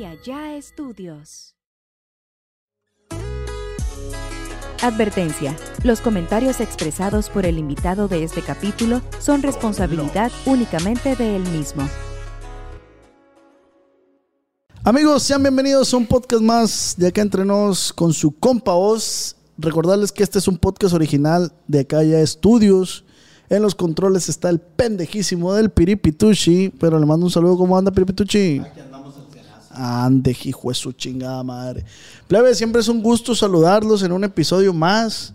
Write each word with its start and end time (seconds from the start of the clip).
y 0.00 0.04
allá 0.06 0.56
estudios. 0.56 1.54
Advertencia. 4.82 5.54
Los 5.84 6.00
comentarios 6.00 6.60
expresados 6.60 7.28
por 7.28 7.44
el 7.44 7.58
invitado 7.58 8.08
de 8.08 8.24
este 8.24 8.40
capítulo 8.40 9.02
son 9.18 9.42
responsabilidad 9.42 10.32
únicamente 10.46 11.16
de 11.16 11.36
él 11.36 11.42
mismo. 11.50 11.86
Amigos, 14.84 15.22
sean 15.22 15.42
bienvenidos 15.42 15.92
a 15.92 15.98
un 15.98 16.06
podcast 16.06 16.42
más 16.42 16.94
de 16.96 17.08
acá 17.08 17.20
entre 17.20 17.44
nos 17.44 17.92
con 17.92 18.14
su 18.14 18.32
compa 18.32 18.72
Oz. 18.72 19.36
Recordarles 19.58 20.12
que 20.12 20.22
este 20.22 20.38
es 20.38 20.48
un 20.48 20.56
podcast 20.56 20.94
original 20.94 21.52
de 21.68 21.80
acá 21.80 22.02
ya 22.02 22.20
estudios. 22.20 23.04
En 23.50 23.60
los 23.60 23.74
controles 23.74 24.30
está 24.30 24.48
el 24.48 24.60
pendejísimo 24.60 25.52
del 25.52 25.68
Piripituchi. 25.68 26.72
Pero 26.80 26.98
le 26.98 27.04
mando 27.04 27.26
un 27.26 27.32
saludo. 27.32 27.58
¿Cómo 27.58 27.76
anda 27.76 27.90
Piripituchi? 27.90 28.60
Aquí 28.60 28.80
Ande, 29.70 30.36
hijo 30.44 30.68
de 30.68 30.74
su 30.74 30.92
chingada 30.92 31.42
madre. 31.42 31.84
Plebe, 32.28 32.54
siempre 32.54 32.80
es 32.80 32.88
un 32.88 33.02
gusto 33.02 33.34
saludarlos 33.34 34.02
en 34.02 34.12
un 34.12 34.24
episodio 34.24 34.74
más. 34.74 35.34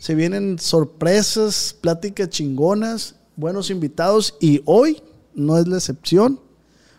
Se 0.00 0.14
vienen 0.14 0.58
sorpresas, 0.58 1.76
pláticas 1.80 2.28
chingonas, 2.28 3.16
buenos 3.36 3.70
invitados. 3.70 4.34
Y 4.40 4.62
hoy 4.64 5.02
no 5.34 5.58
es 5.58 5.66
la 5.66 5.76
excepción. 5.76 6.40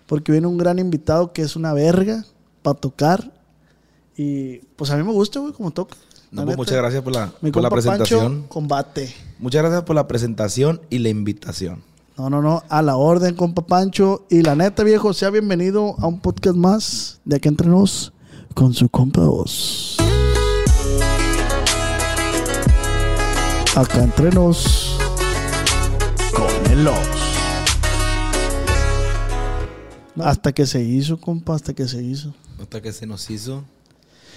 Porque 0.05 0.31
viene 0.31 0.47
un 0.47 0.57
gran 0.57 0.79
invitado 0.79 1.31
que 1.31 1.41
es 1.41 1.55
una 1.55 1.73
verga 1.73 2.25
para 2.61 2.79
tocar. 2.79 3.31
Y 4.15 4.57
pues 4.75 4.91
a 4.91 4.97
mí 4.97 5.03
me 5.03 5.11
gusta, 5.11 5.39
güey, 5.39 5.53
como 5.53 5.71
toca. 5.71 5.95
No, 6.31 6.45
pues, 6.45 6.57
muchas 6.57 6.75
gracias 6.77 7.03
por 7.03 7.13
la, 7.13 7.27
por 7.27 7.43
la 7.43 7.51
compa 7.51 7.69
Pancho, 7.69 7.75
presentación. 7.75 8.43
combate. 8.47 9.13
Muchas 9.39 9.61
gracias 9.61 9.83
por 9.83 9.95
la 9.95 10.07
presentación 10.07 10.81
y 10.89 10.99
la 10.99 11.09
invitación. 11.09 11.83
No, 12.15 12.29
no, 12.29 12.43
no. 12.43 12.61
A 12.69 12.83
la 12.83 12.95
orden, 12.95 13.35
compa 13.35 13.65
Pancho. 13.65 14.27
Y 14.29 14.43
la 14.43 14.55
neta, 14.55 14.83
viejo, 14.83 15.13
sea 15.13 15.31
bienvenido 15.31 15.95
a 15.97 16.05
un 16.05 16.19
podcast 16.19 16.55
más 16.55 17.21
de 17.25 17.37
aquí 17.37 17.47
entre 17.47 17.67
nos 17.67 18.13
con 18.53 18.71
su 18.75 18.87
compa 18.87 19.21
Oz. 19.21 19.97
Acá 23.75 24.03
entre 24.03 24.29
nos 24.29 24.95
con 26.35 26.71
el 26.71 26.87
Oz. 26.87 26.97
Hasta 30.21 30.51
que 30.51 30.67
se 30.67 30.83
hizo, 30.83 31.19
compa, 31.19 31.55
hasta 31.55 31.73
que 31.73 31.87
se 31.87 32.03
hizo. 32.03 32.31
Hasta 32.61 32.79
que 32.79 32.93
se 32.93 33.07
nos 33.07 33.27
hizo. 33.31 33.63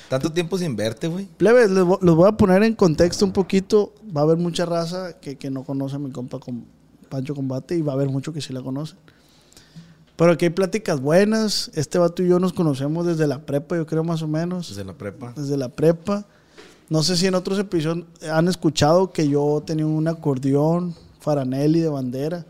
Tanto 0.09 0.33
tiempo 0.33 0.57
sin 0.57 0.77
verte, 0.77 1.09
güey. 1.09 1.27
Plebes, 1.37 1.69
los 1.69 2.01
voy 2.01 2.27
a 2.27 2.33
poner 2.33 2.63
en 2.63 2.75
contexto 2.75 3.27
un 3.27 3.33
poquito. 3.33 3.93
Va 4.17 4.23
a 4.23 4.25
haber 4.25 4.39
mucha 4.39 4.65
raza 4.65 5.19
que, 5.21 5.37
que 5.37 5.51
no 5.51 5.65
conoce 5.65 5.97
a 5.97 5.99
mi 5.99 6.11
compa 6.11 6.39
con 6.39 6.65
Pancho 7.09 7.35
Combate 7.35 7.77
y 7.77 7.83
va 7.83 7.93
a 7.93 7.95
haber 7.95 8.09
mucho 8.09 8.33
que 8.33 8.41
sí 8.41 8.53
la 8.53 8.63
conocen. 8.63 8.99
Pero 10.17 10.33
aquí 10.33 10.47
hay 10.47 10.51
pláticas 10.51 11.01
buenas. 11.01 11.71
Este 11.75 11.99
vato 11.99 12.23
y 12.23 12.29
yo 12.29 12.39
nos 12.39 12.53
conocemos 12.53 13.07
desde 13.07 13.27
la 13.27 13.45
prepa, 13.45 13.77
yo 13.77 13.87
creo 13.87 14.03
más 14.03 14.23
o 14.23 14.29
menos. 14.29 14.69
Desde 14.69 14.85
la 14.85 14.95
prepa. 14.95 15.33
Desde 15.37 15.57
la 15.57 15.69
prepa. 15.69 16.27
No 16.89 17.03
sé 17.03 17.17
si 17.17 17.27
en 17.27 17.35
otros 17.35 17.59
episodios 17.59 18.07
han 18.31 18.49
escuchado 18.49 19.11
que 19.11 19.29
yo 19.29 19.63
tenía 19.67 19.87
un 19.87 20.09
acordeón 20.09 20.95
Faranelli 21.21 21.81
de 21.81 21.89
bandera. 21.89 22.47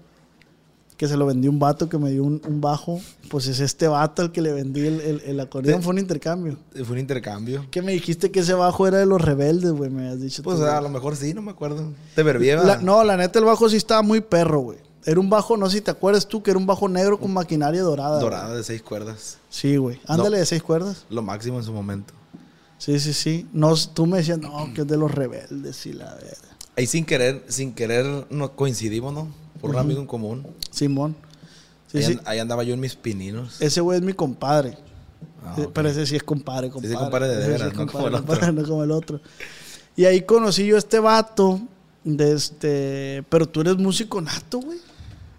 Que 0.96 1.06
se 1.08 1.16
lo 1.16 1.26
vendí 1.26 1.46
un 1.46 1.58
vato 1.58 1.88
que 1.90 1.98
me 1.98 2.10
dio 2.10 2.24
un, 2.24 2.40
un 2.46 2.60
bajo. 2.62 3.00
Pues 3.28 3.46
es 3.48 3.60
este 3.60 3.86
vato 3.86 4.22
el 4.22 4.32
que 4.32 4.40
le 4.40 4.52
vendí 4.52 4.80
el, 4.86 5.00
el- 5.00 5.20
el 5.26 5.40
acordeón. 5.40 5.82
Fue 5.82 5.92
un 5.92 5.98
intercambio. 5.98 6.56
Fue 6.72 6.92
un 6.92 6.98
intercambio. 6.98 7.66
Que 7.70 7.82
me 7.82 7.92
dijiste 7.92 8.30
que 8.30 8.40
ese 8.40 8.54
bajo 8.54 8.86
era 8.86 8.98
de 8.98 9.06
los 9.06 9.20
rebeldes, 9.20 9.72
güey, 9.72 9.90
me 9.90 10.08
has 10.08 10.20
dicho. 10.20 10.42
Pues 10.42 10.56
tú, 10.58 10.64
a 10.64 10.80
lo 10.80 10.88
mejor 10.88 11.14
sí, 11.16 11.34
no 11.34 11.42
me 11.42 11.50
acuerdo. 11.50 11.92
Te 12.14 12.22
verbieva. 12.22 12.78
No, 12.78 13.04
la 13.04 13.16
neta, 13.18 13.38
el 13.38 13.44
bajo 13.44 13.68
sí 13.68 13.76
estaba 13.76 14.00
muy 14.02 14.20
perro, 14.22 14.60
güey. 14.60 14.78
Era 15.04 15.20
un 15.20 15.28
bajo, 15.30 15.56
no 15.56 15.68
sé 15.70 15.76
si 15.76 15.80
te 15.82 15.90
acuerdas 15.90 16.26
tú, 16.26 16.42
que 16.42 16.50
era 16.50 16.58
un 16.58 16.66
bajo 16.66 16.88
negro 16.88 17.20
con 17.20 17.32
maquinaria 17.32 17.82
dorada. 17.82 18.18
Dorada 18.18 18.46
güey. 18.46 18.56
de 18.58 18.64
seis 18.64 18.82
cuerdas. 18.82 19.38
Sí, 19.50 19.76
güey. 19.76 20.00
Ándale 20.06 20.30
No. 20.30 20.36
de 20.38 20.46
seis 20.46 20.62
cuerdas. 20.62 21.04
Lo 21.10 21.22
máximo 21.22 21.58
en 21.58 21.64
su 21.64 21.72
momento. 21.72 22.12
Sí, 22.78 22.98
sí, 23.00 23.12
sí. 23.12 23.46
No, 23.52 23.74
tú 23.94 24.06
me 24.06 24.18
decías, 24.18 24.38
no, 24.38 24.72
que 24.74 24.80
es 24.80 24.86
de 24.86 24.96
los 24.96 25.10
rebeldes 25.14 25.84
y 25.86 25.92
la 25.92 26.06
verdad. 26.14 26.36
Ahí 26.76 26.86
sin 26.86 27.04
querer, 27.04 27.44
sin 27.48 27.72
querer 27.72 28.26
no 28.30 28.52
coincidimos, 28.56 29.14
¿no? 29.14 29.28
Por 29.60 29.70
un 29.70 29.78
amigo 29.78 30.00
en 30.00 30.06
común. 30.06 30.46
Simón. 30.70 31.16
Sí, 31.90 31.98
ahí, 31.98 32.04
sí. 32.04 32.12
an- 32.14 32.20
ahí 32.26 32.38
andaba 32.38 32.62
yo 32.64 32.74
en 32.74 32.80
mis 32.80 32.94
pininos. 32.96 33.60
Ese 33.60 33.80
güey 33.80 33.98
es 33.98 34.04
mi 34.04 34.12
compadre. 34.12 34.76
Ah, 35.44 35.54
Eh, 35.58 35.62
ok. 35.64 35.70
Pero 35.72 35.88
ese 35.88 36.06
sí 36.06 36.16
es 36.16 36.22
compadre, 36.22 36.68
compadre. 36.70 36.94
sí, 36.94 36.98
compadre 37.00 37.28
de 37.28 37.40
Ese 37.40 37.48
veras, 37.50 37.74
no 37.74 37.84
no 38.52 38.64
como 38.66 38.82
el 38.84 38.90
otro. 38.90 39.20
Y 39.96 40.04
ahí 40.04 40.22
conocí 40.22 40.66
yo 40.66 40.76
a 40.76 40.78
este 40.78 40.98
vato. 40.98 41.60
De 42.04 42.32
este... 42.34 43.24
Pero 43.28 43.48
tú 43.48 43.62
eres 43.62 43.76
músico 43.78 44.20
nato, 44.20 44.60
güey. 44.60 44.78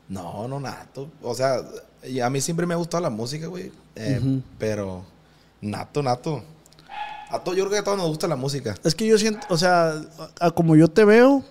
No, 0.09 0.47
no, 0.49 0.59
nato. 0.59 1.09
O 1.21 1.33
sea, 1.33 1.61
a 2.23 2.29
mí 2.29 2.41
siempre 2.41 2.65
me 2.65 2.73
ha 2.73 2.77
gustado 2.77 3.03
la 3.03 3.09
música, 3.09 3.47
güey. 3.47 3.71
Eh. 3.95 4.41
Pero 4.57 5.05
nato, 5.61 6.03
nato. 6.03 6.43
A 7.29 7.39
todo, 7.39 7.55
yo 7.55 7.63
creo 7.63 7.71
que 7.71 7.77
a 7.79 7.83
todos 7.83 7.97
nos 7.97 8.07
gusta 8.07 8.27
la 8.27 8.35
música. 8.35 8.75
Es 8.83 8.95
que 8.95 9.05
yo 9.07 9.17
siento, 9.17 9.45
o 9.49 9.57
sea, 9.57 9.91
a- 10.39 10.47
a 10.47 10.51
como 10.51 10.75
yo 10.75 10.87
te 10.89 11.03
veo, 11.05 11.43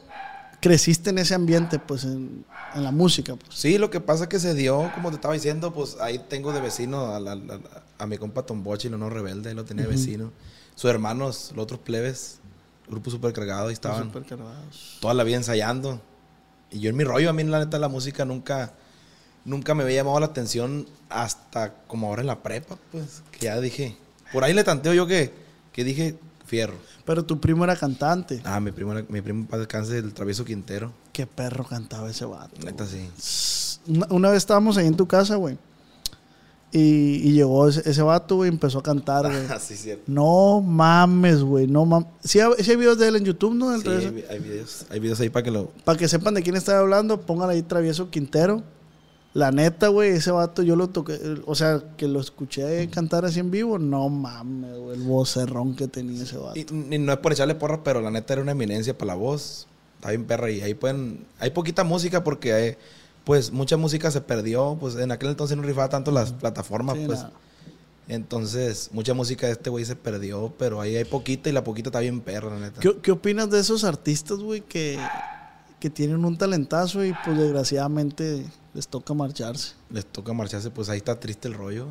creciste 0.60 1.10
en 1.10 1.18
ese 1.18 1.34
ambiente, 1.34 1.78
pues, 1.78 2.04
en, 2.04 2.44
en 2.74 2.84
la 2.84 2.90
música, 2.90 3.36
pues. 3.36 3.54
Sí, 3.54 3.78
lo 3.78 3.90
que 3.90 4.00
pasa 4.00 4.24
es 4.24 4.28
que 4.28 4.38
se 4.38 4.54
dio, 4.54 4.90
como 4.94 5.10
te 5.10 5.16
estaba 5.16 5.34
diciendo, 5.34 5.72
pues 5.72 5.96
ahí 6.00 6.18
tengo 6.28 6.52
de 6.52 6.60
vecino 6.60 7.14
a, 7.14 7.20
la- 7.20 7.34
la- 7.36 7.60
a 7.98 8.06
mi 8.06 8.18
compa 8.18 8.44
Tombochi, 8.44 8.88
el 8.88 8.98
no 8.98 9.08
rebelde, 9.10 9.54
lo 9.54 9.64
tenía 9.64 9.84
de 9.84 9.90
vecino. 9.90 10.32
Sus 10.74 10.90
hermanos, 10.90 11.52
los 11.54 11.62
otros 11.64 11.80
plebes, 11.80 12.38
grupo 12.88 13.10
super 13.10 13.32
cargado, 13.32 13.68
ahí 13.68 13.72
estaban 13.74 14.10
toda 15.00 15.14
la 15.14 15.24
vida 15.24 15.36
ensayando. 15.36 16.00
Y 16.70 16.80
yo 16.80 16.90
en 16.90 16.96
mi 16.96 17.04
rollo, 17.04 17.30
a 17.30 17.32
mí 17.32 17.42
la 17.44 17.58
neta 17.60 17.78
la 17.78 17.88
música 17.88 18.24
nunca, 18.24 18.74
nunca 19.44 19.74
me 19.74 19.84
había 19.84 19.96
llamado 19.96 20.20
la 20.20 20.26
atención 20.26 20.86
hasta 21.08 21.72
como 21.86 22.08
ahora 22.08 22.20
en 22.22 22.26
la 22.26 22.42
prepa, 22.42 22.76
pues, 22.92 23.22
que 23.30 23.46
ya 23.46 23.60
dije, 23.60 23.96
por 24.32 24.44
ahí 24.44 24.52
le 24.52 24.64
tanteo 24.64 24.92
yo 24.92 25.06
que, 25.06 25.32
que 25.72 25.84
dije, 25.84 26.18
fierro. 26.46 26.74
Pero 27.04 27.24
tu 27.24 27.40
primo 27.40 27.64
era 27.64 27.76
cantante. 27.76 28.40
Ah, 28.44 28.60
mi 28.60 28.70
primo, 28.72 28.92
era- 28.92 29.04
mi 29.08 29.20
primo 29.20 29.46
para 29.46 29.60
descanse, 29.60 29.98
el 29.98 30.12
travieso 30.14 30.44
Quintero. 30.44 30.92
Qué 31.12 31.26
perro 31.26 31.64
cantaba 31.64 32.10
ese 32.10 32.24
vato. 32.24 32.54
Neta 32.64 32.86
sí. 32.86 33.80
Una, 33.88 34.06
una 34.10 34.28
vez 34.30 34.38
estábamos 34.38 34.76
ahí 34.76 34.86
en 34.86 34.96
tu 34.96 35.06
casa, 35.06 35.36
güey. 35.36 35.58
Y, 36.72 37.28
y 37.28 37.32
llegó 37.32 37.68
ese, 37.68 37.88
ese 37.88 38.02
vato, 38.02 38.36
güey, 38.36 38.50
y 38.50 38.52
empezó 38.52 38.80
a 38.80 38.82
cantar, 38.82 39.24
güey. 39.26 39.46
Ah, 39.48 39.58
sí, 39.60 39.76
cierto. 39.76 40.02
No 40.06 40.60
mames, 40.60 41.42
güey, 41.42 41.66
no 41.66 41.86
mames. 41.86 42.08
Sí, 42.22 42.40
hay, 42.40 42.50
sí 42.62 42.72
hay 42.72 42.76
videos 42.76 42.98
de 42.98 43.08
él 43.08 43.16
en 43.16 43.24
YouTube, 43.24 43.54
¿no? 43.54 43.70
Del 43.70 43.82
Sí, 43.82 43.88
hay, 43.88 44.24
hay 44.28 44.38
videos, 44.40 44.86
hay 44.90 45.00
videos 45.00 45.20
ahí 45.20 45.30
para 45.30 45.42
que 45.44 45.50
lo, 45.52 45.68
Para 45.84 45.96
que 45.98 46.08
sepan 46.08 46.34
de 46.34 46.42
quién 46.42 46.56
estaba 46.56 46.80
hablando, 46.80 47.20
pongan 47.20 47.48
ahí 47.50 47.62
Travieso 47.62 48.10
Quintero. 48.10 48.62
La 49.36 49.50
neta, 49.50 49.88
güey, 49.88 50.12
ese 50.12 50.30
vato 50.30 50.62
yo 50.62 50.76
lo 50.76 50.88
toqué, 50.88 51.12
eh, 51.12 51.42
o 51.44 51.54
sea, 51.54 51.82
que 51.98 52.08
lo 52.08 52.20
escuché 52.20 52.88
cantar 52.88 53.26
así 53.26 53.38
en 53.38 53.50
vivo, 53.50 53.78
no 53.78 54.08
mames, 54.08 54.78
güey, 54.78 54.96
el 54.96 55.02
vocerrón 55.02 55.76
que 55.76 55.88
tenía 55.88 56.22
ese 56.22 56.38
vato. 56.38 56.58
Y, 56.58 56.64
y 56.70 56.98
no 56.98 57.12
es 57.12 57.18
por 57.18 57.32
echarle 57.32 57.54
porra, 57.54 57.84
pero 57.84 58.00
la 58.00 58.10
neta 58.10 58.32
era 58.32 58.40
una 58.40 58.52
eminencia 58.52 58.96
para 58.96 59.08
la 59.08 59.14
voz. 59.16 59.66
Está 59.96 60.08
bien 60.08 60.24
perra 60.24 60.50
y 60.50 60.62
ahí 60.62 60.72
pueden... 60.72 61.26
Hay 61.38 61.50
poquita 61.50 61.84
música 61.84 62.24
porque 62.24 62.54
hay, 62.54 62.76
pues 63.24 63.52
mucha 63.52 63.76
música 63.76 64.10
se 64.10 64.22
perdió. 64.22 64.78
Pues 64.80 64.96
en 64.96 65.12
aquel 65.12 65.28
entonces 65.28 65.54
no 65.54 65.62
rifaba 65.62 65.90
tanto 65.90 66.12
las 66.12 66.32
plataformas, 66.32 66.96
Sí, 66.96 67.02
pues. 67.04 67.18
nada. 67.18 67.32
Entonces, 68.08 68.88
mucha 68.92 69.12
música 69.12 69.46
de 69.48 69.52
este 69.52 69.68
güey 69.68 69.84
se 69.84 69.96
perdió, 69.96 70.54
pero 70.58 70.80
ahí 70.80 70.96
hay 70.96 71.04
poquita 71.04 71.50
y 71.50 71.52
la 71.52 71.62
poquita 71.62 71.90
está 71.90 72.00
bien 72.00 72.20
perra, 72.22 72.50
la 72.54 72.60
neta. 72.60 72.80
¿Qué, 72.80 72.96
qué 73.02 73.10
opinas 73.10 73.50
de 73.50 73.58
esos 73.60 73.84
artistas, 73.84 74.38
güey, 74.38 74.62
que, 74.62 74.98
que 75.78 75.90
tienen 75.90 76.24
un 76.24 76.38
talentazo 76.38 77.04
y 77.04 77.12
pues 77.24 77.36
desgraciadamente 77.36 78.46
les 78.76 78.86
toca 78.88 79.14
marcharse? 79.14 79.72
Les 79.90 80.04
toca 80.04 80.34
marcharse, 80.34 80.70
pues 80.70 80.90
ahí 80.90 80.98
está 80.98 81.18
triste 81.18 81.48
el 81.48 81.54
rollo. 81.54 81.86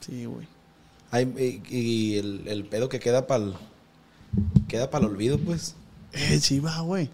Sí, 0.00 0.24
güey. 0.24 0.48
Y 1.12 1.62
y 1.68 2.18
el, 2.18 2.48
el 2.48 2.64
pedo 2.64 2.88
que 2.88 2.98
queda 2.98 3.26
para 3.26 3.44
el... 3.44 3.54
Queda 4.66 4.88
para 4.88 5.04
el 5.04 5.10
olvido, 5.12 5.38
pues. 5.38 5.74
Eh, 6.12 6.38
sí, 6.40 6.58
va, 6.58 6.80
güey. 6.80 7.10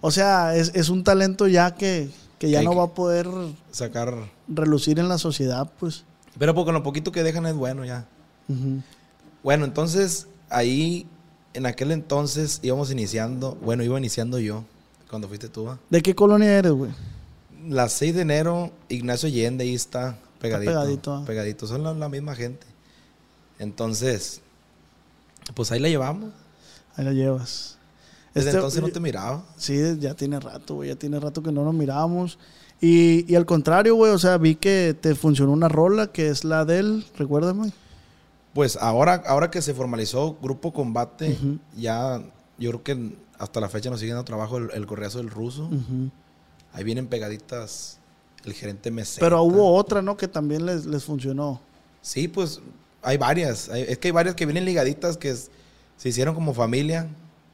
O 0.00 0.10
sea, 0.10 0.56
es, 0.56 0.72
es 0.74 0.88
un 0.88 1.04
talento 1.04 1.46
ya 1.46 1.74
que, 1.74 2.08
que 2.38 2.48
ya 2.50 2.60
Que 2.60 2.64
no 2.64 2.74
va 2.74 2.84
a 2.84 2.94
poder 2.94 3.28
Sacar... 3.70 4.14
relucir 4.48 4.98
en 4.98 5.08
la 5.10 5.18
sociedad, 5.18 5.70
pues. 5.78 6.04
Pero 6.38 6.54
porque 6.54 6.72
lo 6.72 6.82
poquito 6.82 7.12
que 7.12 7.22
dejan 7.22 7.44
es 7.44 7.54
bueno 7.54 7.84
ya. 7.84 8.06
Bueno, 9.42 9.66
entonces 9.66 10.26
ahí, 10.48 11.06
en 11.52 11.66
aquel 11.66 11.90
entonces 11.90 12.60
íbamos 12.62 12.90
iniciando, 12.90 13.58
bueno, 13.62 13.82
iba 13.82 13.98
iniciando 13.98 14.38
yo, 14.38 14.64
cuando 15.10 15.28
fuiste 15.28 15.50
tú. 15.50 15.64
¿va? 15.64 15.78
¿De 15.90 16.00
qué 16.00 16.14
colonia 16.14 16.58
eres, 16.58 16.72
güey? 16.72 16.92
La 17.68 17.88
6 17.88 18.14
de 18.14 18.22
enero, 18.22 18.70
Ignacio 18.88 19.28
Allende, 19.28 19.64
ahí 19.64 19.74
está, 19.74 20.18
pegadito. 20.40 20.70
pegadito, 20.72 21.14
ah. 21.14 21.24
Pegadito, 21.26 21.66
son 21.66 21.82
la, 21.82 21.94
la 21.94 22.08
misma 22.08 22.34
gente. 22.34 22.66
Entonces, 23.58 24.40
pues 25.54 25.70
ahí 25.72 25.80
la 25.80 25.88
llevamos. 25.88 26.30
Ahí 26.96 27.04
la 27.04 27.12
llevas. 27.12 27.78
Desde 28.34 28.48
Este- 28.48 28.58
entonces 28.58 28.82
no 28.82 28.88
te 28.88 29.00
miraba. 29.00 29.44
Sí, 29.56 29.78
ya 30.00 30.14
tiene 30.14 30.40
rato, 30.40 30.76
güey. 30.76 30.88
Ya 30.88 30.96
tiene 30.96 31.20
rato 31.20 31.42
que 31.42 31.52
no 31.52 31.64
nos 31.64 31.74
mirábamos. 31.74 32.38
Y, 32.80 33.30
y 33.32 33.36
al 33.36 33.46
contrario, 33.46 33.94
güey, 33.94 34.12
o 34.12 34.18
sea, 34.18 34.38
vi 34.38 34.56
que 34.56 34.96
te 35.00 35.14
funcionó 35.14 35.52
una 35.52 35.68
rola 35.68 36.08
que 36.08 36.28
es 36.28 36.44
la 36.44 36.64
del, 36.64 37.04
recuérdame. 37.16 37.72
Pues 38.54 38.76
ahora, 38.76 39.22
ahora 39.26 39.50
que 39.50 39.62
se 39.62 39.72
formalizó 39.74 40.36
Grupo 40.42 40.72
Combate, 40.72 41.38
ya 41.76 42.20
yo 42.58 42.70
creo 42.70 42.82
que 42.82 43.16
hasta 43.38 43.60
la 43.60 43.68
fecha 43.68 43.88
nos 43.90 44.00
siguen 44.00 44.16
dando 44.16 44.24
trabajo 44.26 44.58
el, 44.58 44.70
el 44.72 44.86
correazo 44.86 45.18
del 45.18 45.30
ruso. 45.30 45.70
Ahí 46.72 46.84
vienen 46.84 47.06
pegaditas 47.06 47.98
el 48.44 48.52
gerente 48.54 48.90
meseta. 48.90 49.24
Pero 49.24 49.42
hubo 49.42 49.74
otra, 49.74 50.02
¿no? 50.02 50.16
Que 50.16 50.28
también 50.28 50.66
les, 50.66 50.84
les 50.86 51.04
funcionó. 51.04 51.60
Sí, 52.00 52.28
pues 52.28 52.60
hay 53.02 53.16
varias. 53.16 53.68
Hay- 53.68 53.82
es 53.88 53.98
que 53.98 54.08
hay 54.08 54.12
varias 54.12 54.34
que 54.34 54.46
vienen 54.46 54.64
ligaditas 54.64 55.16
que 55.16 55.30
es- 55.30 55.50
se 55.96 56.08
hicieron 56.08 56.34
como 56.34 56.52
familia 56.54 57.06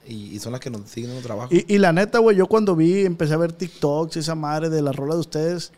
y, 0.07 0.35
y 0.35 0.39
son 0.39 0.53
las 0.53 0.61
que 0.61 0.71
nos 0.71 0.89
siguen 0.89 1.11
en 1.11 1.17
el 1.19 1.23
trabajo. 1.23 1.53
Y, 1.55 1.65
y 1.75 1.79
la 1.79 1.93
neta, 1.93 2.19
güey, 2.21 2.37
yo 2.37 2.47
cuando 2.47 2.75
vi, 2.75 3.05
empecé 3.05 3.35
a 3.35 3.37
ver 3.37 3.53
TikToks 3.53 4.17
esa 4.17 4.35
madre 4.35 4.71
de 4.71 4.81
la 4.81 4.93
rola 4.93 5.15
de 5.15 5.21
ustedes, 5.21 5.73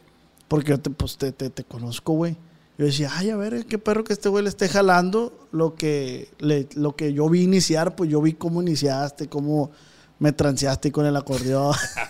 porque 0.46 0.70
yo 0.70 0.80
te, 0.80 0.90
pues, 0.90 1.16
te, 1.16 1.32
te, 1.32 1.50
te 1.50 1.64
conozco, 1.64 2.12
güey. 2.12 2.36
Yo 2.78 2.86
decía, 2.86 3.10
ay, 3.12 3.30
a 3.30 3.36
ver, 3.36 3.66
qué 3.66 3.78
perro 3.78 4.04
que 4.04 4.12
este 4.12 4.28
güey 4.28 4.42
le 4.44 4.48
esté 4.48 4.68
jalando 4.68 5.48
lo 5.52 5.74
que, 5.74 6.30
le, 6.38 6.66
lo 6.76 6.94
que 6.96 7.12
yo 7.12 7.28
vi 7.28 7.42
iniciar, 7.42 7.94
pues 7.96 8.08
yo 8.08 8.22
vi 8.22 8.32
cómo 8.34 8.62
iniciaste, 8.62 9.28
cómo 9.28 9.70
me 10.18 10.32
transeaste 10.32 10.90
con 10.92 11.04
el 11.06 11.16
acordeón. 11.16 11.74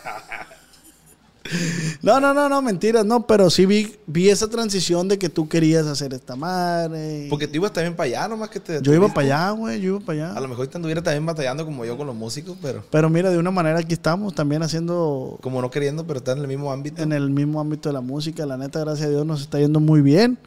no, 2.03 2.21
no, 2.21 2.33
no, 2.35 2.49
no, 2.49 2.63
mentiras, 2.63 3.05
no, 3.05 3.27
pero 3.27 3.51
sí 3.51 3.67
vi, 3.67 3.95
vi 4.07 4.29
esa 4.31 4.49
transición 4.49 5.09
de 5.09 5.19
que 5.19 5.29
tú 5.29 5.49
querías 5.49 5.87
hacer 5.87 6.15
esta 6.15 6.37
madre. 6.37 7.27
y- 7.27 7.29
Porque 7.31 7.47
tú 7.49 7.57
ibas 7.57 7.73
también 7.73 7.95
para 7.97 8.07
allá, 8.09 8.29
nomás 8.29 8.49
que 8.51 8.61
te. 8.61 8.81
yo 8.83 8.95
iba 8.95 9.09
para 9.09 9.27
allá, 9.27 9.51
güey, 9.53 9.81
yo 9.81 9.97
iba 9.97 10.01
para 10.01 10.27
allá. 10.29 10.37
A 10.37 10.41
lo 10.41 10.49
mejor 10.49 10.67
te 10.69 10.77
anduviera 10.77 11.03
también 11.03 11.27
batallando 11.27 11.65
como 11.65 11.85
yo 11.85 11.97
con 11.97 12.07
los 12.07 12.17
músicos, 12.17 12.57
pero 12.61 12.85
Pero 12.91 13.11
mira, 13.11 13.31
de 13.31 13.39
una 13.39 13.51
manera 13.51 13.79
aquí 13.81 13.93
estamos 13.95 14.35
también 14.35 14.63
haciendo 14.63 15.39
como 15.41 15.61
no 15.61 15.71
queriendo, 15.71 16.07
pero 16.07 16.19
está 16.19 16.33
en 16.33 16.39
el 16.39 16.49
mismo 16.49 16.73
ámbito. 16.73 17.03
en 17.03 17.13
el 17.13 17.31
mismo 17.31 17.61
ámbito 17.61 17.89
de 17.89 17.93
la 17.95 18.01
música. 18.01 18.47
La 18.47 18.57
neta, 18.57 18.81
gracias 18.81 19.07
a 19.09 19.11
Dios, 19.11 19.27
nos 19.27 19.41
está 19.43 19.59
yendo 19.59 19.81
muy 19.81 20.01
bien. 20.03 20.39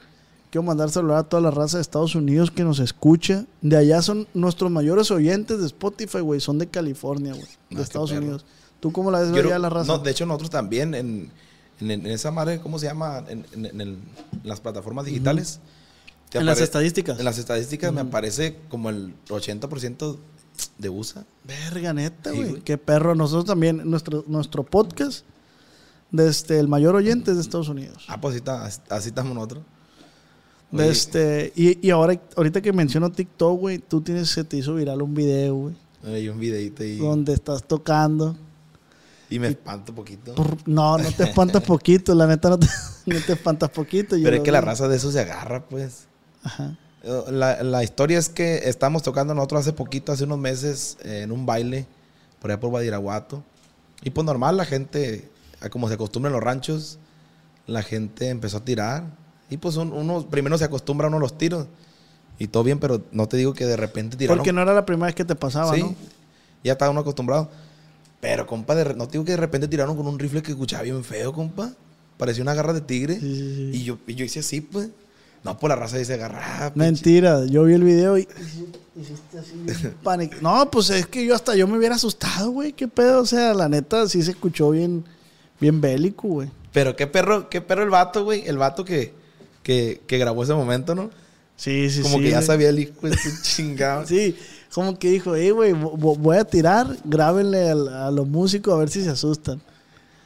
Quiero 0.49 0.63
mandar 0.63 0.91
saludar 0.91 1.17
a 1.17 1.23
toda 1.23 1.41
la 1.41 1.49
raza 1.49 1.77
de 1.77 1.81
Estados 1.81 2.13
Unidos 2.13 2.51
que 2.51 2.63
nos 2.63 2.77
escucha. 2.79 3.45
De 3.63 3.75
allá 3.75 4.03
son 4.03 4.27
nuestros 4.35 4.69
mayores 4.69 5.09
oyentes 5.09 5.59
de 5.59 5.65
Spotify, 5.65 6.19
güey. 6.19 6.39
Son 6.39 6.59
de 6.59 6.67
California, 6.67 7.31
güey. 7.33 7.43
Ah, 7.47 7.65
De 7.71 7.75
qué 7.77 7.81
Estados 7.81 8.11
perro. 8.11 8.37
¿Tú 8.83 8.91
cómo 8.91 9.09
la 9.11 9.21
ves 9.21 9.29
Yo 9.31 9.37
allá 9.39 9.57
la 9.59 9.69
raza? 9.69 9.87
No, 9.87 9.97
de 9.99 10.11
hecho, 10.11 10.25
nosotros 10.25 10.49
también 10.49 10.93
en, 10.93 11.31
en- 11.79 11.89
en 11.91 12.05
esa 12.07 12.31
madre, 12.31 12.59
¿cómo 12.59 12.77
se 12.79 12.85
llama? 12.87 13.23
En, 13.29 13.45
en- 13.53 13.65
en 13.67 13.79
el- 13.81 13.87
en 13.89 13.99
las 14.43 14.59
plataformas 14.59 15.05
digitales. 15.05 15.61
En 16.33 16.45
las 16.45 16.59
estadísticas. 16.59 17.17
En 17.17 17.23
las 17.23 17.37
estadísticas 17.37 17.93
me 17.93 18.01
aparece 18.01 18.57
como 18.67 18.89
el 18.89 19.13
80% 19.29 20.17
de 20.79 20.89
USA. 20.89 21.23
Verga, 21.45 21.93
neta, 21.93 22.31
güey. 22.31 22.59
Qué 22.59 22.77
perro. 22.77 23.15
Nosotros 23.15 23.45
también, 23.45 23.89
nuestro, 23.89 24.25
nuestro 24.27 24.63
podcast, 24.63 25.23
desde 26.11 26.59
el 26.59 26.67
mayor 26.67 26.95
oyente 26.95 27.31
es 27.31 27.37
de 27.37 27.41
Estados 27.43 27.69
Unidos. 27.69 28.03
Ah, 28.09 28.19
pues 28.19 28.33
así, 28.33 28.39
está- 28.39 28.65
así- 28.89 29.07
estamos 29.07 29.33
nosotros. 29.33 29.63
De 30.71 30.89
este, 30.89 31.53
y, 31.55 31.87
y 31.87 31.89
ahora, 31.91 32.19
ahorita 32.35 32.59
que 32.61 32.73
menciono 32.73 33.11
TikTok, 33.11 33.59
güey, 33.59 33.77
tú 33.77 34.01
tienes, 34.01 34.29
se 34.29 34.43
te 34.43 34.57
hizo 34.57 34.73
viral 34.75 35.01
un 35.03 35.13
video, 35.13 35.55
güey, 35.55 35.75
Hay 36.03 36.27
un 36.27 36.37
videito 36.39 36.83
ahí. 36.83 36.97
donde 36.97 37.31
estás 37.33 37.63
tocando. 37.63 38.35
Y 39.33 39.39
me 39.39 39.47
espanto 39.47 39.91
un 39.91 39.95
poquito. 39.95 40.33
No, 40.65 40.97
no 40.97 41.11
te 41.11 41.23
espantas 41.23 41.63
poquito, 41.63 42.13
la 42.13 42.27
neta 42.27 42.49
no 42.49 42.59
te, 42.59 42.67
no 43.07 43.19
te 43.25 43.33
espantas 43.33 43.69
poquito. 43.69 44.15
Pero 44.21 44.35
es 44.37 44.41
que 44.43 44.51
la 44.51 44.61
raza 44.61 44.87
de 44.87 44.97
eso 44.97 45.11
se 45.11 45.19
agarra, 45.21 45.63
pues. 45.65 46.05
Ajá. 46.43 46.77
La, 47.31 47.63
la 47.63 47.83
historia 47.83 48.17
es 48.19 48.29
que 48.29 48.69
estamos 48.69 49.03
tocando 49.03 49.33
nosotros 49.33 49.61
hace 49.61 49.73
poquito, 49.73 50.11
hace 50.11 50.23
unos 50.23 50.37
meses, 50.37 50.97
eh, 51.03 51.21
en 51.23 51.31
un 51.31 51.45
baile, 51.45 51.85
por 52.39 52.51
allá 52.51 52.59
por 52.59 52.71
Badiraguato. 52.71 53.43
Y 54.03 54.09
pues 54.11 54.23
normal, 54.25 54.55
la 54.57 54.65
gente, 54.65 55.29
como 55.71 55.87
se 55.87 55.95
acostumbra 55.95 56.29
en 56.29 56.33
los 56.33 56.43
ranchos, 56.43 56.99
la 57.67 57.81
gente 57.83 58.29
empezó 58.29 58.57
a 58.57 58.65
tirar. 58.65 59.03
Y 59.49 59.57
pues 59.57 59.75
un- 59.77 59.91
uno, 59.93 60.27
primero 60.29 60.57
se 60.57 60.63
acostumbra 60.65 61.07
uno 61.07 61.17
a 61.17 61.19
los 61.21 61.37
tiros. 61.37 61.67
Y 62.39 62.47
todo 62.47 62.63
bien, 62.63 62.79
pero 62.79 63.01
no 63.11 63.27
te 63.27 63.37
digo 63.37 63.53
que 63.53 63.65
de 63.65 63.75
repente 63.77 64.15
tiraron. 64.17 64.37
Porque 64.37 64.53
no 64.53 64.61
era 64.61 64.73
la 64.73 64.85
primera 64.85 65.07
vez 65.07 65.15
que 65.15 65.25
te 65.25 65.35
pasaba, 65.35 65.73
sí, 65.73 65.81
¿no? 65.81 65.95
ya 66.63 66.73
estaba 66.73 66.91
uno 66.91 67.01
acostumbrado. 67.01 67.49
Pero, 68.23 68.47
compa, 68.47 68.73
de 68.73 68.83
re- 68.85 68.95
no 68.95 69.05
te 69.05 69.11
digo 69.13 69.25
que 69.25 69.31
de 69.33 69.37
repente 69.37 69.67
tiraron 69.67 69.95
con 69.95 70.07
un 70.07 70.17
rifle 70.17 70.41
que 70.41 70.51
escuchaba 70.51 70.81
bien 70.81 71.03
feo, 71.03 71.31
compa. 71.33 71.71
Parecía 72.17 72.41
una 72.41 72.53
garra 72.55 72.73
de 72.73 72.81
tigre. 72.81 73.19
Sí, 73.19 73.35
sí, 73.35 73.55
sí. 73.73 73.77
Y 73.79 73.83
yo, 73.83 73.99
y 74.07 74.15
yo 74.15 74.25
hice 74.25 74.39
así, 74.39 74.61
pues. 74.61 74.89
No, 75.43 75.59
pues 75.59 75.69
la 75.69 75.75
raza 75.75 75.97
dice 75.97 76.13
agarrar. 76.13 76.71
Mentira, 76.75 77.45
yo 77.45 77.65
vi 77.65 77.73
el 77.73 77.83
video 77.83 78.17
y 78.17 78.27
hiciste 78.95 79.37
así 79.39 79.87
pánico. 80.03 80.35
No, 80.41 80.71
pues 80.71 80.89
es 80.89 81.05
que 81.07 81.25
yo 81.25 81.35
hasta 81.35 81.55
yo 81.55 81.67
me 81.67 81.77
hubiera 81.77 81.95
asustado, 81.95 82.49
güey, 82.51 82.71
qué 82.73 82.87
pedo, 82.87 83.21
o 83.21 83.25
sea, 83.25 83.53
la 83.53 83.67
neta 83.67 84.07
sí 84.07 84.23
se 84.23 84.31
escuchó 84.31 84.69
bien 84.71 85.03
bien 85.59 85.81
bélico, 85.81 86.27
güey. 86.29 86.49
Pero 86.71 86.95
qué 86.95 87.07
perro, 87.07 87.49
qué 87.49 87.59
perro 87.61 87.83
el 87.83 87.89
vato, 87.89 88.23
güey. 88.23 88.43
El 88.47 88.57
vato 88.57 88.85
que, 88.85 89.13
que, 89.63 90.01
que 90.07 90.17
grabó 90.17 90.43
ese 90.43 90.53
momento, 90.53 90.95
¿no? 90.95 91.09
Sí, 91.57 91.89
sí, 91.89 92.01
Como 92.01 92.17
sí. 92.17 92.23
que 92.23 92.29
ya 92.31 92.37
güey. 92.37 92.47
sabía 92.47 92.69
el 92.69 92.79
hijo 92.79 93.07
de 93.09 93.15
chingado. 93.43 94.07
Sí, 94.07 94.35
como 94.73 94.97
que 94.97 95.09
dijo, 95.09 95.35
"Eh, 95.35 95.51
güey, 95.51 95.73
vo- 95.73 95.97
vo- 95.97 96.17
voy 96.17 96.37
a 96.37 96.45
tirar, 96.45 96.97
grábenle 97.03 97.69
a, 97.69 98.09
los 98.11 98.27
músicos 98.27 98.73
a 98.73 98.77
ver 98.77 98.89
si 98.89 99.03
se 99.03 99.09
asustan." 99.09 99.61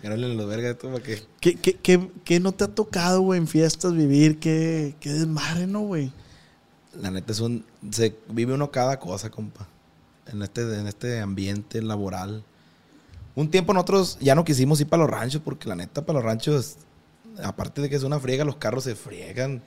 Gánale 0.03 0.35
los 0.35 0.47
vergas 0.47 0.71
esto 0.71 0.89
para 0.91 1.03
que. 1.03 1.23
¿Qué, 1.39 1.55
qué, 1.55 1.73
qué, 1.75 2.09
qué 2.23 2.39
no 2.39 2.51
te 2.51 2.63
ha 2.63 2.67
tocado, 2.67 3.21
güey, 3.21 3.39
en 3.39 3.47
fiestas 3.47 3.93
vivir? 3.93 4.39
¿Qué, 4.39 4.95
qué 4.99 5.11
desmadre, 5.11 5.65
no, 5.67 5.81
güey? 5.81 6.11
La 7.01 7.11
neta 7.11 7.31
es 7.31 7.39
un. 7.39 7.65
Se 7.91 8.15
vive 8.29 8.53
uno 8.53 8.71
cada 8.71 8.99
cosa, 8.99 9.29
compa. 9.29 9.67
En 10.31 10.41
este, 10.41 10.61
en 10.61 10.87
este 10.87 11.19
ambiente 11.19 11.81
laboral. 11.81 12.43
Un 13.35 13.49
tiempo 13.51 13.73
nosotros 13.73 14.17
ya 14.19 14.33
no 14.35 14.43
quisimos 14.43 14.79
ir 14.81 14.87
para 14.87 15.03
los 15.03 15.11
ranchos, 15.11 15.41
porque 15.43 15.69
la 15.69 15.75
neta, 15.75 16.05
para 16.05 16.19
los 16.19 16.25
ranchos, 16.25 16.75
aparte 17.43 17.81
de 17.81 17.89
que 17.89 17.95
es 17.95 18.03
una 18.03 18.19
friega, 18.19 18.43
los 18.45 18.55
carros 18.57 18.83
se 18.83 18.95
friegan. 18.95 19.61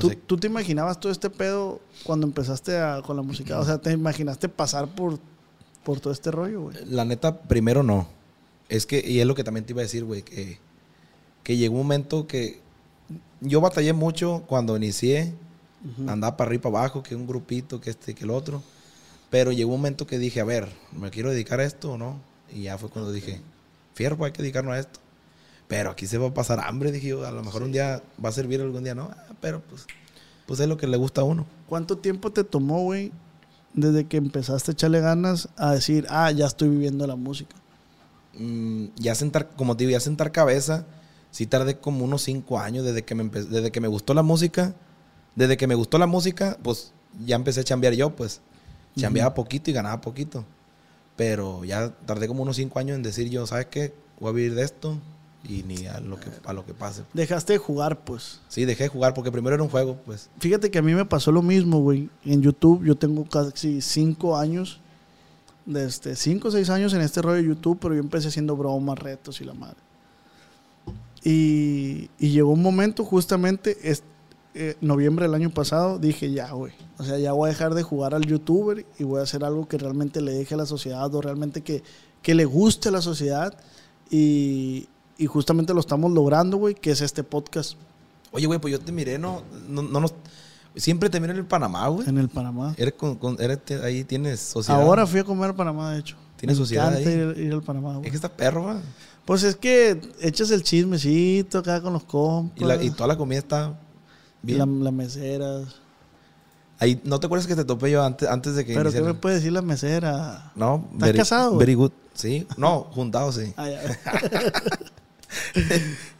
¿Tú, 0.00 0.08
tú 0.26 0.36
te 0.36 0.46
imaginabas 0.46 1.00
todo 1.00 1.10
este 1.10 1.30
pedo 1.30 1.80
cuando 2.04 2.26
empezaste 2.26 2.78
a- 2.78 3.02
con 3.02 3.16
la 3.16 3.22
música? 3.22 3.58
O 3.58 3.64
sea, 3.64 3.78
¿te 3.78 3.90
imaginaste 3.92 4.48
pasar 4.48 4.88
por, 4.94 5.18
por 5.82 5.98
todo 6.00 6.12
este 6.12 6.30
rollo, 6.30 6.62
güey? 6.62 6.76
La 6.86 7.04
neta, 7.04 7.40
primero 7.42 7.82
no. 7.82 8.06
Es 8.68 8.86
que, 8.86 9.02
y 9.04 9.18
es 9.20 9.26
lo 9.26 9.34
que 9.34 9.42
también 9.42 9.64
te 9.66 9.72
iba 9.72 9.80
a 9.80 9.82
decir, 9.82 10.04
güey, 10.04 10.22
que, 10.22 10.58
que 11.42 11.56
llegó 11.56 11.74
un 11.74 11.80
momento 11.82 12.26
que 12.28 12.60
yo 13.40 13.60
batallé 13.60 13.92
mucho 13.92 14.44
cuando 14.46 14.76
inicié, 14.76 15.34
andaba 16.06 16.36
para 16.36 16.48
arriba 16.48 16.60
y 16.60 16.62
para 16.70 16.78
abajo, 16.84 17.02
que 17.02 17.16
un 17.16 17.26
grupito, 17.26 17.80
que 17.80 17.90
este, 17.90 18.14
que 18.14 18.24
el 18.24 18.30
otro. 18.30 18.62
Pero 19.30 19.50
llegó 19.50 19.72
un 19.72 19.78
momento 19.80 20.06
que 20.06 20.18
dije, 20.18 20.40
a 20.40 20.44
ver, 20.44 20.68
¿me 20.92 21.10
quiero 21.10 21.30
dedicar 21.30 21.58
a 21.60 21.64
esto 21.64 21.92
o 21.92 21.98
no? 21.98 22.20
Y 22.52 22.62
ya 22.62 22.76
fue 22.78 22.90
cuando 22.90 23.10
dije, 23.12 23.40
fierro, 23.94 24.24
hay 24.24 24.32
que 24.32 24.42
dedicarnos 24.42 24.74
a 24.74 24.78
esto. 24.78 25.00
Pero 25.70 25.90
aquí 25.90 26.08
se 26.08 26.18
va 26.18 26.26
a 26.26 26.34
pasar 26.34 26.58
hambre, 26.58 26.90
dije 26.90 27.06
yo, 27.10 27.24
a 27.24 27.30
lo 27.30 27.44
mejor 27.44 27.62
un 27.62 27.70
día 27.70 28.02
va 28.22 28.30
a 28.30 28.32
servir, 28.32 28.60
algún 28.60 28.82
día 28.82 28.96
no. 28.96 29.04
Ah, 29.12 29.34
Pero 29.40 29.62
pues, 29.62 29.86
pues 30.44 30.58
es 30.58 30.66
lo 30.66 30.76
que 30.76 30.88
le 30.88 30.96
gusta 30.96 31.20
a 31.20 31.24
uno. 31.24 31.46
¿Cuánto 31.68 31.96
tiempo 31.96 32.32
te 32.32 32.42
tomó, 32.42 32.82
güey, 32.82 33.12
desde 33.72 34.04
que 34.08 34.16
empezaste 34.16 34.72
a 34.72 34.74
echarle 34.74 34.98
ganas 35.00 35.48
a 35.56 35.70
decir, 35.74 36.06
ah, 36.10 36.32
ya 36.32 36.46
estoy 36.46 36.70
viviendo 36.70 37.06
la 37.06 37.14
música? 37.14 37.54
mm, 38.34 38.86
ya 38.96 39.14
sentar, 39.14 39.50
como 39.54 39.76
te 39.76 39.84
digo, 39.84 39.92
ya 39.92 40.00
sentar 40.00 40.32
cabeza, 40.32 40.86
sí 41.30 41.46
tardé 41.46 41.78
como 41.78 42.04
unos 42.04 42.22
cinco 42.22 42.58
años 42.58 42.84
desde 42.84 43.04
que 43.04 43.14
me 43.14 43.28
desde 43.28 43.70
que 43.70 43.80
me 43.80 43.86
gustó 43.88 44.12
la 44.12 44.24
música, 44.24 44.74
desde 45.36 45.56
que 45.56 45.68
me 45.68 45.76
gustó 45.76 45.98
la 45.98 46.06
música, 46.08 46.58
pues 46.64 46.92
ya 47.24 47.36
empecé 47.36 47.60
a 47.60 47.64
chambear 47.64 47.94
yo, 47.94 48.10
pues. 48.16 48.40
Chambeaba 48.96 49.34
poquito 49.34 49.70
y 49.70 49.72
ganaba 49.72 50.00
poquito. 50.00 50.44
Pero 51.16 51.64
ya 51.64 51.90
tardé 52.06 52.26
como 52.26 52.42
unos 52.42 52.56
cinco 52.56 52.80
años 52.80 52.96
en 52.96 53.04
decir 53.04 53.30
yo, 53.30 53.46
¿sabes 53.46 53.66
qué? 53.66 53.94
Voy 54.18 54.30
a 54.30 54.32
vivir 54.32 54.54
de 54.56 54.64
esto 54.64 54.98
y 55.44 55.62
ni 55.62 55.86
a 55.86 56.00
lo 56.00 56.18
que, 56.18 56.28
a 56.44 56.52
lo 56.52 56.64
que 56.64 56.74
pase. 56.74 57.02
Dejaste 57.12 57.54
de 57.54 57.58
jugar, 57.58 58.04
pues. 58.04 58.40
Sí, 58.48 58.64
dejé 58.64 58.84
de 58.84 58.88
jugar 58.88 59.14
porque 59.14 59.32
primero 59.32 59.54
era 59.54 59.62
un 59.62 59.70
juego, 59.70 59.96
pues. 60.04 60.28
Fíjate 60.38 60.70
que 60.70 60.78
a 60.78 60.82
mí 60.82 60.94
me 60.94 61.04
pasó 61.04 61.32
lo 61.32 61.42
mismo, 61.42 61.80
güey. 61.80 62.10
En 62.24 62.42
YouTube 62.42 62.84
yo 62.84 62.94
tengo 62.94 63.24
casi 63.24 63.80
cinco 63.80 64.36
años, 64.36 64.80
desde 65.66 66.16
cinco 66.16 66.48
o 66.48 66.50
seis 66.50 66.70
años 66.70 66.92
en 66.92 67.00
este 67.00 67.22
rollo 67.22 67.36
de 67.36 67.48
YouTube, 67.48 67.78
pero 67.80 67.94
yo 67.94 68.00
empecé 68.00 68.28
haciendo 68.28 68.56
bromas, 68.56 68.98
retos 68.98 69.40
y 69.40 69.44
la 69.44 69.54
madre. 69.54 69.78
Y, 71.22 72.10
y 72.18 72.30
llegó 72.30 72.50
un 72.50 72.62
momento, 72.62 73.04
justamente, 73.04 73.76
es, 73.82 74.02
eh, 74.52 74.76
noviembre 74.80 75.26
del 75.26 75.34
año 75.34 75.50
pasado, 75.50 75.98
dije, 75.98 76.32
ya, 76.32 76.50
güey. 76.50 76.72
O 76.98 77.04
sea, 77.04 77.18
ya 77.18 77.32
voy 77.32 77.48
a 77.48 77.52
dejar 77.52 77.74
de 77.74 77.84
jugar 77.84 78.14
al 78.14 78.26
youtuber 78.26 78.84
y 78.98 79.04
voy 79.04 79.20
a 79.20 79.22
hacer 79.22 79.44
algo 79.44 79.68
que 79.68 79.78
realmente 79.78 80.20
le 80.20 80.32
deje 80.32 80.54
a 80.54 80.58
la 80.58 80.66
sociedad 80.66 81.14
o 81.14 81.20
realmente 81.20 81.60
que, 81.60 81.84
que 82.20 82.34
le 82.34 82.44
guste 82.46 82.88
a 82.88 82.92
la 82.92 83.00
sociedad. 83.00 83.54
Y, 84.10 84.88
y 85.22 85.26
justamente 85.26 85.72
lo 85.74 85.80
estamos 85.80 86.10
logrando, 86.10 86.56
güey, 86.56 86.74
que 86.74 86.90
es 86.90 87.00
este 87.00 87.22
podcast 87.22 87.74
Oye, 88.32 88.46
güey, 88.46 88.58
pues 88.60 88.70
yo 88.72 88.78
te 88.80 88.92
miré, 88.92 89.18
no, 89.18 89.42
no, 89.68 89.82
no 89.82 90.00
nos- 90.00 90.14
siempre 90.76 91.10
te 91.10 91.18
miré 91.20 91.32
en 91.32 91.38
el 91.40 91.44
Panamá, 91.46 91.88
güey. 91.88 92.08
en 92.08 92.16
el 92.18 92.28
Panamá. 92.28 92.74
Eres 92.78 92.94
con, 92.94 93.16
con- 93.16 93.36
eres- 93.40 93.64
te- 93.64 93.82
ahí 93.84 94.04
tienes 94.04 94.38
sociedad. 94.40 94.80
Ahora 94.80 95.04
fui 95.06 95.18
a 95.20 95.24
comer 95.24 95.50
a 95.50 95.56
Panamá, 95.56 95.92
de 95.92 95.98
hecho. 96.00 96.16
¿Tienes 96.36 96.56
Me 96.56 96.62
sociedad 96.64 96.94
ahí? 96.94 97.04
Ir, 97.04 97.34
ir 97.38 97.52
al 97.52 97.62
Panamá, 97.62 97.94
güey. 97.94 98.04
Es 98.06 98.10
que 98.10 98.16
está 98.16 98.28
perro, 98.28 98.62
güey. 98.62 98.76
Pues 99.24 99.42
es 99.42 99.56
que 99.56 100.00
echas 100.20 100.50
el 100.52 100.62
chismecito 100.62 101.58
acá 101.58 101.82
con 101.82 101.92
los 101.92 102.04
compas. 102.04 102.60
Y, 102.60 102.64
la- 102.64 102.82
y 102.82 102.90
toda 102.90 103.08
la 103.08 103.16
comida 103.16 103.38
está 103.40 103.78
bien. 104.42 104.84
la 104.84 104.90
mesera. 104.92 105.62
Ahí, 106.78 107.00
¿No 107.04 107.18
te 107.20 107.26
acuerdas 107.26 107.46
que 107.46 107.56
te 107.56 107.64
topé 107.64 107.90
yo 107.90 108.02
antes, 108.02 108.26
antes 108.28 108.54
de 108.54 108.64
que 108.64 108.74
Pero 108.74 108.90
¿qué 108.92 109.02
me 109.02 109.12
puede 109.14 109.34
decir 109.34 109.52
la 109.52 109.60
mesera? 109.60 110.52
No, 110.54 110.88
¿Estás 110.94 111.12
casado? 111.12 111.56
Very 111.58 111.74
good. 111.74 111.90
Sí, 112.14 112.46
no, 112.56 112.84
juntado, 112.92 113.32
sí. 113.32 113.52
Ah. 113.56 113.68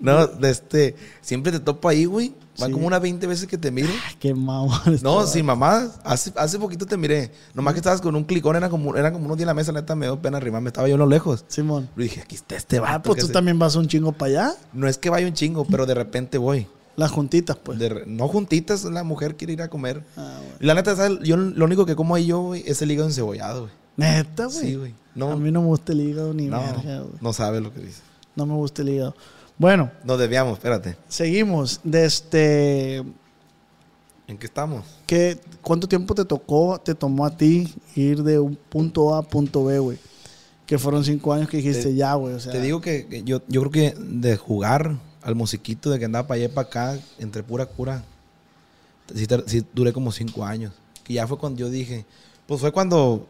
No, 0.00 0.28
de 0.28 0.50
este, 0.50 0.94
siempre 1.20 1.50
te 1.50 1.58
topo 1.58 1.88
ahí, 1.88 2.04
güey. 2.04 2.34
Van 2.58 2.68
Sí. 2.68 2.72
como 2.74 2.86
unas 2.86 3.00
20 3.00 3.26
veces 3.26 3.48
que 3.48 3.58
te 3.58 3.70
miro. 3.72 3.88
Ay, 3.88 4.14
Qué 4.20 4.32
mamón. 4.34 4.78
No, 5.02 5.26
sin 5.26 5.44
mamá. 5.44 5.88
Hace, 6.04 6.32
hace 6.36 6.58
poquito 6.58 6.86
te 6.86 6.96
miré. 6.96 7.32
Nomás 7.54 7.74
que 7.74 7.80
estabas 7.80 8.00
con 8.00 8.14
un 8.14 8.22
clicón, 8.24 8.54
era 8.54 8.68
como, 8.68 8.94
era 8.94 9.12
como 9.12 9.24
unos 9.24 9.36
días 9.38 9.44
en 9.44 9.48
la 9.48 9.54
mesa, 9.54 9.72
neta, 9.72 9.96
me 9.96 10.06
dio 10.06 10.20
pena 10.20 10.36
arrimarme. 10.36 10.68
Estaba 10.68 10.86
yo 10.86 10.94
a 10.94 10.98
lo 10.98 11.06
lejos. 11.06 11.44
Simón. 11.48 11.88
Y 11.96 12.02
dije, 12.02 12.20
aquí 12.20 12.36
está 12.36 12.54
este 12.54 12.78
vato. 12.78 12.92
Ah, 12.94 13.02
pues 13.02 13.26
tú 13.26 13.28
también 13.32 13.58
vas 13.58 13.74
un 13.74 13.88
chingo 13.88 14.12
para 14.12 14.30
allá. 14.30 14.54
No 14.72 14.86
es 14.86 14.98
que 14.98 15.10
vaya 15.10 15.26
un 15.26 15.32
chingo, 15.32 15.64
pero 15.64 15.84
de 15.84 15.94
repente 15.94 16.38
voy. 16.38 16.68
Las 16.94 17.10
juntitas, 17.10 17.56
pues. 17.56 17.78
De 17.78 18.04
no 18.06 18.28
juntitas, 18.28 18.84
la 18.84 19.02
mujer 19.02 19.36
quiere 19.36 19.54
ir 19.54 19.62
a 19.62 19.68
comer. 19.68 20.04
Ah. 20.16 20.38
Y 20.60 20.66
la 20.66 20.74
neta, 20.74 20.94
¿sabes? 20.94 21.18
yo 21.24 21.36
lo 21.36 21.64
único 21.64 21.86
que 21.86 21.96
como 21.96 22.14
ahí 22.14 22.26
yo, 22.26 22.40
güey, 22.40 22.62
es 22.66 22.82
el 22.82 22.92
hígado 22.92 23.08
encebollado, 23.08 23.62
güey. 23.62 23.72
Neta, 23.96 24.44
güey. 24.46 24.58
Sí, 24.58 24.74
güey. 24.76 24.94
No, 25.16 25.32
A 25.32 25.36
mí 25.36 25.50
no 25.50 25.62
me 25.62 25.66
gusta 25.68 25.92
el 25.92 26.02
hígado 26.02 26.32
ni 26.34 26.46
no, 26.46 26.60
verga, 26.60 27.00
güey. 27.00 27.14
no 27.20 27.32
sabe 27.32 27.60
lo 27.60 27.72
que 27.72 27.80
dice. 27.80 28.02
No 28.36 28.46
me 28.46 28.54
gusta 28.54 28.82
el 28.82 28.88
hígado. 28.90 29.14
Bueno, 29.58 29.90
Nos 30.04 30.18
desviamos, 30.18 30.54
espérate. 30.54 30.96
seguimos. 31.08 31.80
De 31.84 32.04
este. 32.04 32.96
¿En 34.26 34.38
qué 34.38 34.46
estamos? 34.46 34.84
¿qué, 35.06 35.38
¿Cuánto 35.60 35.86
tiempo 35.86 36.14
te 36.14 36.24
tocó, 36.24 36.80
te 36.82 36.94
tomó 36.94 37.26
a 37.26 37.36
ti 37.36 37.74
ir 37.94 38.22
de 38.22 38.38
un 38.38 38.56
punto 38.56 39.14
A 39.14 39.18
a 39.18 39.22
punto 39.22 39.64
B, 39.64 39.78
güey? 39.78 39.98
Que 40.64 40.78
fueron 40.78 41.04
cinco 41.04 41.32
años 41.34 41.48
que 41.48 41.58
dijiste 41.58 41.82
Te- 41.84 41.94
ya, 41.94 42.14
güey. 42.14 42.34
O 42.34 42.40
sea, 42.40 42.52
Te 42.52 42.60
digo 42.60 42.80
que, 42.80 43.06
que 43.06 43.22
yo, 43.24 43.42
yo 43.48 43.60
creo 43.60 43.70
que 43.70 43.94
de 44.00 44.36
jugar 44.36 44.96
al 45.22 45.34
musiquito, 45.34 45.90
de 45.90 45.98
que 45.98 46.06
andaba 46.06 46.26
para 46.26 46.36
allá 46.36 46.46
y 46.46 46.48
para 46.48 46.68
acá, 46.68 46.98
entre 47.18 47.42
pura 47.42 47.66
cura, 47.66 48.02
sí, 49.46 49.64
duré 49.74 49.92
como 49.92 50.10
cinco 50.12 50.44
años. 50.44 50.72
Que 51.04 51.14
ya 51.14 51.26
fue 51.26 51.36
cuando 51.36 51.58
yo 51.60 51.68
dije, 51.68 52.06
pues 52.46 52.60
fue 52.60 52.72
cuando 52.72 53.26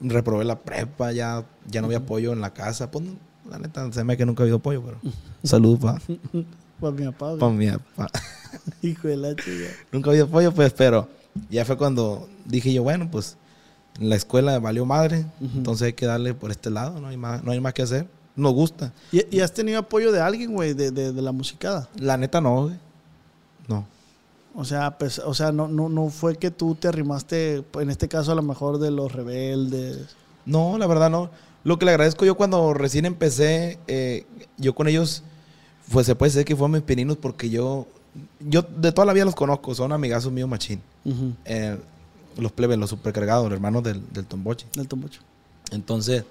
reprobé 0.00 0.44
la 0.44 0.58
prepa, 0.58 1.12
ya, 1.12 1.44
ya 1.68 1.80
no 1.80 1.86
había 1.86 1.98
apoyo 1.98 2.32
en 2.32 2.40
la 2.40 2.52
casa. 2.52 2.90
Pues 2.90 3.04
la 3.48 3.58
neta, 3.58 3.90
se 3.92 4.04
me 4.04 4.16
que 4.16 4.26
nunca 4.26 4.42
ha 4.42 4.44
habido 4.44 4.58
apoyo, 4.58 4.82
pero 4.82 4.98
saludos 5.42 5.78
para 5.80 6.00
Para 6.80 6.92
mi 6.92 7.04
papá, 7.06 7.34
güey. 7.34 7.52
mi 7.52 7.70
papá. 7.70 8.08
Hijo 8.82 9.08
de 9.08 9.16
la 9.16 9.34
chica. 9.34 9.70
nunca 9.92 10.10
había 10.10 10.22
apoyo, 10.24 10.52
pues, 10.52 10.72
pero 10.72 11.08
ya 11.50 11.64
fue 11.64 11.76
cuando 11.76 12.28
dije 12.44 12.72
yo, 12.72 12.82
bueno, 12.82 13.08
pues 13.10 13.36
la 14.00 14.14
escuela 14.16 14.58
valió 14.60 14.84
madre, 14.86 15.26
entonces 15.40 15.86
hay 15.86 15.92
que 15.92 16.06
darle 16.06 16.34
por 16.34 16.50
este 16.50 16.70
lado, 16.70 17.00
no 17.00 17.08
hay 17.08 17.16
más, 17.16 17.42
no 17.42 17.50
hay 17.52 17.60
más 17.60 17.74
que 17.74 17.82
hacer. 17.82 18.06
Nos 18.36 18.52
gusta. 18.54 18.92
¿Y, 19.10 19.36
y 19.36 19.40
has 19.40 19.52
tenido 19.52 19.80
apoyo 19.80 20.12
de 20.12 20.20
alguien, 20.20 20.52
güey, 20.52 20.72
de, 20.72 20.92
de, 20.92 21.12
de 21.12 21.22
la 21.22 21.32
musicada? 21.32 21.88
La 21.96 22.16
neta 22.16 22.40
no, 22.40 22.62
güey. 22.66 22.76
No. 23.66 23.84
O 24.54 24.64
sea, 24.64 24.96
pues, 24.96 25.18
o 25.18 25.34
sea 25.34 25.50
no, 25.50 25.66
no, 25.66 25.88
no 25.88 26.08
fue 26.08 26.36
que 26.36 26.52
tú 26.52 26.76
te 26.76 26.86
arrimaste, 26.86 27.64
en 27.74 27.90
este 27.90 28.06
caso 28.06 28.30
a 28.30 28.34
lo 28.36 28.42
mejor 28.42 28.78
de 28.78 28.92
los 28.92 29.12
rebeldes. 29.12 30.14
No, 30.46 30.78
la 30.78 30.86
verdad 30.86 31.10
no. 31.10 31.30
Lo 31.64 31.78
que 31.78 31.84
le 31.84 31.90
agradezco 31.92 32.24
yo 32.24 32.36
cuando 32.36 32.72
recién 32.74 33.04
empecé, 33.04 33.78
eh, 33.88 34.26
yo 34.56 34.74
con 34.74 34.88
ellos, 34.88 35.22
pues 35.92 36.06
se 36.06 36.14
puede 36.14 36.30
decir 36.32 36.44
que 36.44 36.54
fueron 36.56 36.72
mis 36.72 36.82
pininos 36.82 37.16
porque 37.16 37.50
yo, 37.50 37.86
yo 38.40 38.62
de 38.62 38.92
toda 38.92 39.04
la 39.06 39.12
vida 39.12 39.24
los 39.24 39.34
conozco, 39.34 39.74
son 39.74 39.92
amigazos 39.92 40.32
míos 40.32 40.48
machín. 40.48 40.80
Ujú, 41.04 41.32
Eh, 41.44 41.76
los 42.36 42.52
plebes, 42.52 42.78
los 42.78 42.90
supercargados, 42.90 43.44
los 43.46 43.54
hermanos 43.54 43.82
del, 43.82 44.00
del 44.12 44.24
Tomboche. 44.24 44.66
Del 44.74 44.86
tombocho. 44.86 45.20
Entonces, 45.72 46.24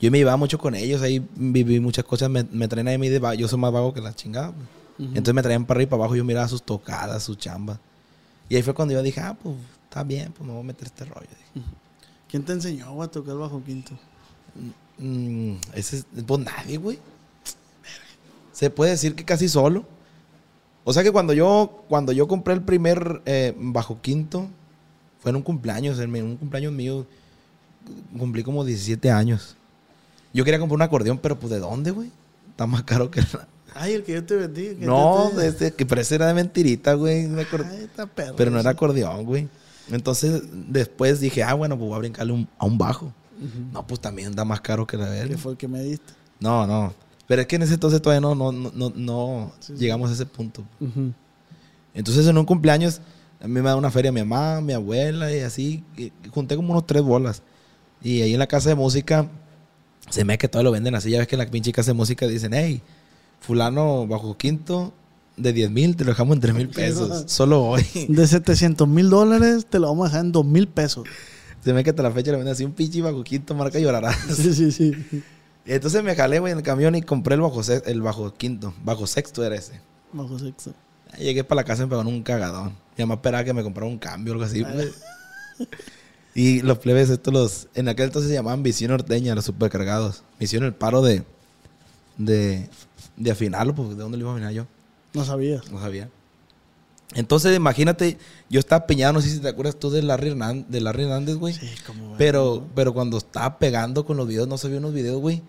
yo 0.00 0.10
me 0.10 0.18
llevaba 0.18 0.36
mucho 0.36 0.56
con 0.58 0.74
ellos, 0.76 1.02
ahí 1.02 1.26
viví 1.34 1.80
muchas 1.80 2.04
cosas, 2.04 2.30
me, 2.30 2.44
me 2.52 2.68
traían 2.68 2.88
a 2.88 2.96
mí 2.98 3.08
de 3.08 3.20
yo 3.36 3.48
soy 3.48 3.58
más 3.58 3.72
vago 3.72 3.92
que 3.92 4.00
la 4.00 4.14
chingada. 4.14 4.52
pues. 4.52 4.66
Ujú. 5.08 5.08
Entonces 5.18 5.34
me 5.34 5.42
traían 5.42 5.64
para 5.64 5.78
arriba 5.78 5.88
y 5.88 5.90
para 5.90 6.00
abajo, 6.02 6.14
yo 6.16 6.24
miraba 6.24 6.46
sus 6.48 6.62
tocadas, 6.62 7.22
sus 7.24 7.36
chambas. 7.38 7.78
Y 8.48 8.54
ahí 8.56 8.62
fue 8.62 8.72
cuando 8.74 8.94
yo 8.94 9.02
dije, 9.02 9.20
ah, 9.20 9.36
pues 9.42 9.56
está 9.84 10.04
bien, 10.04 10.32
pues 10.32 10.46
me 10.46 10.52
voy 10.52 10.62
a 10.62 10.66
meter 10.66 10.86
este 10.86 11.04
rollo. 11.04 11.26
dije. 11.54 11.66
¿Quién 12.30 12.44
te 12.44 12.52
enseñó 12.52 13.02
a 13.02 13.08
tocar 13.08 13.36
bajo 13.36 13.62
quinto? 13.64 13.92
Mm, 14.98 15.54
ese 15.74 15.98
es, 15.98 16.06
pues 16.26 16.40
nadie, 16.40 16.76
güey. 16.78 16.98
Se 18.52 18.70
puede 18.70 18.92
decir 18.92 19.14
que 19.14 19.24
casi 19.24 19.48
solo. 19.48 19.84
O 20.84 20.92
sea 20.92 21.02
que 21.02 21.12
cuando 21.12 21.32
yo, 21.32 21.84
cuando 21.88 22.12
yo 22.12 22.26
compré 22.26 22.54
el 22.54 22.62
primer 22.62 23.22
eh, 23.26 23.54
bajo 23.56 24.00
quinto, 24.00 24.48
fue 25.20 25.30
en 25.30 25.36
un 25.36 25.42
cumpleaños, 25.42 25.98
en 26.00 26.14
un 26.22 26.36
cumpleaños 26.36 26.72
mío, 26.72 27.06
cumplí 28.18 28.42
como 28.42 28.64
17 28.64 29.10
años. 29.10 29.56
Yo 30.32 30.44
quería 30.44 30.58
comprar 30.58 30.76
un 30.76 30.82
acordeón, 30.82 31.18
pero 31.18 31.38
pues 31.38 31.52
¿de 31.52 31.58
dónde, 31.58 31.90
güey? 31.90 32.10
Está 32.50 32.66
más 32.66 32.82
caro 32.84 33.10
que... 33.10 33.20
la- 33.20 33.46
Ay, 33.74 33.92
el 33.92 34.02
que 34.02 34.14
yo 34.14 34.24
te 34.24 34.34
vendí. 34.34 34.76
No, 34.80 35.30
te- 35.36 35.40
te- 35.52 35.66
ese, 35.66 35.74
que 35.74 35.86
parece 35.86 36.14
era 36.16 36.26
de 36.26 36.34
mentirita, 36.34 36.94
güey. 36.94 37.26
Ay, 37.26 37.84
está 37.84 38.06
perro. 38.06 38.34
Pero 38.34 38.50
no 38.50 38.58
era 38.58 38.70
acordeón, 38.70 39.24
güey. 39.24 39.46
Entonces, 39.90 40.42
después 40.52 41.20
dije, 41.20 41.42
ah, 41.44 41.54
bueno, 41.54 41.76
pues 41.78 41.88
voy 41.88 41.96
a 41.96 42.00
brincarle 42.00 42.32
un- 42.32 42.48
a 42.58 42.64
un 42.66 42.76
bajo. 42.78 43.12
Ujú. 43.38 43.72
No, 43.72 43.86
pues 43.86 44.00
también 44.00 44.34
da 44.34 44.44
más 44.44 44.60
caro 44.60 44.86
que 44.86 44.96
la 44.96 45.08
verga. 45.08 45.30
Que 45.34 45.38
fue 45.38 45.52
el 45.52 45.58
que 45.58 45.68
me 45.68 45.82
diste. 45.82 46.12
No, 46.40 46.66
no. 46.66 46.92
Pero 47.26 47.42
es 47.42 47.46
que 47.48 47.56
en 47.56 47.62
ese 47.62 47.74
entonces 47.74 48.00
todavía 48.00 48.20
no, 48.20 48.34
no, 48.34 48.52
no, 48.52 48.92
no, 48.94 49.52
Sí, 49.60 49.72
sí. 49.74 49.78
llegamos 49.78 50.10
a 50.10 50.14
ese 50.14 50.26
punto. 50.26 50.64
Ujú. 50.80 51.12
Entonces 51.94 52.26
en 52.26 52.38
un 52.38 52.44
cumpleaños, 52.44 53.00
a 53.40 53.46
mí 53.48 53.54
me 53.54 53.60
da 53.60 53.76
una 53.76 53.90
feria 53.90 54.10
mi 54.12 54.20
mamá, 54.22 54.60
mi 54.60 54.72
abuela 54.72 55.32
y 55.34 55.40
así. 55.40 55.84
y 55.96 56.12
junté 56.30 56.56
como 56.56 56.72
unos 56.72 56.86
tres 56.86 57.02
bolas. 57.02 57.42
Y 58.02 58.22
ahí 58.22 58.32
en 58.32 58.38
la 58.38 58.46
casa 58.46 58.68
de 58.70 58.74
música, 58.76 59.28
se 60.10 60.24
me 60.24 60.34
ve 60.34 60.38
que 60.38 60.48
todo 60.48 60.62
lo 60.62 60.70
venden 60.70 60.94
así. 60.94 61.10
Ya 61.10 61.18
ves 61.18 61.26
que 61.28 61.34
en 61.34 61.40
la 61.40 61.50
pinche 61.50 61.72
casa 61.72 61.90
de 61.90 61.94
música 61.94 62.26
dicen, 62.26 62.54
hey, 62.54 62.80
fulano 63.40 64.06
bajo 64.06 64.36
quinto 64.36 64.92
de 65.36 65.52
10 65.52 65.70
mil, 65.70 65.96
te 65.96 66.04
lo 66.04 66.10
dejamos 66.10 66.34
en 66.36 66.40
3 66.40 66.54
mil 66.54 66.68
pesos. 66.68 67.24
Solo 67.30 67.62
hoy. 67.64 67.84
De 68.08 68.26
700 68.26 68.88
mil 68.88 69.10
dólares 69.10 69.66
te 69.68 69.78
lo 69.78 69.88
vamos 69.88 70.06
a 70.06 70.08
dejar 70.08 70.24
en 70.26 70.32
2 70.32 70.44
mil 70.46 70.66
pesos. 70.68 71.04
Se 71.68 71.74
me 71.74 71.84
que 71.84 71.90
hasta 71.90 72.02
la 72.02 72.10
fecha 72.10 72.30
le 72.30 72.38
venden 72.38 72.54
así 72.54 72.64
un 72.64 72.72
pinche 72.72 73.02
bajo 73.02 73.22
quinto, 73.22 73.54
marca 73.54 73.78
llorarás. 73.78 74.16
Sí, 74.34 74.54
sí, 74.54 74.72
sí. 74.72 74.92
Entonces 75.66 76.02
me 76.02 76.14
jalé, 76.14 76.38
güey, 76.38 76.52
en 76.52 76.58
el 76.58 76.64
camión 76.64 76.94
y 76.94 77.02
compré 77.02 77.34
el 77.34 77.42
bajo, 77.42 77.60
el 77.84 78.00
bajo 78.00 78.32
quinto. 78.32 78.72
Bajo 78.82 79.06
sexto 79.06 79.44
era 79.44 79.54
ese. 79.54 79.78
Bajo 80.14 80.38
sexo. 80.38 80.72
Llegué 81.18 81.44
para 81.44 81.60
la 81.60 81.64
casa 81.64 81.82
y 81.82 81.84
me 81.84 81.90
pegaron 81.90 82.06
un 82.06 82.22
cagadón. 82.22 82.68
Mi 82.96 83.02
mamá 83.04 83.16
esperaba 83.16 83.44
que 83.44 83.52
me 83.52 83.62
comprara 83.62 83.86
un 83.86 83.98
cambio 83.98 84.32
o 84.32 84.34
algo 84.36 84.46
así. 84.46 84.64
Y 86.34 86.62
los 86.62 86.78
plebes, 86.78 87.10
estos 87.10 87.34
los. 87.34 87.68
En 87.74 87.88
aquel 87.88 88.06
entonces 88.06 88.28
se 88.30 88.36
llamaban 88.36 88.62
Visión 88.62 88.92
Norteña, 88.92 89.34
los 89.34 89.44
supercargados. 89.44 90.22
Me 90.38 90.44
hicieron 90.44 90.68
el 90.68 90.74
paro 90.74 91.02
de. 91.02 91.24
de. 92.16 92.68
de 93.16 93.30
afinarlo, 93.32 93.74
pues 93.74 93.88
de 93.88 93.96
dónde 93.96 94.18
lo 94.18 94.22
iba 94.22 94.30
a 94.30 94.34
afinar 94.34 94.52
yo. 94.52 94.66
No 95.14 95.24
sabía. 95.24 95.60
No 95.72 95.80
sabía. 95.80 96.08
Entonces, 97.14 97.56
imagínate, 97.56 98.18
yo 98.50 98.60
estaba 98.60 98.86
peñado, 98.86 99.14
no 99.14 99.20
sé 99.22 99.30
si 99.30 99.38
te 99.40 99.48
acuerdas 99.48 99.76
tú 99.78 99.90
de 99.90 100.02
Larry 100.02 100.28
Hernández, 100.28 100.66
de 100.68 100.80
Larry 100.82 101.04
Hernández, 101.04 101.36
güey. 101.36 101.54
Sí, 101.54 101.68
como. 101.86 102.14
Pero, 102.18 102.66
pero 102.74 102.92
cuando 102.92 103.16
estaba 103.18 103.58
pegando 103.58 104.04
con 104.04 104.16
los 104.18 104.28
videos, 104.28 104.46
no 104.46 104.58
se 104.58 104.68
vio 104.68 104.78
unos 104.78 104.92
videos, 104.92 105.18
güey, 105.20 105.42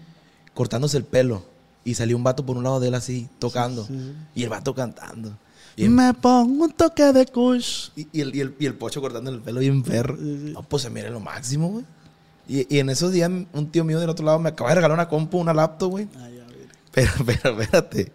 cortándose 0.54 0.98
el 0.98 1.04
pelo. 1.04 1.44
Y 1.84 1.96
salió 1.96 2.16
un 2.16 2.24
vato 2.24 2.46
por 2.46 2.56
un 2.58 2.64
lado 2.64 2.80
de 2.80 2.88
él 2.90 2.96
así, 2.96 3.28
tocando. 3.40 3.86
Sí, 3.86 3.94
sí. 3.94 4.14
Y 4.36 4.44
el 4.44 4.50
vato 4.50 4.74
cantando. 4.74 5.38
Y, 5.76 5.88
Me 5.90 6.14
pongo 6.14 6.66
un 6.66 6.72
toque 6.72 7.12
de 7.14 7.26
kush. 7.26 7.90
y- 7.96 8.08
y 8.12 8.22
el, 8.22 8.36
y 8.36 8.42
el- 8.42 8.56
y 8.60 8.66
el 8.66 8.74
pocho 8.76 9.00
cortando 9.02 9.30
el 9.32 9.40
pelo 9.42 9.60
bien 9.62 9.82
perro. 9.84 10.16
No, 10.18 10.62
pues 10.64 10.84
se 10.84 10.90
mira 10.90 11.10
lo 11.10 11.20
máximo, 11.20 11.70
güey. 11.70 11.86
Y, 12.48 12.74
y 12.76 12.80
en 12.80 12.90
esos 12.90 13.12
días, 13.12 13.30
un 13.54 13.72
tío 13.72 13.84
mío 13.84 14.00
del 14.00 14.10
otro 14.10 14.26
lado 14.26 14.40
me 14.40 14.50
acaba 14.50 14.70
de 14.72 14.76
regalar 14.76 14.96
una 14.96 15.08
compu, 15.08 15.38
una 15.40 15.54
laptop, 15.54 15.90
güey. 15.92 16.08
Ay, 16.18 16.40
a 16.40 16.46
ver. 16.48 16.68
Pero, 16.92 17.12
pero, 17.26 17.62
espérate. 17.62 18.12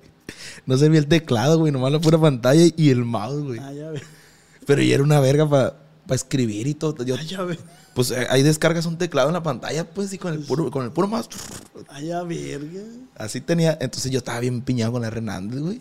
No 0.66 0.76
servía 0.78 0.98
el 1.00 1.06
teclado, 1.06 1.58
güey, 1.58 1.72
nomás 1.72 1.92
la 1.92 2.00
pura 2.00 2.18
pantalla 2.18 2.64
y 2.76 2.90
el 2.90 3.04
mouse, 3.04 3.42
güey. 3.42 3.60
Ay, 3.60 3.80
a 3.80 3.90
ver. 3.90 4.02
Pero 4.66 4.82
ya 4.82 4.94
era 4.94 5.02
una 5.02 5.20
verga 5.20 5.48
para 5.48 5.76
escribir 6.10 6.66
y 6.66 6.74
todo. 6.74 7.04
Yo, 7.04 7.16
Ay, 7.18 7.34
a 7.34 7.42
ver. 7.42 7.58
pues 7.94 8.10
eh, 8.10 8.26
ahí 8.30 8.42
descargas 8.42 8.86
un 8.86 8.96
teclado 8.98 9.28
en 9.28 9.34
la 9.34 9.42
pantalla, 9.42 9.88
pues, 9.90 10.12
y 10.12 10.18
con 10.18 10.32
el 10.32 10.40
puro, 10.40 10.70
con 10.70 10.84
el 10.84 10.90
puro 10.92 11.08
mouse. 11.08 11.28
Ay, 11.88 12.10
a 12.10 12.22
verga. 12.22 12.80
Así 13.16 13.40
tenía. 13.40 13.76
Entonces 13.80 14.10
yo 14.10 14.18
estaba 14.18 14.40
bien 14.40 14.62
piñado 14.62 14.92
con 14.92 15.02
la 15.02 15.08
Hernández, 15.08 15.60
güey. 15.60 15.80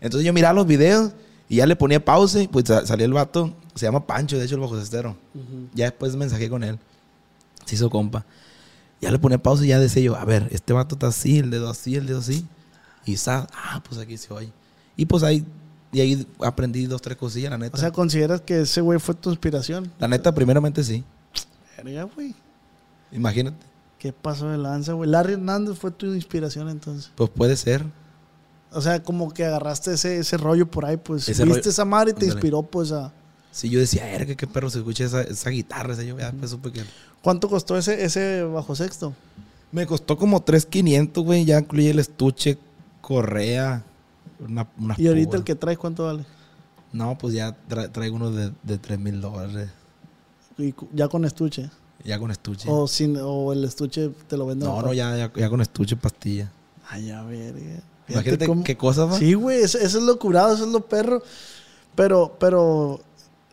Entonces 0.00 0.26
yo 0.26 0.32
miraba 0.32 0.54
los 0.54 0.66
videos 0.66 1.12
y 1.48 1.56
ya 1.56 1.66
le 1.66 1.76
ponía 1.76 2.04
pausa 2.04 2.42
y 2.42 2.48
pues 2.48 2.64
sa- 2.66 2.86
salía 2.86 3.06
el 3.06 3.12
vato. 3.12 3.54
Se 3.74 3.86
llama 3.86 4.06
Pancho, 4.06 4.38
de 4.38 4.44
hecho, 4.44 4.54
el 4.56 4.60
bajo 4.60 4.78
cestero. 4.78 5.16
Ujú. 5.34 5.68
Ya 5.74 5.86
después 5.86 6.14
mensajé 6.16 6.48
con 6.50 6.64
él. 6.64 6.78
Se 7.66 7.74
hizo 7.76 7.88
compa. 7.90 8.24
Ya 9.00 9.10
le 9.10 9.18
ponía 9.18 9.38
pausa 9.38 9.64
y 9.64 9.68
ya 9.68 9.78
decía 9.78 10.02
yo, 10.02 10.16
a 10.16 10.24
ver, 10.24 10.48
este 10.50 10.72
vato 10.72 10.94
está 10.94 11.08
así, 11.08 11.38
el 11.38 11.50
dedo 11.50 11.68
así, 11.70 11.96
el 11.96 12.06
dedo 12.06 12.18
así. 12.20 12.46
Y 13.04 13.16
sa, 13.16 13.46
ah, 13.52 13.82
pues 13.88 14.00
aquí 14.00 14.16
se 14.16 14.32
oye. 14.32 14.52
Y 14.96 15.06
pues 15.06 15.22
ahí, 15.22 15.44
y 15.92 16.00
ahí 16.00 16.26
aprendí 16.40 16.86
dos, 16.86 17.02
tres 17.02 17.16
cosillas, 17.16 17.50
la 17.50 17.58
neta. 17.58 17.76
O 17.76 17.80
sea, 17.80 17.90
¿consideras 17.90 18.40
que 18.40 18.60
ese 18.60 18.80
güey 18.80 18.98
fue 18.98 19.14
tu 19.14 19.30
inspiración? 19.30 19.90
la 19.98 20.08
neta, 20.08 20.32
primeramente 20.34 20.84
sí. 20.84 21.04
Verga, 21.76 22.04
güey. 22.04 22.34
Imagínate. 23.10 23.66
¿Qué 23.98 24.12
pasó 24.12 24.48
de 24.48 24.58
lanza, 24.58 24.92
güey? 24.94 25.08
Larry 25.10 25.34
Hernández 25.34 25.78
fue 25.78 25.90
tu 25.90 26.06
inspiración 26.14 26.68
entonces. 26.68 27.10
Pues 27.14 27.30
puede 27.30 27.56
ser. 27.56 27.84
O 28.72 28.80
sea, 28.80 29.02
como 29.02 29.32
que 29.32 29.44
agarraste 29.44 29.92
ese, 29.94 30.18
ese 30.18 30.36
rollo 30.38 30.66
por 30.70 30.84
ahí, 30.86 30.96
pues. 30.96 31.28
Ese 31.28 31.44
viste 31.44 31.60
rollo- 31.60 31.68
esa 31.70 31.84
madre 31.84 32.10
y 32.10 32.14
te 32.14 32.20
Ándale. 32.24 32.32
inspiró, 32.32 32.62
pues, 32.62 32.90
a. 32.92 33.12
Si 33.50 33.68
yo 33.68 33.78
decía, 33.78 34.08
erga, 34.10 34.34
qué 34.34 34.46
perro 34.46 34.70
se 34.70 34.78
escucha 34.78 35.04
esa, 35.04 35.20
esa 35.22 35.50
guitarra. 35.50 35.92
esa 35.92 36.02
yo 36.04 36.18
ya 36.18 36.30
después 36.30 36.50
supe 36.50 36.72
que... 36.72 36.82
¿Cuánto 37.20 37.48
costó 37.50 37.76
ese, 37.76 38.02
ese 38.02 38.42
bajo 38.44 38.74
sexto? 38.74 39.12
Me 39.70 39.86
costó 39.86 40.16
como 40.16 40.42
3.500, 40.42 41.22
güey. 41.22 41.44
Ya 41.44 41.58
incluye 41.58 41.90
el 41.90 41.98
estuche, 41.98 42.56
correa, 43.02 43.84
una, 44.40 44.66
unas 44.78 44.98
Y 44.98 45.06
ahorita 45.08 45.30
púas. 45.32 45.38
el 45.40 45.44
que 45.44 45.54
traes, 45.54 45.76
¿cuánto 45.78 46.04
vale? 46.06 46.24
No, 46.92 47.18
pues 47.18 47.34
ya 47.34 47.54
tra- 47.68 47.90
traigo 47.92 48.16
uno 48.16 48.30
de, 48.30 48.52
de 48.62 48.78
3 48.78 48.98
mil 48.98 49.20
dólares. 49.20 49.68
Y 50.56 50.74
ya 50.94 51.08
con 51.08 51.24
estuche. 51.26 51.70
Ya 52.04 52.18
con 52.18 52.30
estuche. 52.30 52.68
O, 52.70 52.86
sin, 52.88 53.16
o 53.20 53.52
el 53.52 53.64
estuche 53.64 54.10
te 54.28 54.36
lo 54.36 54.46
venden. 54.46 54.68
no, 54.68 54.80
no, 54.82 54.92
ya, 54.94 55.16
ya, 55.16 55.32
ya 55.34 55.50
con 55.50 55.60
estuche, 55.60 55.96
pastilla. 55.96 56.50
Ay, 56.88 57.10
a 57.10 57.22
ver. 57.22 57.54
Imagínate 58.08 58.48
qué 58.64 58.76
cosa, 58.76 59.04
va. 59.04 59.18
Sí, 59.18 59.34
güey, 59.34 59.60
eso, 59.62 59.78
eso 59.78 59.98
es 59.98 60.04
lo 60.04 60.18
curado, 60.18 60.54
eso 60.54 60.64
es 60.66 60.72
lo 60.72 60.80
perro. 60.86 61.22
Pero, 61.94 62.36
pero, 62.40 63.00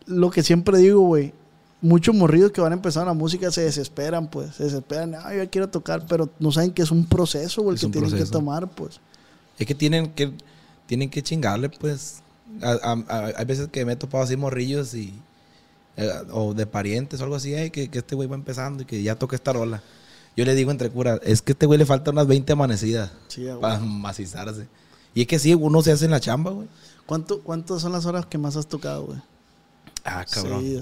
lo 0.05 0.29
que 0.31 0.41
siempre 0.43 0.77
digo, 0.79 1.01
güey, 1.01 1.33
muchos 1.81 2.15
morridos 2.15 2.51
que 2.51 2.59
van 2.61 2.71
a 2.73 2.75
empezar 2.75 3.05
la 3.05 3.13
música 3.13 3.51
se 3.51 3.61
desesperan, 3.61 4.27
pues. 4.29 4.55
Se 4.55 4.63
desesperan, 4.63 5.15
ay, 5.23 5.37
yo 5.37 5.49
quiero 5.49 5.69
tocar, 5.69 6.05
pero 6.07 6.29
no 6.39 6.51
saben 6.51 6.71
que 6.71 6.81
es 6.81 6.91
un 6.91 7.05
proceso, 7.05 7.61
güey, 7.61 7.73
el 7.73 7.75
Es 7.75 7.85
que 7.85 7.91
tienen 7.91 8.11
que 8.11 8.25
tomar, 8.25 8.67
pues. 8.69 8.99
Es 9.59 9.65
que 9.67 9.75
tienen 9.75 10.07
que 10.13 10.31
tienen 10.87 11.09
que 11.09 11.21
chingarle, 11.21 11.69
pues. 11.69 12.21
A- 12.63 12.79
a- 12.81 13.03
a- 13.15 13.31
hay 13.37 13.45
veces 13.45 13.67
que 13.71 13.85
me 13.85 13.93
he 13.93 13.95
topado 13.95 14.23
así 14.23 14.35
morrillos 14.37 14.93
y. 14.95 15.13
eh, 15.97 16.09
o 16.31 16.53
de 16.53 16.65
parientes 16.65 17.19
o 17.19 17.23
algo 17.25 17.35
así, 17.35 17.53
"Ay, 17.53 17.71
que, 17.71 17.89
que 17.89 17.99
este 17.99 18.15
güey 18.15 18.27
va 18.29 18.35
empezando 18.35 18.83
y 18.83 18.85
que 18.85 19.03
ya 19.03 19.15
toca 19.15 19.35
esta 19.35 19.51
rola. 19.51 19.83
Yo 20.37 20.45
le 20.45 20.55
digo 20.55 20.71
entre 20.71 20.89
curas, 20.89 21.19
es 21.23 21.41
que 21.41 21.51
a 21.51 21.53
este 21.53 21.65
güey 21.65 21.77
le 21.77 21.85
falta 21.85 22.11
unas 22.11 22.25
20 22.25 22.53
amanecidas 22.53 23.11
Sí, 23.27 23.45
para 23.59 23.79
macizarse. 23.79 24.67
Y 25.13 25.21
es 25.23 25.27
que 25.27 25.37
sí, 25.39 25.53
uno 25.53 25.81
se 25.81 25.91
hace 25.91 26.05
en 26.05 26.11
la 26.11 26.21
chamba, 26.21 26.51
güey. 26.51 26.67
¿Cuánto, 27.05 27.41
¿Cuántas 27.41 27.81
son 27.81 27.91
las 27.91 28.05
horas 28.05 28.25
que 28.27 28.37
más 28.37 28.55
has 28.55 28.67
tocado, 28.67 29.07
güey? 29.07 29.19
Ah, 30.05 30.25
cabrón. 30.31 30.61
Sí. 30.61 30.79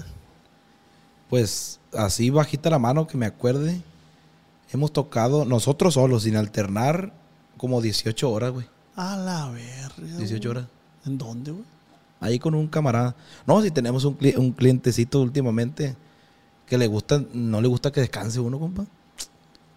Pues 1.28 1.80
así 1.92 2.30
bajita 2.30 2.70
la 2.70 2.78
mano 2.78 3.06
que 3.06 3.16
me 3.18 3.26
acuerde. 3.26 3.82
Hemos 4.72 4.92
tocado 4.92 5.44
nosotros 5.44 5.94
solos, 5.94 6.22
sin 6.24 6.36
alternar, 6.36 7.12
como 7.58 7.82
18 7.82 8.30
horas, 8.30 8.52
güey. 8.52 8.66
A 8.96 9.16
la 9.16 9.50
verga. 9.50 10.16
18 10.16 10.48
güey. 10.48 10.50
horas. 10.58 10.70
¿En 11.04 11.18
dónde, 11.18 11.50
güey? 11.50 11.64
Ahí 12.20 12.38
con 12.38 12.54
un 12.54 12.66
camarada. 12.66 13.14
No, 13.46 13.60
si 13.62 13.70
tenemos 13.70 14.04
un, 14.04 14.16
cli- 14.18 14.36
un 14.36 14.52
clientecito 14.52 15.20
últimamente 15.20 15.94
que 16.66 16.76
le 16.78 16.86
gusta, 16.86 17.22
no 17.32 17.60
le 17.60 17.68
gusta 17.68 17.92
que 17.92 18.00
descanse 18.00 18.40
uno, 18.40 18.58
compa. 18.58 18.86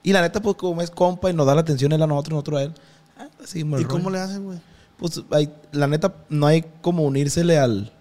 Y 0.04 0.14
la 0.14 0.22
neta, 0.22 0.42
pues 0.42 0.56
como 0.56 0.82
es 0.82 0.90
compa 0.90 1.30
y 1.30 1.34
nos 1.34 1.46
da 1.46 1.54
la 1.54 1.62
atención 1.62 1.92
él 1.92 2.02
a 2.02 2.08
nosotros, 2.08 2.34
nosotros 2.34 2.60
a 2.60 2.64
él. 2.64 2.74
ah, 3.20 3.28
¿Y 3.54 3.64
rollo. 3.64 3.88
cómo 3.88 4.10
le 4.10 4.20
hacen, 4.20 4.44
güey? 4.46 4.60
Pues 4.98 5.22
hay- 5.32 5.54
la 5.72 5.88
neta, 5.88 6.14
no 6.30 6.48
hay 6.48 6.66
como 6.82 7.04
unírsele 7.04 7.60
al, 7.60 7.92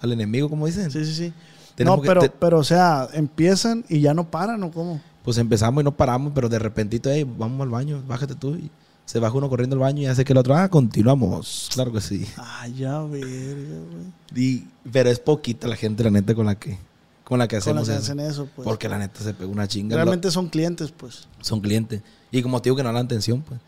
al 0.00 0.12
enemigo, 0.12 0.50
como 0.50 0.66
dicen. 0.66 0.90
Sí, 0.90 1.04
sí, 1.06 1.14
sí. 1.14 1.32
Tenemos 1.74 1.98
no, 1.98 2.02
que- 2.02 2.08
pero, 2.08 2.20
te- 2.20 2.30
pero, 2.30 2.58
o 2.58 2.64
sea, 2.64 3.08
empiezan 3.14 3.84
y 3.88 4.00
ya 4.00 4.12
no 4.14 4.30
paran, 4.30 4.62
¿o 4.62 4.70
cómo? 4.70 5.00
Pues 5.22 5.38
empezamos 5.38 5.80
y 5.80 5.84
no 5.84 5.96
paramos, 5.96 6.32
pero 6.34 6.48
de 6.50 6.58
repentito, 6.58 7.10
hey, 7.10 7.24
vamos 7.24 7.62
al 7.62 7.70
baño, 7.70 8.02
bájate 8.06 8.34
tú. 8.34 8.54
Y 8.56 8.70
se 9.06 9.18
baja 9.18 9.34
uno 9.34 9.48
corriendo 9.48 9.74
al 9.76 9.80
baño 9.80 10.02
y 10.02 10.06
hace 10.06 10.24
que 10.24 10.32
el 10.34 10.38
otro, 10.38 10.54
ah, 10.54 10.68
continuamos. 10.68 11.70
Claro 11.72 11.92
que 11.92 12.00
sí. 12.02 12.26
Ah, 12.36 12.68
ya, 12.68 13.00
verga, 13.02 13.28
güey. 13.30 14.44
Y- 14.44 14.66
pero 14.92 15.08
es 15.10 15.18
poquita 15.18 15.66
la 15.68 15.76
gente, 15.76 16.04
la 16.04 16.10
neta, 16.10 16.34
con 16.34 16.44
la 16.46 16.56
que, 16.56 16.76
con 17.24 17.38
la 17.38 17.48
que 17.48 17.56
Con 17.60 17.76
las 17.76 17.84
hacemos 17.84 17.88
que 17.88 17.94
eso. 17.94 18.02
hacen 18.02 18.20
eso, 18.20 18.48
pues. 18.54 18.64
Porque 18.66 18.88
la 18.88 18.98
neta 18.98 19.20
se 19.20 19.32
pegó 19.32 19.50
una 19.50 19.66
chinga. 19.66 19.96
Realmente 19.96 20.30
son 20.30 20.48
clientes, 20.48 20.92
pues. 20.94 21.26
Son 21.40 21.60
clientes. 21.60 22.02
Y 22.32 22.42
como 22.42 22.60
te 22.60 22.66
digo 22.68 22.76
que 22.76 22.82
no 22.82 22.92
dan 22.92 23.04
atención, 23.06 23.42
pues. 23.42 23.60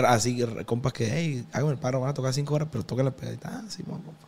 Ra- 0.00 0.12
así, 0.12 0.40
compas 0.66 0.92
que, 0.92 1.10
hey, 1.10 1.44
hágame 1.52 1.72
el 1.72 1.78
paro, 1.78 2.00
van 2.00 2.10
a 2.10 2.14
tocar 2.14 2.32
cinco 2.32 2.54
horas, 2.54 2.68
pero 2.70 2.84
toca 2.84 3.02
la 3.02 3.10
pegadita. 3.10 3.48
Ah, 3.52 3.62
sí, 3.68 3.82
vamos, 3.86 4.02
compa. 4.04 4.26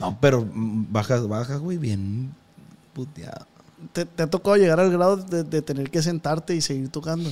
No, 0.00 0.18
pero 0.20 0.44
bajas, 0.54 1.26
bajas, 1.28 1.60
güey, 1.60 1.78
bien 1.78 2.34
puteado. 2.92 3.46
¿Te, 3.92 4.04
te 4.04 4.22
ha 4.24 4.26
tocado 4.28 4.56
llegar 4.56 4.78
al 4.80 4.90
grado 4.90 5.16
de, 5.16 5.44
de 5.44 5.62
tener 5.62 5.90
que 5.90 6.02
sentarte 6.02 6.54
y 6.56 6.60
seguir 6.60 6.88
tocando? 6.88 7.30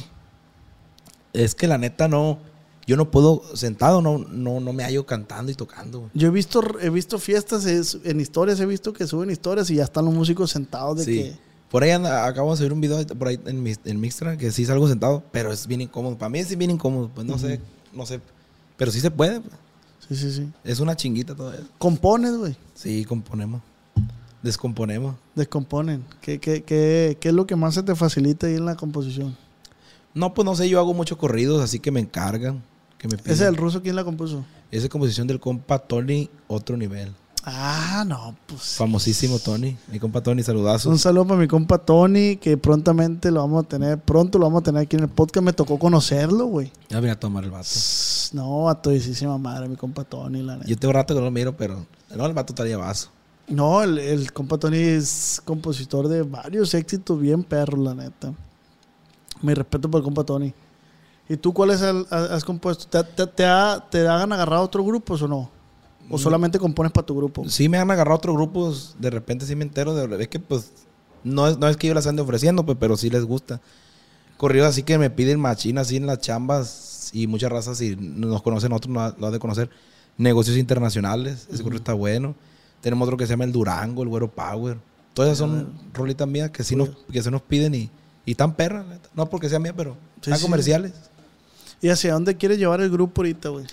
Es 1.33 1.55
que 1.55 1.67
la 1.69 1.79
neta 1.79 2.09
no, 2.09 2.39
yo 2.87 2.97
no 2.97 3.11
puedo, 3.11 3.43
sentado, 3.57 4.03
no, 4.03 4.19
no, 4.19 4.61
no 4.61 4.73
me 4.73 4.83
hallo 4.85 5.07
cantando 5.07 5.53
y 5.53 5.55
tocando. 5.55 6.11
Yo 6.15 6.29
he 6.29 6.31
visto, 6.31 6.61
he 6.81 6.91
visto 6.91 7.19
fiestas 7.19 7.65
es- 7.67 7.99
en 8.05 8.21
historias, 8.21 8.59
he 8.61 8.67
visto 8.67 8.93
que 8.93 9.07
suben 9.07 9.31
historias 9.31 9.71
y 9.71 9.77
ya 9.77 9.85
están 9.85 10.05
los 10.07 10.15
músicos 10.15 10.51
sentados 10.51 10.99
de 10.99 11.05
Sí. 11.05 11.13
que... 11.23 11.51
Por 11.71 11.85
ahí 11.85 11.91
anda- 11.91 12.27
acabo 12.27 12.51
de 12.51 12.57
subir 12.57 12.73
un 12.73 12.81
video 12.81 13.07
por 13.17 13.29
ahí 13.29 13.39
en, 13.47 13.63
mi, 13.63 13.75
en 13.85 14.01
Mixtra 14.01 14.37
que 14.37 14.51
sí 14.51 14.65
salgo 14.67 14.89
sentado, 14.89 15.23
pero 15.31 15.53
es 15.53 15.69
bien 15.69 15.81
incómodo. 15.81 16.19
Para 16.19 16.29
mí 16.29 16.41
es 16.41 16.59
bien 16.59 16.73
incómodo, 16.73 17.09
pues 17.15 17.25
no 17.25 17.39
sé, 17.39 17.61
no 17.93 18.05
sé. 18.07 18.21
Pero 18.77 18.91
sí 18.91 18.99
se 18.99 19.11
puede, 19.13 19.41
pues. 19.41 19.55
Sí, 20.09 20.17
sí, 20.17 20.33
sí. 20.33 20.49
Es 20.65 20.81
una 20.81 20.97
chinguita 20.97 21.37
todavía. 21.37 21.61
Compones, 21.79 22.37
güey. 22.37 22.57
Sí, 22.75 23.05
componemos. 23.05 23.63
Descomponemos. 24.43 25.15
Descomponen. 25.37 26.05
¿Qué, 26.21 26.41
qué, 26.41 26.63
qué, 26.65 27.17
¿Qué 27.21 27.29
es 27.29 27.35
lo 27.35 27.47
que 27.47 27.55
más 27.57 27.75
se 27.75 27.83
te 27.85 27.95
facilita 27.95 28.47
ahí 28.49 28.55
en 28.55 28.65
la 28.65 28.75
composición? 28.75 29.37
No, 30.15 30.35
pues 30.35 30.45
no 30.45 30.55
sé, 30.55 30.69
yo 30.69 30.79
hago 30.79 30.95
muchos 30.95 31.19
corridos, 31.19 31.63
así 31.63 31.79
que 31.79 31.91
me 31.91 32.01
encargan. 32.01 32.63
Que 32.99 33.09
me. 33.09 33.17
¿Ese 33.25 33.45
del 33.45 33.57
ruso 33.57 33.83
quién 33.83 33.97
la 33.97 34.05
compuso? 34.05 34.45
Esa 34.71 34.85
es 34.85 34.91
composición 34.91 35.27
del 35.27 35.41
compa 35.41 35.79
Tony, 35.79 36.29
otro 36.49 36.77
nivel. 36.77 37.13
Ah, 37.45 38.05
no, 38.07 38.37
pues... 38.47 38.77
Famosísimo 38.77 39.39
Tony. 39.39 39.77
Mi 39.91 39.99
compa 39.99 40.23
Tony, 40.23 40.43
saludazos. 40.43 40.93
Un 40.93 40.99
saludo 40.99 41.27
para 41.27 41.41
mi 41.41 41.49
compa 41.49 41.79
Tony, 41.79 42.37
que 42.37 42.59
prontamente 42.59 43.31
lo 43.31 43.41
vamos 43.41 43.65
a 43.65 43.69
tener, 43.69 43.99
pronto 43.99 44.39
lo 44.39 44.45
vamos 44.45 44.61
a 44.61 44.65
tener 44.65 44.83
aquí 44.83 44.97
en 44.97 45.05
el 45.05 45.09
podcast. 45.09 45.45
Me 45.45 45.53
tocó 45.53 45.79
conocerlo, 45.79 46.47
güey. 46.47 46.71
Ya 46.91 47.01
vine 47.01 47.13
a 47.13 47.19
tomar 47.19 47.45
el 47.45 47.51
vato. 47.51 47.69
No, 48.33 48.69
a 48.69 48.81
todísima 48.81 49.39
madre, 49.39 49.69
mi 49.69 49.77
compa 49.77 50.05
Tony, 50.05 50.43
la 50.43 50.57
neta. 50.57 50.69
Yo 50.69 50.77
tengo 50.77 50.93
rato 50.93 51.15
que 51.15 51.21
no 51.21 51.27
lo 51.27 51.31
miro, 51.31 51.57
pero 51.57 51.87
no, 52.15 52.27
el 52.27 52.33
vato 52.35 52.53
traía 52.55 52.77
vaso. 52.77 53.09
No, 53.49 53.83
el, 53.83 53.99
el 53.99 54.33
compa 54.33 54.59
Tony 54.59 54.77
es 54.77 55.41
compositor 55.45 56.09
de 56.09 56.23
varios 56.23 56.75
éxitos 56.75 57.19
bien 57.19 57.43
perros, 57.43 57.81
la 57.81 57.95
neta. 57.95 58.35
Mi 59.43 59.55
respeto 59.55 59.91
por 59.91 59.99
el 60.01 60.05
compa 60.05 60.25
Tony. 60.25 60.53
¿Y 61.29 61.37
tú 61.37 61.53
cuáles 61.53 61.81
has, 61.83 62.11
has 62.13 62.45
compuesto? 62.45 62.87
¿Te, 62.87 63.05
te, 63.05 63.27
te, 63.27 63.45
ha- 63.45 63.85
te 63.91 64.07
han 64.09 64.33
agarrado 64.33 64.63
otros 64.65 64.85
grupos 64.85 65.23
o 65.23 65.29
no? 65.29 65.51
¿O 66.11 66.19
solamente 66.19 66.59
compones 66.59 66.91
para 66.91 67.07
tu 67.07 67.17
grupo? 67.17 67.49
Sí 67.49 67.69
me 67.69 67.79
han 67.79 67.89
agarrado 67.91 68.17
otros 68.17 68.35
grupos, 68.35 68.97
de 68.99 69.11
repente 69.11 69.47
sí 69.47 69.55
me 69.55 69.63
entero, 69.63 69.95
de, 69.95 70.23
es 70.23 70.29
que 70.29 70.41
pues 70.41 70.73
no 71.23 71.47
es, 71.47 71.57
no 71.59 71.69
es 71.69 71.77
que 71.77 71.87
yo 71.87 71.95
las 71.95 72.09
ande 72.09 72.21
ofreciendo, 72.23 72.67
pues, 72.67 72.77
pero 72.81 72.97
sí 72.97 73.11
les 73.11 73.25
gusta. 73.25 73.61
Corridos 74.37 74.67
así 74.69 74.83
que 74.83 74.99
me 74.99 75.09
piden 75.11 75.39
machina 75.39 75.83
así 75.83 75.97
en 75.97 76.07
las 76.07 76.19
chambas 76.19 77.11
y 77.13 77.29
muchas 77.29 77.53
razas 77.53 77.81
y 77.81 77.95
nos 77.97 78.43
conocen 78.43 78.73
otros, 78.73 78.93
no 78.93 79.15
lo 79.19 79.27
han 79.29 79.33
de 79.33 79.39
conocer. 79.39 79.71
Negocios 80.19 80.57
internacionales, 80.57 81.47
ese 81.53 81.63
corrido 81.63 81.79
está 81.79 81.95
bueno. 81.95 82.35
Tenemos 82.81 83.07
otro 83.07 83.17
que 83.17 83.27
se 83.27 83.35
llama 83.35 83.45
el 83.45 83.53
Durango, 83.53 84.03
el 84.03 84.09
Güero 84.09 84.29
Power. 84.31 84.79
Todas 85.15 85.29
esas 85.29 85.39
son 85.39 85.73
rolitas 85.95 86.27
mías 86.27 86.51
que 86.51 86.65
sí 86.65 86.75
nos, 86.75 86.89
que 87.13 87.23
se 87.23 87.31
nos 87.31 87.43
piden 87.43 87.75
y, 87.75 87.91
y 88.25 88.35
tan 88.35 88.55
perras. 88.55 88.85
La. 89.15 89.23
No 89.25 89.29
porque 89.31 89.49
sea 89.49 89.59
mía, 89.59 89.75
pero 89.77 89.97
Sí, 90.23 90.31
sí. 90.33 90.43
comerciales. 90.43 90.93
¿Y 91.83 91.89
hacia 91.89 92.13
dónde 92.13 92.37
quieres 92.37 92.59
llevar 92.59 92.81
el 92.81 92.91
grupo 92.91 93.21
ahorita, 93.23 93.49
güey? 93.49 93.67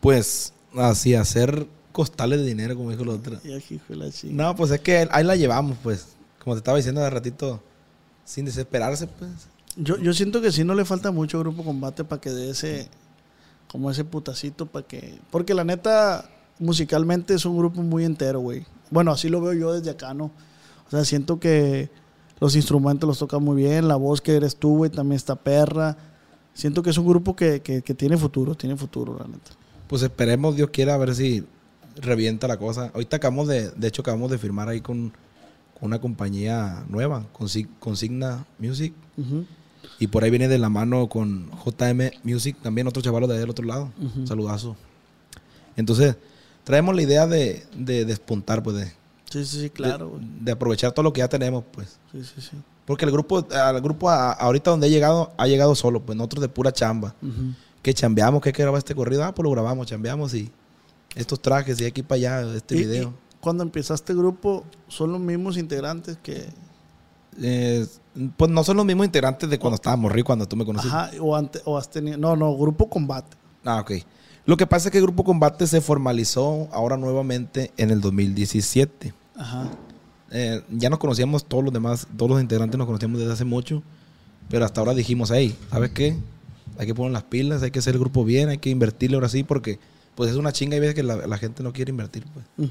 Pues 0.00 0.52
así, 0.76 1.14
hacer 1.14 1.66
costales 1.92 2.40
de 2.40 2.46
dinero, 2.46 2.76
como 2.76 2.90
dijo 2.90 3.02
el 3.02 3.10
otro. 3.10 3.38
Y 3.44 3.52
aquí, 3.52 3.80
de 3.88 3.96
la 3.96 4.10
chica. 4.10 4.32
No, 4.32 4.56
pues 4.56 4.70
es 4.70 4.80
que 4.80 5.06
ahí 5.10 5.24
la 5.24 5.36
llevamos, 5.36 5.76
pues. 5.82 6.08
Como 6.42 6.54
te 6.54 6.58
estaba 6.58 6.78
diciendo 6.78 7.02
hace 7.02 7.10
ratito, 7.10 7.62
sin 8.24 8.44
desesperarse, 8.46 9.06
pues. 9.06 9.30
Yo, 9.76 9.98
yo 9.98 10.12
siento 10.14 10.40
que 10.40 10.50
sí 10.50 10.64
no 10.64 10.74
le 10.74 10.84
falta 10.84 11.10
mucho 11.10 11.38
Grupo 11.40 11.62
Combate 11.62 12.04
para 12.04 12.20
que 12.20 12.30
dé 12.30 12.50
ese, 12.50 12.88
como 13.68 13.90
ese 13.90 14.04
putacito 14.04 14.66
para 14.66 14.86
que... 14.86 15.18
Porque 15.30 15.54
la 15.54 15.64
neta, 15.64 16.28
musicalmente 16.58 17.34
es 17.34 17.44
un 17.44 17.56
grupo 17.58 17.82
muy 17.82 18.04
entero, 18.04 18.40
güey. 18.40 18.66
Bueno, 18.90 19.12
así 19.12 19.28
lo 19.28 19.40
veo 19.40 19.52
yo 19.52 19.72
desde 19.72 19.90
acá, 19.90 20.14
¿no? 20.14 20.24
O 20.86 20.90
sea, 20.90 21.04
siento 21.04 21.38
que 21.38 21.88
los 22.40 22.56
instrumentos 22.56 23.06
los 23.06 23.18
tocan 23.18 23.42
muy 23.44 23.56
bien, 23.62 23.86
la 23.86 23.96
voz 23.96 24.20
que 24.20 24.34
eres 24.34 24.56
tú, 24.56 24.78
güey, 24.78 24.90
también 24.90 25.16
está 25.16 25.36
perra. 25.36 25.96
Siento 26.54 26.82
que 26.82 26.90
es 26.90 26.98
un 26.98 27.06
grupo 27.06 27.36
que, 27.36 27.60
que, 27.60 27.82
que 27.82 27.94
tiene 27.94 28.16
futuro, 28.16 28.54
tiene 28.54 28.76
futuro, 28.76 29.16
la 29.18 29.26
neta. 29.26 29.50
Pues 29.86 30.02
esperemos, 30.02 30.56
Dios 30.56 30.70
quiera, 30.70 30.94
a 30.94 30.98
ver 30.98 31.14
si 31.14 31.44
revienta 31.96 32.48
la 32.48 32.56
cosa. 32.58 32.90
Ahorita 32.94 33.16
acabamos 33.16 33.46
de, 33.48 33.70
de 33.70 33.88
hecho, 33.88 34.02
acabamos 34.02 34.30
de 34.30 34.38
firmar 34.38 34.68
ahí 34.68 34.80
con, 34.80 35.10
con 35.78 35.82
una 35.88 36.00
compañía 36.00 36.84
nueva, 36.88 37.26
Consi- 37.38 37.68
Consigna 37.78 38.46
Music. 38.58 38.94
Y 39.98 40.06
por 40.08 40.24
ahí 40.24 40.30
viene 40.30 40.48
de 40.48 40.58
la 40.58 40.68
mano 40.70 41.08
con 41.08 41.50
JM 41.64 42.10
Music, 42.24 42.56
también 42.62 42.86
otro 42.86 43.02
chavalo 43.02 43.26
de 43.26 43.34
ahí 43.34 43.40
del 43.40 43.50
otro 43.50 43.64
lado. 43.66 43.90
Ujú. 44.00 44.26
Saludazo. 44.26 44.76
Entonces, 45.76 46.16
traemos 46.64 46.94
la 46.94 47.02
idea 47.02 47.26
de, 47.26 47.64
de 47.76 48.04
despuntar, 48.04 48.62
pues, 48.62 48.76
de, 48.76 48.92
Sí, 49.30 49.44
sí, 49.46 49.60
sí, 49.62 49.70
claro, 49.70 50.18
de, 50.20 50.52
aprovechar 50.52 50.92
todo 50.92 51.04
lo 51.04 51.12
que 51.12 51.20
ya 51.20 51.28
tenemos, 51.28 51.64
pues. 51.72 51.98
Sí, 52.12 52.22
sí, 52.22 52.40
sí. 52.42 52.56
Porque 52.84 53.04
el 53.04 53.12
grupo, 53.12 53.46
al 53.54 53.80
grupo 53.80 54.10
a- 54.10 54.32
ahorita 54.32 54.70
donde 54.72 54.88
he 54.88 54.90
llegado, 54.90 55.32
ha 55.38 55.46
llegado 55.46 55.74
solo, 55.74 56.00
pues 56.02 56.18
nosotros 56.18 56.42
de 56.42 56.48
pura 56.48 56.72
chamba. 56.72 57.14
Ujú. 57.22 57.54
Que 57.82 57.94
chambeamos, 57.94 58.42
que 58.42 58.48
hay 58.48 58.52
que 58.52 58.62
grabar 58.62 58.78
este 58.78 58.94
corrido, 58.94 59.24
ah, 59.24 59.32
pues 59.34 59.44
lo 59.44 59.50
grabamos, 59.52 59.86
chambeamos 59.86 60.34
y 60.34 60.50
estos 61.14 61.40
trajes 61.40 61.80
y 61.80 61.86
aquí 61.86 62.02
para 62.02 62.16
allá, 62.16 62.54
este 62.56 62.74
Y- 62.76 62.78
video. 62.84 63.08
y 63.10 63.36
cuando 63.40 63.62
empezaste 63.62 64.12
el 64.12 64.18
grupo, 64.18 64.64
¿son 64.88 65.12
los 65.12 65.20
mismos 65.20 65.56
integrantes 65.56 66.18
que... 66.22 66.46
Eh, 67.40 67.86
pues 68.36 68.50
no 68.50 68.64
son 68.64 68.76
los 68.76 68.84
mismos 68.84 69.06
integrantes 69.06 69.48
de 69.48 69.58
cuando 69.58 69.76
estábamos 69.76 70.10
ricos, 70.12 70.26
cuando 70.26 70.46
tú 70.48 70.56
me 70.56 70.64
conociste. 70.64 70.94
Ajá, 70.94 71.10
o, 71.20 71.36
ante- 71.36 71.62
o 71.64 71.78
has 71.78 71.88
tenido... 71.88 72.18
No, 72.18 72.34
no, 72.36 72.54
Grupo 72.56 72.90
Combate. 72.90 73.36
Ah, 73.64 73.80
ok. 73.80 73.92
Lo 74.46 74.56
que 74.56 74.66
pasa 74.66 74.88
es 74.88 74.92
que 74.92 74.98
el 74.98 75.04
Grupo 75.04 75.22
Combate 75.22 75.66
se 75.68 75.80
formalizó 75.80 76.68
ahora 76.72 76.96
nuevamente 76.96 77.70
en 77.76 77.90
el 77.90 78.00
2017. 78.00 79.14
Ajá. 79.40 79.70
Eh, 80.30 80.62
ya 80.70 80.90
nos 80.90 80.98
conocíamos 80.98 81.44
todos 81.46 81.64
los 81.64 81.72
demás, 81.72 82.06
todos 82.16 82.30
los 82.30 82.40
integrantes 82.40 82.76
nos 82.76 82.86
conocíamos 82.86 83.18
desde 83.18 83.32
hace 83.32 83.44
mucho, 83.44 83.82
pero 84.50 84.64
hasta 84.64 84.80
ahora 84.80 84.94
dijimos, 84.94 85.30
hey, 85.34 85.56
¿sabes 85.70 85.90
qué? 85.90 86.14
Hay 86.78 86.86
que 86.86 86.94
poner 86.94 87.12
las 87.12 87.24
pilas, 87.24 87.62
hay 87.62 87.70
que 87.70 87.78
hacer 87.78 87.94
el 87.94 88.00
grupo 88.00 88.24
bien, 88.24 88.50
hay 88.50 88.58
que 88.58 88.70
invertirle 88.70 89.16
ahora 89.16 89.28
sí, 89.28 89.42
porque 89.42 89.78
pues 90.14 90.30
es 90.30 90.36
una 90.36 90.52
chinga 90.52 90.76
y 90.76 90.80
veces 90.80 90.94
que 90.94 91.02
la, 91.02 91.26
la 91.26 91.38
gente 91.38 91.62
no 91.62 91.72
quiere 91.72 91.90
invertir. 91.90 92.24
Pues. 92.56 92.68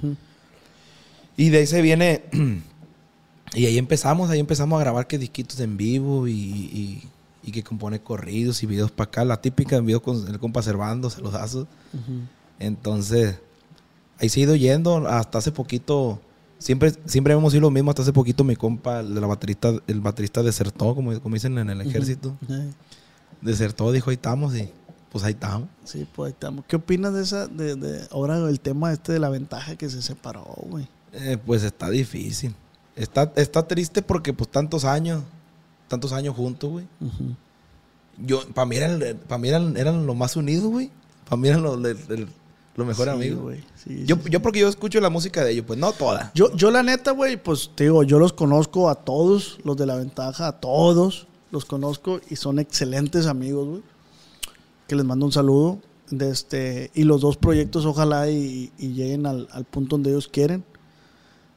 Y 1.36 1.50
de 1.50 1.58
ahí 1.58 1.68
se 1.68 1.82
viene, 1.82 2.24
y 3.56 3.66
ahí 3.66 3.78
empezamos, 3.78 4.30
ahí 4.30 4.40
empezamos 4.40 4.78
a 4.78 4.84
grabar 4.84 5.08
que 5.08 5.18
disquitos 5.18 5.60
en 5.60 5.76
vivo 5.76 6.28
y, 6.28 6.34
y, 6.34 7.04
y 7.44 7.52
que 7.52 7.64
compone 7.64 8.00
corridos 8.00 8.62
y 8.62 8.68
videos 8.68 8.92
para 8.92 9.08
acá, 9.08 9.26
la 9.26 9.42
típica 9.42 9.76
en 9.76 9.86
video 9.86 10.02
con 10.04 10.28
el 10.28 10.40
compa 10.40 10.62
Servando, 10.62 11.10
saludazos. 11.10 11.68
Ujú. 11.94 12.22
Entonces, 12.60 13.40
ahí 14.20 14.30
se 14.30 14.40
ha 14.40 14.44
ido 14.44 14.56
yendo 14.56 15.08
hasta 15.08 15.40
hace 15.40 15.52
poquito. 15.52 16.22
Siempre, 16.60 16.94
siempre 17.06 17.34
hemos 17.34 17.52
sido 17.52 17.62
lo 17.62 17.72
mismo. 17.72 17.90
Hasta 17.90 18.04
hace 18.04 18.14
poquito 18.14 18.44
mi 18.44 18.56
compa, 18.56 19.00
el 19.00 19.16
la 19.16 19.26
baterista, 19.26 19.74
el 19.88 20.02
baterista 20.02 20.44
desertó, 20.44 20.94
como, 20.94 21.20
como 21.22 21.34
dicen 21.34 21.58
en 21.58 21.70
el 21.72 21.82
ejército. 21.82 22.38
Eh, 22.50 22.70
Desertó, 23.42 23.92
dijo, 23.92 24.10
ahí 24.10 24.16
estamos. 24.16 24.56
Y 24.56 24.70
pues 25.12 25.24
ahí 25.24 25.32
estamos. 25.32 25.70
Sí, 25.86 26.06
pues 26.16 26.28
ahí 26.28 26.32
estamos. 26.34 26.66
¿Qué 26.68 26.76
opinas 26.76 27.14
de 27.14 27.24
esa, 27.24 27.48
de, 27.48 27.76
de 27.76 28.08
ahora 28.12 28.38
el 28.50 28.60
tema 28.60 28.92
este 28.94 29.14
de 29.14 29.20
la 29.20 29.30
ventaja 29.30 29.76
que 29.78 29.90
se 29.90 30.02
separó, 30.02 30.44
güey? 30.64 30.88
Eh, 31.14 31.38
pues 31.44 31.64
está 31.64 31.90
difícil. 31.90 32.54
Está, 32.96 33.32
está 33.38 33.66
triste 33.66 34.02
porque 34.02 34.34
pues 34.34 34.52
tantos 34.52 34.84
años, 34.84 35.24
tantos 35.88 36.12
años 36.12 36.36
juntos, 36.36 36.70
güey. 36.70 36.86
Yo, 38.18 38.46
para 38.54 38.66
mí 38.66 38.76
eran, 38.76 39.00
pa' 39.28 39.38
mí 39.38 39.48
eran, 39.48 39.78
eran 39.78 40.06
los 40.06 40.16
más 40.16 40.36
unidos, 40.36 40.66
güey. 40.66 40.92
Para 41.24 41.38
mí 41.42 41.48
eran 41.48 41.64
los, 41.64 41.80
los- 41.80 41.98
Sí, 42.86 43.10
amigos. 43.10 43.42
güey. 43.42 43.64
Sí, 43.76 44.04
Yo, 44.06 44.16
sí, 44.16 44.30
yo 44.30 44.42
porque 44.42 44.60
yo 44.60 44.68
escucho 44.68 45.00
la 45.00 45.10
música 45.10 45.44
de 45.44 45.52
ellos, 45.52 45.66
pues 45.68 45.78
no 45.80 45.92
toda. 45.92 46.32
Yo, 46.36 46.54
yo 46.56 46.72
la 46.72 46.84
neta, 46.84 47.12
güey, 47.12 47.38
pues 47.42 47.72
te 47.76 47.86
digo, 47.86 48.04
yo 48.04 48.20
los 48.20 48.34
conozco 48.34 48.90
a 48.90 48.96
todos, 48.96 49.60
los 49.64 49.78
de 49.78 49.86
la 49.86 49.96
ventaja, 49.96 50.48
a 50.48 50.60
todos 50.60 51.28
los 51.52 51.66
conozco 51.66 52.20
y 52.30 52.36
son 52.36 52.60
excelentes 52.60 53.26
amigos, 53.26 53.68
güey. 53.68 53.82
Que 54.88 54.96
les 54.96 55.06
mando 55.06 55.26
un 55.26 55.32
saludo. 55.32 55.80
De 56.12 56.32
este, 56.32 56.90
y 56.96 57.04
los 57.04 57.22
dos 57.22 57.38
proyectos 57.38 57.86
ojalá 57.86 58.30
y, 58.32 58.72
y 58.80 58.94
lleguen 58.94 59.28
al, 59.28 59.48
al 59.52 59.64
punto 59.66 59.96
donde 59.96 60.10
ellos 60.10 60.28
quieren. 60.28 60.64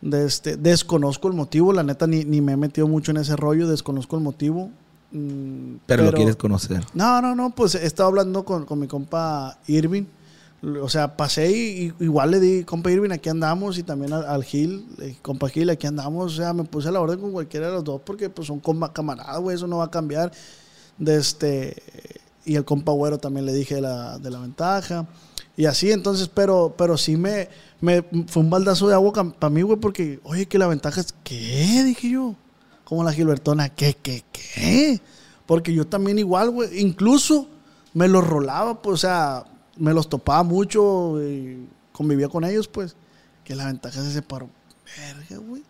De 0.02 0.26
este, 0.26 0.56
desconozco 0.56 1.28
el 1.28 1.34
motivo, 1.34 1.72
la 1.72 1.82
neta 1.82 2.06
ni, 2.06 2.24
ni 2.24 2.40
me 2.42 2.52
he 2.52 2.56
metido 2.56 2.86
mucho 2.86 3.12
en 3.12 3.16
ese 3.18 3.34
rollo, 3.36 3.66
desconozco 3.68 4.16
el 4.16 4.22
motivo. 4.22 4.68
Mm, 5.12 5.76
Pero, 5.86 6.04
lo 6.04 6.12
quieres 6.12 6.36
conocer. 6.36 6.84
no, 6.92 7.22
no, 7.22 7.34
no, 7.34 7.54
pues 7.54 7.74
he 7.76 7.86
estado 7.86 8.08
hablando 8.08 8.44
con, 8.44 8.66
con 8.66 8.78
mi 8.78 8.86
compa 8.88 9.58
Irving. 9.68 10.04
O 10.80 10.88
sea, 10.88 11.16
pasé 11.16 11.50
y, 11.50 11.92
y 11.98 12.04
igual 12.04 12.30
le 12.30 12.40
di, 12.40 12.64
compa 12.64 12.90
Irving, 12.90 13.10
aquí 13.10 13.28
andamos, 13.28 13.78
y 13.78 13.82
también 13.82 14.12
al, 14.12 14.24
al 14.24 14.44
Gil, 14.44 14.86
eh, 15.00 15.16
compa 15.20 15.48
Gil, 15.48 15.70
aquí 15.70 15.88
andamos. 15.88 16.34
O 16.34 16.36
sea, 16.36 16.52
me 16.52 16.64
puse 16.64 16.88
a 16.88 16.92
la 16.92 17.00
orden 17.00 17.20
con 17.20 17.32
cualquiera 17.32 17.66
de 17.66 17.72
los 17.72 17.84
dos 17.84 18.00
porque 18.04 18.30
pues 18.30 18.46
son 18.46 18.60
camaradas, 18.92 19.40
güey, 19.40 19.56
eso 19.56 19.66
no 19.66 19.78
va 19.78 19.86
a 19.86 19.90
cambiar. 19.90 20.30
De 20.98 21.16
este, 21.16 21.82
y 22.44 22.56
el 22.56 22.64
compa 22.64 22.92
Güero 22.92 23.18
también 23.18 23.46
le 23.46 23.52
dije 23.52 23.76
de 23.76 23.80
la, 23.80 24.18
de 24.18 24.30
la 24.30 24.38
ventaja. 24.38 25.06
Y 25.56 25.66
así, 25.66 25.90
entonces, 25.90 26.28
pero, 26.28 26.74
pero 26.76 26.96
sí 26.96 27.16
me, 27.16 27.48
me 27.80 28.02
fue 28.26 28.42
un 28.42 28.50
baldazo 28.50 28.88
de 28.88 28.94
agua 28.94 29.12
para 29.12 29.50
mí, 29.50 29.62
güey, 29.62 29.78
porque, 29.78 30.20
oye, 30.24 30.46
que 30.46 30.58
la 30.58 30.66
ventaja 30.66 31.00
es, 31.00 31.14
¿qué? 31.24 31.82
Dije 31.84 32.10
yo. 32.10 32.34
Como 32.84 33.04
la 33.04 33.12
Gilbertona, 33.12 33.68
¿qué, 33.70 33.96
qué, 34.00 34.24
qué? 34.32 35.00
Porque 35.46 35.72
yo 35.72 35.86
también 35.86 36.18
igual, 36.18 36.50
güey. 36.50 36.80
Incluso 36.80 37.48
me 37.94 38.08
los 38.08 38.26
rolaba, 38.26 38.80
pues, 38.82 38.94
o 38.94 38.96
sea, 38.98 39.44
me 39.82 39.92
los 39.92 40.08
topaba 40.08 40.44
mucho 40.44 41.20
y 41.20 41.66
convivía 41.90 42.28
con 42.28 42.44
ellos, 42.44 42.68
pues. 42.68 42.94
Que 43.42 43.56
la 43.56 43.66
ventaja 43.66 44.00
se 44.00 44.12
separó. 44.12 44.48
Verga, 44.96 45.44
güey. 45.44 45.64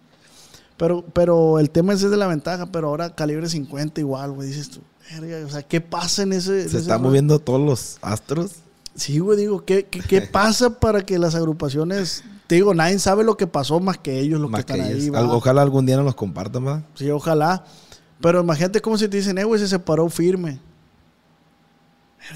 Pero, 0.76 1.02
pero 1.14 1.58
el 1.58 1.70
tema 1.70 1.94
ese 1.94 2.06
es 2.06 2.10
de 2.10 2.18
la 2.18 2.26
ventaja, 2.26 2.66
pero 2.66 2.88
ahora 2.88 3.14
calibre 3.14 3.48
50 3.48 4.00
igual, 4.02 4.32
güey. 4.32 4.48
Dices 4.48 4.68
tú, 4.68 4.80
verga, 5.10 5.46
o 5.46 5.48
sea, 5.48 5.62
¿qué 5.62 5.80
pasa 5.80 6.24
en 6.24 6.34
ese. 6.34 6.62
en 6.62 6.68
Se 6.68 6.78
están 6.78 7.00
moviendo 7.00 7.38
todos 7.38 7.60
los 7.60 7.98
astros. 8.02 8.56
Sí, 8.94 9.18
güey, 9.18 9.38
digo, 9.38 9.64
¿qué, 9.64 9.86
qué, 9.86 10.00
qué 10.00 10.20
pasa 10.32 10.78
para 10.78 11.00
que 11.00 11.18
las 11.18 11.34
agrupaciones. 11.34 12.22
Te 12.48 12.56
digo, 12.56 12.74
nadie 12.74 12.98
sabe 12.98 13.24
lo 13.24 13.38
que 13.38 13.46
pasó 13.46 13.80
más 13.80 13.96
que 13.96 14.20
ellos, 14.20 14.38
los 14.38 14.50
más 14.50 14.66
que 14.66 14.74
que 14.74 14.80
están 14.80 14.94
ahí. 14.94 15.10
Ojalá 15.30 15.62
algún 15.62 15.86
día 15.86 15.96
nos 15.96 16.04
los 16.04 16.14
compartan, 16.14 16.66
¿verdad? 16.66 16.84
Sí, 16.94 17.08
ojalá. 17.08 17.64
Pero 18.20 18.42
imagínate 18.42 18.82
cómo 18.82 18.98
se 18.98 19.08
te 19.08 19.16
dicen, 19.16 19.38
eh, 19.38 19.44
güey, 19.44 19.58
se 19.58 19.68
separó 19.68 20.06
firme. 20.10 20.60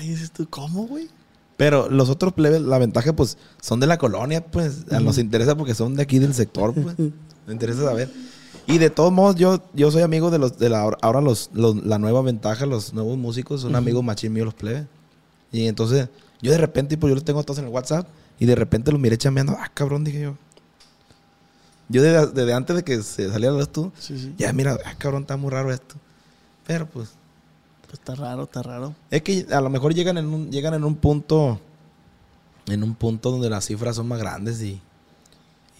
Y 0.01 0.09
dices 0.09 0.31
tú, 0.31 0.49
¿cómo, 0.49 0.87
güey? 0.87 1.09
Pero 1.57 1.88
los 1.88 2.11
otros 2.11 2.33
plebes, 2.35 2.61
la 2.61 2.79
ventaja, 2.79 3.14
pues, 3.14 3.38
son 3.62 3.81
de 3.81 3.87
la 3.87 3.97
colonia, 3.99 4.45
pues. 4.45 4.85
A 4.90 5.01
Nos 5.01 5.16
interesa 5.19 5.57
porque 5.57 5.75
son 5.75 5.95
de 5.95 6.03
aquí 6.03 6.19
del 6.19 6.35
sector, 6.35 6.75
pues. 6.75 6.99
Nos 6.99 7.12
interesa 7.53 7.83
saber. 7.85 8.11
Y 8.66 8.79
de 8.79 8.90
todos 8.90 9.12
modos, 9.12 9.37
yo, 9.37 9.62
yo 9.75 9.90
soy 9.90 10.03
amigo 10.03 10.31
de 10.31 10.38
los, 10.38 10.59
de 10.59 10.69
la, 10.69 10.83
ahora 11.01 11.21
los, 11.21 11.51
los- 11.55 11.77
la 11.87 11.99
nueva 11.99 12.21
ventaja, 12.23 12.66
los 12.66 12.92
nuevos 12.92 13.16
músicos, 13.16 13.61
son 13.62 13.77
amigos 13.77 14.03
machín 14.05 14.33
míos 14.33 14.45
los 14.47 14.55
plebes. 14.55 14.85
Y 15.53 15.66
entonces, 15.66 16.09
yo 16.42 16.51
de 16.51 16.59
repente, 16.59 16.99
pues 16.99 17.11
yo 17.11 17.14
los 17.14 17.25
tengo 17.25 17.42
todos 17.45 17.59
en 17.59 17.66
el 17.66 17.71
WhatsApp, 17.71 18.07
y 18.38 18.45
de 18.45 18.55
repente 18.57 18.90
los 18.92 19.01
miré 19.01 19.16
chambeando, 19.16 19.57
ah, 19.59 19.71
cabrón, 19.73 20.05
dije 20.05 20.21
yo. 20.21 20.37
Yo 21.88 22.03
desde, 22.03 22.27
desde 22.33 22.53
antes 22.53 22.75
de 22.77 22.83
que 22.83 23.01
se 23.03 23.31
saliera 23.31 23.64
tú, 23.66 23.92
Sí, 23.99 24.19
sí. 24.19 24.35
ya 24.37 24.53
mira, 24.53 24.77
ah, 24.85 24.95
cabrón, 24.99 25.23
está 25.23 25.37
muy 25.37 25.51
raro 25.51 25.73
esto. 25.73 25.95
Pero 26.66 26.87
pues, 26.87 27.11
Pues 27.87 28.01
está 28.01 28.14
raro, 28.14 28.44
está 28.44 28.62
raro. 28.62 28.94
es 29.11 29.22
que 29.22 29.46
a 29.51 29.61
lo 29.61 29.70
mejor 29.70 29.94
llegan 29.94 30.18
en 30.18 30.27
un, 30.27 30.51
llegan 30.51 30.75
en 30.75 30.85
un 30.85 30.96
punto, 30.96 31.59
en 32.66 32.83
un 32.83 32.94
punto 32.94 33.31
donde 33.31 33.49
las 33.51 33.64
cifras 33.66 33.96
son 33.96 34.09
más 34.09 34.18
grandes 34.18 34.61
y, 34.62 34.72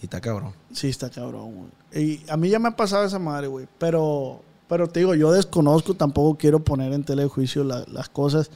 y 0.01 0.03
está 0.03 0.21
cabrón. 0.21 0.53
Sí, 0.71 0.87
está 0.87 1.09
cabrón, 1.09 1.53
güey. 1.91 2.03
Y 2.05 2.29
a 2.29 2.37
mí 2.37 2.49
ya 2.49 2.59
me 2.59 2.69
ha 2.69 2.75
pasado 2.75 3.03
esa 3.05 3.19
madre, 3.19 3.47
güey. 3.47 3.67
Pero, 3.77 4.41
pero 4.69 4.87
te 4.87 4.99
digo, 5.01 5.15
yo 5.15 5.31
desconozco, 5.31 5.93
tampoco 5.95 6.37
quiero 6.37 6.59
poner 6.63 6.93
en 6.93 7.03
tela 7.03 7.23
de 7.23 7.27
juicio 7.29 7.63
la- 7.63 7.85
las 7.91 8.07
cosas. 8.09 8.49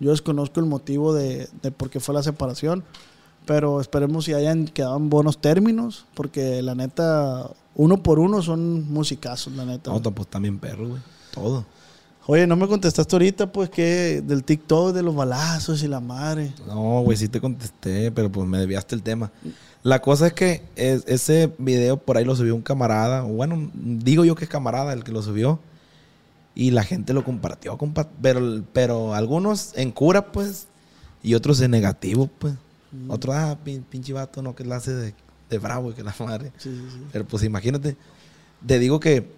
Yo 0.00 0.10
desconozco 0.10 0.60
el 0.60 0.66
motivo 0.66 1.12
de, 1.14 1.48
de 1.62 1.70
por 1.70 1.88
qué 1.90 1.98
fue 2.00 2.14
la 2.14 2.22
separación. 2.22 2.84
Pero 3.46 3.80
esperemos 3.80 4.26
si 4.26 4.34
hayan 4.34 4.66
quedado 4.66 4.96
en 4.98 5.08
buenos 5.08 5.38
términos. 5.38 6.04
Porque 6.14 6.60
la 6.62 6.74
neta, 6.74 7.48
uno 7.74 8.02
por 8.02 8.18
uno 8.18 8.42
son 8.42 8.92
musicazos, 8.92 9.54
la 9.54 9.64
neta. 9.64 9.90
No, 9.90 10.00
pues 10.02 10.28
también 10.28 10.58
perro, 10.58 10.88
güey. 10.88 11.00
Todo. 11.32 11.64
Oye, 12.30 12.46
no 12.46 12.56
me 12.56 12.68
contestaste 12.68 13.14
ahorita, 13.16 13.50
pues, 13.50 13.70
que 13.70 14.20
del 14.22 14.44
TikTok, 14.44 14.92
de 14.94 15.02
los 15.02 15.14
balazos 15.14 15.82
y 15.82 15.88
la 15.88 15.98
madre. 16.00 16.52
No, 16.66 17.00
güey, 17.00 17.16
sí 17.16 17.26
te 17.28 17.40
contesté, 17.40 18.12
pero 18.12 18.30
pues 18.30 18.46
me 18.46 18.58
desviaste 18.58 18.94
el 18.94 19.02
tema. 19.02 19.32
La 19.82 20.02
cosa 20.02 20.26
es 20.26 20.34
que 20.34 20.62
es- 20.76 21.04
ese 21.06 21.50
video 21.56 21.96
por 21.96 22.18
ahí 22.18 22.26
lo 22.26 22.36
subió 22.36 22.54
un 22.54 22.60
camarada. 22.60 23.22
Bueno, 23.22 23.70
digo 23.72 24.26
yo 24.26 24.34
que 24.34 24.44
es 24.44 24.50
camarada 24.50 24.92
el 24.92 25.04
que 25.04 25.12
lo 25.12 25.22
subió. 25.22 25.58
Y 26.54 26.72
la 26.72 26.82
gente 26.84 27.14
lo 27.14 27.24
compartió, 27.24 27.78
compa- 27.78 28.08
pero, 28.20 28.62
pero 28.74 29.14
algunos 29.14 29.72
en 29.76 29.90
cura, 29.90 30.30
pues, 30.30 30.66
y 31.22 31.32
otros 31.34 31.60
en 31.62 31.70
negativo, 31.70 32.28
pues. 32.38 32.52
Otros, 33.08 33.36
ah, 33.36 33.56
pin- 33.64 33.84
pinche 33.88 34.12
vato, 34.12 34.42
no, 34.42 34.54
que 34.54 34.64
la 34.64 34.76
hace 34.76 34.92
de, 34.92 35.14
de 35.48 35.58
bravo, 35.58 35.92
y 35.92 35.94
que 35.94 36.02
la 36.02 36.14
madre. 36.18 36.52
Sí, 36.58 36.68
sí, 36.70 36.84
sí. 36.92 37.00
Pero 37.10 37.24
pues 37.26 37.42
imagínate, 37.44 37.96
te 38.66 38.78
digo 38.78 38.98
que 39.00 39.30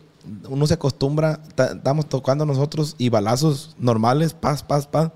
uno 0.49 0.67
se 0.67 0.75
acostumbra, 0.75 1.43
ta- 1.55 1.73
estamos 1.73 2.09
tocando 2.09 2.45
nosotros 2.45 2.95
y 2.99 3.09
balazos 3.09 3.75
normales, 3.79 4.35
paz, 4.35 4.63
paz, 4.63 4.87
paz. 4.87 5.11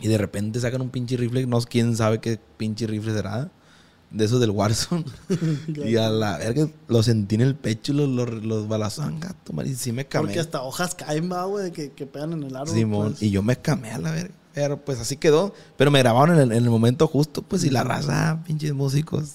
Y 0.00 0.08
de 0.08 0.18
repente 0.18 0.60
sacan 0.60 0.82
un 0.82 0.90
pinche 0.90 1.16
rifle, 1.16 1.46
no 1.46 1.58
quién 1.62 1.96
sabe 1.96 2.20
qué 2.20 2.38
pinche 2.56 2.86
rifle 2.86 3.14
será. 3.14 3.50
De 4.10 4.24
esos 4.24 4.40
del 4.40 4.50
Warzone. 4.50 5.04
y 5.66 5.96
a 5.96 6.08
la 6.10 6.38
verga 6.38 6.68
lo 6.86 7.02
sentí 7.02 7.34
en 7.34 7.40
el 7.40 7.54
pecho 7.56 7.92
los, 7.92 8.08
los, 8.08 8.44
los 8.44 8.68
balazos. 8.68 9.06
Gato, 9.18 9.52
y 9.64 9.74
sí 9.74 9.92
me 9.92 10.06
camé. 10.06 10.26
Porque 10.26 10.40
hasta 10.40 10.62
hojas 10.62 10.94
caen, 10.94 11.30
va, 11.30 11.44
güey, 11.44 11.72
que, 11.72 11.90
que 11.90 12.06
pegan 12.06 12.32
en 12.32 12.44
el 12.44 12.54
árbol. 12.54 12.74
Simón, 12.74 13.10
pues. 13.12 13.22
y 13.22 13.30
yo 13.30 13.42
me 13.42 13.54
escamé 13.54 13.90
a 13.90 13.98
la 13.98 14.12
verga. 14.12 14.34
Pero 14.54 14.82
pues 14.82 15.00
así 15.00 15.16
quedó. 15.16 15.52
Pero 15.76 15.90
me 15.90 15.98
grabaron 15.98 16.36
en 16.36 16.42
el, 16.42 16.52
en 16.52 16.64
el 16.64 16.70
momento 16.70 17.06
justo, 17.08 17.42
pues, 17.42 17.64
y 17.64 17.70
la 17.70 17.84
raza, 17.84 18.42
pinches 18.46 18.72
músicos 18.72 19.32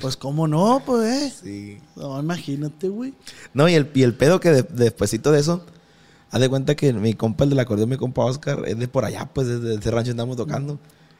Pues, 0.00 0.16
¿cómo 0.16 0.46
no? 0.48 0.82
Pues, 0.84 1.08
eh. 1.08 1.34
sí. 1.42 1.78
No, 1.96 2.20
imagínate, 2.20 2.88
güey. 2.88 3.14
No, 3.54 3.68
y 3.68 3.74
el, 3.74 3.90
y 3.94 4.02
el 4.02 4.14
pedo 4.14 4.40
que 4.40 4.50
de- 4.50 4.62
despuésito 4.62 5.32
de 5.32 5.40
eso, 5.40 5.64
haz 6.30 6.40
de 6.40 6.48
cuenta 6.48 6.74
que 6.74 6.92
mi 6.92 7.14
compa, 7.14 7.44
el 7.44 7.50
del 7.50 7.58
acordeón, 7.60 7.88
mi 7.90 7.96
compa 7.96 8.24
Oscar, 8.24 8.62
es 8.66 8.78
de 8.78 8.88
por 8.88 9.04
allá, 9.04 9.28
pues 9.32 9.46
desde 9.48 9.74
ese 9.74 9.90
rancho 9.90 10.10
andamos 10.12 10.36
tocando. 10.36 10.78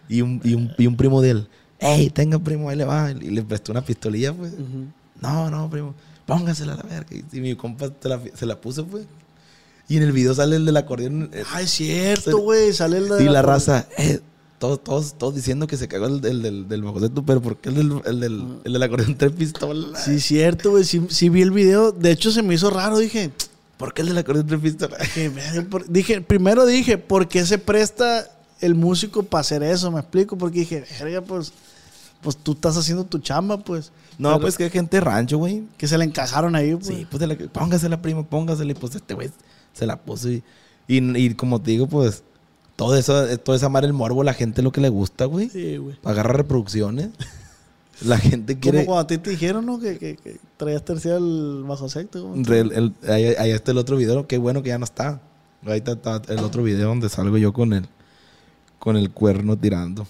Y 0.09 0.23
un, 0.23 0.40
y 0.44 0.55
un, 0.55 0.73
y 0.77 0.87
un 0.87 0.96
primo 0.96 1.20
de 1.23 1.31
él, 1.31 1.49
hey, 1.79 2.11
tenga 2.11 2.38
primo, 2.38 2.68
ahí 2.68 2.77
le 2.77 2.85
va. 2.85 3.11
Y 3.12 3.31
le 3.31 3.42
prestó 3.42 3.73
una 3.73 3.83
pistolilla, 3.85 4.33
pues. 4.33 4.53
No, 5.20 5.51
no, 5.51 5.68
primo, 5.70 5.94
póngasela 6.27 6.73
a 6.75 6.77
la 6.77 6.83
verga. 6.83 7.09
Y, 7.33 7.40
mi 7.40 7.55
compa 7.55 7.90
se 8.01 8.09
la, 8.09 8.20
se 8.35 8.46
la 8.46 8.61
puso, 8.61 8.87
pues. 8.87 9.07
Y 9.88 9.96
en 9.96 10.05
el 10.05 10.12
video 10.12 10.35
sale 10.35 10.55
el 10.57 10.64
del 10.66 10.77
acordeón. 10.77 11.31
eh, 11.33 11.42
Ah, 11.53 11.62
es 11.62 11.70
cierto, 11.70 12.38
güey. 12.38 12.73
Sale 12.73 12.99
el 12.99 13.09
de 13.09 13.25
y 13.25 13.29
la 13.29 13.42
raza, 13.42 13.87
eh, 13.99 14.20
todos, 14.61 14.85
todos, 14.85 15.14
todos 15.14 15.35
diciendo 15.35 15.66
que 15.66 15.79
se 15.79 15.88
cagó 15.88 16.07
el, 16.07 16.20
del 16.20 16.42
del, 16.42 16.68
del 16.68 16.83
bajoseto, 16.83 17.25
pero 17.25 17.40
¿por 17.40 17.57
qué 17.57 17.70
el 17.70 17.77
del, 17.77 18.03
el 18.05 18.20
del, 18.20 18.59
el 18.62 18.73
del 18.75 18.83
acordeón 18.83 19.16
tres 19.16 19.33
pistolas? 19.33 20.05
Sí, 20.05 20.20
cierto, 20.20 20.73
güey. 20.73 20.85
Sí, 20.85 21.03
sí 21.09 21.31
vi 21.31 21.40
el 21.40 21.51
video. 21.51 21.92
De 21.92 22.11
hecho, 22.11 22.31
se 22.31 22.42
me 22.42 22.55
hizo 22.55 22.68
raro. 22.68 22.99
Dije, 22.99 23.33
¿Por 23.79 23.94
qué 23.94 24.03
el 24.03 24.09
del 24.09 24.18
acordeón 24.18 24.46
tres 24.46 24.61
pistolas? 24.61 25.01
dije, 25.88 26.20
primero 26.20 26.66
dije, 26.66 26.99
¿por 26.99 27.27
qué 27.27 27.46
se 27.46 27.57
presta 27.57 28.31
el 28.61 28.75
músico 28.75 29.23
para 29.23 29.40
hacer 29.40 29.62
eso? 29.62 29.90
Me 29.90 30.01
explico. 30.01 30.37
Porque 30.37 30.61
dije, 30.61 30.85
verga, 31.01 31.23
pues, 31.23 31.55
pues 32.20 32.37
tú 32.37 32.53
estás 32.53 32.77
haciendo 32.77 33.05
tu 33.05 33.18
chamba, 33.18 33.57
pues. 33.57 33.92
No, 34.18 34.29
Pero 34.29 34.40
pues 34.42 34.59
que 34.59 34.64
hay 34.64 34.70
gente 34.70 34.99
de 34.99 35.01
rancho, 35.01 35.38
güey. 35.38 35.62
Que 35.79 35.88
se 35.88 35.96
le 35.96 36.05
encajaron 36.05 36.55
ahí, 36.55 36.75
pues. 36.75 36.88
Sí, 36.88 37.07
pues 37.11 37.27
la, 37.27 37.35
póngasela, 37.35 38.03
primo, 38.03 38.27
póngasela. 38.27 38.73
Y 38.73 38.75
pues 38.75 38.94
este 38.94 39.14
güey 39.14 39.31
se 39.73 39.87
la 39.87 39.96
puso. 39.96 40.29
Y, 40.29 40.44
y, 40.87 40.99
y 41.16 41.35
como 41.35 41.62
te 41.62 41.70
digo, 41.70 41.87
pues 41.87 42.23
todo 42.81 42.97
eso, 42.97 43.38
todo 43.40 43.55
esa 43.55 43.69
madre 43.69 43.88
el 43.88 43.93
morbo, 43.93 44.25
la 44.25 44.33
gente 44.33 44.62
lo 44.62 44.73
que 44.73 44.81
le 44.81 44.88
gusta, 44.88 45.27
güey. 45.27 45.51
Sí, 45.51 45.77
güey. 45.77 45.99
Agarra 46.03 46.33
reproducciones. 46.33 47.11
La 48.01 48.16
gente 48.16 48.59
quiere. 48.59 48.87
Como 48.87 48.95
cuando 48.95 49.03
a 49.03 49.07
ti 49.07 49.19
te 49.19 49.29
dijeron, 49.29 49.66
¿no? 49.66 49.79
Que, 49.79 49.99
que, 49.99 50.16
que 50.16 50.38
traías 50.57 50.83
terciar 50.83 51.19
el 51.19 51.62
bajo 51.69 51.90
secto. 51.90 52.33
ahí, 53.07 53.35
ahí 53.38 53.51
está 53.51 53.73
el 53.73 53.77
otro 53.77 53.99
video. 53.99 54.27
Qué 54.27 54.38
bueno 54.38 54.62
que 54.62 54.71
ya 54.71 54.79
no 54.79 54.87
está. 54.87 55.21
Ahí 55.66 55.83
está, 55.85 55.93
está 55.93 56.23
el 56.33 56.38
otro 56.38 56.62
video 56.62 56.88
donde 56.88 57.11
salgo 57.11 57.37
yo 57.37 57.53
con 57.53 57.75
el, 57.75 57.87
con 58.79 58.97
el 58.97 59.11
cuerno 59.11 59.59
tirando. 59.59 60.07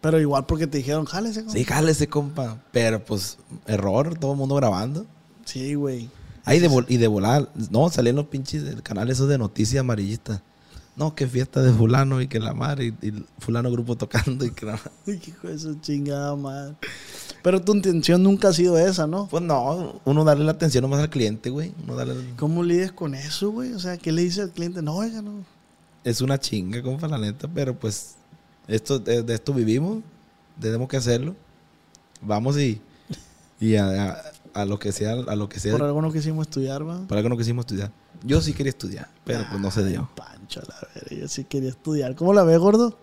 Pero 0.00 0.18
igual 0.18 0.46
porque 0.46 0.66
te 0.66 0.78
dijeron, 0.78 1.04
jálese. 1.04 1.44
compa". 1.44 1.52
Sí, 1.56 1.64
jálese, 1.64 2.08
compa. 2.08 2.60
Pero 2.72 3.04
pues, 3.04 3.38
error, 3.68 4.18
todo 4.18 4.32
el 4.32 4.38
mundo 4.38 4.56
grabando. 4.56 5.06
Sí, 5.44 5.74
güey. 5.74 6.10
Ahí 6.44 6.58
de 6.58 6.84
y 6.88 6.96
de 6.96 7.06
volar. 7.06 7.48
No, 7.70 7.88
salían 7.90 8.16
los 8.16 8.26
pinches 8.26 8.64
del 8.64 8.82
canal 8.82 9.08
esos 9.08 9.28
de 9.28 9.38
noticias 9.38 9.78
amarillistas. 9.78 10.42
No, 10.96 11.14
que 11.14 11.26
fiesta 11.26 11.62
de 11.62 11.72
fulano 11.72 12.20
y 12.20 12.26
que 12.28 12.40
la 12.40 12.52
madre 12.52 12.86
y, 13.00 13.06
y 13.08 13.24
fulano 13.38 13.70
grupo 13.70 13.96
tocando 13.96 14.44
y 14.44 14.50
que 14.50 14.66
la 14.66 14.78
Ay, 15.06 15.20
hijo 15.26 15.48
de 15.48 15.58
su 15.58 15.74
chingada 15.80 16.36
madre. 16.36 16.74
Pero 17.42 17.62
tu 17.62 17.74
intención 17.74 18.22
nunca 18.22 18.48
ha 18.48 18.52
sido 18.52 18.76
esa, 18.76 19.06
¿no? 19.06 19.26
Pues 19.28 19.42
no, 19.42 20.00
uno 20.04 20.24
darle 20.24 20.44
la 20.44 20.52
atención 20.52 20.82
nomás 20.82 21.00
al 21.00 21.08
cliente, 21.08 21.48
güey. 21.48 21.72
Uno 21.84 21.96
darle... 21.96 22.14
¿Cómo 22.36 22.62
lides 22.62 22.92
con 22.92 23.14
eso, 23.14 23.50
güey? 23.50 23.72
O 23.72 23.78
sea, 23.78 23.96
¿qué 23.96 24.12
le 24.12 24.22
dice 24.22 24.42
al 24.42 24.50
cliente? 24.50 24.82
No, 24.82 24.96
oiga, 24.96 25.22
no. 25.22 25.44
Es 26.04 26.20
una 26.20 26.38
chinga, 26.38 26.82
compa, 26.82 27.08
la 27.08 27.18
neta, 27.18 27.48
pero 27.48 27.74
pues 27.78 28.16
esto, 28.68 28.98
de, 28.98 29.22
de 29.22 29.34
esto 29.34 29.54
vivimos, 29.54 30.02
tenemos 30.60 30.88
que 30.88 30.96
hacerlo. 30.98 31.34
Vamos 32.20 32.58
y, 32.58 32.80
y 33.58 33.76
a, 33.76 34.10
a- 34.10 34.22
a 34.54 34.64
lo 34.64 34.78
que 34.78 34.92
sea, 34.92 35.12
a 35.12 35.36
lo 35.36 35.48
que 35.48 35.60
sea. 35.60 35.72
Por 35.72 35.82
algo 35.82 36.00
no 36.02 36.12
quisimos 36.12 36.46
estudiar, 36.46 36.86
va. 36.88 37.06
Para 37.06 37.18
algo 37.20 37.28
no 37.30 37.36
quisimos 37.36 37.64
estudiar. 37.64 37.90
Yo 38.24 38.40
sí 38.40 38.52
quería 38.52 38.70
estudiar, 38.70 39.08
pero 39.24 39.44
pues 39.48 39.60
no 39.60 39.70
se 39.70 39.84
dio. 39.86 40.08
Pancho, 40.14 40.60
la 40.68 40.74
verga, 40.94 41.16
yo 41.16 41.28
sí 41.28 41.44
quería 41.44 41.70
estudiar. 41.70 42.14
¿Cómo 42.14 42.32
la 42.34 42.42
ves, 42.44 42.58
gordo? 42.58 42.96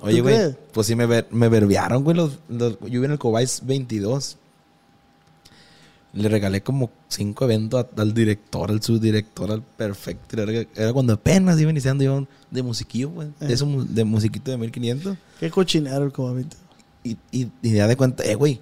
Oye, 0.00 0.16
¿Tú 0.18 0.22
güey, 0.22 0.56
pues 0.72 0.86
sí 0.86 0.94
me, 0.96 1.06
ver- 1.06 1.26
me 1.30 1.48
verbiaron, 1.48 2.04
güey. 2.04 2.16
Los, 2.16 2.38
los- 2.48 2.78
yo 2.80 2.86
viví 2.88 3.04
en 3.06 3.12
el 3.12 3.18
Cobais 3.18 3.62
22. 3.64 4.36
Le 6.14 6.28
regalé 6.28 6.62
como 6.62 6.90
cinco 7.08 7.44
eventos 7.46 7.84
a- 7.96 8.00
al 8.02 8.12
director, 8.12 8.70
al 8.70 8.82
subdirector, 8.82 9.50
al 9.50 9.62
perfecto. 9.62 10.42
Era 10.42 10.92
cuando 10.92 11.14
apenas 11.14 11.58
iba 11.58 11.70
iniciando 11.70 12.04
yo 12.04 12.26
de 12.50 12.62
musiquillo, 12.62 13.08
güey. 13.10 13.28
Eh. 13.40 13.46
De, 13.46 13.54
eso, 13.54 13.66
de 13.88 14.04
musiquito 14.04 14.50
de 14.50 14.58
1500. 14.58 15.16
Qué 15.40 15.50
cochinero 15.50 16.04
el 16.04 16.12
comabito. 16.12 16.56
Y, 17.02 17.16
y, 17.30 17.50
y 17.62 17.72
ya 17.72 17.86
de 17.88 17.96
cuenta, 17.96 18.24
eh, 18.24 18.34
güey. 18.34 18.60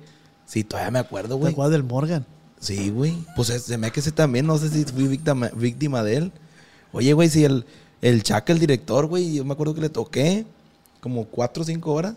Sí, 0.51 0.65
todavía 0.65 0.91
me 0.91 0.99
acuerdo, 0.99 1.37
¿Te 1.37 1.41
güey. 1.41 1.53
acuerdas 1.53 1.71
del 1.73 1.85
Morgan? 1.85 2.27
Sí, 2.59 2.91
güey. 2.91 3.17
Pues 3.37 3.51
es- 3.51 3.63
se 3.63 3.79
me 3.79 3.93
que 3.93 4.01
ese 4.01 4.11
también, 4.11 4.47
no 4.47 4.59
sé 4.59 4.69
si 4.69 4.85
fui 4.85 5.07
víctima, 5.07 5.49
víctima 5.55 6.03
de 6.03 6.17
él. 6.17 6.33
Oye, 6.93 7.13
güey, 7.13 7.29
si 7.31 7.45
el, 7.45 7.65
el 8.03 8.23
Chaca, 8.25 8.53
el 8.53 8.59
director, 8.59 9.07
güey, 9.07 9.35
yo 9.35 9.45
me 9.45 9.53
acuerdo 9.53 9.75
que 9.75 9.81
le 9.81 9.89
toqué 9.91 10.45
como 11.01 11.25
cuatro 11.27 11.63
o 11.63 11.67
cinco 11.67 11.93
horas 11.93 12.15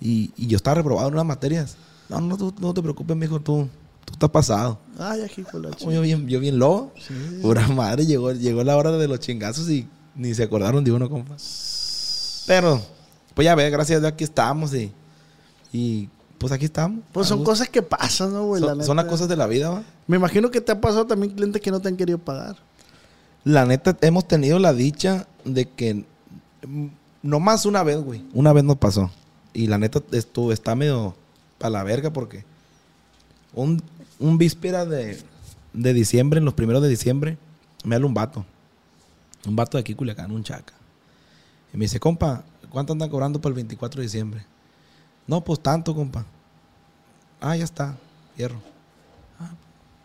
y, 0.00 0.32
y 0.36 0.48
yo 0.48 0.56
estaba 0.58 0.74
reprobado 0.74 1.08
en 1.08 1.14
unas 1.14 1.24
materias. 1.24 1.76
No, 2.10 2.20
no, 2.20 2.36
tú, 2.36 2.52
no 2.60 2.74
te 2.74 2.82
preocupes, 2.82 3.16
mijo, 3.16 3.40
tú, 3.40 3.68
tú 4.04 4.12
estás 4.12 4.28
pasado. 4.30 4.78
Ay, 4.98 5.22
aquí 5.22 5.42
con 5.42 5.62
la 5.62 5.70
Yo 5.70 5.74
chingada. 5.76 6.00
bien, 6.02 6.28
yo 6.28 6.38
bien 6.40 6.58
lobo. 6.58 6.92
Sí. 6.98 7.14
Pura 7.40 7.66
madre, 7.68 8.04
llegó, 8.04 8.32
llegó 8.32 8.62
la 8.64 8.76
hora 8.76 8.92
de 8.92 9.08
los 9.08 9.18
chingazos 9.20 9.70
y 9.70 9.88
ni 10.14 10.34
se 10.34 10.42
acordaron 10.42 10.84
de 10.84 10.92
uno, 10.92 11.08
compa. 11.08 11.36
Pero, 12.46 12.80
pues 13.34 13.44
ya 13.46 13.54
ve, 13.54 13.68
gracias 13.70 13.96
a 13.96 14.00
Dios 14.00 14.12
aquí 14.12 14.24
estamos 14.24 14.72
y, 14.74 14.92
y 15.72 16.08
pues 16.38 16.52
aquí 16.52 16.66
estamos. 16.66 17.00
Pues 17.12 17.26
son 17.26 17.38
gusto. 17.38 17.52
cosas 17.52 17.68
que 17.68 17.82
pasan, 17.82 18.32
¿no, 18.32 18.46
güey? 18.46 18.62
La 18.62 18.82
son, 18.82 18.96
las 18.96 19.06
cosas 19.06 19.28
de 19.28 19.36
la 19.36 19.46
vida, 19.46 19.70
¿va? 19.70 19.82
Me 20.06 20.16
imagino 20.16 20.50
que 20.50 20.60
te 20.60 20.72
ha 20.72 20.80
pasado 20.80 21.06
también 21.06 21.34
clientes 21.34 21.62
que 21.62 21.70
no 21.70 21.80
te 21.80 21.88
han 21.88 21.96
querido 21.96 22.18
pagar. 22.18 22.56
La 23.44 23.64
neta, 23.64 23.96
hemos 24.00 24.26
tenido 24.26 24.58
la 24.58 24.72
dicha 24.72 25.26
de 25.44 25.68
que 25.68 26.04
nomás 27.22 27.66
una 27.66 27.82
vez, 27.82 27.98
güey. 27.98 28.24
Una 28.34 28.52
vez 28.52 28.64
nos 28.64 28.76
pasó. 28.76 29.10
Y 29.54 29.68
la 29.68 29.78
neta, 29.78 30.02
esto 30.12 30.52
está 30.52 30.74
medio 30.74 31.14
para 31.58 31.70
la 31.70 31.84
verga 31.84 32.12
porque 32.12 32.44
un, 33.54 33.82
un 34.18 34.36
víspera 34.36 34.84
de, 34.84 35.18
de 35.72 35.94
diciembre, 35.94 36.38
en 36.38 36.44
los 36.44 36.54
primeros 36.54 36.82
de 36.82 36.88
diciembre, 36.88 37.38
me 37.84 37.94
habla 37.94 38.06
un 38.06 38.14
vato. 38.14 38.44
Un 39.46 39.56
vato 39.56 39.78
de 39.78 39.82
aquí, 39.82 39.94
Culiacán, 39.94 40.30
un 40.30 40.42
chaca. 40.42 40.74
Y 41.72 41.76
me 41.76 41.84
dice, 41.84 42.00
compa, 42.00 42.44
¿cuánto 42.68 42.92
andan 42.92 43.08
cobrando 43.08 43.40
para 43.40 43.50
el 43.50 43.54
24 43.54 44.00
de 44.00 44.06
diciembre? 44.06 44.44
No, 45.26 45.42
pues 45.42 45.60
tanto, 45.60 45.94
compa. 45.94 46.24
Ah, 47.40 47.56
ya 47.56 47.64
está, 47.64 47.96
fierro. 48.36 48.60
Ah, 49.40 49.52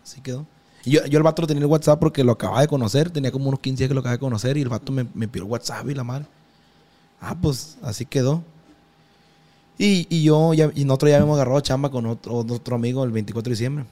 así 0.03 0.21
quedó. 0.21 0.45
Y 0.83 0.91
yo, 0.91 1.05
yo 1.05 1.17
el 1.17 1.23
vato 1.23 1.41
lo 1.41 1.47
tenía 1.47 1.59
en 1.59 1.65
el 1.65 1.71
WhatsApp 1.71 1.99
porque 1.99 2.23
lo 2.23 2.31
acababa 2.31 2.61
de 2.61 2.67
conocer. 2.67 3.09
Tenía 3.11 3.31
como 3.31 3.47
unos 3.47 3.59
15 3.59 3.77
días 3.77 3.87
que 3.87 3.93
lo 3.93 3.99
acababa 3.99 4.17
de 4.17 4.19
conocer. 4.19 4.57
Y 4.57 4.61
el 4.61 4.69
vato 4.69 4.91
me, 4.91 5.07
me 5.13 5.27
pidió 5.27 5.45
el 5.45 5.51
WhatsApp 5.51 5.87
y 5.89 5.93
la 5.93 6.03
madre. 6.03 6.25
Ah, 7.19 7.35
pues 7.39 7.77
así 7.83 8.05
quedó. 8.05 8.43
Y, 9.77 10.07
y 10.09 10.23
yo, 10.23 10.53
ya, 10.53 10.71
y 10.75 10.85
nosotros 10.85 11.11
ya 11.11 11.17
habíamos 11.17 11.35
agarrado 11.35 11.59
chamba 11.61 11.89
con 11.89 12.05
otro, 12.05 12.35
otro 12.35 12.75
amigo 12.75 13.03
el 13.03 13.11
24 13.11 13.49
de 13.49 13.53
diciembre. 13.53 13.85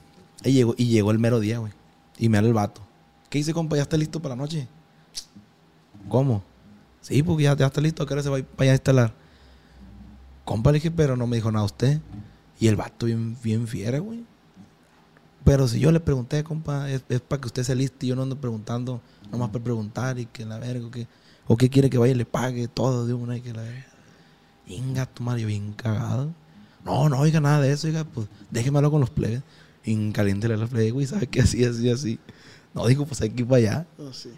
Y 0.43 0.51
llegó, 0.53 0.73
y 0.77 0.87
llegó 0.87 1.11
el 1.11 1.19
mero 1.19 1.39
día, 1.39 1.59
güey. 1.59 1.73
Y 2.17 2.29
me 2.29 2.37
habla 2.37 2.49
el 2.49 2.53
vato. 2.53 2.81
¿Qué 3.29 3.37
dice, 3.37 3.53
compa? 3.53 3.75
¿Ya 3.75 3.83
está 3.83 3.97
listo 3.97 4.19
para 4.19 4.35
la 4.35 4.41
noche? 4.41 4.67
¿Cómo? 6.07 6.43
Sí, 7.01 7.21
porque 7.23 7.43
ya, 7.43 7.55
ya 7.55 7.67
está 7.67 7.81
listo. 7.81 8.03
¿A 8.03 8.07
qué 8.07 8.21
se 8.21 8.29
va 8.29 8.37
a 8.37 8.41
allá 8.57 8.71
a 8.71 8.75
instalar? 8.75 9.13
Compa, 10.49 10.71
le 10.71 10.77
dije, 10.77 10.89
pero 10.89 11.15
no 11.15 11.27
me 11.27 11.35
dijo 11.35 11.51
nada 11.51 11.63
usted. 11.63 12.01
Y 12.59 12.65
el 12.69 12.75
vato 12.75 13.05
bien, 13.05 13.37
bien 13.43 13.67
fiera, 13.67 13.99
güey. 13.99 14.23
Pero 15.43 15.67
si 15.67 15.79
yo 15.79 15.91
le 15.91 15.99
pregunté, 15.99 16.43
compa, 16.43 16.89
es, 16.89 17.03
es 17.07 17.21
para 17.21 17.39
que 17.39 17.45
usted 17.45 17.61
se 17.63 17.75
liste 17.75 18.07
y 18.07 18.09
yo 18.09 18.15
no 18.15 18.23
ando 18.23 18.35
preguntando, 18.35 18.99
nomás 19.31 19.49
para 19.49 19.63
preguntar 19.63 20.17
y 20.17 20.25
que 20.25 20.45
la 20.45 20.57
verga, 20.57 20.87
o 20.87 20.89
que, 20.89 21.07
o 21.45 21.55
que 21.55 21.69
quiere 21.69 21.87
que 21.91 21.99
vaya 21.99 22.13
y 22.13 22.17
le 22.17 22.25
pague 22.25 22.67
todo 22.67 23.05
de 23.05 23.13
una 23.13 23.37
y 23.37 23.41
que 23.41 23.53
la 23.53 23.61
verga. 23.61 23.85
Inga, 24.65 25.05
tu 25.05 25.21
madre, 25.21 25.41
yo 25.41 25.47
bien 25.47 25.71
cagado. 25.73 26.31
No, 26.83 27.09
no, 27.09 27.19
oiga, 27.19 27.39
nada 27.39 27.61
de 27.61 27.71
eso, 27.71 27.85
oiga, 27.85 28.03
pues 28.03 28.27
déjeme 28.49 28.79
hablar 28.79 28.89
con 28.91 29.01
los 29.01 29.11
plebes. 29.11 29.43
Incaliéntele 29.85 30.55
a 30.55 30.57
los 30.57 30.69
plebes, 30.71 30.93
güey, 30.93 31.05
¿sabe 31.05 31.27
qué? 31.27 31.41
Así, 31.41 31.63
así, 31.63 31.91
así. 31.91 32.19
No, 32.73 32.87
dijo, 32.87 33.05
pues 33.05 33.21
hay 33.21 33.29
que 33.29 33.43
ir 33.43 33.47
para 33.47 33.57
allá. 33.57 33.87
Oh, 33.99 34.11
sí. 34.11 34.31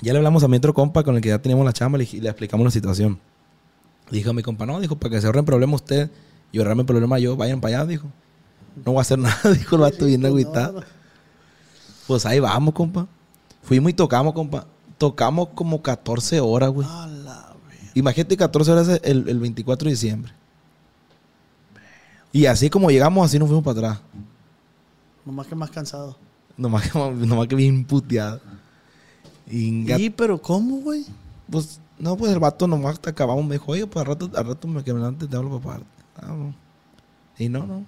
Ya 0.00 0.12
le 0.12 0.18
hablamos 0.20 0.44
a 0.44 0.48
mi 0.48 0.56
otro 0.58 0.72
compa 0.74 1.02
con 1.02 1.16
el 1.16 1.20
que 1.22 1.28
ya 1.30 1.42
teníamos 1.42 1.64
la 1.66 1.72
chamba 1.72 1.98
le, 1.98 2.04
dij- 2.06 2.20
le 2.20 2.28
explicamos 2.28 2.64
la 2.64 2.70
situación. 2.70 3.18
Dijo 4.10 4.32
mi 4.32 4.42
compa, 4.42 4.66
no, 4.66 4.80
dijo, 4.80 4.96
para 4.96 5.14
que 5.14 5.20
se 5.20 5.26
ahorren 5.26 5.44
problema 5.44 5.74
usted 5.76 6.10
y 6.52 6.58
ahorrarme 6.58 6.84
problema 6.84 7.18
yo, 7.18 7.36
vayan 7.36 7.60
para 7.60 7.78
allá, 7.78 7.86
dijo. 7.86 8.08
No 8.84 8.92
voy 8.92 8.98
a 8.98 9.02
hacer 9.02 9.18
nada, 9.20 9.52
dijo 9.52 9.76
el 9.76 9.82
vato 9.82 10.06
bien 10.06 10.24
agüitado. 10.26 10.82
Pues 12.06 12.26
ahí 12.26 12.40
vamos, 12.40 12.74
compa. 12.74 13.06
Fuimos 13.62 13.90
y 13.90 13.94
tocamos, 13.94 14.32
compa. 14.34 14.66
Tocamos 14.98 15.48
como 15.54 15.80
14 15.80 16.40
horas, 16.40 16.70
güey. 16.70 16.86
Imagínate 17.94 18.36
14 18.36 18.70
horas 18.72 19.00
el, 19.02 19.28
el 19.28 19.38
24 19.38 19.86
de 19.86 19.90
diciembre. 19.92 20.32
Y 22.32 22.46
así 22.46 22.70
como 22.70 22.90
llegamos, 22.90 23.24
así 23.24 23.38
nos 23.38 23.48
fuimos 23.48 23.64
para 23.64 23.78
atrás. 23.90 24.00
Nomás 25.24 25.46
que 25.46 25.54
más 25.54 25.70
cansado. 25.70 26.16
Nomás 26.56 26.90
que, 26.90 26.98
nomás 27.26 27.46
que 27.48 27.54
bien 27.56 27.84
puteado. 27.84 28.40
Inga- 29.50 29.98
¿Y 29.98 30.10
pero 30.10 30.40
cómo, 30.40 30.76
güey? 30.76 31.04
Pues, 31.50 31.80
no, 32.00 32.16
pues 32.16 32.32
el 32.32 32.38
vato 32.38 32.66
nomás 32.66 32.94
hasta 32.94 33.10
acabamos. 33.10 33.44
Me 33.44 33.54
dijo, 33.54 33.72
oye, 33.72 33.86
pues 33.86 34.00
al 34.00 34.06
rato, 34.06 34.30
al 34.34 34.46
rato 34.46 34.66
me 34.66 34.82
quedo 34.82 35.06
antes, 35.06 35.28
te 35.28 35.36
hablo 35.36 35.60
para 35.60 35.62
pagarte. 35.62 36.02
Ah, 36.16 36.34
no. 36.34 36.54
Y 37.38 37.48
no, 37.48 37.66
no. 37.66 37.84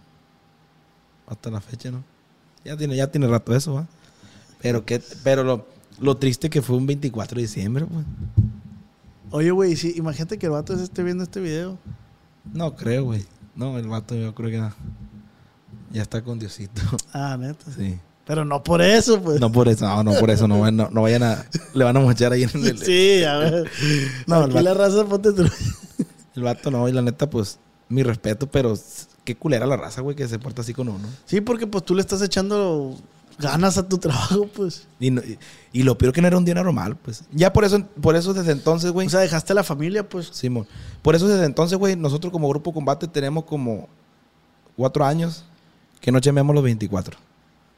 Hasta 1.27 1.51
la 1.51 1.61
fecha, 1.61 1.91
no. 1.91 2.05
Ya 2.65 2.77
tiene, 2.77 2.95
ya 2.95 3.11
tiene 3.11 3.27
rato 3.27 3.55
eso, 3.55 3.75
¿va? 3.75 3.87
Pero 4.61 4.85
que, 4.85 5.03
pero 5.25 5.43
lo, 5.43 5.67
lo 5.99 6.17
triste 6.19 6.51
que 6.51 6.63
fue 6.63 6.77
un 6.77 6.87
24 6.87 7.37
de 7.37 7.43
diciembre, 7.43 7.87
pues. 7.87 8.05
Oye, 9.31 9.51
güey, 9.51 9.77
sí, 9.77 9.95
imagínate 9.97 10.39
que 10.39 10.47
el 10.47 10.53
vato 10.53 10.77
se 10.77 10.85
esté 10.85 11.03
viendo 11.03 11.25
este 11.25 11.41
video. 11.41 11.79
No 12.53 12.77
creo, 12.77 13.05
güey. 13.05 13.25
No, 13.55 13.79
el 13.79 13.89
vato 13.89 14.15
yo 14.15 14.35
creo 14.35 14.51
que 14.51 14.57
ya, 14.57 14.75
ya 15.91 16.03
está 16.03 16.23
con 16.23 16.39
Diosito. 16.39 16.83
Ah, 17.15 17.37
neta. 17.39 17.71
Sí. 17.71 17.99
Pero 18.33 18.47
no 18.47 18.63
por 18.65 18.81
eso, 18.81 19.21
pues. 19.21 19.39
No 19.39 19.53
por 19.53 19.69
eso, 19.69 19.87
no, 19.87 20.03
no 20.03 20.15
por 20.15 20.31
eso, 20.31 20.49
no, 20.49 20.59
vayan- 20.61 20.75
no, 20.77 20.89
no 20.91 21.03
vayan 21.03 21.23
a, 21.23 21.45
le 21.75 21.85
van 21.85 21.95
a 21.99 22.01
mochar 22.01 22.33
ahí 22.33 22.45
en 22.45 22.65
el, 22.67 22.79
Sí, 22.79 23.23
a 23.25 23.37
ver. 23.37 23.71
No, 24.27 24.37
Aquí 24.37 24.55
vato- 24.55 24.63
la 24.63 24.73
raza, 24.73 25.05
ponte 25.05 25.35
tú. 25.35 25.45
el 26.37 26.43
vato, 26.43 26.71
no, 26.71 26.89
y 26.89 26.93
la 26.93 27.03
neta, 27.03 27.29
pues, 27.29 27.59
mi 27.91 28.03
respeto, 28.03 28.47
pero 28.51 28.73
qué 29.25 29.37
culera 29.37 29.67
la 29.67 29.77
raza, 29.77 30.01
güey, 30.01 30.17
que 30.17 30.27
se 30.29 30.39
porta 30.39 30.63
así 30.63 30.73
con 30.73 30.89
uno. 30.89 31.07
Sí, 31.27 31.43
porque 31.43 31.67
pues 31.67 31.85
tú 31.85 31.95
le 31.95 32.01
estás 32.01 32.23
echando 32.23 32.97
ganas 33.39 33.77
a 33.77 33.87
tu 33.87 33.99
trabajo, 33.99 34.47
pues. 34.47 34.87
Y, 34.99 35.11
no- 35.11 35.21
y, 35.21 35.39
y 35.75 35.83
lo 35.83 35.99
peor 35.99 36.15
que 36.15 36.23
no 36.23 36.29
era 36.29 36.39
un 36.39 36.47
día 36.47 36.55
normal, 36.55 36.97
pues. 36.97 37.25
Ya 37.33 37.53
por 37.53 37.67
eso, 37.67 37.85
por 38.01 38.17
eso 38.17 38.33
desde 38.33 38.53
entonces, 38.53 38.93
güey. 38.93 39.09
O 39.09 39.11
sea, 39.11 39.21
dejaste 39.21 39.53
a 39.53 39.57
la 39.57 39.63
familia, 39.63 40.09
pues. 40.09 40.29
Simón. 40.33 40.67
Por 41.03 41.15
eso 41.15 41.29
desde 41.29 41.45
entonces, 41.45 41.77
güey, 41.77 41.97
nosotros 41.97 42.33
como 42.33 42.49
Grupo 42.49 42.73
Combate 42.73 43.09
tenemos 43.09 43.45
como 43.45 43.91
cuatro 44.75 45.05
años 45.05 45.45
que 46.01 46.11
no 46.11 46.19
chambeamos 46.19 46.55
los 46.55 46.65
24. 46.65 47.19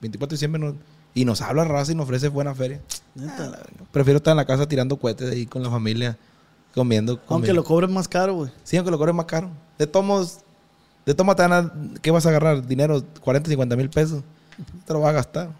24 0.04 0.30
de 0.30 0.36
diciembre 0.36 0.60
no- 0.62 0.76
y 1.14 1.24
nos 1.24 1.40
habla 1.40 1.64
raza 1.64 1.92
y 1.92 1.94
nos 1.94 2.04
ofrece 2.04 2.28
buena 2.28 2.54
feria. 2.54 2.80
Neta. 3.14 3.60
Prefiero 3.92 4.16
estar 4.18 4.32
en 4.32 4.36
la 4.38 4.44
casa 4.44 4.66
tirando 4.68 4.96
cohetes 4.98 5.30
ahí 5.32 5.46
con 5.46 5.62
la 5.62 5.70
familia, 5.70 6.16
comiendo. 6.74 7.12
Aunque 7.12 7.26
comiendo. 7.26 7.54
lo 7.54 7.64
cobren 7.64 7.92
más 7.92 8.08
caro, 8.08 8.34
güey. 8.34 8.50
Sí, 8.64 8.76
aunque 8.76 8.90
lo 8.90 8.98
cobres 8.98 9.14
más 9.14 9.26
caro. 9.26 9.48
De 9.78 9.86
tomos, 9.86 10.38
de 11.06 11.14
toma 11.14 11.34
te 11.36 11.42
van 11.42 11.52
a- 11.52 11.72
¿qué 12.02 12.10
vas 12.10 12.26
a 12.26 12.30
agarrar? 12.30 12.66
Dinero, 12.66 13.02
40, 13.20 13.48
50 13.50 13.76
mil 13.76 13.88
pesos. 13.90 14.22
Te 14.86 14.92
lo 14.92 15.00
vas 15.00 15.10
a 15.10 15.12
gastar. 15.12 15.50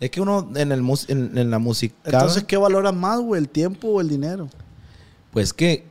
Es 0.00 0.10
que 0.10 0.20
uno 0.20 0.50
en, 0.54 0.72
el, 0.72 0.82
mus- 0.82 1.08
en, 1.08 1.36
en 1.38 1.50
la 1.50 1.58
música. 1.58 1.94
Entonces, 2.04 2.44
¿qué 2.44 2.56
valora 2.56 2.92
más, 2.92 3.20
güey? 3.20 3.40
¿El 3.40 3.48
tiempo 3.48 3.88
o 3.88 4.00
el 4.00 4.08
dinero? 4.08 4.48
Pues 5.32 5.52
que 5.52 5.84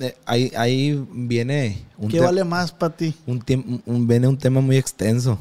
eh, 0.00 0.16
ahí, 0.26 0.52
ahí 0.56 1.06
viene 1.12 1.84
un, 1.98 2.10
¿Qué 2.10 2.20
vale 2.20 2.44
más 2.44 2.72
para 2.72 2.94
ti? 2.94 3.14
un, 3.26 3.42
un- 3.86 4.06
viene 4.06 4.28
un 4.28 4.36
tema 4.38 4.60
muy 4.60 4.76
extenso. 4.76 5.38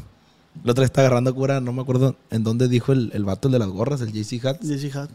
La 0.64 0.72
otra 0.72 0.82
vez 0.82 0.90
está 0.90 1.02
agarrando 1.02 1.34
cura, 1.34 1.62
no 1.62 1.72
me 1.74 1.82
acuerdo 1.82 2.16
en 2.30 2.44
dónde 2.44 2.68
dijo 2.68 2.92
el, 2.92 3.12
el 3.14 3.24
vato 3.24 3.48
el 3.48 3.54
de 3.54 3.60
las 3.60 3.70
gorras, 3.70 4.02
el 4.02 4.12
JC 4.12 4.46
Hat, 4.46 4.58
Jesse 4.62 4.94
Hat. 4.96 5.10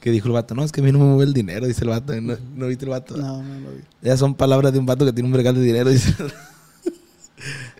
que 0.00 0.10
dijo 0.10 0.28
el 0.28 0.34
vato, 0.34 0.54
no, 0.54 0.62
es 0.64 0.70
que 0.72 0.80
a 0.80 0.84
mí 0.84 0.92
no 0.92 0.98
me 1.00 1.04
mueve 1.06 1.24
el 1.24 1.32
dinero, 1.34 1.66
dice 1.66 1.82
el 1.84 1.90
vato. 1.90 2.18
¿No, 2.20 2.36
¿no 2.54 2.66
viste 2.68 2.84
el 2.84 2.90
vato? 2.90 3.16
No, 3.16 3.42
no 3.42 3.60
lo 3.60 3.70
vi. 3.72 3.80
Esas 4.02 4.20
son 4.20 4.34
palabras 4.34 4.72
de 4.72 4.78
un 4.78 4.86
vato 4.86 5.04
que 5.04 5.12
tiene 5.12 5.28
un 5.28 5.34
regalo 5.34 5.58
de 5.60 5.66
dinero, 5.66 5.90
dice. 5.90 6.14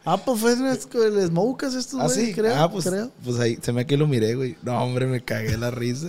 Ah, 0.04 0.16
pues 0.16 0.40
fue 0.40 0.52
el 0.52 1.12
el 1.14 1.26
Smokas 1.28 1.74
estos, 1.74 2.00
Ah, 2.00 2.08
sí. 2.08 2.32
creo. 2.32 2.54
ah, 2.56 2.70
pues, 2.70 2.87
creo. 2.87 3.11
pues 3.24 3.38
ahí 3.40 3.58
se 3.61 3.72
me 3.72 3.84
que 3.87 3.96
lo 3.96 4.06
miré, 4.06 4.34
güey. 4.37 4.56
No, 4.62 4.80
hombre, 4.82 5.06
me 5.06 5.20
cagué 5.22 5.56
la 5.58 5.70
risa. 5.70 6.08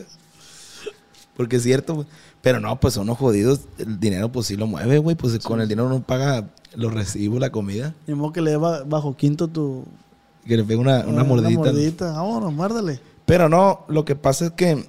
Porque 1.35 1.55
es 1.57 1.63
cierto, 1.63 1.95
güey. 1.95 2.07
Pero 2.41 2.59
no, 2.59 2.79
pues 2.79 2.93
son 2.93 3.03
unos 3.03 3.17
jodidos. 3.17 3.61
El 3.79 3.99
dinero, 3.99 4.31
pues 4.31 4.45
sí 4.47 4.55
lo 4.55 4.67
mueve, 4.67 4.99
güey. 4.99 5.15
Pues 5.15 5.37
con 5.39 5.59
el 5.61 5.67
dinero 5.67 5.87
uno 5.87 6.01
paga 6.01 6.47
los 6.75 6.93
recibos, 6.93 7.39
la 7.41 7.49
comida. 7.49 7.93
Ni 8.07 8.13
modo 8.13 8.31
que 8.31 8.41
le 8.41 8.51
dé 8.51 8.57
ba- 8.57 8.83
bajo 8.83 9.17
quinto 9.17 9.47
tu... 9.47 9.83
Que 10.45 10.57
le 10.57 10.63
pegue 10.63 10.79
una, 10.79 11.05
una 11.05 11.21
eh, 11.21 11.25
mordidita. 11.25 11.59
mordidita. 11.59 12.11
Vámonos, 12.13 12.53
muérdale. 12.53 12.99
Pero 13.25 13.49
no, 13.49 13.85
lo 13.87 14.05
que 14.05 14.15
pasa 14.15 14.47
es 14.47 14.51
que 14.51 14.87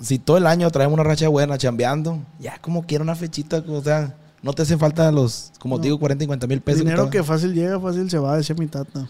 si 0.00 0.18
todo 0.18 0.36
el 0.36 0.46
año 0.46 0.70
traemos 0.70 0.94
una 0.94 1.04
racha 1.04 1.28
buena 1.28 1.56
chambeando, 1.58 2.18
ya 2.40 2.58
como 2.60 2.84
quiera 2.84 3.02
una 3.04 3.14
fechita, 3.14 3.62
o 3.68 3.82
sea, 3.82 4.16
no 4.42 4.52
te 4.52 4.62
hacen 4.62 4.78
falta 4.78 5.10
los, 5.12 5.52
como 5.58 5.76
No. 5.76 5.80
te 5.82 5.88
digo, 5.88 5.98
40, 5.98 6.22
50 6.24 6.46
mil 6.46 6.60
pesos. 6.60 6.80
Dinero 6.80 7.08
que 7.10 7.22
fácil 7.22 7.54
llega, 7.54 7.80
fácil 7.80 8.10
se 8.10 8.18
va, 8.18 8.36
decía 8.36 8.56
mi 8.58 8.66
tata. 8.66 9.06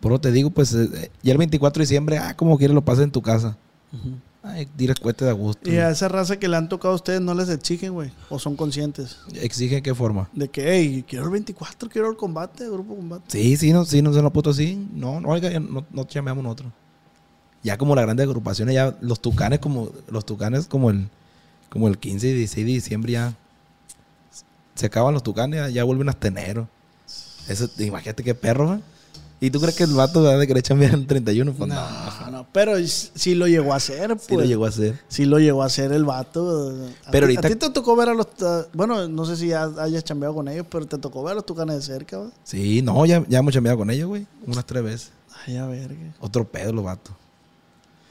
Por 0.00 0.12
eso 0.12 0.20
te 0.20 0.30
digo, 0.30 0.50
pues 0.50 0.72
eh, 0.74 1.10
ya 1.22 1.32
el 1.32 1.38
24 1.38 1.80
de 1.80 1.82
diciembre, 1.84 2.18
ah, 2.18 2.36
como 2.36 2.56
quieres 2.56 2.74
lo 2.74 2.84
pasas 2.84 3.04
en 3.04 3.10
tu 3.10 3.22
casa. 3.22 3.56
Ay, 4.42 4.66
tiras 4.66 5.00
cuete 5.00 5.24
de 5.24 5.32
gusto. 5.32 5.68
Y 5.68 5.76
a 5.76 5.90
esa 5.90 6.08
raza 6.08 6.38
que 6.38 6.48
le 6.48 6.56
han 6.56 6.68
tocado 6.68 6.92
a 6.92 6.96
ustedes 6.96 7.20
no 7.20 7.34
les 7.34 7.48
exigen, 7.48 7.92
güey. 7.92 8.12
O 8.30 8.38
son 8.38 8.56
conscientes. 8.56 9.18
¿Exige 9.34 9.82
qué 9.82 9.94
forma? 9.94 10.28
De 10.32 10.48
que, 10.48 10.72
hey, 10.72 11.04
quiero 11.06 11.24
el 11.24 11.30
24, 11.30 11.88
quiero 11.88 12.10
el 12.10 12.16
combate, 12.16 12.68
grupo 12.68 12.94
combate. 12.94 13.24
Sí, 13.28 13.56
sí, 13.56 13.72
no, 13.72 13.84
sí, 13.84 14.00
no 14.00 14.12
se 14.12 14.22
lo 14.22 14.32
puto 14.32 14.50
así. 14.50 14.88
No, 14.94 15.20
no, 15.20 15.28
oiga, 15.28 15.58
no, 15.58 15.84
no 15.90 16.04
chameamos 16.04 16.44
nosotros. 16.44 16.72
Ya 17.62 17.76
como 17.76 17.96
las 17.96 18.04
grandes 18.04 18.26
agrupaciones, 18.26 18.74
ya 18.74 18.96
los 19.00 19.20
tucanes 19.20 19.58
como, 19.58 19.90
los 20.08 20.24
tucanes 20.24 20.66
como 20.66 20.90
el, 20.90 21.08
como 21.68 21.88
el 21.88 21.98
15 21.98 22.28
y 22.28 22.32
16 22.34 22.66
de 22.66 22.72
diciembre 22.72 23.12
ya 23.12 23.34
se 24.76 24.86
acaban 24.86 25.12
los 25.12 25.24
tucanes, 25.24 25.58
ya, 25.58 25.68
ya 25.68 25.84
vuelven 25.84 26.08
hasta 26.08 26.28
enero. 26.28 26.68
Eso, 27.48 27.68
imagínate 27.78 28.22
qué 28.22 28.34
perro, 28.34 28.74
¿eh? 28.74 28.80
¿Y 29.40 29.50
tú 29.50 29.60
crees 29.60 29.76
que 29.76 29.84
el 29.84 29.92
vato 29.94 30.22
va 30.24 30.40
a 30.40 30.46
querer 30.46 30.62
chambear 30.64 30.94
el 30.94 31.06
31? 31.06 31.52
Pues 31.52 31.68
no, 31.68 31.74
No, 31.76 32.30
no, 32.30 32.46
pero 32.52 32.72
sí 32.84 33.34
lo 33.36 33.46
llegó 33.46 33.72
a 33.72 33.76
hacer, 33.76 34.08
pues. 34.08 34.24
sí 34.26 34.34
lo 34.36 34.44
llegó 34.44 34.64
a 34.64 34.68
hacer. 34.68 35.00
Sí 35.08 35.24
lo 35.26 35.38
llegó 35.38 35.62
a 35.62 35.66
hacer 35.66 35.92
el 35.92 36.04
vato. 36.04 36.74
A 37.06 37.10
Pero 37.12 37.28
ti- 37.28 37.36
A 37.36 37.40
ti 37.42 37.54
te 37.54 37.70
tocó 37.70 37.94
ver 37.94 38.08
a 38.08 38.14
los... 38.14 38.28
ta- 38.34 38.66
Bueno, 38.72 39.06
no 39.06 39.24
sé 39.24 39.36
si 39.36 39.48
ya 39.48 39.70
hayas 39.78 40.02
chambeado 40.02 40.34
con 40.34 40.48
ellos, 40.48 40.66
pero 40.68 40.86
te 40.86 40.98
tocó 40.98 41.22
ver 41.22 41.32
a 41.32 41.34
los 41.36 41.46
tucanes 41.46 41.76
de 41.76 41.82
cerca, 41.82 42.18
¿va? 42.18 42.30
Sí, 42.42 42.82
no, 42.82 43.06
ya, 43.06 43.24
ya 43.28 43.38
hemos 43.38 43.54
chambeado 43.54 43.78
con 43.78 43.90
ellos, 43.90 44.08
güey. 44.08 44.26
Unas 44.44 44.66
tres 44.66 44.82
veces. 44.82 45.10
Ay, 45.46 45.56
a 45.56 45.66
verga. 45.66 46.14
Otro 46.18 46.44
pedo 46.44 46.72
los 46.72 46.84
vatos. 46.84 47.14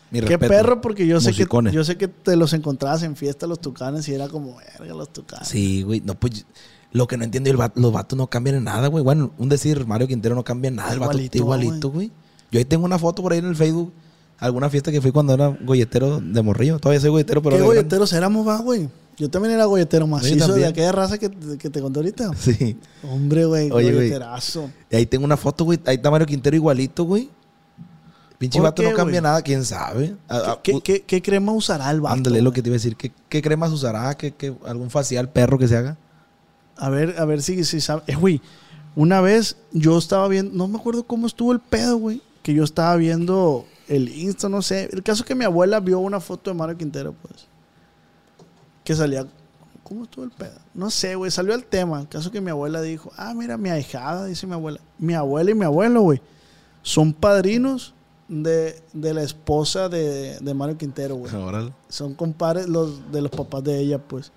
Mi 0.09 0.21
Qué 0.21 0.27
respeto. 0.27 0.47
perro, 0.53 0.79
porque 0.79 1.05
yo 1.05 1.19
sé, 1.19 1.33
que, 1.33 1.45
yo 1.73 1.83
sé 1.83 1.97
que 1.97 2.07
te 2.07 2.37
los 2.37 2.53
encontrabas 2.53 3.03
en 3.03 3.17
fiesta 3.17 3.45
los 3.47 3.59
tucanes 3.59 4.07
y 4.07 4.13
era 4.13 4.29
como, 4.29 4.55
verga, 4.79 4.93
los 4.93 5.11
tucanes. 5.11 5.49
Sí, 5.49 5.81
güey. 5.83 5.99
No, 5.99 6.15
pues 6.15 6.45
lo 6.91 7.07
que 7.07 7.17
no 7.17 7.23
entiendo, 7.23 7.49
el 7.49 7.57
los 7.75 7.91
vatos 7.93 8.17
no 8.17 8.27
cambian 8.27 8.55
en 8.57 8.63
nada, 8.63 8.87
güey. 8.87 9.03
Bueno, 9.03 9.31
un 9.37 9.49
decir, 9.49 9.85
Mario 9.85 10.07
Quintero 10.07 10.35
no 10.35 10.43
cambia 10.43 10.69
en 10.69 10.75
nada. 10.75 10.93
El 10.93 10.99
vato 10.99 11.11
Igualito, 11.13 11.25
está 11.25 11.37
igualito, 11.37 11.89
güey. 11.91 12.11
Yo 12.51 12.59
ahí 12.59 12.65
tengo 12.65 12.85
una 12.85 12.97
foto 12.97 13.21
por 13.21 13.33
ahí 13.33 13.39
en 13.39 13.45
el 13.47 13.55
Facebook. 13.55 13.93
Alguna 14.39 14.69
fiesta 14.69 14.91
que 14.91 15.01
fui 15.01 15.11
cuando 15.11 15.33
era 15.33 15.47
golletero 15.47 16.19
de 16.21 16.41
morrillo. 16.41 16.79
Todavía 16.79 17.01
soy 17.01 17.09
golletero, 17.09 17.41
pero... 17.41 17.57
¿Qué 17.57 17.61
golleteros 17.63 18.13
éramos, 18.13 18.47
va, 18.47 18.59
güey? 18.59 18.87
Yo 19.17 19.29
también 19.31 19.55
era 19.55 19.65
golletero 19.65 20.05
macizo 20.05 20.53
de 20.53 20.67
aquella 20.67 20.91
raza 20.91 21.17
que, 21.17 21.31
que 21.31 21.69
te 21.71 21.81
conté 21.81 21.99
ahorita. 21.99 22.31
Sí. 22.37 22.77
Hombre, 23.03 23.45
güey, 23.45 23.69
golleterazo. 23.69 24.69
Y 24.91 24.95
ahí 24.95 25.05
tengo 25.07 25.25
una 25.25 25.37
foto, 25.37 25.65
güey. 25.65 25.79
Ahí 25.85 25.95
está 25.95 26.11
Mario 26.11 26.27
Quintero 26.27 26.55
igualito, 26.55 27.03
güey. 27.03 27.29
Pinche 28.37 28.59
¿Por 28.59 28.65
vato 28.65 28.83
qué, 28.83 28.89
no 28.91 28.95
cambia 28.95 29.19
güey? 29.19 29.23
nada, 29.23 29.41
quién 29.41 29.65
sabe. 29.65 30.15
A- 30.27 30.51
a- 30.51 30.61
¿Qué, 30.61 30.79
qué, 31.07 31.21
crema 31.23 31.51
usará 31.53 31.89
el 31.89 32.01
vato? 32.01 32.13
Ándale, 32.13 32.43
lo 32.43 32.51
que 32.53 32.61
te 32.61 32.69
iba 32.69 32.75
a 32.75 32.77
decir. 32.77 32.95
¿Qué, 32.95 33.11
qué 33.27 33.41
cremas 33.41 33.71
usará? 33.71 34.15
¿Qué, 34.15 34.33
qué- 34.35 34.53
algún 34.67 34.91
facial 34.91 35.29
perro 35.31 35.57
que 35.57 35.67
se 35.67 35.75
haga? 35.75 35.97
A 36.77 36.89
ver, 36.89 37.15
a 37.17 37.25
ver 37.25 37.41
si, 37.41 37.63
si 37.63 37.81
sabe. 37.81 38.03
Eh, 38.07 38.15
güey, 38.15 38.41
una 38.95 39.21
vez 39.21 39.57
yo 39.71 39.97
estaba 39.97 40.27
viendo, 40.27 40.55
no 40.55 40.67
me 40.67 40.77
acuerdo 40.77 41.03
cómo 41.03 41.27
estuvo 41.27 41.51
el 41.51 41.59
pedo, 41.59 41.97
güey. 41.97 42.21
Que 42.43 42.53
yo 42.53 42.63
estaba 42.63 42.95
viendo 42.95 43.65
el 43.87 44.09
Insta, 44.09 44.49
no 44.49 44.61
sé. 44.61 44.89
El 44.91 45.03
caso 45.03 45.23
es 45.23 45.27
que 45.27 45.35
mi 45.35 45.45
abuela 45.45 45.79
vio 45.79 45.99
una 45.99 46.19
foto 46.19 46.49
de 46.49 46.55
Mario 46.55 46.77
Quintero, 46.77 47.13
pues. 47.13 47.47
Que 48.83 48.95
salía. 48.95 49.25
¿Cómo 49.83 50.03
estuvo 50.03 50.25
el 50.25 50.31
pedo? 50.31 50.57
No 50.73 50.89
sé, 50.89 51.15
güey. 51.15 51.31
Salió 51.31 51.53
el 51.53 51.65
tema. 51.65 52.01
El 52.01 52.07
caso 52.07 52.31
que 52.31 52.41
mi 52.41 52.51
abuela 52.51 52.81
dijo: 52.81 53.11
Ah, 53.17 53.33
mira, 53.33 53.57
mi 53.57 53.69
ahijada, 53.69 54.25
dice 54.25 54.47
mi 54.47 54.53
abuela. 54.53 54.79
Mi 54.97 55.13
abuela 55.13 55.51
y 55.51 55.55
mi 55.55 55.65
abuelo, 55.65 56.01
güey. 56.01 56.21
Son 56.83 57.13
padrinos 57.13 57.93
de, 58.27 58.81
de 58.93 59.13
la 59.13 59.23
esposa 59.23 59.89
de, 59.89 60.39
de 60.39 60.53
Mario 60.53 60.77
Quintero, 60.77 61.15
güey 61.15 61.31
son 61.89 62.13
compadres 62.13 62.67
los, 62.67 63.11
de 63.11 63.21
los 63.21 63.31
papás 63.31 63.63
de 63.63 63.79
ella, 63.79 63.99
pues. 63.99 64.31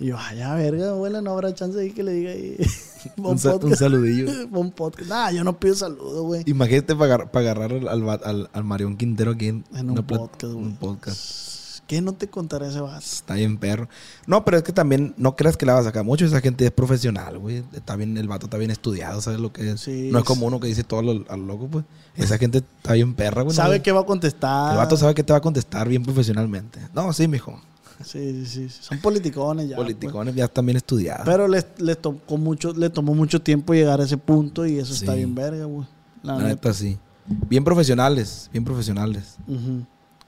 Y 0.00 0.06
yo, 0.06 0.16
ay, 0.18 0.38
ya, 0.38 0.54
verga, 0.54 0.90
abuela, 0.90 1.20
no 1.20 1.32
habrá 1.32 1.52
chance 1.54 1.78
ahí 1.80 1.90
que 1.92 2.02
le 2.04 2.12
diga 2.12 2.30
ahí. 2.30 2.56
Un, 3.16 3.38
sa- 3.38 3.54
un 3.54 3.60
podcast. 3.60 3.80
saludillo. 3.80 4.26
Pon 4.52 4.70
podcast. 4.72 5.08
Nah, 5.08 5.30
yo 5.30 5.44
no 5.44 5.58
pido 5.58 5.74
saludo, 5.74 6.22
güey. 6.24 6.42
Imagínate 6.46 6.94
para 6.94 7.04
agarrar, 7.14 7.30
para 7.30 7.50
agarrar 7.50 7.72
al, 7.72 7.88
al, 7.88 8.20
al- 8.24 8.50
al 8.52 8.64
Marión 8.64 8.96
Quintero 8.96 9.32
aquí 9.32 9.48
en, 9.48 9.64
En 9.74 9.90
un 9.90 9.96
podcast, 10.04 10.52
güey. 10.52 10.56
un 10.66 10.76
podcast. 10.76 11.48
¿Qué 11.86 12.02
no 12.02 12.12
te 12.12 12.28
contaré 12.28 12.68
ese 12.68 12.80
vato? 12.80 12.98
Está 12.98 13.34
bien 13.34 13.56
perro. 13.56 13.88
No, 14.26 14.44
pero 14.44 14.58
es 14.58 14.62
que 14.62 14.72
también 14.72 15.14
no 15.16 15.36
creas 15.36 15.56
que 15.56 15.64
la 15.64 15.72
vas 15.72 15.82
a 15.82 15.88
sacar 15.88 16.04
mucho. 16.04 16.26
Esa 16.26 16.40
gente 16.42 16.66
es 16.66 16.70
profesional, 16.70 17.38
güey. 17.38 17.64
Está 17.72 17.96
bien, 17.96 18.18
el 18.18 18.28
vato 18.28 18.44
está 18.46 18.58
bien 18.58 18.70
estudiado, 18.70 19.20
¿sabes 19.22 19.40
lo 19.40 19.52
que 19.54 19.70
es? 19.70 19.80
Sí, 19.80 20.10
no 20.12 20.18
es 20.18 20.24
como 20.24 20.46
uno 20.46 20.60
que 20.60 20.66
dice 20.66 20.84
todo 20.84 21.00
lo- 21.02 21.24
al 21.30 21.46
loco, 21.46 21.66
pues. 21.68 21.84
Esa 22.16 22.36
gente 22.36 22.58
está 22.58 22.92
bien 22.92 23.14
perra, 23.14 23.42
güey. 23.42 23.56
Sabe 23.56 23.78
¿no? 23.78 23.82
qué 23.82 23.92
va 23.92 24.00
a 24.00 24.06
contestar. 24.06 24.72
El 24.72 24.76
vato 24.78 24.96
sabe 24.98 25.14
que 25.14 25.22
te 25.24 25.32
va 25.32 25.38
a 25.38 25.42
contestar 25.42 25.88
bien 25.88 26.02
profesionalmente. 26.02 26.78
No, 26.92 27.12
sí, 27.12 27.26
mijo. 27.26 27.58
Sí, 28.04 28.44
sí, 28.46 28.68
sí. 28.68 28.78
Son 28.80 28.98
politicones 28.98 29.68
ya. 29.68 29.76
pues. 29.76 29.86
Politicones 29.86 30.34
ya 30.34 30.44
están 30.44 30.66
bien 30.66 30.76
estudiados. 30.76 31.22
Pero 31.24 31.48
les, 31.48 31.66
les, 31.78 31.98
tocó 31.98 32.36
mucho, 32.36 32.72
le 32.72 32.90
tomó 32.90 33.14
mucho 33.14 33.40
tiempo 33.42 33.74
llegar 33.74 34.00
a 34.00 34.04
ese 34.04 34.16
punto 34.16 34.64
y 34.66 34.78
eso 34.78 34.92
está 34.94 35.14
bien 35.14 35.34
verga, 35.34 35.64
güey. 35.64 35.86
La, 36.22 36.32
la 36.34 36.38
neta. 36.38 36.48
neta, 36.50 36.72
sí. 36.74 36.98
Bien 37.26 37.62
profesionales, 37.64 38.48
bien 38.52 38.64
profesionales. 38.64 39.36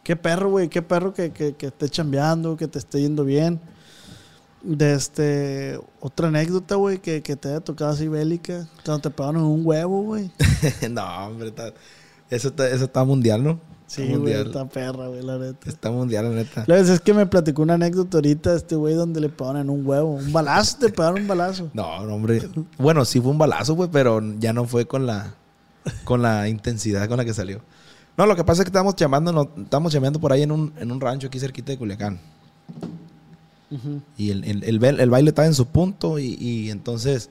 Qué 0.02 0.16
perro, 0.16 0.50
güey. 0.50 0.68
Qué 0.68 0.83
perro 0.83 1.14
que, 1.14 1.30
que, 1.30 1.54
que 1.54 1.66
esté 1.66 1.88
chambeando, 1.88 2.56
que 2.56 2.68
te 2.68 2.78
esté 2.78 3.00
yendo 3.00 3.24
bien. 3.24 3.61
De 4.62 4.92
este. 4.92 5.80
Otra 6.00 6.28
anécdota, 6.28 6.74
güey, 6.74 6.98
que, 6.98 7.22
que 7.22 7.37
te 7.37 7.48
haya 7.48 7.61
tocado 7.61 7.92
así 7.92 8.09
bélica. 8.09 8.68
Cuando 8.85 9.00
te 9.02 9.11
pegaron 9.11 9.37
en 9.42 9.46
un 9.46 9.62
huevo, 9.64 10.02
güey. 10.02 10.30
no, 10.90 11.26
hombre, 11.26 11.48
está- 11.48 11.72
eso, 12.28 12.48
está, 12.48 12.68
eso 12.68 12.85
está 12.85 13.02
mundial, 13.04 13.42
¿no? 13.42 13.59
Sí, 13.90 14.14
güey. 14.14 14.35
Está 14.35 14.68
perra, 14.68 15.09
güey, 15.09 15.20
la 15.20 15.37
neta. 15.37 15.68
Está 15.68 15.90
mundial, 15.90 16.24
la 16.31 16.31
neta. 16.37 16.62
La 16.68 16.76
verdad 16.76 16.94
es 16.94 17.00
que 17.00 17.12
me 17.12 17.26
platicó 17.26 17.62
una 17.62 17.74
anécdota 17.74 18.18
ahorita 18.18 18.55
este 18.55 18.76
güey 18.76 18.94
donde 18.94 19.20
le 19.20 19.29
pegaron 19.29 19.62
en 19.62 19.68
un 19.68 19.85
huevo. 19.85 20.11
Un 20.14 20.33
balazo, 20.33 20.79
te 20.79 20.90
pegaron 20.90 21.22
un 21.22 21.26
balazo. 21.26 21.70
No, 21.74 22.07
no, 22.07 22.14
hombre. 22.14 22.48
Bueno, 22.79 23.05
sí 23.05 23.20
fue 23.20 23.33
un 23.33 23.38
balazo, 23.38 23.74
güey, 23.74 23.90
pero 23.90 24.22
ya 24.38 24.53
no 24.53 24.64
fue 24.64 24.87
con 24.87 25.07
la, 25.07 25.35
con 26.05 26.22
la 26.22 26.48
intensidad 26.48 27.09
con 27.09 27.16
la 27.16 27.24
que 27.24 27.35
salió. 27.35 27.62
No, 28.16 28.26
lo 28.26 28.37
que 28.37 28.44
pasa 28.44 28.62
es 28.62 28.66
que 28.66 28.68
estábamos 28.68 28.94
llamando, 28.94 29.33
no, 29.33 29.50
estábamos 29.61 29.92
llameando 29.92 30.20
por 30.20 30.33
ahí 30.33 30.42
en 30.42 30.53
un, 30.53 30.72
en 30.79 30.92
un 30.92 31.00
rancho 31.00 31.26
aquí 31.26 31.40
cerquita 31.40 31.72
de 31.72 31.79
Culiacán. 31.79 32.20
Y 34.16 34.31
el, 34.31 34.44
el, 34.44 34.62
el, 34.64 34.79
baile- 34.81 35.03
el 35.03 35.11
baile 35.11 35.29
estaba 35.31 35.46
en 35.46 35.55
su 35.55 35.66
punto 35.66 36.18
y, 36.18 36.35
y 36.40 36.70
entonces 36.70 37.31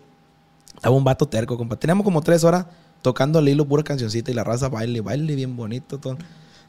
estaba 0.76 0.96
un 0.96 1.04
vato 1.04 1.26
terco, 1.28 1.58
compa. 1.58 1.76
Teníamos 1.78 2.04
como 2.04 2.22
tres 2.22 2.44
horas 2.44 2.66
tocando 3.02 3.40
al 3.40 3.48
hilo 3.48 3.66
pura 3.66 3.84
cancioncita 3.84 4.32
y 4.32 4.34
la 4.34 4.44
raza 4.44 4.68
baile, 4.70 5.02
baile 5.02 5.36
bien 5.36 5.56
bonito. 5.56 5.98
Todo. 6.00 6.18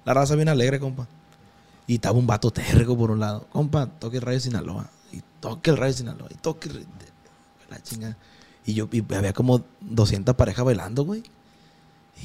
La 0.04 0.14
raza 0.14 0.34
bien 0.34 0.48
alegre, 0.48 0.80
compa. 0.80 1.06
Y 1.86 1.94
estaba 1.94 2.18
un 2.18 2.26
vato 2.26 2.50
terco 2.50 2.96
por 2.96 3.10
un 3.10 3.20
lado. 3.20 3.46
Compa, 3.50 3.86
toque 3.86 4.18
el 4.18 4.22
radio 4.22 4.40
Sinaloa. 4.40 4.88
Y 5.12 5.22
toque 5.40 5.70
el 5.70 5.76
radio 5.76 5.92
Sinaloa. 5.92 6.28
Y 6.30 6.34
toque 6.34 6.68
el... 6.68 6.86
La 7.68 7.80
chinga. 7.82 8.16
Y 8.64 8.74
yo 8.74 8.88
y 8.92 9.04
había 9.14 9.32
como 9.32 9.62
200 9.80 10.34
parejas 10.34 10.64
bailando, 10.64 11.04
güey. 11.04 11.22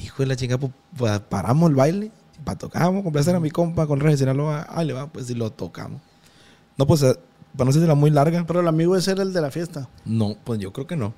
Hijo 0.02 0.22
de 0.22 0.26
la 0.26 0.36
chinga, 0.36 0.58
pues, 0.58 0.72
pues, 0.96 1.20
paramos 1.20 1.70
el 1.70 1.76
baile. 1.76 2.06
Y 2.06 2.42
pa, 2.44 2.56
tocamos, 2.56 3.02
complacer 3.02 3.34
a 3.34 3.40
mi 3.40 3.50
compa 3.50 3.86
con 3.86 3.98
el 3.98 4.04
radio 4.04 4.16
Sinaloa. 4.16 4.66
Ah, 4.68 4.84
le 4.84 4.92
va, 4.92 5.06
pues 5.06 5.30
y 5.30 5.34
lo 5.34 5.50
tocamos. 5.50 6.00
No, 6.76 6.86
pues, 6.86 7.02
eh, 7.02 7.16
para 7.56 7.66
no 7.66 7.72
ser 7.72 7.94
muy 7.94 8.10
larga. 8.10 8.44
Pero 8.46 8.60
el 8.60 8.68
amigo 8.68 8.96
ese 8.96 9.12
era 9.12 9.22
el 9.22 9.32
de 9.32 9.40
la 9.40 9.50
fiesta. 9.50 9.88
No, 10.04 10.36
pues 10.44 10.58
yo 10.60 10.72
creo 10.72 10.86
que 10.86 10.96
no. 10.96 11.14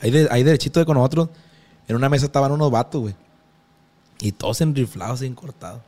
Ahí, 0.00 0.10
de, 0.10 0.28
ahí 0.30 0.42
derechito 0.42 0.80
de 0.80 0.86
con 0.86 0.96
nosotros, 0.96 1.28
en 1.86 1.94
una 1.94 2.08
mesa 2.08 2.26
estaban 2.26 2.50
unos 2.50 2.70
vatos, 2.70 3.00
güey. 3.00 3.14
Y 4.22 4.30
todos 4.30 4.60
enriflados, 4.60 5.18
sin 5.18 5.34
cortados. 5.34 5.80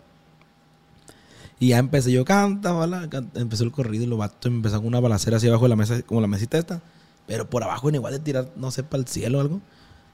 Y 1.61 1.69
ya 1.69 1.79
empecé 1.79 2.11
yo, 2.11 2.25
canta, 2.25 2.73
bala. 2.73 3.09
Empezó 3.35 3.63
el 3.63 3.71
corrido 3.71 4.03
y 4.03 4.07
los 4.09 4.19
vatos 4.19 4.51
empezaron 4.51 4.83
con 4.83 4.89
una 4.89 4.99
balacera 5.01 5.37
así 5.37 5.47
abajo 5.47 5.63
de 5.67 5.69
la 5.69 5.77
mesa, 5.77 6.03
como 6.03 6.21
la 6.21 6.27
mesita 6.27 6.59
esta. 6.59 6.83
Pero 7.29 7.49
por 7.49 7.63
abajo, 7.63 7.89
en 7.89 7.95
igual 7.95 8.13
de 8.13 8.19
tirar, 8.19 8.51
no 8.57 8.73
sé, 8.73 8.83
para 8.83 9.01
el 9.03 9.07
cielo 9.07 9.39
o 9.39 9.41
algo. 9.41 9.61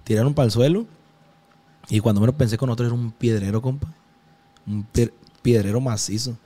Tiraron 0.05 0.34
para 0.34 0.44
el 0.44 0.53
suelo. 0.53 0.86
Y 1.88 2.01
cuando 2.01 2.20
menos 2.20 2.36
pensé 2.36 2.59
con 2.59 2.66
nosotros 2.68 2.88
era 2.88 2.94
un 2.94 3.11
piedrero, 3.11 3.62
compa. 3.62 3.88
Un 4.66 4.86
pie- 4.92 5.12
piedrero 5.40 5.80
macizo. 5.80 6.36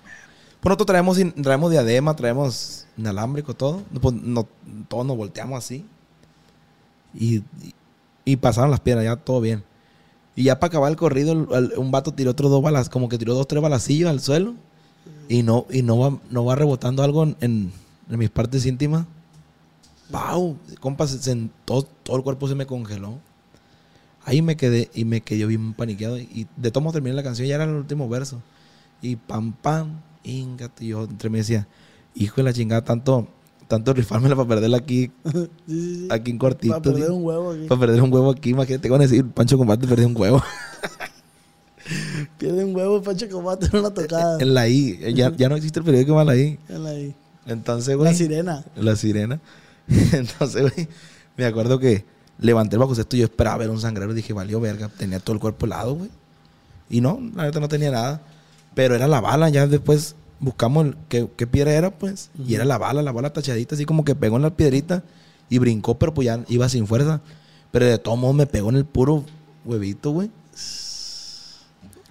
Pues 0.61 0.71
nosotros 0.71 0.87
traemos, 0.87 1.19
traemos 1.43 1.71
diadema, 1.73 2.15
traemos 2.15 2.87
inalámbrico, 2.97 3.53
todo. 3.55 3.83
Pues 4.01 4.15
no, 4.15 4.47
todos 4.89 5.05
nos 5.05 5.17
volteamos 5.17 5.59
así. 5.59 5.85
Y, 7.13 7.39
y, 7.39 7.75
y 8.25 8.37
pasaron 8.37 8.71
las 8.71 8.81
piedras, 8.81 9.05
ya 9.05 9.17
todo 9.17 9.41
bien. 9.41 9.65
Y 10.37 10.45
ya 10.45 10.59
para 10.59 10.69
acabar 10.69 10.91
el 10.91 10.97
corrido, 10.97 11.33
un 11.77 11.91
vato 11.91 12.13
tiró 12.13 12.33
otros 12.33 12.51
dos 12.51 12.63
balas, 12.63 12.89
como 12.89 13.09
que 13.09 13.19
tiró 13.19 13.35
dos, 13.35 13.47
tres 13.47 13.63
balacillos 13.63 14.11
al 14.11 14.21
suelo. 14.21 14.55
Y 15.29 15.43
no, 15.43 15.67
y 15.71 15.83
no 15.83 15.99
va, 15.99 16.19
no 16.31 16.45
va 16.45 16.55
rebotando 16.55 17.03
algo 17.03 17.25
en, 17.41 17.73
mis 18.09 18.31
partes 18.31 18.67
íntimas. 18.67 19.07
¡Pau! 20.11 20.57
Compa, 20.81 21.07
se, 21.07 21.19
se- 21.19 21.49
todo, 21.65 21.87
el 22.17 22.23
cuerpo 22.23 22.49
se 22.49 22.55
me 22.55 22.67
congeló. 22.67 23.19
Ahí 24.25 24.43
me 24.43 24.57
quedé 24.57 24.91
y 24.95 25.05
me 25.05 25.21
quedé 25.21 25.47
bien 25.47 25.73
paniqueado. 25.75 26.19
Y 26.19 26.47
de 26.57 26.71
todo 26.71 26.83
modo 26.83 26.95
terminé 26.95 27.15
la 27.15 27.23
canción, 27.23 27.47
ya 27.49 27.55
era 27.57 27.65
el 27.65 27.71
último 27.71 28.09
verso. 28.09 28.43
Y 29.03 29.17
pam, 29.17 29.53
pam. 29.53 30.01
Ingato, 30.25 30.83
y 30.83 30.89
yo 30.89 31.05
entre 31.05 31.29
me 31.31 31.39
decía, 31.39 31.69
hijo 32.15 32.37
de 32.37 32.43
la 32.45 32.53
chingada, 32.53 32.83
tanto, 32.83 33.29
tanto 33.69 33.93
rifármela 33.93 34.37
para 34.37 34.49
perderla 34.49 34.77
aquí, 34.79 35.11
Sí, 35.25 35.49
sí, 35.67 35.95
sí. 35.95 36.09
aquí 36.11 36.31
en 36.31 36.39
cortito. 36.39 36.73
Para 36.73 36.83
perder 36.83 37.11
un 37.11 37.25
huevo 37.25 37.53
aquí. 37.53 37.67
Para 37.67 37.81
perder 37.81 38.03
un 38.03 38.13
huevo 38.13 38.31
aquí, 38.31 38.51
imagínate, 38.51 38.89
van 38.89 39.01
a 39.01 39.05
decir, 39.05 39.27
Pancho 39.27 39.59
Combate 39.59 39.87
perdió 39.87 40.07
un 40.07 40.17
huevo. 40.17 40.43
Pierde 42.39 42.65
un 42.65 42.75
huevo, 42.75 43.03
Pancho 43.03 43.29
Combate 43.29 43.67
en 43.67 43.79
una 43.79 43.93
tocada. 43.93 44.41
en 44.41 44.55
la 44.55 44.69
I, 44.69 45.15
ya, 45.15 45.35
ya 45.37 45.49
no 45.49 45.57
existe 45.57 45.81
el 45.81 45.85
periódico 45.85 46.15
más 46.15 46.27
la 46.27 46.37
I. 46.37 46.59
En 46.69 46.83
la, 46.85 46.95
I. 46.99 47.15
Entonces, 47.47 47.97
güey. 47.97 48.11
la 48.11 48.17
sirena. 48.17 48.65
La 48.77 48.97
sirena. 48.97 49.41
Entonces, 50.13 50.63
güey, 50.63 50.89
me 51.37 51.45
acuerdo 51.45 51.79
que 51.79 52.05
levanté 52.39 52.77
el 52.77 52.81
bajo 52.81 52.95
cesto 52.95 53.17
y 53.17 53.21
yo 53.21 53.25
esperaba 53.27 53.59
ver 53.59 53.71
un 53.71 53.81
sangrero 53.81 54.15
dije, 54.15 54.33
valió 54.33 54.61
verga, 54.61 54.89
tenía 54.89 55.21
todo 55.21 55.35
el 55.35 55.41
cuerpo 55.41 55.67
helado, 55.67 55.95
güey. 55.97 56.11
Y 56.89 57.01
no, 57.01 57.21
la 57.35 57.45
neta 57.45 57.61
no 57.61 57.69
tenía 57.69 57.91
nada. 57.91 58.23
Pero 58.75 58.95
era 58.95 59.07
la 59.07 59.21
bala, 59.21 59.49
ya 59.51 59.67
después 59.67 60.17
buscamos 60.45 60.87
el- 60.87 60.97
qué, 61.09 61.29
qué 61.37 61.47
piedra 61.47 61.73
era, 61.73 61.91
pues. 61.99 62.31
Y 62.47 62.55
era 62.55 62.65
la 62.65 62.79
bala, 62.79 63.03
la 63.03 63.13
bala 63.13 63.33
tachadita, 63.33 63.75
así 63.75 63.85
como 63.85 64.05
que 64.05 64.15
pegó 64.15 64.37
en 64.37 64.43
la 64.43 64.57
piedrita 64.57 65.03
y 65.49 65.59
brincó, 65.59 65.99
pero 65.99 66.15
pues 66.15 66.27
ya 66.27 66.45
iba 66.49 66.69
sin 66.69 66.87
fuerza. 66.87 67.21
Pero 67.73 67.87
de 67.87 67.99
todos 67.99 68.19
modos 68.19 68.37
me 68.37 68.47
pegó 68.47 68.71
en 68.71 68.77
el 68.77 68.85
puro 68.85 69.25
huevito, 69.65 70.11
güey. 70.13 70.31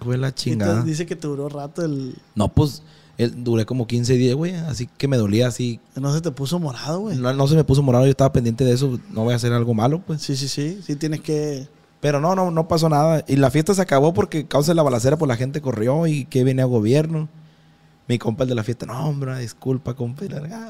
Fue 0.00 0.18
la 0.18 0.34
chingada. 0.34 0.82
dice 0.82 1.06
que 1.06 1.16
te 1.16 1.26
duró 1.26 1.48
rato 1.48 1.82
el... 1.84 2.14
No, 2.34 2.48
pues 2.48 2.82
el- 3.16 3.42
duré 3.42 3.64
como 3.64 3.86
15 3.86 4.14
días, 4.14 4.34
güey. 4.34 4.54
Así 4.54 4.86
que 4.98 5.08
me 5.08 5.16
dolía 5.16 5.46
así. 5.46 5.80
No 5.96 6.12
se 6.12 6.20
te 6.20 6.30
puso 6.30 6.58
morado, 6.58 7.00
güey. 7.00 7.16
No, 7.16 7.32
no 7.32 7.46
se 7.48 7.54
me 7.54 7.64
puso 7.64 7.82
morado, 7.82 8.04
yo 8.04 8.10
estaba 8.10 8.32
pendiente 8.32 8.64
de 8.64 8.72
eso. 8.72 8.98
No 9.10 9.24
voy 9.24 9.32
a 9.32 9.36
hacer 9.36 9.52
algo 9.52 9.72
malo, 9.72 10.02
pues. 10.06 10.20
Sí, 10.20 10.36
sí, 10.36 10.48
sí. 10.48 10.80
Sí 10.84 10.96
tienes 10.96 11.20
que... 11.20 11.68
Pero 12.00 12.20
no, 12.20 12.34
no, 12.34 12.50
no 12.50 12.68
pasó 12.68 12.90
nada. 12.90 13.24
Y 13.26 13.36
la 13.36 13.50
fiesta 13.50 13.72
se 13.72 13.80
acabó 13.80 14.12
porque 14.12 14.46
causa 14.46 14.72
de 14.72 14.74
la 14.74 14.82
balacera, 14.82 15.16
pues 15.16 15.26
la 15.28 15.36
gente 15.36 15.62
corrió 15.62 16.06
y 16.06 16.26
que 16.26 16.44
venía 16.44 16.64
a 16.64 16.66
gobierno. 16.66 17.30
Mi 18.06 18.18
compa 18.18 18.42
el 18.44 18.50
de 18.50 18.54
la 18.54 18.62
fiesta, 18.62 18.84
no, 18.86 19.08
hombre, 19.08 19.38
disculpa, 19.38 19.94
compa. 19.94 20.24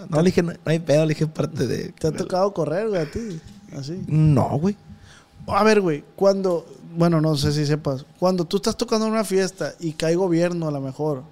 No, 0.09 0.19
le 0.19 0.25
dije, 0.27 0.43
no, 0.43 0.53
no 0.53 0.59
hay 0.67 0.79
pedo, 0.79 1.03
le 1.05 1.11
dije, 1.15 1.27
parte 1.27 1.67
de. 1.67 1.89
Te 1.93 2.07
ha 2.09 2.13
tocado 2.13 2.53
correr, 2.55 2.89
güey, 2.89 3.01
a 3.03 3.11
ti. 3.11 3.41
Así. 3.77 4.01
No, 4.07 4.57
güey. 4.59 4.77
A 5.49 5.63
ver, 5.65 5.81
güey, 5.81 6.05
cuando... 6.17 6.65
Bueno, 6.97 7.21
no 7.21 7.37
sé 7.37 7.53
si 7.53 7.67
sepas. 7.67 8.07
Cuando 8.21 8.45
tú 8.45 8.59
estás 8.59 8.77
tocando 8.77 9.07
en 9.07 9.13
una 9.13 9.25
fiesta 9.25 9.75
y 9.81 9.95
cae 9.95 10.15
gobierno 10.15 10.69
a 10.69 10.71
lo 10.71 10.81
mejor, 10.81 11.25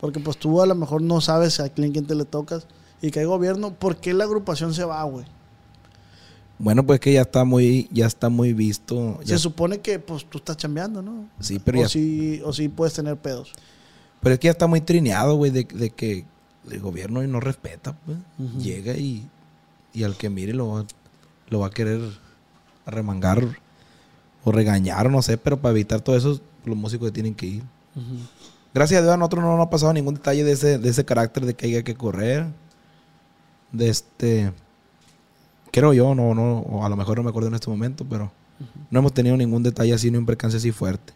porque 0.00 0.18
pues 0.18 0.38
tú 0.38 0.62
a 0.62 0.66
lo 0.66 0.74
mejor 0.74 1.02
no 1.02 1.20
sabes 1.20 1.60
a 1.60 1.68
quién, 1.68 1.92
quién 1.92 2.06
te 2.06 2.14
le 2.14 2.24
tocas, 2.24 2.66
y 3.02 3.10
cae 3.10 3.26
gobierno, 3.26 3.74
¿por 3.74 3.96
qué 3.98 4.14
la 4.14 4.24
agrupación 4.24 4.72
se 4.72 4.82
va, 4.84 5.02
güey? 5.04 5.26
Bueno, 6.58 6.84
pues 6.84 7.00
que 7.00 7.12
ya 7.12 7.22
está 7.22 7.44
muy, 7.44 7.88
ya 7.92 8.06
está 8.06 8.28
muy 8.28 8.52
visto. 8.54 9.18
Ya- 9.20 9.36
Se 9.36 9.38
supone 9.38 9.80
que 9.80 9.98
pues 9.98 10.24
tú 10.28 10.38
estás 10.38 10.56
chambeando, 10.56 11.00
¿no? 11.02 11.26
sí, 11.38 11.58
pero 11.58 11.78
o, 11.78 11.82
ya, 11.82 11.88
sí, 11.88 12.40
o 12.44 12.52
sí 12.52 12.68
puedes 12.68 12.94
tener 12.94 13.16
pedos. 13.18 13.52
Pero 14.22 14.34
es 14.34 14.38
que 14.40 14.46
ya 14.46 14.52
está 14.52 14.66
muy 14.66 14.80
trineado, 14.80 15.34
güey, 15.36 15.50
de, 15.50 15.64
de 15.64 15.90
que 15.90 16.24
el 16.70 16.80
gobierno 16.80 17.22
no 17.26 17.40
respeta, 17.40 17.96
pues. 18.04 18.18
Llega 18.62 18.94
y, 18.94 19.28
y 19.92 20.02
al 20.04 20.16
que 20.16 20.28
mire 20.30 20.52
lo, 20.54 20.68
va- 20.68 20.84
lo 21.48 21.60
va 21.60 21.68
a 21.68 21.70
querer 21.70 22.00
remangar 22.86 23.42
o 24.44 24.52
regañar, 24.52 25.10
no 25.10 25.22
sé, 25.22 25.36
pero 25.38 25.60
para 25.60 25.72
evitar 25.72 26.00
todo 26.00 26.16
eso, 26.16 26.40
los 26.64 26.76
músicos 26.76 27.12
tienen 27.12 27.34
que 27.34 27.46
ir. 27.46 27.62
Gracias 28.72 29.00
a 29.00 29.02
Dios 29.02 29.14
a 29.14 29.16
nosotros 29.16 29.42
no 29.42 29.56
nos 29.56 29.66
ha 29.66 29.70
pasado 29.70 29.92
ningún 29.92 30.14
detalle 30.14 30.44
de 30.44 30.52
ese, 30.52 30.78
de 30.78 30.88
ese 30.88 31.04
carácter 31.04 31.44
de 31.44 31.54
que 31.54 31.66
haya 31.66 31.82
que 31.82 31.94
correr. 31.94 32.46
De 33.72 33.88
este. 33.88 34.52
Creo 35.72 35.92
yo, 35.92 36.14
no, 36.14 36.34
no, 36.34 36.58
o 36.60 36.84
a 36.84 36.88
lo 36.88 36.96
mejor 36.96 37.16
no 37.18 37.22
me 37.24 37.30
acuerdo 37.30 37.48
en 37.48 37.54
este 37.54 37.70
momento, 37.70 38.04
pero 38.08 38.32
no 38.90 38.98
hemos 38.98 39.14
tenido 39.14 39.36
ningún 39.36 39.62
detalle 39.62 39.92
así, 39.94 40.10
ni 40.10 40.18
un 40.18 40.26
percance 40.26 40.56
así 40.56 40.72
fuerte. 40.72 41.12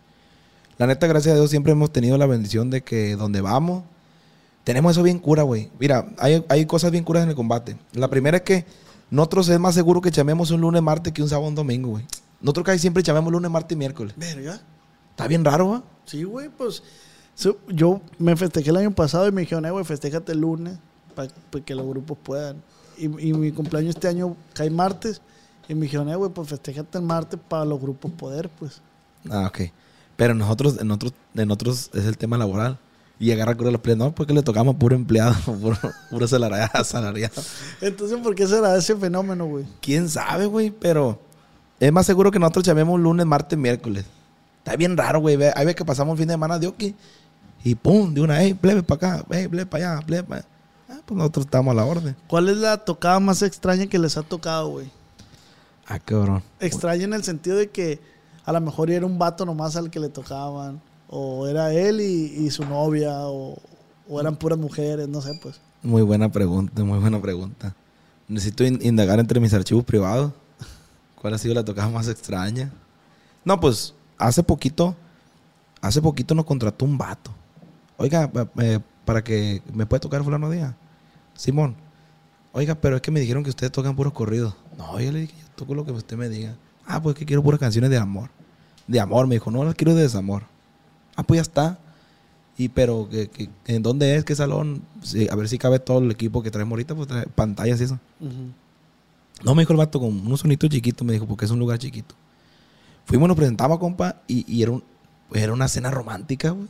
La 0.79 0.87
neta, 0.87 1.07
gracias 1.07 1.35
a 1.35 1.37
Dios, 1.37 1.51
siempre 1.51 1.73
hemos 1.73 1.93
tenido 1.93 2.19
la 2.19 2.27
bendición 2.27 2.71
de 2.71 2.83
que 2.83 3.17
donde 3.17 3.41
vamos, 3.41 3.85
tenemos 4.65 4.93
eso 4.93 5.03
bien 5.03 5.19
cura, 5.19 5.43
güey. 5.43 5.71
Mira, 5.79 6.07
hay, 6.19 6.45
hay 6.49 6.67
cosas 6.67 6.91
bien 6.91 7.05
curas 7.05 7.23
en 7.23 7.29
el 7.29 7.35
combate. 7.35 7.77
La 7.93 8.09
primera 8.09 8.39
es 8.39 8.43
que 8.43 8.67
nosotros 9.11 9.49
es 9.49 9.61
más 9.61 9.75
seguro 9.75 10.01
que 10.01 10.11
chamemos 10.11 10.51
un 10.51 10.63
lunes, 10.63 10.83
martes 10.83 11.13
que 11.13 11.23
un 11.23 11.29
sábado, 11.29 11.49
un 11.49 11.55
domingo, 11.55 11.91
güey. 11.91 12.05
Nosotros 12.41 12.67
casi 12.67 12.79
siempre 12.81 13.03
chamemos 13.03 13.33
lunes, 13.33 13.51
martes 13.51 13.77
y 13.77 13.79
miércoles. 13.79 14.15
Verga. 14.17 14.61
Está 15.11 15.29
bien 15.29 15.45
raro, 15.45 15.69
¿va? 15.69 15.83
Sí, 16.07 16.25
güey, 16.25 16.49
pues 16.49 16.83
yo 17.69 18.01
me 18.19 18.37
festejé 18.37 18.71
el 18.71 18.77
año 18.77 18.91
pasado 18.91 19.29
y 19.29 19.33
me 19.33 19.43
dijeron, 19.43 19.65
eh, 19.67 19.71
güey, 19.71 19.85
festéjate 19.85 20.33
el 20.33 20.41
lunes 20.41 20.79
para 21.15 21.29
que 21.65 21.75
los 21.75 21.87
grupos 21.87 22.19
puedan. 22.23 22.63
Y, 22.99 23.05
y 23.05 23.33
mi 23.33 23.53
cumpleaños 23.53 23.95
este 23.95 24.09
año 24.09 24.37
cae 24.55 24.71
martes 24.71 25.21
y 25.69 25.75
me 25.75 25.83
dijeron, 25.83 26.09
eh, 26.09 26.17
güey, 26.17 26.31
pues 26.31 26.49
festéjate 26.49 26.99
el 26.99 27.05
martes 27.05 27.39
para 27.49 27.65
los 27.65 27.81
grupos 27.81 28.11
poder, 28.13 28.49
pues. 28.59 28.81
Ah, 29.31 29.47
ok. 29.47 29.71
Pero 30.17 30.35
nosotros, 30.35 30.79
en 30.81 30.91
otros, 30.91 31.13
en 31.35 31.51
otros 31.51 31.91
es 31.95 32.05
el 32.05 32.17
tema 32.17 32.39
laboral. 32.39 32.79
Y 33.19 33.31
agarra 33.31 33.55
cura 33.55 33.71
los 33.71 33.79
empleados. 33.79 34.07
No, 34.07 34.15
porque 34.15 34.33
le 34.33 34.43
tocamos 34.43 34.77
puro 34.77 34.97
empleado, 34.97 35.35
puro, 35.61 35.79
puro 36.11 36.25
asalariado, 36.25 36.71
asalariado. 36.75 37.43
Entonces, 37.81 38.19
¿por 38.19 38.35
qué 38.35 38.47
será 38.47 38.77
ese 38.77 38.97
fenómeno, 38.97 39.47
güey? 39.47 39.65
¿Quién 39.81 40.09
sabe, 40.09 40.47
güey? 40.47 40.71
Pero 40.71 41.21
es 41.79 41.93
más 41.93 42.07
seguro 42.07 42.31
que 42.31 42.39
nosotros 42.39 42.65
llamemos 42.65 42.99
lunes, 43.01 43.25
martes, 43.25 43.59
miércoles. 43.59 44.05
Está 44.59 44.77
bien 44.77 44.97
raro, 44.97 45.21
güey. 45.21 45.35
Hay 45.35 45.65
veces 45.65 45.77
que 45.77 45.85
pasamos 45.85 46.13
un 46.13 46.19
fin 46.19 46.29
de 46.29 46.35
semana 46.35 46.59
de 46.59 46.67
aquí 46.67 46.95
y 47.65 47.75
pum, 47.75 48.13
de 48.13 48.21
una, 48.21 48.43
hey, 48.43 48.53
plebe 48.53 48.83
para 48.83 48.97
acá, 49.17 49.27
hey, 49.31 49.49
plebe 49.49 49.65
para 49.65 49.95
allá, 49.95 50.07
plebe 50.07 50.23
para 50.23 50.41
allá. 50.41 50.49
Ah, 50.91 51.01
pues 51.05 51.17
nosotros 51.17 51.47
estamos 51.47 51.73
a 51.73 51.75
la 51.75 51.87
orden. 51.87 52.15
¿Cuál 52.27 52.51
es 52.51 52.59
la 52.59 52.77
tocada 52.77 53.19
más 53.21 53.41
extraña 53.41 53.87
que 53.87 53.99
les 53.99 54.19
ha 54.19 54.23
tocado, 54.23 54.69
güey? 54.69 54.91
Ah, 55.87 55.99
cabrón. 55.99 56.43
Extraña 56.61 57.05
en 57.05 57.15
el 57.15 57.25
sentido 57.25 57.57
de 57.57 57.71
que 57.71 58.01
a 58.45 58.53
lo 58.53 58.61
mejor 58.61 58.91
era 58.91 59.07
un 59.07 59.19
vato 59.19 59.45
nomás 59.47 59.77
al 59.77 59.91
que 59.91 60.01
le 60.01 60.09
tocaban, 60.09 60.81
o 61.09 61.47
era 61.47 61.73
él 61.73 62.01
y, 62.01 62.51
su 62.51 62.65
novia, 62.65 63.13
o, 63.29 63.57
eran 64.21 64.37
puras 64.37 64.59
mujeres, 64.59 65.09
no 65.09 65.21
sé, 65.21 65.39
pues. 65.43 65.61
Muy 65.83 66.03
buena 66.03 66.31
pregunta, 66.31 66.83
muy 66.85 66.99
buena 66.99 67.21
pregunta. 67.21 67.75
Necesito 68.29 68.65
in- 68.65 68.81
indagar 68.83 69.19
entre 69.21 69.39
mis 69.41 69.53
archivos 69.53 69.85
privados. 69.85 70.33
¿Cuál 71.21 71.35
ha 71.35 71.39
sido 71.39 71.55
la 71.55 71.65
tocada 71.65 71.89
más 71.89 72.09
extraña? 72.09 72.73
No, 73.45 73.61
pues 73.61 73.95
hace 74.19 74.43
poquito, 74.43 74.95
hace 75.81 76.01
poquito 76.01 76.35
nos 76.35 76.45
contrató 76.47 76.85
un 76.85 76.97
vato. 76.97 77.31
Oiga, 77.97 78.31
eh, 78.61 78.81
para 79.05 79.23
que 79.23 79.63
me 79.73 79.87
puede 79.87 80.01
tocar 80.01 80.23
fulano 80.25 80.51
día. 80.51 80.75
Simón. 81.35 81.77
Oiga, 82.53 82.75
pero 82.77 82.97
es 82.97 83.03
que 83.03 83.11
me 83.11 83.21
dijeron 83.21 83.43
que 83.43 83.51
ustedes 83.51 83.73
tocan 83.73 83.95
puros 83.97 84.13
corridos. 84.13 84.55
No, 84.79 84.99
yo 85.01 85.13
le 85.13 85.21
dije, 85.21 85.35
yo 85.41 85.47
toco 85.57 85.75
lo 85.75 85.85
que 85.85 85.93
usted 85.93 86.17
me 86.17 86.29
diga. 86.29 86.57
Ah, 86.87 87.03
pues 87.03 87.15
es 87.15 87.19
que 87.19 87.27
quiero 87.27 87.43
puras 87.43 87.61
canciones 87.61 87.91
de 87.91 87.99
amor. 87.99 88.31
De 88.87 89.01
amor, 89.01 89.27
me 89.27 89.37
dijo, 89.37 89.51
no 89.51 89.65
las 89.65 89.75
quiero 89.75 89.95
de 89.95 90.03
desamor. 90.03 90.43
Ah, 91.17 91.23
pues 91.23 91.39
ya 91.39 91.43
está. 91.43 91.79
Y 92.57 92.69
pero, 92.69 93.09
que, 93.09 93.29
que- 93.31 93.49
¿en 93.67 93.83
dónde 93.83 94.15
es? 94.17 94.25
¿Qué 94.25 94.35
salón? 94.35 94.83
Sí, 95.03 95.27
a 95.31 95.35
ver 95.35 95.49
si 95.49 95.59
cabe 95.59 95.79
todo 95.79 95.99
el 95.99 96.11
equipo 96.11 96.43
que 96.43 96.51
traemos 96.51 96.73
ahorita, 96.73 96.95
pues 96.95 97.09
trae 97.09 97.27
pantallas 97.27 97.81
y 97.81 97.85
eso. 97.85 97.99
No, 99.43 99.55
me 99.55 99.63
dijo 99.63 99.73
el 99.73 99.79
vato 99.79 99.99
con 100.01 100.11
unos 100.27 100.41
sonitos 100.41 100.71
chiquitos, 100.71 101.05
me 101.07 101.13
dijo, 101.15 101.27
porque 101.27 101.45
es 101.45 101.51
un 101.51 101.59
lugar 101.59 101.79
chiquito. 101.79 102.15
Fuimos, 103.07 103.29
nos 103.29 103.37
presentamos, 103.37 103.79
compa, 103.79 104.17
y, 104.27 104.45
y 104.53 104.63
era, 104.63 104.73
un, 104.73 104.85
era 105.33 105.53
una 105.53 105.69
cena 105.69 105.91
romántica, 105.91 106.51
güey. 106.51 106.69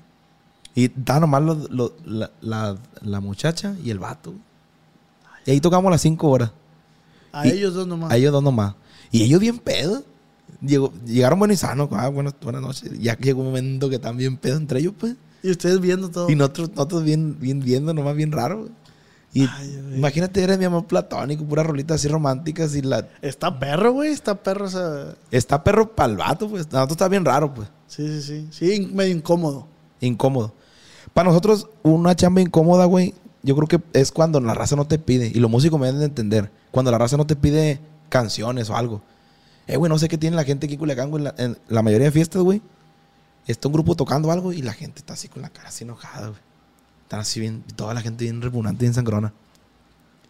Y 0.74 0.86
estaba 0.86 1.20
nomás 1.20 1.42
lo- 1.42 1.68
lo- 1.68 1.94
la, 2.04 2.30
la- 2.40 2.76
la 3.02 3.20
muchacha 3.20 3.76
y 3.84 3.90
el 3.90 3.98
vato. 4.00 4.34
Y 5.46 5.52
ahí 5.52 5.60
tocamos 5.60 5.90
las 5.90 6.00
cinco 6.00 6.28
horas. 6.30 6.50
A 7.32 7.46
Y- 7.46 7.50
ellos 7.50 7.74
dos 7.74 7.86
nomás. 7.86 8.10
A 8.10 8.16
ellos 8.16 8.32
dos 8.32 8.42
nomás. 8.42 8.74
Y 9.14 9.22
ellos 9.22 9.38
bien 9.38 9.58
pedo. 9.58 10.02
Llegó, 10.60 10.92
llegaron 11.06 11.38
buenos 11.38 11.54
y 11.54 11.58
sanos. 11.58 11.88
Ah, 11.92 12.08
buenas, 12.08 12.34
buenas 12.42 12.60
noches. 12.60 12.90
Ya 12.98 13.16
llegó 13.16 13.42
un 13.42 13.46
momento 13.46 13.88
que 13.88 13.94
estaban 13.94 14.16
bien 14.16 14.36
pedo 14.36 14.56
entre 14.56 14.80
ellos, 14.80 14.92
pues. 14.98 15.14
Y 15.40 15.52
ustedes 15.52 15.80
viendo 15.80 16.08
todo. 16.10 16.28
Y 16.28 16.34
nosotros, 16.34 16.70
nosotros 16.70 17.04
bien, 17.04 17.38
bien 17.38 17.60
viendo, 17.60 17.94
nomás 17.94 18.16
bien 18.16 18.32
raro. 18.32 18.62
güey. 18.62 18.70
Y 19.32 19.46
Ay, 19.46 19.80
imagínate, 19.94 20.42
eres 20.42 20.58
mi 20.58 20.64
amor 20.64 20.86
platónico, 20.86 21.44
puras 21.44 21.64
rolitas 21.64 22.00
así 22.00 22.08
románticas 22.08 22.74
y 22.74 22.82
la... 22.82 23.08
Está 23.22 23.56
perro, 23.56 23.92
güey. 23.92 24.10
Está 24.10 24.34
perro. 24.34 24.66
Está 25.30 25.62
perro 25.62 25.94
para 25.94 26.10
el 26.10 26.16
vato, 26.16 26.48
pues. 26.48 26.64
Nosotros 26.72 26.96
está 26.96 27.06
bien 27.06 27.24
raro, 27.24 27.54
pues. 27.54 27.68
Sí, 27.86 28.20
sí, 28.20 28.22
sí. 28.22 28.48
Sí, 28.50 28.90
medio 28.92 29.14
incómodo. 29.14 29.68
Incómodo. 30.00 30.54
Para 31.12 31.28
nosotros, 31.28 31.68
una 31.84 32.16
chamba 32.16 32.40
incómoda, 32.40 32.84
güey, 32.86 33.14
yo 33.44 33.54
creo 33.54 33.68
que 33.68 33.80
es 33.92 34.10
cuando 34.10 34.40
la 34.40 34.54
raza 34.54 34.74
no 34.74 34.88
te 34.88 34.98
pide. 34.98 35.28
Y 35.32 35.38
los 35.38 35.52
músicos 35.52 35.78
me 35.78 35.86
deben 35.86 36.00
de 36.00 36.06
entender. 36.06 36.50
Cuando 36.72 36.90
la 36.90 36.98
raza 36.98 37.16
no 37.16 37.28
te 37.28 37.36
pide 37.36 37.78
canciones 38.08 38.70
o 38.70 38.76
algo. 38.76 39.02
Eh, 39.66 39.76
güey, 39.76 39.88
no 39.88 39.98
sé 39.98 40.08
qué 40.08 40.18
tiene 40.18 40.36
la 40.36 40.44
gente 40.44 40.66
aquí 40.66 40.74
en 40.74 40.78
Culiacán, 40.80 41.10
güey. 41.10 41.20
En 41.20 41.24
la, 41.24 41.34
en 41.38 41.58
la 41.68 41.82
mayoría 41.82 42.06
de 42.06 42.12
fiestas, 42.12 42.42
güey. 42.42 42.60
Está 43.46 43.68
un 43.68 43.74
grupo 43.74 43.94
tocando 43.94 44.30
algo 44.30 44.52
y 44.52 44.62
la 44.62 44.72
gente 44.72 45.00
está 45.00 45.12
así 45.14 45.28
con 45.28 45.42
la 45.42 45.50
cara 45.50 45.68
así 45.68 45.84
enojada, 45.84 46.28
güey. 46.28 46.40
Están 47.02 47.20
así 47.20 47.40
bien, 47.40 47.62
toda 47.76 47.92
la 47.94 48.00
gente 48.00 48.24
bien 48.24 48.40
repugnante, 48.40 48.84
bien 48.84 48.94
sangrona. 48.94 49.32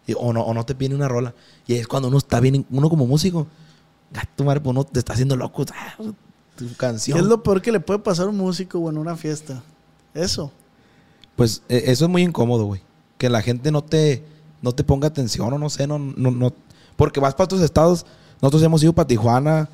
Y- 0.07 0.15
o, 0.19 0.33
no, 0.33 0.43
o 0.43 0.53
no 0.55 0.65
te 0.67 0.75
pide 0.75 0.95
una 0.95 1.09
rola. 1.09 1.35
Y 1.67 1.75
es 1.75 1.87
cuando 1.87 2.09
uno 2.09 2.19
está 2.19 2.41
bien, 2.41 2.67
uno 2.71 2.89
como 2.91 3.07
músico, 3.07 3.47
gato 4.13 4.45
madre, 4.45 4.61
pues 4.61 4.71
uno 4.73 4.85
te 4.85 4.99
está 4.99 5.13
haciendo 5.13 5.37
loco. 5.37 5.65
ah, 5.75 5.95
Tu 6.57 6.69
¿Qué 6.69 6.75
canción. 6.77 7.19
es 7.19 7.25
lo 7.25 7.43
peor 7.43 7.63
que 7.63 7.73
le 7.73 7.81
puede 7.81 8.01
pasar 8.01 8.27
a 8.27 8.31
un 8.31 8.37
músico, 8.37 8.79
güey, 8.81 8.95
en 8.95 9.01
una 9.01 9.17
fiesta? 9.17 9.63
Eso. 10.13 10.53
Pues 11.37 11.63
e- 11.69 11.85
eso 11.87 12.05
es 12.05 12.11
muy 12.11 12.23
incómodo, 12.23 12.65
güey. 12.65 12.81
Que 13.19 13.29
la 13.31 13.43
gente 13.43 13.71
no 13.73 13.83
te, 13.83 14.25
no 14.63 14.73
te 14.73 14.85
ponga 14.85 15.09
atención 15.09 15.53
o 15.53 15.59
no 15.59 15.71
sé, 15.71 15.87
no, 15.87 15.99
no, 15.99 16.31
no. 16.33 16.53
Porque 16.97 17.21
vas 17.21 17.35
para 17.35 17.45
otros 17.45 17.61
estados. 17.63 18.07
Nosotros 18.41 18.63
hemos 18.63 18.83
ido 18.83 18.93
para 18.93 19.07
Tijuana, 19.07 19.69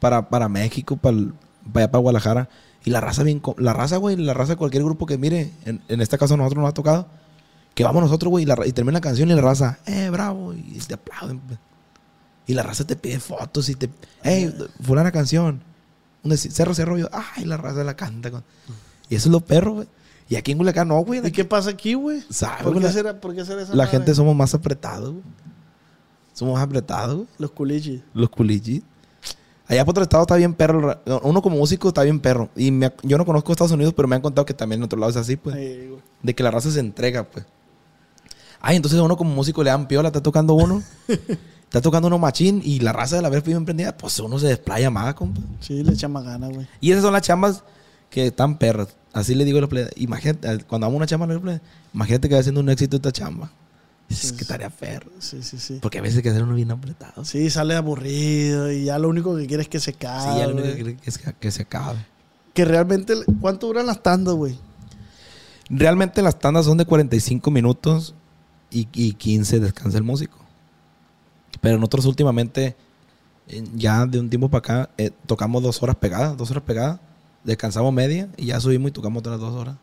para, 0.00 0.28
para 0.28 0.48
México, 0.48 0.96
para, 0.96 1.16
allá 1.16 1.90
para 1.90 1.98
Guadalajara. 2.00 2.48
Y 2.84 2.90
la 2.90 3.00
raza 3.00 3.22
bien, 3.22 3.42
la 3.58 3.72
raza, 3.72 3.96
güey, 3.96 4.16
la 4.16 4.34
raza 4.34 4.52
de 4.52 4.56
cualquier 4.56 4.84
grupo 4.84 5.06
que 5.06 5.18
mire, 5.18 5.52
en, 5.64 5.82
en 5.88 6.00
este 6.00 6.16
caso 6.18 6.34
a 6.34 6.36
nosotros 6.36 6.62
nos 6.62 6.70
ha 6.70 6.74
tocado, 6.74 7.08
Que 7.74 7.82
vamos 7.84 8.02
nosotros, 8.02 8.30
güey, 8.30 8.44
y, 8.44 8.46
la 8.46 8.54
ra- 8.54 8.66
y 8.66 8.72
termina 8.72 8.94
la 8.98 9.00
canción 9.00 9.28
y 9.30 9.34
la 9.34 9.42
raza, 9.42 9.78
eh, 9.86 10.08
bravo, 10.10 10.54
y 10.54 10.78
te 10.86 10.94
aplauden. 10.94 11.40
pues. 11.40 11.58
Y 12.46 12.54
la 12.54 12.62
raza 12.62 12.86
te 12.86 12.94
pide 12.94 13.18
fotos 13.18 13.68
y 13.68 13.74
te, 13.74 13.90
hey, 14.22 14.54
fulana 14.82 15.10
canción. 15.10 15.62
Un 16.22 16.36
cerro, 16.38 16.74
cerro, 16.74 16.96
yo, 16.96 17.08
ay, 17.12 17.44
la 17.44 17.56
raza 17.56 17.82
la 17.84 17.94
canta. 17.96 18.30
con- 18.30 18.44
Y 19.08 19.16
eso 19.16 19.28
es 19.28 19.32
lo 19.32 19.40
perro, 19.40 19.74
güey. 19.74 19.88
Y 20.28 20.36
aquí 20.36 20.52
en 20.52 20.58
Culiacán 20.58 20.88
no, 20.88 20.98
güey. 21.00 21.26
¿Y 21.26 21.30
qué 21.32 21.44
pasa 21.44 21.70
aquí, 21.70 21.94
güey? 21.94 22.22
¿Sabe, 22.30 22.62
¿Por, 22.64 22.80
qué 22.80 22.88
será, 22.92 23.20
¿Por 23.20 23.34
qué 23.34 23.44
será 23.44 23.62
esa 23.62 23.72
La 23.74 23.84
madre? 23.84 23.90
gente 23.98 24.14
somos 24.14 24.34
más 24.36 24.54
apretados, 24.54 25.10
güey. 25.10 25.22
Somos 26.36 26.60
apretados. 26.60 27.26
Los 27.38 27.50
culichis. 27.50 28.02
Los 28.12 28.28
culichis. 28.28 28.82
Allá 29.66 29.86
por 29.86 29.92
otro 29.94 30.02
estado 30.02 30.22
está 30.22 30.36
bien 30.36 30.52
perro. 30.52 31.00
Uno 31.22 31.40
como 31.40 31.56
músico 31.56 31.88
está 31.88 32.02
bien 32.02 32.20
perro. 32.20 32.50
Y 32.54 32.70
me 32.70 32.92
yo 33.02 33.16
no 33.16 33.24
conozco 33.24 33.52
Estados 33.52 33.72
Unidos, 33.72 33.94
pero 33.96 34.06
me 34.06 34.16
han 34.16 34.20
contado 34.20 34.44
que 34.44 34.52
también 34.52 34.80
en 34.80 34.84
otro 34.84 34.98
lado 34.98 35.08
es 35.08 35.16
así, 35.16 35.36
pues. 35.36 35.56
De 36.22 36.34
que 36.34 36.42
la 36.42 36.50
raza 36.50 36.70
se 36.70 36.80
entrega, 36.80 37.24
pues. 37.24 37.46
Ay, 38.60 38.76
entonces 38.76 39.00
uno 39.00 39.16
como 39.16 39.34
músico 39.34 39.64
le 39.64 39.70
dan 39.70 39.88
piola, 39.88 40.08
está 40.08 40.22
tocando 40.22 40.52
uno. 40.52 40.82
está 41.64 41.80
tocando 41.80 42.08
uno 42.08 42.18
machín 42.18 42.60
y 42.62 42.80
la 42.80 42.92
raza 42.92 43.16
de 43.16 43.22
la 43.22 43.30
vez 43.30 43.42
bien 43.42 43.64
prendida, 43.64 43.96
pues 43.96 44.20
uno 44.20 44.38
se 44.38 44.48
desplaya 44.48 44.90
más, 44.90 45.14
compa. 45.14 45.40
Sí, 45.60 45.82
le 45.82 45.94
echa 45.94 46.06
más 46.06 46.22
ganas, 46.22 46.52
güey. 46.52 46.66
Y 46.82 46.90
esas 46.90 47.02
son 47.02 47.14
las 47.14 47.22
chambas 47.22 47.64
que 48.10 48.26
están 48.26 48.58
perras. 48.58 48.88
Así 49.14 49.34
le 49.34 49.46
digo 49.46 49.56
a 49.56 49.62
los 49.62 49.70
plebes. 49.70 49.90
Imagínate, 49.96 50.64
cuando 50.64 50.84
hagamos 50.84 50.98
una 50.98 51.06
chamba, 51.06 51.26
los 51.28 51.40
plebes, 51.40 51.62
imagínate 51.94 52.28
que 52.28 52.34
va 52.34 52.40
haciendo 52.42 52.60
un 52.60 52.68
éxito 52.68 52.96
esta 52.96 53.10
chamba. 53.10 53.50
Es 54.08 54.32
que 54.32 54.42
estaría 54.42 54.70
perro. 54.70 55.10
Sí, 55.18 55.42
sí, 55.42 55.58
sí. 55.58 55.78
Porque 55.82 55.98
a 55.98 56.02
veces 56.02 56.18
hay 56.18 56.22
que 56.22 56.30
hacer 56.30 56.42
uno 56.42 56.54
bien 56.54 56.70
apretado. 56.70 57.24
Sí, 57.24 57.42
Sí, 57.42 57.50
sale 57.50 57.74
aburrido 57.74 58.70
y 58.70 58.84
ya 58.84 58.98
lo 58.98 59.08
único 59.08 59.36
que 59.36 59.46
quiere 59.46 59.62
es 59.62 59.68
que 59.68 59.80
se 59.80 59.92
cae. 59.92 60.38
ya 60.38 60.46
lo 60.46 60.52
único 60.54 60.68
que 60.68 60.74
quiere 60.74 60.96
es 61.04 61.18
que, 61.18 61.32
que 61.34 61.50
se 61.50 61.62
acabe. 61.62 61.98
Que 62.54 62.64
realmente, 62.64 63.14
¿cuánto 63.40 63.66
duran 63.66 63.86
las 63.86 64.02
tandas, 64.02 64.34
güey? 64.34 64.58
Realmente 65.68 66.22
las 66.22 66.38
tandas 66.38 66.64
son 66.64 66.78
de 66.78 66.84
45 66.84 67.50
minutos 67.50 68.14
y, 68.70 68.88
y 68.92 69.14
15 69.14 69.60
descansa 69.60 69.98
el 69.98 70.04
músico. 70.04 70.38
Pero 71.60 71.76
nosotros 71.78 72.06
últimamente, 72.06 72.76
ya 73.74 74.06
de 74.06 74.20
un 74.20 74.30
tiempo 74.30 74.48
para 74.48 74.58
acá, 74.58 74.90
eh, 74.98 75.10
tocamos 75.26 75.62
dos 75.62 75.82
horas 75.82 75.96
pegadas, 75.96 76.36
dos 76.36 76.50
horas 76.50 76.62
pegadas, 76.62 77.00
descansamos 77.44 77.92
media 77.92 78.28
y 78.36 78.46
ya 78.46 78.60
subimos 78.60 78.90
y 78.90 78.92
tocamos 78.92 79.20
otras 79.20 79.40
dos 79.40 79.54
horas. 79.54 79.76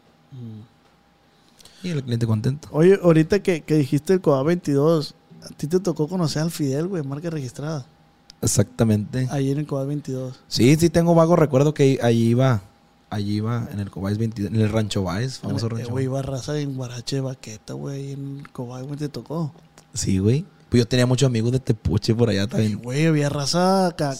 Y 1.84 1.90
el 1.90 2.04
cliente 2.04 2.26
contento. 2.26 2.68
Oye, 2.72 3.00
ahorita 3.02 3.44
que, 3.44 3.62
que 3.62 3.76
dijiste 3.76 4.14
el 4.14 4.22
COA 4.22 4.44
22, 4.44 5.16
a 5.44 5.48
ti 5.50 5.68
te 5.68 5.80
tocó 5.80 6.08
conocer 6.08 6.42
al 6.42 6.52
Fidel, 6.52 6.88
güey, 6.88 7.04
marca 7.04 7.30
registrada. 7.30 7.86
Exactamente. 8.42 9.28
Ahí 9.32 9.52
en 9.52 9.60
el 9.60 9.66
COA 9.68 9.86
22. 9.86 10.40
Sí, 10.48 10.76
sí 10.76 10.90
tengo 10.90 11.16
vago 11.16 11.36
recuerdo 11.36 11.74
que 11.74 12.00
allí 12.02 12.30
iba, 12.30 12.62
allí 13.10 13.36
iba 13.36 13.68
en 13.72 13.80
el 13.80 13.90
Cobáis 13.90 14.18
22, 14.18 14.52
en 14.54 14.60
el 14.62 14.70
Rancho 14.70 15.04
Baez, 15.04 15.40
famoso 15.40 15.68
Eh, 15.68 15.70
Rancho 15.70 15.92
Güey, 15.92 16.08
Baez. 16.08 16.24
iba 16.26 16.32
raza 16.36 16.60
en 16.60 16.76
Guarache 16.76 17.20
Baqueta, 17.22 17.74
güey, 17.74 18.12
en 18.14 18.40
el 18.40 18.50
COA, 18.52 18.82
güey, 18.82 18.98
te 18.98 19.10
tocó. 19.10 19.54
Sí, 19.94 20.20
güey. 20.20 20.46
Pues 20.70 20.82
yo 20.82 20.88
tenía 20.88 21.06
muchos 21.06 21.28
amigos 21.28 21.52
de 21.52 21.60
Tepuche 21.60 22.16
por 22.16 22.30
allá 22.30 22.48
también. 22.48 22.82
güey, 22.82 23.06
había 23.06 23.30
raza 23.30 23.88
acá, 23.88 24.16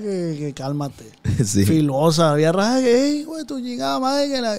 que, 0.00 0.36
que 0.38 0.52
cálmate. 0.56 1.04
sí. 1.44 1.64
Filosa, 1.66 2.30
había 2.32 2.52
raza 2.52 2.80
que, 2.80 3.18
ey, 3.18 3.24
güey, 3.24 3.44
tu 3.44 3.60
chingada 3.60 4.00
madre 4.00 4.28
que 4.30 4.40
la... 4.40 4.56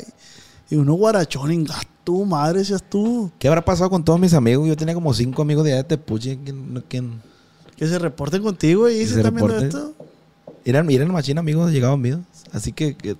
Y 0.71 0.75
uno 0.75 0.93
guarachón, 0.93 1.67
tú, 2.03 2.25
madre, 2.25 2.63
seas 2.65 2.81
tú. 2.81 3.29
¿Qué 3.37 3.47
habrá 3.47 3.63
pasado 3.63 3.89
con 3.89 4.03
todos 4.03 4.19
mis 4.19 4.33
amigos? 4.33 4.67
Yo 4.67 4.75
tenía 4.75 4.93
como 4.95 5.13
cinco 5.13 5.41
amigos 5.43 5.65
de 5.65 5.73
allá 5.73 5.83
de 5.83 5.89
Tepuche. 5.89 6.39
¿Quién, 6.43 6.83
quién? 6.87 7.21
Que 7.75 7.85
se 7.87 7.99
reporten 7.99 8.41
contigo 8.41 8.89
y 8.89 9.05
se 9.05 9.17
están 9.17 9.35
viendo 9.35 9.57
esto. 9.57 9.93
Eran, 10.63 10.89
eran 10.89 11.11
machín 11.11 11.37
amigos, 11.37 11.71
llegaban 11.71 11.99
míos. 12.01 12.21
Así 12.51 12.71
que, 12.71 12.95
que- 12.95 13.15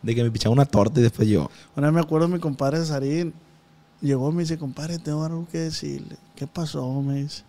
de 0.00 0.14
que 0.14 0.22
me 0.22 0.30
pichaban 0.30 0.56
una 0.56 0.64
torta 0.64 1.00
y 1.00 1.02
después 1.02 1.28
yo. 1.28 1.50
Una 1.76 1.88
vez 1.88 1.94
me 1.94 2.00
acuerdo 2.00 2.28
mi 2.28 2.38
compadre 2.38 2.78
Cesarín 2.78 3.34
llegó 4.00 4.30
y 4.30 4.34
me 4.34 4.42
dice, 4.42 4.56
compadre, 4.56 4.98
tengo 4.98 5.24
algo 5.24 5.46
que 5.50 5.58
decirle. 5.58 6.16
¿Qué 6.36 6.46
pasó? 6.46 6.88
Me 7.02 7.22
dice. 7.22 7.42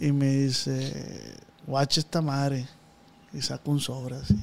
Y 0.00 0.12
me 0.12 0.30
dice, 0.32 1.34
guache 1.66 2.00
esta 2.00 2.22
madre. 2.22 2.66
Y 3.34 3.42
saca 3.42 3.70
un 3.70 3.80
sobre 3.80 4.16
así. 4.16 4.38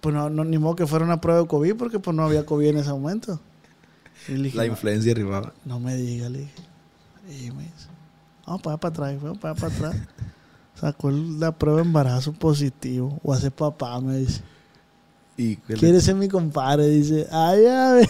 Pues 0.00 0.14
no, 0.14 0.30
no, 0.30 0.44
ni 0.44 0.58
modo 0.58 0.76
que 0.76 0.86
fuera 0.86 1.04
una 1.04 1.20
prueba 1.20 1.42
de 1.42 1.46
COVID 1.46 1.74
porque 1.76 1.98
pues 1.98 2.16
no 2.16 2.24
había 2.24 2.46
COVID 2.46 2.68
en 2.68 2.78
ese 2.78 2.90
momento. 2.90 3.40
Y 4.28 4.32
le 4.32 4.42
dije, 4.44 4.56
La 4.56 4.64
"No, 4.64 4.72
influencia 4.72 5.12
arribaba. 5.12 5.52
no 5.64 5.78
me 5.80 5.96
diga, 5.96 6.28
le 6.28 6.38
dije. 6.40 6.52
Y 7.28 7.50
me 7.52 7.62
dice, 7.64 7.86
vamos 8.46 8.62
para 8.62 8.74
allá 8.74 8.80
para 8.80 8.90
atrás, 9.08 9.22
vamos 9.22 9.38
para 9.38 9.52
allá 9.54 9.60
para 9.60 9.74
atrás. 9.90 9.96
Sacó 10.74 11.10
la 11.10 11.52
prueba 11.52 11.80
de 11.80 11.86
embarazo 11.86 12.32
positivo. 12.32 13.18
O 13.22 13.32
hace 13.34 13.50
papá, 13.50 14.00
me 14.00 14.16
dice. 14.18 14.40
Y, 15.36 15.56
¿Quieres 15.56 16.04
ser 16.04 16.14
mi 16.16 16.28
compadre? 16.28 16.86
Dice, 16.88 17.26
ay, 17.30 17.64
a 17.66 17.92
ver, 17.92 18.08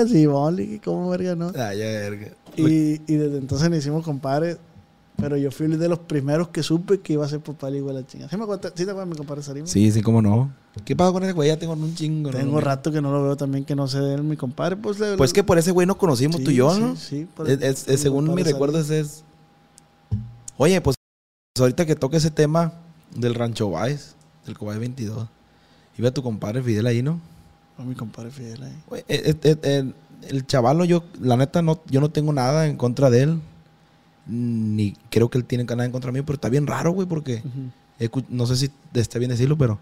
así, 0.00 0.26
vale, 0.26 0.80
¿cómo 0.84 1.10
verga, 1.10 1.34
no? 1.36 1.48
Ah, 1.56 1.74
ya, 1.74 1.84
verga. 1.86 2.28
Y, 2.56 3.00
y 3.12 3.16
desde 3.16 3.38
entonces 3.38 3.68
nos 3.70 3.78
hicimos 3.78 4.04
compadres, 4.04 4.58
pero 5.16 5.36
yo 5.36 5.50
fui 5.50 5.66
de 5.68 5.88
los 5.88 5.98
primeros 6.00 6.48
que 6.48 6.62
supe 6.62 7.00
que 7.00 7.12
iba 7.12 7.24
a 7.24 7.28
ser 7.28 7.40
papá 7.40 7.70
le 7.70 7.78
igual 7.78 7.96
a 7.96 8.00
la 8.00 8.06
chinga. 8.06 8.28
¿Sí, 8.28 8.36
me 8.36 8.42
acuerdas, 8.44 8.72
¿Sí 8.74 8.84
te 8.84 8.90
acuerdas 8.90 9.08
mi 9.10 9.16
compadre 9.16 9.42
Sarim? 9.42 9.66
Sí, 9.66 9.90
sí, 9.92 10.02
cómo 10.02 10.20
no. 10.22 10.50
¿Qué 10.84 10.96
pasa 10.96 11.12
con 11.12 11.22
ese 11.22 11.32
güey? 11.32 11.48
Ya 11.48 11.58
tengo 11.58 11.74
un 11.74 11.94
chingo. 11.94 12.30
¿no? 12.32 12.38
Tengo 12.38 12.60
rato 12.60 12.90
que 12.90 13.00
no 13.02 13.12
lo 13.12 13.22
veo 13.22 13.36
también, 13.36 13.64
que 13.64 13.74
no 13.76 13.86
sé 13.88 14.00
de 14.00 14.14
él, 14.14 14.22
mi 14.22 14.36
compadre. 14.36 14.76
Pues, 14.76 14.98
le- 14.98 15.16
Pues 15.16 15.32
que 15.32 15.44
por 15.44 15.58
ese 15.58 15.70
güey 15.70 15.86
nos 15.86 15.96
conocimos 15.96 16.36
Sí, 16.36 16.44
tú 16.44 16.50
y 16.50 16.54
yo, 16.56 16.74
sí, 16.74 16.80
¿no? 16.80 16.96
Sí, 16.96 17.26
por- 17.36 17.48
Es- 17.48 17.60
es- 17.62 17.84
por 17.84 17.98
según 17.98 18.24
mi 18.24 18.30
compadre 18.30 18.52
recuerdo, 18.52 18.82
Sarim. 18.82 19.00
ese 19.00 19.00
es. 19.00 19.24
Oye, 20.56 20.80
pues 20.80 20.96
ahorita 21.58 21.86
que 21.86 21.94
toque 21.96 22.16
ese 22.16 22.30
tema 22.30 22.72
del 23.14 23.34
Rancho 23.34 23.70
Baez, 23.70 24.14
del 24.46 24.56
Cobay 24.56 24.78
22. 24.78 25.28
Iba 25.98 26.10
tu 26.10 26.22
compadre 26.22 26.62
Fidel 26.62 26.86
ahí, 26.86 27.02
¿no? 27.02 27.20
Con 27.76 27.88
mi 27.88 27.94
compadre 27.94 28.30
Fidel 28.30 28.62
ahí. 28.62 28.82
Güey, 28.88 29.02
eh, 29.08 29.36
eh, 29.42 29.56
eh, 29.62 29.76
el, 29.78 29.94
el 30.28 30.46
chavalo, 30.46 30.84
yo, 30.84 31.04
la 31.20 31.36
neta, 31.36 31.60
no, 31.62 31.80
yo 31.90 32.00
no 32.00 32.10
tengo 32.10 32.32
nada 32.32 32.66
en 32.66 32.76
contra 32.76 33.10
de 33.10 33.22
él. 33.24 33.40
Ni 34.26 34.94
creo 35.10 35.28
que 35.30 35.38
él 35.38 35.44
tiene 35.44 35.64
nada 35.64 35.84
en 35.84 35.92
contra 35.92 36.12
mío, 36.12 36.24
pero 36.24 36.34
está 36.36 36.48
bien 36.48 36.66
raro, 36.66 36.92
güey, 36.92 37.08
porque 37.08 37.42
no 38.28 38.46
sé 38.46 38.56
si 38.56 38.70
esté 38.94 39.18
bien 39.18 39.30
decirlo, 39.30 39.56
pero 39.58 39.78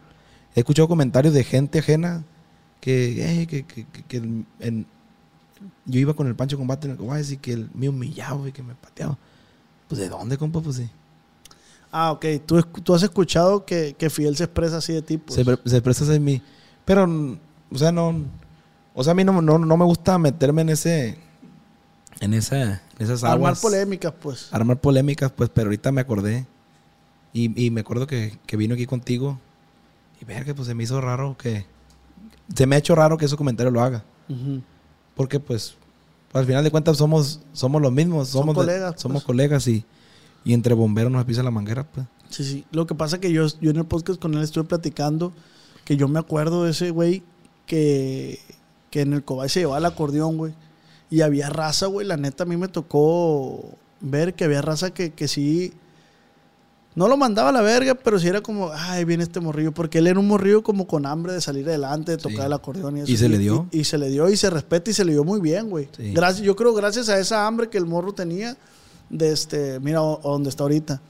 he 0.55 0.61
escuchado 0.61 0.89
comentarios 0.89 1.35
de 1.35 1.45
gente 1.45 1.79
ajena 1.81 2.25
que, 2.81 3.43
eh, 3.43 3.47
que, 3.47 3.65
que- 3.67 3.85
que- 3.87 4.03
que 4.05 4.17
el- 4.17 4.47
en- 4.61 4.87
yo 5.85 6.01
iba 6.01 6.15
con 6.15 6.27
el 6.27 6.35
Pancho 6.35 6.57
Combate 6.57 6.87
en 6.87 6.93
el 6.93 6.97
Cobay 6.99 7.23
y 7.31 7.37
que 7.37 7.53
él 7.53 7.69
me 7.75 7.89
humillaba 7.89 8.49
y 8.49 8.53
que 8.53 8.63
me 8.63 8.75
pateaba. 8.75 9.19
Pues, 9.89 10.01
¿de 10.01 10.09
dónde, 10.09 10.39
compa? 10.39 10.61
Pues 10.61 10.77
sí. 10.77 10.89
Ah, 11.93 12.13
ok. 12.13 12.25
Tú, 12.47 12.63
tú 12.63 12.95
has 12.95 13.03
escuchado 13.03 13.65
que, 13.67 13.95
que 13.99 14.09
Fidel 14.09 14.37
se 14.37 14.45
expresa 14.45 14.79
así 14.79 14.93
de 14.95 15.03
tipo. 15.03 15.35
se, 15.35 15.45
pre- 15.45 15.59
se 15.67 15.83
presta 15.83 16.15
en 16.15 16.25
mí. 16.25 16.41
Pero, 16.85 17.05
o 17.71 17.77
sea, 17.79 17.93
no. 17.93 18.15
O 18.95 19.05
sea, 19.05 19.11
a 19.11 19.15
mí 19.15 19.25
no, 19.25 19.43
no, 19.43 19.59
no 19.59 19.77
me 19.77 19.85
gusta 19.85 20.17
meterme 20.19 20.63
en 20.63 20.69
ese. 20.71 21.19
En, 22.19 22.35
esa, 22.35 22.61
en 22.73 22.81
esas 22.99 23.23
Armar 23.25 23.37
aguas. 23.51 23.61
polémicas, 23.61 24.13
pues. 24.21 24.49
Armar 24.53 24.81
polémicas, 24.81 25.31
pues, 25.33 25.49
pero 25.53 25.69
ahorita 25.69 25.93
me 25.93 26.01
acordé. 26.01 26.47
Y, 27.33 27.65
y 27.65 27.71
me 27.71 27.81
acuerdo 27.83 28.07
que, 28.07 28.37
que 28.47 28.57
vino 28.57 28.75
aquí 28.75 28.87
contigo. 28.87 29.39
Y 30.21 30.25
verga, 30.25 30.53
pues 30.55 30.67
se 30.69 30.75
me 30.75 30.83
hizo 30.83 31.01
raro 31.01 31.37
que. 31.39 31.65
Se 32.55 32.67
me 32.67 32.75
ha 32.75 32.79
hecho 32.79 32.95
raro 32.95 33.17
que 33.17 33.25
esos 33.25 33.39
comentarios 33.39 33.73
lo 33.73 33.81
haga. 33.81 34.05
Ujú. 34.29 34.61
Porque, 35.15 35.39
pues, 35.41 35.77
al 36.33 36.45
final 36.45 36.65
de 36.65 36.71
cuentas 36.71 36.97
somos, 36.99 37.41
somos 37.53 37.81
los 37.81 37.93
mismos. 37.93 38.29
Son 38.29 38.43
Somos, 38.43 38.55
de- 38.57 38.61
colegas, 38.63 38.93
pues. 38.95 39.03
somos 39.03 39.25
colegas 39.25 39.67
y, 39.69 39.85
y 40.45 40.53
entre 40.53 40.75
bomberos 40.75 41.13
nos 41.13 41.25
pisa 41.25 41.43
la 41.43 41.51
manguera, 41.51 41.85
pues. 41.85 42.07
Sí, 42.29 42.45
sí. 42.45 42.65
Lo 42.73 42.87
que 42.87 42.95
pasa 42.95 43.17
es 43.17 43.23
que 43.23 43.33
yo, 43.33 43.47
yo 43.61 43.71
en 43.71 43.77
el 43.79 43.85
podcast 43.87 44.21
con 44.21 44.35
él 44.35 44.43
estuve 44.43 44.65
platicando 44.65 45.33
que 45.85 45.97
yo 45.97 46.07
me 46.07 46.19
acuerdo 46.19 46.65
de 46.65 46.71
ese 46.73 46.91
güey 46.91 47.23
que, 47.67 48.39
que 48.91 49.01
en 49.01 49.13
el 49.15 49.25
Cobay 49.25 49.49
se 49.49 49.61
llevaba 49.61 49.79
el 49.79 49.87
acordeón, 49.87 50.37
güey. 50.37 50.53
Y 51.11 51.23
había 51.23 51.51
raza, 51.51 51.87
güey. 51.87 52.07
La 52.07 52.17
neta, 52.17 52.45
a 52.45 52.47
mí 52.47 52.57
me 52.57 52.69
tocó 52.69 53.65
ver 54.01 54.35
que 54.35 54.45
había 54.45 54.63
raza 54.63 54.93
que, 54.95 55.13
que 55.13 55.27
sí. 55.29 55.73
No 56.95 57.07
lo 57.07 57.17
mandaba 57.17 57.51
a 57.51 57.53
la 57.53 57.63
verga, 57.63 57.95
pero 57.95 58.19
sí 58.19 58.27
era 58.27 58.41
como, 58.41 58.71
ay, 58.73 59.05
viene 59.05 59.23
este 59.23 59.39
morrillo. 59.41 59.73
Porque 59.73 59.99
él 59.99 60.07
era 60.09 60.19
un 60.19 60.27
morrillo 60.27 60.63
como 60.63 60.87
con 60.87 61.07
hambre 61.07 61.33
de 61.33 61.41
salir 61.41 61.69
adelante, 61.69 62.13
de 62.13 62.19
tocar 62.19 62.39
Sí. 62.41 62.47
el 62.47 62.53
acordeón 62.53 62.97
y 62.97 63.01
eso. 63.03 63.13
¿Y 63.13 63.17
se 63.17 63.29
le 63.29 63.39
dio? 63.39 63.67
Y, 63.71 63.81
y 63.81 63.85
se 63.85 63.97
le 63.99 64.09
dio 64.09 64.29
y 64.29 64.37
se 64.37 64.51
respeta 64.51 64.91
y 64.91 64.95
se 64.95 65.05
le 65.05 65.13
dio 65.13 65.23
muy 65.25 65.41
bien, 65.41 65.71
güey. 65.71 65.89
Sí. 65.97 66.13
Gracias, 66.13 66.45
yo 66.45 66.57
creo 66.57 66.75
gracias 66.75 67.09
a 67.09 67.19
esa 67.19 67.47
hambre 67.47 67.69
que 67.69 67.79
el 67.79 67.87
morro 67.87 68.13
tenía, 68.13 68.57
de 69.09 69.33
este, 69.33 69.79
mira 69.81 70.03
o- 70.03 70.21
o 70.23 70.33
donde 70.33 70.51
está 70.51 70.65
ahorita. 70.65 71.01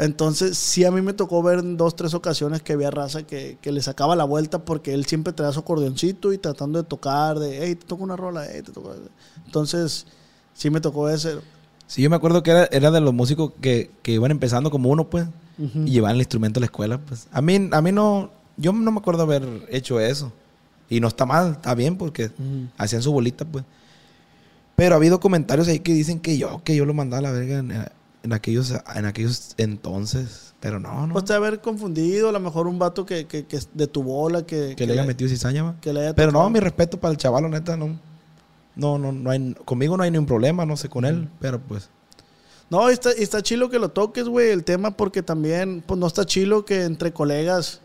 Entonces, 0.00 0.56
sí, 0.56 0.86
a 0.86 0.90
mí 0.90 1.02
me 1.02 1.12
tocó 1.12 1.42
ver 1.42 1.58
en 1.58 1.76
dos, 1.76 1.94
tres 1.94 2.14
ocasiones 2.14 2.62
que 2.62 2.72
había 2.72 2.90
raza 2.90 3.22
que, 3.24 3.58
que 3.60 3.70
le 3.70 3.82
sacaba 3.82 4.16
la 4.16 4.24
vuelta 4.24 4.64
porque 4.64 4.94
él 4.94 5.04
siempre 5.04 5.34
traía 5.34 5.52
su 5.52 5.60
acordeoncito 5.60 6.32
y 6.32 6.38
tratando 6.38 6.82
de 6.82 6.88
tocar, 6.88 7.38
de, 7.38 7.66
hey, 7.66 7.74
te 7.74 7.84
toco 7.84 8.02
una 8.04 8.16
rola, 8.16 8.46
hey, 8.50 8.62
te 8.64 8.72
toco. 8.72 8.94
Entonces, 9.44 10.06
sí 10.54 10.70
me 10.70 10.80
tocó 10.80 11.10
ese. 11.10 11.36
Sí, 11.86 12.00
yo 12.00 12.08
me 12.08 12.16
acuerdo 12.16 12.42
que 12.42 12.50
era, 12.50 12.64
era 12.72 12.90
de 12.90 13.02
los 13.02 13.12
músicos 13.12 13.52
que, 13.60 13.90
que 14.02 14.12
iban 14.12 14.30
empezando 14.30 14.70
como 14.70 14.88
uno, 14.88 15.10
pues. 15.10 15.28
Y 15.58 15.90
llevaban 15.90 16.16
el 16.16 16.22
instrumento 16.22 16.58
a 16.58 16.62
la 16.62 16.66
escuela, 16.66 16.96
pues. 16.96 17.28
A 17.30 17.42
mí, 17.42 17.68
a 17.70 17.82
mí 17.82 17.92
no, 17.92 18.30
yo 18.56 18.72
no 18.72 18.90
me 18.90 18.98
acuerdo 19.00 19.24
haber 19.24 19.46
hecho 19.68 20.00
eso. 20.00 20.32
Y 20.88 21.00
no 21.00 21.08
está 21.08 21.26
mal, 21.26 21.52
está 21.52 21.74
bien, 21.74 21.98
porque 21.98 22.30
hacían 22.78 23.02
su 23.02 23.12
bolita, 23.12 23.44
pues. 23.44 23.66
Pero 24.76 24.94
ha 24.94 24.96
habido 24.96 25.20
comentarios 25.20 25.68
ahí 25.68 25.80
que 25.80 25.92
dicen 25.92 26.20
que 26.20 26.38
yo, 26.38 26.62
que 26.64 26.74
yo 26.74 26.86
lo 26.86 26.94
mandaba 26.94 27.18
a 27.18 27.32
la 27.32 27.32
verga 27.32 27.92
en, 28.22 28.32
aquellos, 28.32 28.74
en 28.94 29.06
aquellos 29.06 29.54
entonces. 29.56 30.54
Pero 30.60 30.78
no, 30.78 31.06
no. 31.06 31.14
Pues 31.14 31.24
te 31.24 31.32
haber 31.32 31.60
confundido, 31.60 32.28
a 32.28 32.32
lo 32.32 32.40
mejor 32.40 32.66
un 32.66 32.78
vato 32.78 33.06
que, 33.06 33.26
que, 33.26 33.46
que 33.46 33.58
de 33.72 33.86
tu 33.86 34.02
bola, 34.02 34.44
que, 34.44 34.74
que 34.76 34.86
le 34.86 34.92
haya 34.92 35.04
metido 35.04 35.30
cizaña, 35.30 35.62
va. 35.62 35.80
que 35.80 35.92
le 35.92 36.00
haya 36.00 36.14
Pero 36.14 36.32
no, 36.32 36.48
mi 36.50 36.60
respeto 36.60 37.00
para 37.00 37.12
el 37.12 37.16
chaval, 37.16 37.50
neta, 37.50 37.76
no. 37.76 37.98
No, 38.76 38.98
no, 38.98 39.12
no 39.12 39.30
hay, 39.30 39.54
conmigo 39.64 39.96
no 39.96 40.02
hay 40.02 40.10
ningún 40.10 40.26
problema, 40.26 40.64
no 40.64 40.76
sé 40.76 40.88
con 40.88 41.04
él, 41.04 41.28
pero 41.40 41.60
pues. 41.60 41.88
No, 42.68 42.88
está, 42.88 43.10
está 43.10 43.42
chilo 43.42 43.68
que 43.68 43.78
lo 43.78 43.88
toques, 43.88 44.26
güey, 44.26 44.50
el 44.50 44.64
tema, 44.64 44.92
porque 44.92 45.22
también, 45.22 45.82
pues 45.84 45.98
no 45.98 46.06
está 46.06 46.24
chilo 46.24 46.64
que 46.64 46.84
entre 46.84 47.12
colegas 47.12 47.80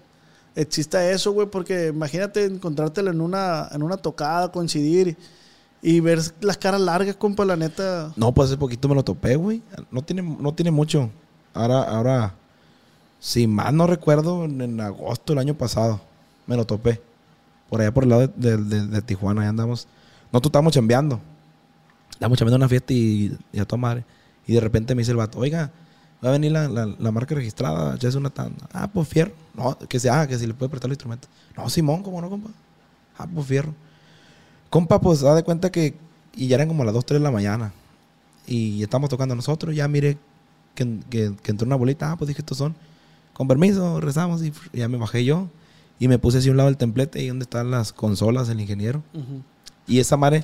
exista 0.55 1.09
eso, 1.09 1.31
güey, 1.31 1.47
porque 1.47 1.87
imagínate 1.87 2.45
encontrártelo 2.45 3.11
en 3.11 3.21
una, 3.21 3.67
en 3.71 3.83
una 3.83 3.97
tocada, 3.97 4.51
coincidir 4.51 5.09
y 5.09 5.17
ver 5.99 6.19
las 6.41 6.57
caras 6.57 6.81
largas, 6.81 7.15
compa, 7.15 7.45
la 7.45 7.55
neta. 7.55 8.11
No, 8.15 8.33
pues 8.33 8.49
hace 8.49 8.57
poquito 8.57 8.89
me 8.89 8.95
lo 8.95 9.03
topé, 9.03 9.35
güey. 9.35 9.61
No 9.91 10.01
tiene, 10.01 10.21
no 10.21 10.53
tiene 10.53 10.71
mucho. 10.71 11.11
Ahora, 11.53 11.83
ahora, 11.83 12.33
si 13.19 13.47
mal 13.47 13.75
no 13.75 13.87
recuerdo, 13.87 14.45
en, 14.45 14.81
agosto 14.81 15.33
del 15.33 15.39
año 15.39 15.53
pasado 15.53 16.01
me 16.47 16.55
lo 16.57 16.65
topé. 16.65 17.01
Por 17.69 17.81
allá 17.81 17.93
por 17.93 18.03
el 18.03 18.09
lado 18.09 18.27
de, 18.35 18.57
de- 18.57 19.01
Tijuana, 19.01 19.41
ahí 19.41 19.47
andamos. 19.47 19.87
Nosotros 20.31 20.49
estábamos 20.49 20.73
chambeando. 20.73 21.19
Estábamos 22.11 22.37
chambeando 22.37 22.57
una 22.57 22.69
fiesta 22.69 22.93
y, 22.93 23.37
y 23.53 23.59
a 23.59 23.65
toda 23.65 23.79
madre. 23.79 24.05
Y 24.47 24.53
de 24.53 24.59
repente 24.59 24.95
me 24.95 25.01
dice 25.01 25.11
el 25.11 25.17
vato, 25.17 25.39
oiga, 25.39 25.71
va 26.23 26.29
a 26.29 26.31
venir 26.31 26.51
la, 26.51 26.67
la, 26.67 27.11
marca 27.11 27.35
registrada, 27.35 27.95
ya 27.97 28.09
es 28.09 28.15
una 28.15 28.29
tanda. 28.29 28.67
Ah, 28.73 28.87
pues 28.91 29.07
fierro. 29.07 29.33
No, 29.53 29.77
que 29.77 29.99
se 29.99 30.09
ah, 30.09 30.27
que 30.27 30.37
si 30.37 30.47
le 30.47 30.53
puede 30.53 30.69
prestar 30.69 30.89
los 30.89 30.95
instrumentos. 30.95 31.29
No, 31.55 31.69
Simón, 31.69 32.03
¿cómo 32.03 32.21
no, 32.21 32.29
compa? 32.29 32.49
Ah, 33.17 33.27
pues 33.31 33.47
fierro. 33.47 33.73
Compa, 34.75 34.99
pues 34.99 35.21
da 35.21 35.33
de 35.33 35.43
cuenta 35.43 35.71
que. 35.71 35.93
Y 36.35 36.47
ya 36.47 36.55
eran 36.55 36.67
como 36.67 36.83
las 36.83 36.93
2, 36.93 37.05
3 37.05 37.21
de 37.21 37.23
la 37.23 37.31
mañana. 37.31 37.71
Y 38.45 38.83
estamos 38.83 39.09
tocando 39.09 39.33
nosotros. 39.35 39.73
Ya 39.73 39.87
mire 39.87 40.17
que, 40.75 40.99
que, 41.09 41.33
que 41.41 41.51
entró 41.51 41.65
una 41.65 41.77
bolita. 41.77 42.11
Ah, 42.11 42.17
pues 42.17 42.27
dije, 42.27 42.41
estos 42.41 42.57
son. 42.57 42.75
Con 43.33 43.47
permiso, 43.47 44.01
rezamos. 44.01 44.43
Y 44.43 44.51
y 44.73 44.79
ya 44.79 44.89
me 44.89 44.97
bajé 44.97 45.23
yo. 45.23 45.47
Y 45.97 46.09
me 46.09 46.19
puse 46.19 46.39
así 46.39 46.49
a 46.49 46.51
un 46.51 46.57
lado 46.57 46.67
del 46.67 46.75
templete. 46.75 47.19
Ahí 47.19 47.29
donde 47.29 47.43
están 47.43 47.71
las 47.71 47.93
consolas, 47.93 48.49
el 48.49 48.59
ingeniero. 48.59 49.01
Y 49.87 49.99
esa 49.99 50.17
madre 50.17 50.43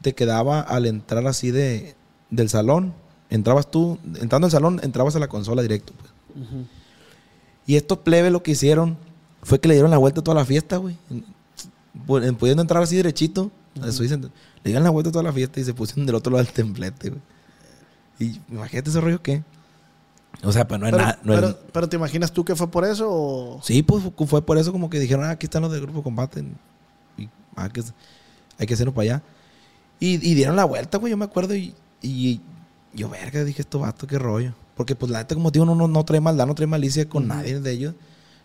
te 0.00 0.14
quedaba 0.14 0.60
al 0.60 0.86
entrar 0.86 1.26
así 1.26 1.50
de, 1.50 1.96
del 2.30 2.48
salón. 2.48 2.94
Entrabas 3.28 3.70
tú, 3.70 3.98
entrando 4.22 4.46
al 4.46 4.50
salón, 4.52 4.80
entrabas 4.82 5.14
a 5.16 5.18
la 5.18 5.28
consola 5.28 5.60
directo. 5.60 5.92
pues. 5.98 6.48
Y 7.66 7.76
estos 7.76 7.98
plebes 7.98 8.32
lo 8.32 8.42
que 8.42 8.52
hicieron 8.52 8.96
fue 9.42 9.60
que 9.60 9.68
le 9.68 9.74
dieron 9.74 9.90
la 9.90 9.98
vuelta 9.98 10.20
a 10.20 10.24
toda 10.24 10.34
la 10.36 10.44
fiesta, 10.46 10.78
güey. 10.78 10.96
En- 11.10 11.24
pu- 12.06 12.24
en- 12.26 12.36
Pudiendo 12.36 12.62
entrar 12.62 12.82
así 12.82 12.96
derechito, 12.96 13.50
eso 13.84 14.02
dicen, 14.02 14.22
le 14.22 14.30
dieron 14.64 14.84
la 14.84 14.90
vuelta 14.90 15.10
a 15.10 15.12
toda 15.12 15.24
la 15.24 15.32
fiesta 15.32 15.60
y 15.60 15.64
se 15.64 15.74
pusieron 15.74 16.06
del 16.06 16.14
otro 16.14 16.32
lado 16.32 16.44
del 16.44 16.52
templete, 16.52 17.10
güey. 17.10 17.20
Y 18.18 18.40
imagínate 18.50 18.90
ese 18.90 19.00
rollo 19.00 19.22
que. 19.22 19.42
O 20.42 20.52
sea, 20.52 20.66
pues 20.68 20.80
no 20.80 20.86
es 20.86 20.92
pero, 20.92 21.04
nada. 21.04 21.18
no 21.22 21.34
es- 21.34 21.40
pero, 21.40 21.58
pero 21.72 21.88
¿te 21.88 21.96
imaginas 21.96 22.32
tú 22.32 22.44
que 22.44 22.54
fue 22.56 22.70
por 22.70 22.84
eso 22.84 23.06
o...? 23.10 23.60
Sí, 23.62 23.82
pues 23.82 24.02
fu- 24.02 24.26
fue 24.26 24.42
por 24.44 24.58
eso 24.58 24.70
como 24.72 24.88
que 24.90 24.98
dijeron, 25.00 25.24
ah, 25.24 25.30
aquí 25.30 25.46
están 25.46 25.62
los 25.62 25.72
del 25.72 25.80
grupo 25.82 26.02
combate. 26.02 26.44
Y 27.18 27.28
ah, 27.56 27.68
que, 27.70 27.82
hay 28.58 28.66
que 28.66 28.74
hacerlo 28.74 28.92
para 28.92 29.02
allá. 29.04 29.22
Y, 29.98 30.14
y 30.16 30.34
dieron 30.34 30.56
la 30.56 30.64
vuelta, 30.64 30.98
güey, 30.98 31.10
yo 31.10 31.16
me 31.16 31.24
acuerdo. 31.24 31.54
Y, 31.54 31.74
y 32.02 32.40
yo, 32.94 33.08
verga, 33.08 33.44
dije, 33.44 33.62
esto 33.62 33.78
vato, 33.78 34.06
qué 34.06 34.18
rollo. 34.18 34.52
Porque, 34.76 34.94
pues, 34.94 35.10
la 35.10 35.18
neta, 35.20 35.34
como 35.34 35.50
digo, 35.50 35.64
no, 35.64 35.74
no, 35.74 35.88
no 35.88 36.04
trae 36.04 36.20
maldad, 36.20 36.46
no 36.46 36.54
trae 36.54 36.66
malicia 36.66 37.08
con 37.08 37.26
nadie 37.28 37.60
de 37.60 37.70
ellos. 37.72 37.94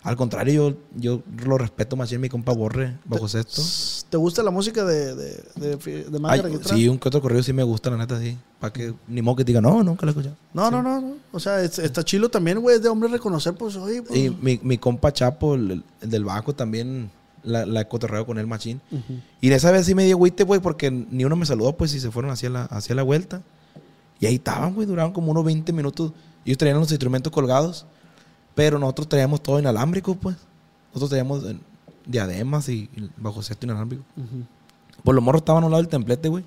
Al 0.03 0.15
contrario, 0.15 0.75
yo, 0.95 1.21
yo 1.37 1.45
lo 1.45 1.59
respeto 1.59 1.95
más 1.95 2.09
bien 2.09 2.21
mi 2.21 2.27
compa 2.29 2.53
Borre, 2.53 2.97
bajo 3.05 3.27
sexto. 3.27 3.61
¿Te 4.09 4.17
gusta 4.17 4.41
la 4.41 4.49
música 4.49 4.83
de, 4.83 5.13
de, 5.15 5.43
de, 5.55 5.75
de, 6.05 6.19
Ay, 6.23 6.41
sí, 6.65 6.87
un 6.87 6.97
que 6.97 7.07
otro 7.07 7.21
corrido 7.21 7.43
sí 7.43 7.53
me 7.53 7.61
gusta, 7.61 7.91
la 7.91 7.97
neta, 7.97 8.19
sí. 8.19 8.35
Para 8.59 8.73
que 8.73 8.95
ni 9.07 9.21
modo 9.21 9.35
que 9.37 9.43
diga, 9.43 9.61
no, 9.61 9.83
nunca 9.83 10.05
lo 10.05 10.09
he 10.09 10.13
escuchado. 10.13 10.35
No, 10.55 10.71
no, 10.71 10.81
no, 10.81 10.99
no. 11.01 11.13
O 11.31 11.39
sea, 11.39 11.61
es- 11.61 11.77
está 11.77 12.03
chilo 12.03 12.29
también, 12.29 12.59
güey, 12.59 12.77
es 12.77 12.81
de 12.81 12.89
hombre 12.89 13.09
reconocer, 13.09 13.53
pues, 13.53 13.75
oye, 13.75 14.01
pues... 14.01 14.17
Y 14.19 14.31
mi, 14.41 14.59
mi 14.63 14.79
compa 14.79 15.13
Chapo, 15.13 15.53
el, 15.53 15.83
el 16.01 16.09
del 16.09 16.25
bajo, 16.25 16.55
también 16.55 17.11
la, 17.43 17.67
la 17.67 17.81
he 17.81 17.87
cotorreado 17.87 18.25
con 18.25 18.39
él, 18.39 18.47
machín. 18.47 18.81
Ujú. 18.91 19.19
Y 19.39 19.49
de 19.49 19.55
esa 19.55 19.69
vez 19.69 19.85
sí 19.85 19.93
me 19.93 20.03
dio 20.05 20.15
agüite, 20.15 20.43
güey, 20.43 20.59
porque 20.61 20.89
ni 20.89 21.25
uno 21.25 21.35
me 21.35 21.45
saludó, 21.45 21.77
pues, 21.77 21.93
y 21.93 21.99
se 21.99 22.09
fueron 22.09 22.31
hacia 22.31 22.49
la, 22.49 22.63
hacia 22.65 22.95
la 22.95 23.03
vuelta. 23.03 23.43
Y 24.19 24.25
ahí 24.25 24.35
estaban, 24.35 24.73
güey, 24.73 24.87
duraron 24.87 25.13
como 25.13 25.29
unos 25.31 25.45
20 25.45 25.71
minutos. 25.73 26.11
Ellos 26.43 26.57
traían 26.57 26.79
los 26.79 26.89
instrumentos 26.91 27.31
colgados, 27.31 27.85
pero 28.61 28.77
nosotros 28.77 29.09
traíamos 29.09 29.41
todo 29.41 29.57
inalámbrico, 29.57 30.13
pues. 30.13 30.35
Nosotros 30.89 31.09
traíamos 31.09 31.43
eh, 31.45 31.57
diademas 32.05 32.69
y, 32.69 32.87
bajo 33.17 33.41
sexto 33.41 33.65
inalámbrico. 33.65 34.03
Ujú. 34.15 34.45
Pues 35.03 35.15
los 35.15 35.23
morros 35.23 35.41
estaban 35.41 35.63
a 35.63 35.65
un 35.65 35.71
lado 35.71 35.81
del 35.81 35.89
templete, 35.89 36.29
güey. 36.29 36.43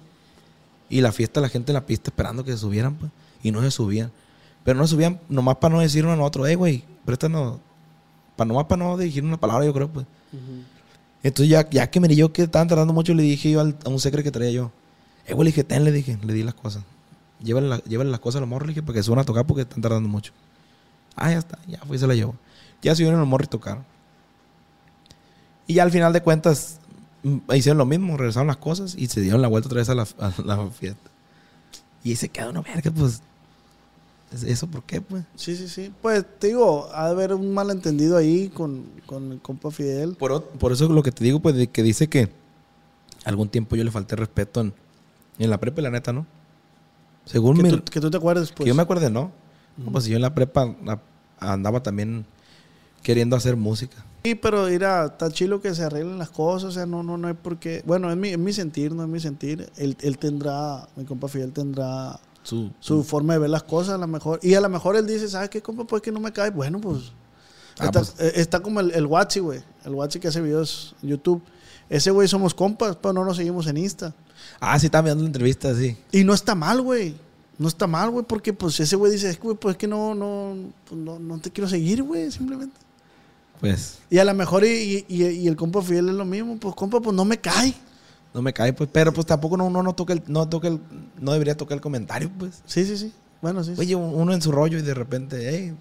Y 0.88 1.00
la 1.00 1.10
fiesta, 1.10 1.40
la 1.40 1.48
gente 1.48 1.72
en 1.72 1.74
la 1.74 1.84
pista 1.86 2.10
esperando 2.10 2.44
que 2.44 2.52
se 2.52 2.58
subieran, 2.58 2.94
pues. 2.94 3.10
Y 3.42 3.50
no 3.50 3.60
se 3.62 3.72
subían. 3.72 4.12
Pero 4.62 4.78
no 4.78 4.86
se 4.86 4.92
subían 4.92 5.18
nomás 5.28 5.56
para 5.56 5.74
no 5.74 5.80
decir 5.80 6.06
uno 6.06 6.12
a 6.22 6.24
otro, 6.24 6.46
hey, 6.46 6.54
güey, 6.54 6.84
préstanos. 7.04 7.58
Para 8.36 8.46
nomás 8.46 8.66
para 8.66 8.84
no 8.84 8.96
dirigir 8.96 9.24
una 9.24 9.38
palabra, 9.40 9.64
yo 9.66 9.72
creo, 9.74 9.88
pues. 9.88 10.06
Entonces 11.24 11.50
ya, 11.50 11.68
ya 11.68 11.90
que 11.90 11.98
me 11.98 12.14
yo 12.14 12.32
que 12.32 12.42
estaban 12.44 12.68
tardando 12.68 12.92
mucho, 12.92 13.12
le 13.12 13.24
dije 13.24 13.50
yo 13.50 13.60
al- 13.60 13.76
a 13.84 13.88
un 13.88 13.98
secre 13.98 14.22
que 14.22 14.30
traía 14.30 14.52
yo. 14.52 14.70
Eh, 15.26 15.34
güey, 15.34 15.46
le 15.46 15.50
dije, 15.50 15.64
ten, 15.64 15.82
le 15.84 15.90
dije, 15.90 16.16
le 16.22 16.32
di 16.32 16.44
las 16.44 16.54
cosas. 16.54 16.84
Llévale, 17.42 17.68
la- 17.68 17.82
llévale 17.84 18.10
las 18.10 18.20
cosas 18.20 18.36
a 18.38 18.40
los 18.40 18.48
morros, 18.48 18.68
le 18.68 18.72
dije, 18.74 18.82
para 18.82 18.94
que 18.94 19.02
suban 19.02 19.18
a 19.18 19.24
tocar 19.24 19.46
porque 19.46 19.62
están 19.62 19.80
tardando 19.82 20.08
mucho. 20.08 20.32
Ah, 21.16 21.30
ya 21.30 21.38
está, 21.38 21.58
ya 21.66 21.78
fui 21.86 21.96
y 21.96 22.00
se 22.00 22.06
la 22.06 22.14
llevó. 22.14 22.34
Ya 22.82 22.94
subieron 22.94 23.18
los 23.20 23.28
morros 23.28 23.46
y 23.46 23.50
tocaron. 23.50 23.84
Y 25.66 25.74
ya 25.74 25.82
al 25.84 25.90
final 25.90 26.12
de 26.12 26.22
cuentas, 26.22 26.78
mm, 27.22 27.38
hicieron 27.54 27.78
lo 27.78 27.86
mismo, 27.86 28.16
regresaron 28.16 28.48
las 28.48 28.58
cosas 28.58 28.94
y 28.98 29.06
se 29.06 29.20
dieron 29.20 29.40
la 29.42 29.48
vuelta 29.48 29.68
otra 29.68 29.78
vez 29.78 29.88
a 29.88 29.94
la, 29.94 30.06
a 30.18 30.32
la 30.44 30.68
fiesta. 30.70 31.10
Y 32.02 32.16
se 32.16 32.28
quedó 32.28 32.50
una 32.50 32.60
verga, 32.60 32.90
pues. 32.90 33.22
¿es- 34.32 34.42
¿Eso 34.42 34.66
por 34.66 34.82
qué, 34.82 35.00
pues? 35.00 35.24
Sí, 35.36 35.56
sí, 35.56 35.68
sí. 35.68 35.92
Pues, 36.02 36.24
te 36.38 36.48
digo, 36.48 36.90
ha 36.92 37.06
de 37.06 37.10
haber 37.12 37.32
un 37.32 37.54
malentendido 37.54 38.16
ahí 38.16 38.48
con, 38.48 38.84
con 39.06 39.32
el 39.32 39.40
compa 39.40 39.70
Fidel. 39.70 40.16
Por, 40.16 40.42
por 40.44 40.72
eso 40.72 40.88
lo 40.88 41.02
que 41.02 41.12
te 41.12 41.24
digo, 41.24 41.40
pues, 41.40 41.54
de 41.54 41.68
que 41.68 41.82
dice 41.82 42.08
que 42.08 42.30
algún 43.24 43.48
tiempo 43.48 43.76
yo 43.76 43.84
le 43.84 43.90
falté 43.90 44.16
respeto 44.16 44.60
en, 44.60 44.74
en 45.38 45.48
la 45.50 45.58
prepa, 45.58 45.80
y 45.80 45.84
la 45.84 45.90
neta, 45.90 46.12
¿no? 46.12 46.26
Según 47.24 47.56
Que 47.56 47.62
mi... 47.62 47.70
tú, 47.70 47.82
que 47.84 48.00
tú 48.00 48.10
te 48.10 48.16
acuerdes, 48.18 48.50
que 48.50 48.56
pues. 48.56 48.68
yo 48.68 48.74
me 48.74 48.82
acuerde, 48.82 49.08
¿no? 49.08 49.32
No, 49.76 49.92
Pues 49.92 50.04
yo 50.06 50.16
en 50.16 50.22
la 50.22 50.34
prepa 50.34 50.74
andaba 51.38 51.82
también 51.82 52.24
queriendo 53.02 53.36
hacer 53.36 53.56
música. 53.56 54.04
Sí, 54.24 54.34
pero 54.34 54.66
mira, 54.66 55.06
está 55.06 55.30
chilo 55.30 55.60
que 55.60 55.74
se 55.74 55.84
arreglen 55.84 56.18
las 56.18 56.30
cosas, 56.30 56.70
o 56.70 56.72
sea, 56.72 56.86
no, 56.86 57.02
no, 57.02 57.18
no 57.18 57.28
hay 57.28 57.34
por 57.34 57.58
qué. 57.58 57.82
Bueno, 57.84 58.10
en 58.10 58.18
mi, 58.18 58.30
en 58.30 58.42
mi 58.42 58.52
sentir, 58.54 58.92
no 58.94 59.02
es 59.02 59.08
mi 59.08 59.20
sentir. 59.20 59.70
Él, 59.76 59.96
él 60.00 60.16
tendrá, 60.16 60.88
mi 60.96 61.04
compa 61.04 61.28
Fidel 61.28 61.52
tendrá 61.52 62.18
Su, 62.42 62.70
su 62.80 63.04
forma 63.04 63.34
de 63.34 63.40
ver 63.40 63.50
las 63.50 63.64
cosas 63.64 63.96
a 63.96 63.98
lo 63.98 64.06
mejor. 64.06 64.40
Y 64.42 64.54
a 64.54 64.60
lo 64.62 64.70
mejor 64.70 64.96
él 64.96 65.06
dice, 65.06 65.28
¿sabes 65.28 65.50
qué, 65.50 65.60
compa? 65.60 65.84
Pues 65.84 66.00
que 66.00 66.10
no 66.10 66.20
me 66.20 66.32
cae. 66.32 66.50
Bueno, 66.50 66.80
pues. 66.80 67.12
Ah, 67.78 67.86
está, 67.86 68.00
pues. 68.00 68.14
eh, 68.18 68.32
está 68.36 68.60
como 68.60 68.80
el, 68.80 68.92
el 68.92 69.04
Watsi, 69.04 69.40
güey. 69.40 69.60
El 69.84 69.92
Watsi 69.92 70.18
que 70.18 70.28
hace 70.28 70.40
videos 70.40 70.94
en 71.02 71.10
YouTube. 71.10 71.42
Ese 71.90 72.10
güey 72.10 72.26
somos 72.26 72.54
compas, 72.54 72.96
pero 72.96 73.12
no 73.12 73.26
nos 73.26 73.36
seguimos 73.36 73.66
en 73.66 73.76
Insta. 73.76 74.14
Ah, 74.58 74.78
sí, 74.78 74.86
estaba 74.86 75.04
viendo 75.04 75.22
la 75.22 75.26
entrevista, 75.28 75.74
sí. 75.74 75.98
Y 76.12 76.24
no 76.24 76.32
está 76.32 76.54
mal, 76.54 76.80
güey. 76.80 77.14
No 77.59 77.68
está 77.68 77.86
mal, 77.86 78.11
güey, 78.11 78.24
porque 78.24 78.52
pues 78.52 78.78
ese 78.80 78.96
güey 78.96 79.12
dice, 79.12 79.38
güey, 79.40 79.57
pues 79.57 79.74
es 79.74 79.78
que 79.78 79.86
no, 79.86 80.14
no, 80.14 80.55
pues, 80.88 81.00
no, 81.00 81.18
no 81.18 81.38
te 81.38 81.50
quiero 81.50 81.68
seguir, 81.68 82.02
güey, 82.02 82.30
simplemente. 82.32 82.76
Pues 83.61 83.98
Y 84.11 84.18
a 84.18 84.24
lo 84.24 84.34
mejor 84.34 84.64
y, 84.64 85.05
y- 85.09 85.24
y 85.24 85.46
el 85.48 85.55
compa 85.57 85.80
Fidel 85.80 86.09
es 86.09 86.14
lo 86.16 86.24
mismo, 86.24 86.57
pues 86.59 86.74
compa, 86.74 87.00
pues 87.00 87.14
no 87.14 87.24
me 87.24 87.38
cae. 87.38 87.72
no 88.34 88.42
me 88.42 88.52
cae, 88.52 88.72
pues. 88.72 88.90
Pero 88.92 89.12
pues 89.12 89.26
tampoco 89.26 89.57
no, 89.57 89.66
uno 89.66 89.82
no 89.82 89.94
toca 89.94 90.12
el, 90.12 90.22
no 90.26 90.48
toca 90.48 90.66
el, 90.68 90.80
no 91.20 91.32
debería 91.32 91.57
tocar 91.57 91.76
el 91.76 91.80
comentario, 91.80 92.30
pues. 92.38 92.62
Sí, 92.66 92.84
sí, 92.84 92.96
sí. 92.96 93.12
Bueno, 93.40 93.62
sí. 93.62 93.74
sí. 93.76 93.80
Oye, 93.80 93.94
uno 93.94 94.32
en 94.32 94.42
su 94.42 94.50
rollo 94.50 94.78
y 94.78 94.82
de 94.82 94.94
repente, 94.94 95.36
hey. 95.48 95.74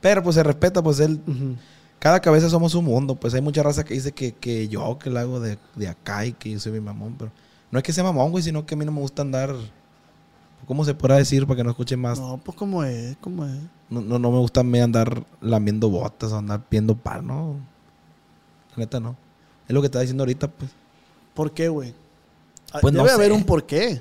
Pero 0.00 0.22
pues 0.22 0.34
se 0.34 0.42
respeta, 0.42 0.82
pues 0.82 0.98
él. 1.00 1.20
Cada 1.98 2.20
cabeza 2.20 2.48
somos 2.50 2.74
un 2.74 2.86
mundo. 2.86 3.14
Pues 3.14 3.34
hay 3.34 3.40
mucha 3.42 3.62
raza 3.62 3.84
que 3.84 3.94
dice 3.94 4.12
que, 4.12 4.32
que 4.32 4.66
yo, 4.68 4.98
que 4.98 5.10
la 5.10 5.20
hago 5.20 5.38
de, 5.38 5.58
de 5.76 5.88
acá 5.88 6.24
y 6.26 6.32
que 6.32 6.50
yo 6.50 6.58
soy 6.58 6.72
mi 6.72 6.80
mamón. 6.80 7.14
Pero 7.18 7.30
no 7.70 7.78
es 7.78 7.84
que 7.84 7.92
sea 7.92 8.02
mamón, 8.02 8.30
güey, 8.32 8.42
sino 8.42 8.64
que 8.66 8.74
a 8.74 8.76
mí 8.78 8.84
no 8.84 8.90
me 8.92 9.00
gusta 9.00 9.22
andar. 9.22 9.54
¿Cómo 10.66 10.84
se 10.84 10.94
podrá 10.94 11.16
decir 11.16 11.46
para 11.46 11.56
que 11.56 11.64
no 11.64 11.70
escuchen 11.70 12.00
más? 12.00 12.18
No, 12.18 12.38
pues 12.42 12.56
como 12.56 12.84
es, 12.84 13.16
como 13.20 13.44
es. 13.44 13.58
No, 13.90 14.00
no, 14.00 14.18
no 14.18 14.30
me 14.30 14.38
gusta 14.38 14.60
andar 14.60 15.24
lamiendo 15.40 15.90
botas 15.90 16.32
o 16.32 16.38
andar 16.38 16.62
pidiendo 16.68 16.96
par, 16.96 17.22
¿no? 17.22 17.56
La 18.70 18.76
neta, 18.84 19.00
no. 19.00 19.16
Es 19.68 19.74
lo 19.74 19.80
que 19.80 19.86
está 19.86 20.00
diciendo 20.00 20.22
ahorita, 20.22 20.48
pues. 20.48 20.70
¿Por 21.34 21.52
qué, 21.52 21.68
güey? 21.68 21.94
Ah, 22.72 22.78
Pues 22.80 22.94
no 22.94 23.00
Debe 23.02 23.12
haber 23.14 23.28
sé. 23.32 23.36
un 23.36 23.44
porqué. 23.44 24.00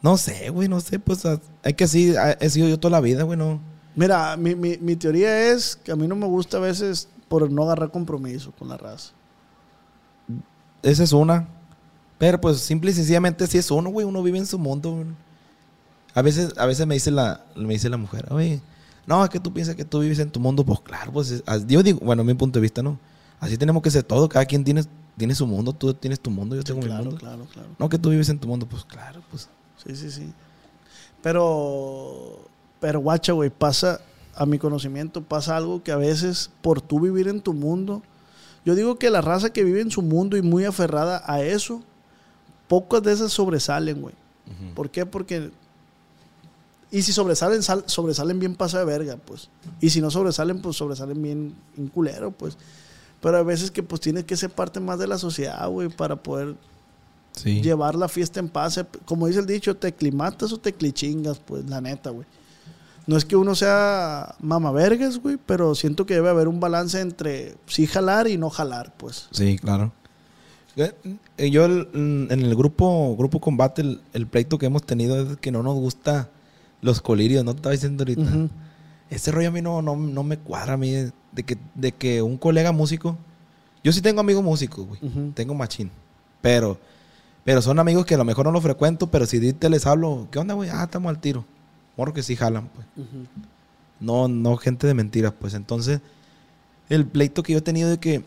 No 0.00 0.16
sé, 0.16 0.48
güey, 0.50 0.68
no 0.68 0.80
sé, 0.80 0.98
pues. 0.98 1.24
ah, 1.26 1.38
Hay 1.62 1.74
que 1.74 1.84
así, 1.84 2.16
ah, 2.16 2.32
he 2.40 2.50
sido 2.50 2.68
yo 2.68 2.80
toda 2.80 2.92
la 2.92 3.00
vida, 3.00 3.22
güey, 3.24 3.38
no. 3.38 3.60
Mira, 3.94 4.36
mi, 4.36 4.54
mi, 4.54 4.78
mi 4.78 4.96
teoría 4.96 5.50
es 5.52 5.76
que 5.76 5.92
a 5.92 5.96
mí 5.96 6.08
no 6.08 6.16
me 6.16 6.26
gusta 6.26 6.56
a 6.56 6.60
veces 6.60 7.08
por 7.28 7.50
no 7.50 7.62
agarrar 7.64 7.90
compromiso 7.90 8.50
con 8.58 8.68
la 8.68 8.76
raza. 8.76 9.12
Esa 10.82 11.04
es 11.04 11.12
una. 11.12 11.46
Pero 12.18 12.40
pues 12.40 12.58
simple 12.60 12.90
y 12.90 12.94
sencillamente 12.94 13.46
sí 13.46 13.58
es 13.58 13.70
uno, 13.70 13.90
güey. 13.90 14.06
Uno 14.06 14.22
vive 14.22 14.38
en 14.38 14.46
su 14.46 14.58
mundo. 14.58 14.92
güey. 14.92 15.06
A 16.14 16.22
veces, 16.22 16.52
a 16.58 16.66
veces 16.66 16.86
me 16.86 16.94
dice 16.94 17.10
la, 17.10 17.44
me 17.56 17.72
dice 17.74 17.88
la 17.88 17.96
mujer, 17.96 18.26
oye, 18.30 18.60
no, 19.06 19.24
es 19.24 19.30
que 19.30 19.40
tú 19.40 19.52
piensas 19.52 19.74
que 19.74 19.84
tú 19.84 20.00
vives 20.00 20.18
en 20.18 20.30
tu 20.30 20.40
mundo. 20.40 20.64
Pues 20.64 20.80
claro, 20.80 21.10
pues 21.12 21.30
es- 21.30 21.42
yo 21.66 21.82
digo, 21.82 21.98
bueno, 22.02 22.22
mi 22.24 22.34
punto 22.34 22.58
de 22.58 22.62
vista, 22.62 22.82
¿no? 22.82 22.98
Así 23.40 23.56
tenemos 23.58 23.82
que 23.82 23.90
ser 23.90 24.02
todo. 24.04 24.28
Cada 24.28 24.44
quien 24.44 24.62
tiene, 24.62 24.84
tiene 25.16 25.34
su 25.34 25.46
mundo. 25.46 25.72
Tú 25.72 25.92
tienes 25.94 26.20
tu 26.20 26.30
mundo, 26.30 26.54
yo 26.54 26.62
tengo 26.62 26.80
mi 26.80 26.86
Claro, 26.86 27.04
mundo. 27.04 27.18
claro, 27.18 27.46
claro. 27.52 27.68
No 27.78 27.88
que 27.88 27.98
tú 27.98 28.10
vives 28.10 28.28
en 28.28 28.38
tu 28.38 28.46
mundo, 28.46 28.66
pues 28.66 28.84
claro, 28.84 29.20
pues. 29.30 29.48
Sí, 29.84 29.96
sí, 29.96 30.10
sí. 30.10 30.32
Pero, 31.22 32.40
pero 32.80 33.00
guacha, 33.00 33.32
güey, 33.32 33.50
pasa, 33.50 34.00
a 34.34 34.46
mi 34.46 34.58
conocimiento, 34.58 35.22
pasa 35.22 35.56
algo 35.56 35.82
que 35.82 35.92
a 35.92 35.96
veces 35.96 36.50
por 36.62 36.80
tú 36.80 37.00
vivir 37.00 37.28
en 37.28 37.40
tu 37.40 37.52
mundo, 37.52 38.02
yo 38.64 38.74
digo 38.74 38.98
que 38.98 39.10
la 39.10 39.20
raza 39.20 39.50
que 39.50 39.64
vive 39.64 39.80
en 39.80 39.90
su 39.90 40.02
mundo 40.02 40.36
y 40.36 40.42
muy 40.42 40.64
aferrada 40.64 41.22
a 41.26 41.42
eso, 41.42 41.82
pocas 42.68 43.02
de 43.02 43.12
esas 43.12 43.32
sobresalen, 43.32 44.00
güey. 44.00 44.14
¿Por 44.74 44.90
qué? 44.90 45.06
Porque... 45.06 45.50
Y 46.92 47.02
si 47.02 47.12
sobresalen, 47.12 47.62
sal- 47.62 47.84
sobresalen 47.86 48.38
bien 48.38 48.54
paso 48.54 48.78
de 48.78 48.84
verga, 48.84 49.16
pues. 49.16 49.48
Y 49.80 49.90
si 49.90 50.00
no 50.00 50.10
sobresalen, 50.10 50.60
pues 50.62 50.76
sobresalen 50.76 51.20
bien, 51.22 51.54
bien 51.74 51.88
culero, 51.88 52.30
pues. 52.30 52.56
Pero 53.20 53.38
a 53.38 53.42
veces 53.42 53.70
que 53.70 53.82
pues 53.82 54.00
tienes 54.00 54.24
que 54.24 54.36
ser 54.36 54.50
parte 54.50 54.78
más 54.78 54.98
de 54.98 55.06
la 55.06 55.16
sociedad, 55.18 55.68
güey, 55.68 55.88
para 55.88 56.16
poder 56.16 56.54
Sí. 57.34 57.62
llevar 57.62 57.94
la 57.94 58.08
fiesta 58.08 58.40
en 58.40 58.48
paz. 58.50 58.78
Como 59.06 59.26
dice 59.26 59.40
el 59.40 59.46
dicho, 59.46 59.74
te 59.76 59.92
climatas 59.94 60.52
o 60.52 60.58
te 60.58 60.74
clichingas, 60.74 61.38
pues, 61.38 61.64
la 61.68 61.80
neta, 61.80 62.10
güey. 62.10 62.26
No 63.06 63.16
es 63.16 63.24
que 63.24 63.34
uno 63.36 63.54
sea 63.54 64.34
mamavergas, 64.40 65.18
güey, 65.18 65.38
pero 65.46 65.74
siento 65.74 66.04
que 66.06 66.14
debe 66.14 66.28
haber 66.28 66.46
un 66.46 66.60
balance 66.60 67.00
entre 67.00 67.54
sí 67.66 67.86
jalar 67.86 68.28
y 68.28 68.36
no 68.36 68.50
jalar, 68.50 68.92
pues. 68.98 69.28
Sí, 69.32 69.58
claro. 69.58 69.92
Eh, 70.76 70.92
eh, 71.38 71.50
Yo 71.50 71.64
el- 71.64 71.88
en 71.94 72.28
el 72.30 72.54
grupo 72.54 73.16
grupo 73.16 73.40
combate, 73.40 73.82
el, 73.82 74.00
el 74.12 74.26
pleito 74.26 74.58
que 74.58 74.66
hemos 74.66 74.84
tenido 74.84 75.20
es 75.20 75.36
que 75.38 75.50
no 75.50 75.62
nos 75.62 75.74
gusta 75.74 76.28
los 76.82 77.00
colirios, 77.00 77.44
¿no? 77.44 77.52
Te 77.54 77.58
estaba 77.60 77.72
diciendo 77.72 78.02
ahorita. 78.02 78.48
Ese 79.08 79.30
rollo 79.32 79.48
a 79.48 79.50
mí 79.50 79.62
no, 79.62 79.80
no, 79.82 79.96
no 79.96 80.22
me 80.22 80.36
cuadra 80.38 80.74
a 80.74 80.76
mí 80.76 80.90
de 80.90 81.42
que, 81.44 81.56
de 81.74 81.92
que 81.92 82.20
un 82.22 82.36
colega 82.36 82.72
músico... 82.72 83.16
Yo 83.84 83.90
sí 83.92 84.00
tengo 84.00 84.20
amigos 84.20 84.44
músicos, 84.44 84.86
güey. 84.86 85.00
Tengo 85.34 85.54
machín. 85.54 85.90
Pero, 86.40 86.78
pero 87.44 87.60
son 87.62 87.78
amigos 87.80 88.04
que 88.06 88.14
a 88.14 88.18
lo 88.18 88.24
mejor 88.24 88.44
no 88.46 88.52
los 88.52 88.62
frecuento, 88.62 89.08
pero 89.08 89.26
si 89.26 89.38
ahorita 89.38 89.68
les 89.68 89.86
hablo, 89.86 90.28
¿qué 90.30 90.38
onda, 90.38 90.54
güey? 90.54 90.70
Ah, 90.70 90.84
estamos 90.84 91.10
al 91.10 91.18
tiro. 91.20 91.44
Morro 91.96 92.12
que 92.12 92.22
sí 92.22 92.36
jalan, 92.36 92.68
pues. 92.68 92.86
No, 94.00 94.28
no 94.28 94.56
gente 94.56 94.86
de 94.86 94.94
mentiras, 94.94 95.32
pues. 95.38 95.54
Entonces, 95.54 96.00
el 96.88 97.06
pleito 97.06 97.42
que 97.42 97.52
yo 97.52 97.58
he 97.58 97.62
tenido 97.62 97.90
de 97.90 97.98
que, 97.98 98.22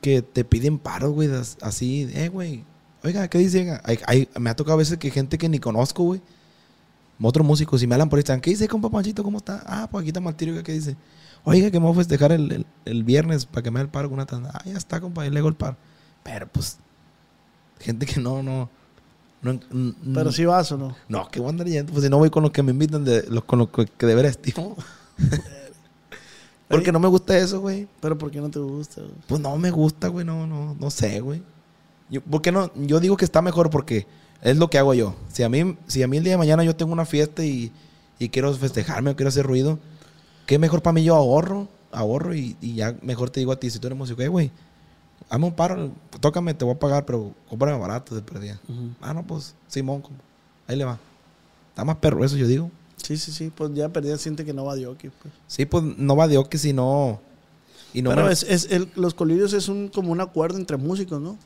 que 0.00 0.22
te 0.22 0.44
piden 0.44 0.78
paro, 0.78 1.10
güey, 1.12 1.30
así, 1.62 2.08
eh, 2.12 2.28
güey. 2.28 2.64
Oiga, 3.04 3.28
¿qué 3.28 3.38
dicen? 3.38 3.78
Hay- 3.84 3.98
hay- 4.06 4.28
me 4.38 4.50
ha 4.50 4.56
tocado 4.56 4.74
a 4.74 4.78
veces 4.78 4.98
que 4.98 5.10
gente 5.10 5.38
que 5.38 5.48
ni 5.48 5.58
conozco, 5.60 6.02
güey. 6.04 6.20
Otros 7.20 7.46
músicos, 7.46 7.82
y 7.82 7.86
me 7.86 7.94
hablan 7.94 8.08
por 8.08 8.18
ahí, 8.18 8.20
están, 8.20 8.40
¿qué 8.40 8.50
dice, 8.50 8.68
compa 8.68 8.88
Panchito? 8.90 9.22
¿Cómo 9.24 9.38
está? 9.38 9.62
Ah, 9.66 9.88
pues 9.90 10.02
aquí 10.02 10.10
está 10.10 10.20
Martirio, 10.20 10.62
¿qué 10.62 10.72
dice? 10.72 10.96
Oiga, 11.44 11.70
que 11.70 11.80
me 11.80 11.86
voy 11.86 11.94
a 11.94 11.98
festejar 11.98 12.30
el, 12.32 12.52
el- 12.52 12.66
el 12.84 13.04
viernes 13.04 13.44
para 13.46 13.62
que 13.62 13.70
me 13.70 13.78
dé 13.80 13.84
el 13.84 13.90
paro 13.90 14.08
con 14.08 14.14
una 14.14 14.26
tanda. 14.26 14.50
Ah, 14.54 14.62
ya 14.64 14.76
está, 14.76 15.00
compa, 15.00 15.26
y 15.26 15.30
le 15.30 15.38
hago 15.40 15.48
el 15.48 15.54
paro. 15.56 15.76
Pero, 16.22 16.46
pues, 16.48 16.78
gente 17.80 18.06
que 18.06 18.20
no, 18.20 18.42
no. 18.42 18.68
no 19.42 19.58
Pero 20.14 20.30
sí 20.32 20.44
vas 20.44 20.70
o 20.72 20.78
no. 20.78 20.94
no, 21.08 21.28
que 21.28 21.40
voy 21.40 21.48
a 21.48 21.50
andar 21.50 21.66
yendo. 21.66 21.92
Pues 21.92 22.04
si 22.04 22.10
no 22.10 22.18
voy 22.18 22.30
con 22.30 22.42
los 22.44 22.52
que 22.52 22.62
me 22.62 22.70
invitan, 22.72 23.04
de, 23.04 23.24
los, 23.28 23.44
con 23.44 23.58
los 23.60 23.68
que, 23.70 24.06
de 24.06 24.14
veras 24.14 24.32
estimo. 24.32 24.76
Porque 26.68 26.92
no 26.92 27.00
me 27.00 27.08
gusta 27.08 27.36
eso, 27.38 27.60
güey. 27.60 27.88
Pero 28.00 28.18
¿por 28.18 28.30
qué 28.30 28.40
no 28.40 28.50
te 28.50 28.58
gusta? 28.58 29.00
güey? 29.00 29.14
Pues 29.26 29.40
no 29.40 29.56
me 29.56 29.70
gusta, 29.70 30.08
güey. 30.08 30.24
No, 30.24 30.46
no, 30.46 30.76
no 30.78 30.90
sé, 30.90 31.20
güey. 31.20 31.42
Yo, 32.10 32.20
¿Por 32.22 32.42
qué 32.42 32.52
no? 32.52 32.70
Yo 32.74 33.00
digo 33.00 33.16
que 33.16 33.24
está 33.24 33.40
mejor 33.42 33.70
porque 33.70 34.06
es 34.42 34.56
lo 34.56 34.68
que 34.70 34.78
hago 34.78 34.94
yo. 34.94 35.14
Si 35.32 35.42
a 35.42 35.48
mí, 35.48 35.76
si 35.86 36.02
a 36.02 36.08
mí 36.08 36.16
el 36.16 36.24
día 36.24 36.32
de 36.34 36.38
mañana 36.38 36.64
yo 36.64 36.74
tengo 36.76 36.92
una 36.92 37.06
fiesta 37.06 37.44
y, 37.44 37.72
y 38.18 38.28
quiero 38.28 38.52
festejarme 38.54 39.10
o 39.10 39.16
quiero 39.16 39.28
hacer 39.28 39.46
ruido, 39.46 39.78
¿qué 40.46 40.58
mejor 40.58 40.82
para 40.82 40.92
mí 40.94 41.04
yo 41.04 41.14
ahorro? 41.14 41.68
Ahorro 41.92 42.34
y, 42.34 42.56
y 42.60 42.74
ya 42.74 42.94
mejor 43.02 43.30
te 43.30 43.40
digo 43.40 43.52
a 43.52 43.58
ti, 43.60 43.70
si 43.70 43.78
tú 43.78 43.86
eres 43.86 43.98
músico, 43.98 44.20
"Eh, 44.22 44.28
güey, 44.28 44.50
hazme 45.30 45.46
un 45.46 45.54
paro, 45.54 45.90
tócame, 46.20 46.54
te 46.54 46.64
voy 46.64 46.74
a 46.74 46.78
pagar, 46.78 47.04
pero 47.06 47.32
cómprame 47.48 47.78
barato 47.78 48.14
de 48.14 48.22
perdida. 48.22 48.60
Ujú. 48.68 48.90
Ah, 49.00 49.14
no, 49.14 49.26
pues, 49.26 49.54
Simón, 49.68 50.02
ahí 50.66 50.76
le 50.76 50.84
va. 50.84 50.98
Está 51.70 51.84
más 51.84 51.96
perro 51.96 52.24
eso, 52.24 52.36
yo 52.36 52.46
digo. 52.46 52.70
Sí, 52.96 53.16
sí, 53.16 53.30
sí. 53.32 53.50
Pues 53.54 53.72
ya 53.74 53.88
perdida 53.88 54.18
siente 54.18 54.44
que 54.44 54.52
no 54.52 54.64
va 54.64 54.74
de 54.74 54.86
ok, 54.86 54.98
pues. 55.22 55.32
Sí, 55.46 55.64
pues 55.64 55.84
no 55.84 56.16
va 56.16 56.26
de 56.28 56.42
que 56.50 56.58
si 56.58 56.72
no. 56.72 57.20
Y 57.94 58.02
no 58.02 58.10
Pero 58.10 58.26
me- 58.26 58.32
es, 58.32 58.42
es 58.42 58.66
el- 58.70 58.90
los 58.96 59.14
colirios 59.14 59.52
es 59.52 59.68
un, 59.68 59.88
como 59.88 60.10
un 60.12 60.20
acuerdo 60.20 60.58
entre 60.58 60.76
músicos, 60.76 61.20
¿no? 61.20 61.38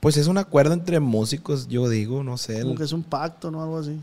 Pues 0.00 0.16
es 0.16 0.26
un 0.28 0.38
acuerdo 0.38 0.74
entre 0.74 1.00
músicos, 1.00 1.66
yo 1.68 1.88
digo, 1.88 2.22
no 2.22 2.36
sé. 2.38 2.60
Como 2.60 2.72
el- 2.72 2.78
que 2.78 2.84
es 2.84 2.92
un 2.92 3.02
pacto, 3.02 3.50
¿no? 3.50 3.62
Algo 3.62 3.78
así. 3.78 3.98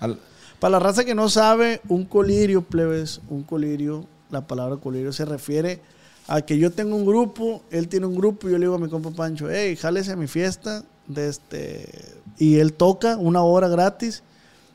al- 0.00 0.18
Para 0.60 0.72
la 0.72 0.78
raza 0.78 1.04
que 1.04 1.14
no 1.14 1.28
sabe, 1.28 1.80
un 1.88 2.04
colirio, 2.04 2.62
plebes, 2.62 3.20
un 3.28 3.42
colirio, 3.42 4.06
la 4.30 4.46
palabra 4.46 4.76
colirio 4.78 5.12
se 5.12 5.24
refiere 5.26 5.80
a 6.26 6.40
que 6.40 6.56
yo 6.58 6.70
tengo 6.72 6.96
un 6.96 7.04
grupo, 7.04 7.62
él 7.70 7.88
tiene 7.88 8.06
un 8.06 8.14
grupo 8.16 8.48
y 8.48 8.52
yo 8.52 8.58
le 8.58 8.64
digo 8.64 8.76
a 8.76 8.78
mi 8.78 8.88
compa 8.88 9.10
Pancho, 9.10 9.50
hey, 9.50 9.76
jálese 9.76 10.12
a 10.12 10.16
mi 10.16 10.26
fiesta, 10.26 10.82
de 11.06 11.28
este, 11.28 11.86
y 12.38 12.56
él 12.56 12.72
toca 12.72 13.18
una 13.18 13.42
hora 13.42 13.68
gratis, 13.68 14.22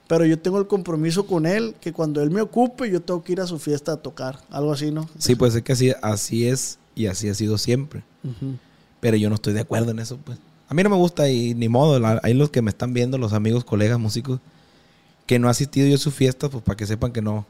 pero 0.07 0.25
yo 0.25 0.37
tengo 0.37 0.59
el 0.59 0.67
compromiso 0.67 1.25
con 1.25 1.47
él 1.47 1.73
que 1.81 1.91
cuando 1.91 2.21
él 2.21 2.29
me 2.29 2.41
ocupe 2.41 2.89
yo 2.91 3.01
tengo 3.01 3.23
que 3.23 3.31
ir 3.31 3.41
a 3.41 3.47
su 3.47 3.57
fiesta 3.57 3.93
a 3.93 3.97
tocar, 3.97 4.39
algo 4.51 4.71
así, 4.71 4.91
¿no? 4.91 5.09
sí, 5.17 5.33
pues 5.35 5.55
es 5.55 5.63
que 5.63 5.71
así, 5.73 5.91
así 6.03 6.47
es 6.47 6.77
y 6.93 7.07
así 7.07 7.29
ha 7.29 7.33
sido 7.33 7.57
siempre. 7.57 8.03
Pero 8.99 9.17
yo 9.17 9.29
no 9.29 9.35
estoy 9.35 9.53
de 9.53 9.61
acuerdo 9.61 9.89
en 9.91 9.99
eso, 9.99 10.17
pues. 10.23 10.37
A 10.69 10.73
mí 10.73 10.83
no 10.83 10.89
me 10.89 10.95
gusta 10.95 11.29
y 11.29 11.53
ni 11.55 11.67
modo. 11.67 11.99
la- 11.99 12.19
Hay 12.23 12.33
los 12.33 12.49
que 12.51 12.61
me 12.61 12.69
están 12.69 12.93
viendo, 12.93 13.17
los 13.17 13.33
amigos, 13.33 13.65
colegas, 13.65 13.99
músicos, 13.99 14.39
que 15.25 15.39
no 15.39 15.47
ha 15.47 15.51
asistido 15.51 15.87
yo 15.87 15.95
a 15.95 15.97
su 15.97 16.11
fiesta, 16.11 16.47
pues 16.49 16.63
para 16.63 16.77
que 16.77 16.85
sepan 16.85 17.11
que 17.11 17.21
no. 17.21 17.45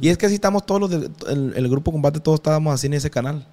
Y 0.00 0.08
es 0.08 0.16
que 0.18 0.26
así 0.26 0.36
estamos 0.36 0.64
todos 0.66 0.80
los 0.80 0.90
del 0.90 1.10
el, 1.28 1.52
el 1.56 1.68
grupo 1.68 1.92
combate, 1.92 2.20
todos 2.20 2.36
estábamos 2.38 2.72
así 2.74 2.86
en 2.86 2.94
ese 2.94 3.10
canal. 3.10 3.46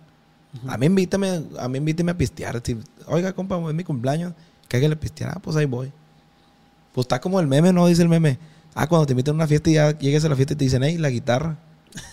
A 0.67 0.77
mí 0.77 0.87
invítame, 0.87 1.43
a 1.59 1.67
mí 1.67 1.77
invítame 1.77 2.11
a 2.11 2.17
pistear. 2.17 2.59
si- 2.65 2.77
Oiga, 3.07 3.33
compa, 3.33 3.57
es 3.69 3.75
mi 3.75 3.83
cumpleaños, 3.83 4.33
que 4.67 4.77
haga 4.77 4.87
la 4.87 4.95
pistear. 4.95 5.31
Ah, 5.35 5.39
pues 5.41 5.55
ahí 5.57 5.65
voy. 5.65 5.91
Pues 6.93 7.05
está 7.05 7.19
como 7.21 7.39
el 7.39 7.47
meme, 7.47 7.71
¿no? 7.73 7.85
Dice 7.87 8.01
el 8.01 8.09
meme. 8.09 8.39
Ah, 8.73 8.87
cuando 8.87 9.05
te 9.05 9.13
invitan 9.13 9.33
a 9.33 9.35
una 9.35 9.47
fiesta 9.47 9.69
y 9.69 9.73
ya 9.73 9.97
llegues 9.97 10.23
a 10.25 10.29
la 10.29 10.35
fiesta 10.35 10.53
y 10.53 10.55
te 10.57 10.63
dicen, 10.65 10.83
hey, 10.83 10.97
la 10.97 11.09
guitarra. 11.09 11.57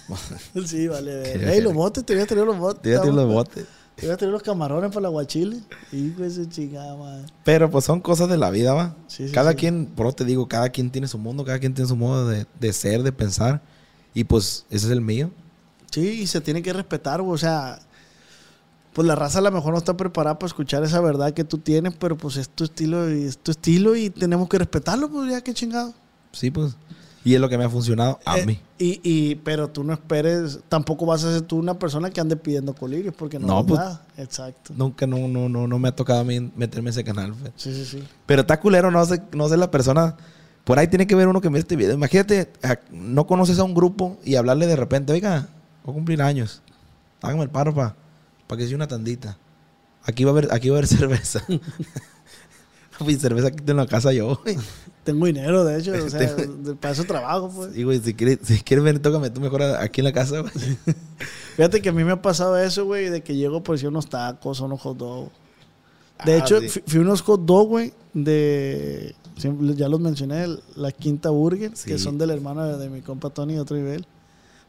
Sí, 0.67 0.89
vale. 0.89 1.23
Hey, 1.53 1.61
los 1.61 1.73
botes, 1.75 2.05
te 2.05 2.15
voy 2.15 2.23
a 2.23 2.27
traer 2.27 2.47
los 2.47 2.59
botes. 2.59 2.83
Te 2.83 2.89
voy 2.91 2.99
a 2.99 3.01
tirar 3.03 3.15
los 3.15 3.27
vamos. 3.27 3.45
Voy 4.03 4.11
a 4.11 4.17
traer 4.17 4.33
los 4.33 4.43
camarones 4.43 4.91
para 4.91 5.03
la 5.03 5.09
guachile. 5.09 5.61
Hijo 5.93 6.23
de 6.23 6.31
su 6.31 6.45
chingada, 6.47 6.97
madre. 6.97 7.27
Pero 7.45 7.71
pues 7.71 7.85
son 7.85 8.01
cosas 8.01 8.29
de 8.29 8.37
la 8.37 8.51
vida, 8.51 8.75
va. 8.75 8.95
Sí, 9.07 9.29
sí, 9.29 9.35
cada 9.35 9.53
sí. 9.53 9.57
quien, 9.57 9.87
por 9.87 10.13
te 10.13 10.25
digo, 10.25 10.49
cada 10.49 10.69
quien 10.71 10.91
tiene 10.91 11.09
su 11.09 11.19
mundo, 11.19 11.45
cada 11.45 11.59
quien 11.59 11.75
tiene 11.75 11.89
su 11.89 11.97
modo 11.97 12.29
de, 12.29 12.47
de 12.61 12.73
ser, 12.73 13.03
de 13.03 13.13
pensar. 13.13 13.63
Y 14.15 14.25
pues 14.25 14.67
ese 14.71 14.87
es 14.87 14.93
el 14.93 15.01
mío. 15.01 15.31
Sí, 15.91 16.01
y 16.01 16.27
se 16.27 16.41
tiene 16.41 16.63
que 16.63 16.73
respetar. 16.73 17.21
O 17.21 17.39
sea, 17.39 17.81
pues 18.93 19.07
la 19.07 19.15
raza 19.15 19.41
a 19.41 19.43
lo 19.43 19.51
mejor 19.51 19.73
no 19.73 19.79
está 19.79 19.95
preparada 19.95 20.39
para 20.39 20.47
escuchar 20.47 20.83
esa 20.83 21.01
verdad 21.01 21.35
que 21.35 21.45
tú 21.45 21.59
tienes, 21.59 21.95
pero 21.95 22.17
pues 22.17 22.37
es 22.37 22.49
tu 22.49 22.65
estilo 22.65 23.13
y 23.13 23.25
es 23.25 23.37
tu 23.37 23.51
estilo 23.51 23.95
y 23.95 24.09
tenemos 24.11 24.49
que 24.49 24.59
respetarlo, 24.59 25.11
pues 25.11 25.31
ya 25.31 25.43
qué 25.43 25.53
chingado. 25.53 25.93
Sí, 26.33 26.51
pues. 26.51 26.77
Y 27.27 27.35
es 27.35 27.41
lo 27.41 27.49
que 27.49 27.59
me 27.59 27.65
ha 27.65 27.69
funcionado 27.69 28.21
a 28.25 28.39
Eh, 28.39 28.47
mí. 28.47 28.61
Y, 28.79 29.01
y, 29.03 29.35
pero 29.35 29.69
tú 29.69 29.83
no 29.83 29.93
esperes, 29.93 30.61
tampoco 30.69 31.07
vas 31.07 31.25
a 31.25 31.33
ser 31.33 31.43
tú 31.43 31.57
una 31.59 31.77
persona 31.77 32.09
que 32.11 32.21
ande 32.21 32.37
pidiendo 32.37 32.73
colirios, 32.73 33.13
porque 33.19 33.39
no, 33.41 33.49
No, 33.49 33.61
es 33.61 33.67
pues- 33.67 33.81
nada. 33.81 34.07
Exacto. 34.17 34.73
Nunca, 34.77 35.09
no, 35.09 35.27
no, 35.27 35.49
no, 35.49 35.67
no 35.67 35.79
me 35.81 35.89
ha 35.89 35.97
tocado 35.97 36.21
a 36.21 36.25
mí 36.25 36.53
meterme 36.55 36.91
en 36.91 36.93
ese 36.93 37.03
canal. 37.03 37.35
Sí, 37.57 37.75
sí, 37.75 37.85
sí. 37.85 38.05
Pero 38.27 38.43
está 38.43 38.61
culero, 38.61 38.93
no 38.93 39.05
sé, 39.05 39.21
no 39.33 39.49
sé 39.49 39.57
la 39.57 39.71
persona. 39.73 40.17
Por 40.63 40.79
ahí 40.79 40.87
tiene 40.87 41.09
que 41.09 41.17
ver 41.17 41.27
uno 41.27 41.41
que 41.41 41.49
ve 41.49 41.59
este 41.59 41.75
video. 41.75 41.95
Imagínate, 41.95 42.53
no 42.93 43.27
conoces 43.27 43.59
a 43.59 43.65
un 43.65 43.75
grupo 43.75 44.19
y 44.25 44.37
hablarle 44.37 44.69
de 44.69 44.77
repente, 44.77 45.13
oiga, 45.13 45.49
voy 45.85 45.93
a 45.93 45.95
cumplir 45.95 46.23
años. 46.23 46.63
Hágame 47.23 47.43
el 47.43 47.51
paro 47.51 47.75
para 47.75 47.97
que 48.57 48.67
sea 48.69 48.77
una 48.77 48.87
tandita. 48.87 49.37
Aquí 50.05 50.23
va 50.23 50.31
a 50.31 50.33
haber, 50.33 50.49
aquí 50.53 50.69
va 50.69 50.77
a 50.77 50.79
haber 50.79 50.87
cerveza. 50.97 51.43
Mi 53.05 53.15
cerveza 53.17 53.49
aquí 53.49 53.65
en 53.67 53.77
la 53.77 53.87
casa 53.87 54.13
yo. 54.13 54.41
Tengo 55.07 55.25
dinero, 55.25 55.65
de 55.65 55.79
hecho, 55.79 55.93
o 55.93 56.11
sea, 56.11 56.35
de- 56.35 56.75
para 56.75 56.93
eso 56.93 57.05
trabajo, 57.05 57.51
pues. 57.55 57.75
Y, 57.77 57.85
güey, 57.85 58.01
si 58.01 58.13
quieres, 58.13 58.41
si 58.43 58.61
quieres 58.61 58.85
venir, 58.85 59.01
tócame 59.01 59.31
tú 59.31 59.41
mejor 59.41 59.63
aquí 59.63 60.01
en 60.03 60.05
la 60.05 60.13
casa, 60.13 60.41
güey. 60.41 60.53
Fíjate 61.57 61.81
que 61.81 61.89
a 61.89 61.93
mí 61.93 62.05
me 62.05 62.13
ha 62.13 62.21
pasado 62.21 62.59
eso, 62.59 62.85
güey, 62.85 63.09
de 63.09 63.23
que 63.23 63.35
llego 63.37 63.63
por 63.63 63.77
decir 63.77 63.89
unos 63.89 64.09
tacos 64.09 64.61
o 64.61 64.65
unos 64.67 64.81
hot 64.81 64.99
dogs. 64.99 65.31
De 66.25 66.35
Ah, 66.35 66.39
hecho, 66.39 66.61
sí. 66.61 66.83
fui, 66.87 66.99
unos 67.01 67.23
hot 67.23 67.43
dogs, 67.47 67.69
güey, 67.69 67.93
de... 68.15 69.15
ya 69.77 69.89
los 69.89 70.01
mencioné, 70.01 70.47
la 70.75 70.91
Quinta 70.93 71.31
Burger, 71.31 71.71
Sí. 71.75 71.89
que 71.91 71.99
son 71.99 72.19
del 72.19 72.31
hermano 72.31 72.65
de, 72.67 72.77
de 72.79 72.89
mi 72.91 73.01
compa 73.01 73.31
Tony 73.31 73.55
de 73.55 73.61
otro 73.61 73.77
nivel. 73.77 74.01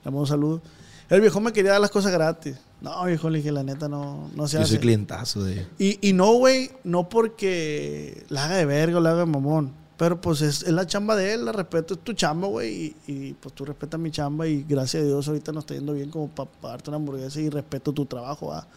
Le 0.06 0.12
mando 0.12 0.20
un 0.22 0.28
saludo. 0.28 0.62
El 1.10 1.20
viejo 1.22 1.40
me 1.42 1.52
quería 1.54 1.72
dar 1.72 1.82
las 1.82 1.90
cosas 1.90 2.12
gratis. 2.12 2.58
No, 2.82 3.04
viejo, 3.06 3.30
le 3.30 3.40
dije, 3.40 3.52
la 3.52 3.64
neta, 3.64 3.88
no, 3.90 4.30
no 4.36 4.48
se 4.48 4.58
Yo 4.58 4.62
hace. 4.62 4.72
soy 4.72 4.80
clientazo 4.80 5.44
de 5.44 5.66
Y, 5.80 5.98
y 6.10 6.14
no, 6.14 6.34
güey, 6.34 6.70
no 6.84 7.10
porque 7.10 8.24
la 8.30 8.46
haga 8.46 8.58
de 8.58 8.66
verga 8.66 8.98
o 8.98 9.02
la 9.02 9.10
haga 9.12 9.20
de 9.22 9.26
mamón. 9.26 9.72
Pero 9.98 10.22
pues 10.22 10.42
es, 10.42 10.62
es 10.62 10.72
la 10.72 10.86
chamba 10.86 11.16
de 11.16 11.34
él, 11.34 11.46
la 11.46 11.52
respeto, 11.52 11.96
es 11.96 12.02
tu 12.02 12.14
chamba, 12.14 12.48
güey. 12.48 12.96
Y, 13.08 13.12
y, 13.12 13.34
pues 13.34 13.56
tú 13.56 13.66
respetas 13.66 14.00
mi 14.00 14.12
chamba 14.12 14.48
y 14.48 14.64
gracias 14.64 15.02
a 15.02 15.06
Dios 15.06 15.28
ahorita 15.28 15.52
nos 15.52 15.64
está 15.64 15.74
yendo 15.74 15.94
bien 15.94 16.12
como 16.12 16.28
para 16.30 16.50
darte 16.62 16.92
una 16.92 16.98
hamburguesa 16.98 17.42
y 17.42 17.50
respeto 17.50 17.92
tu 17.92 18.06
trabajo, 18.06 18.48
¿va? 18.48 18.68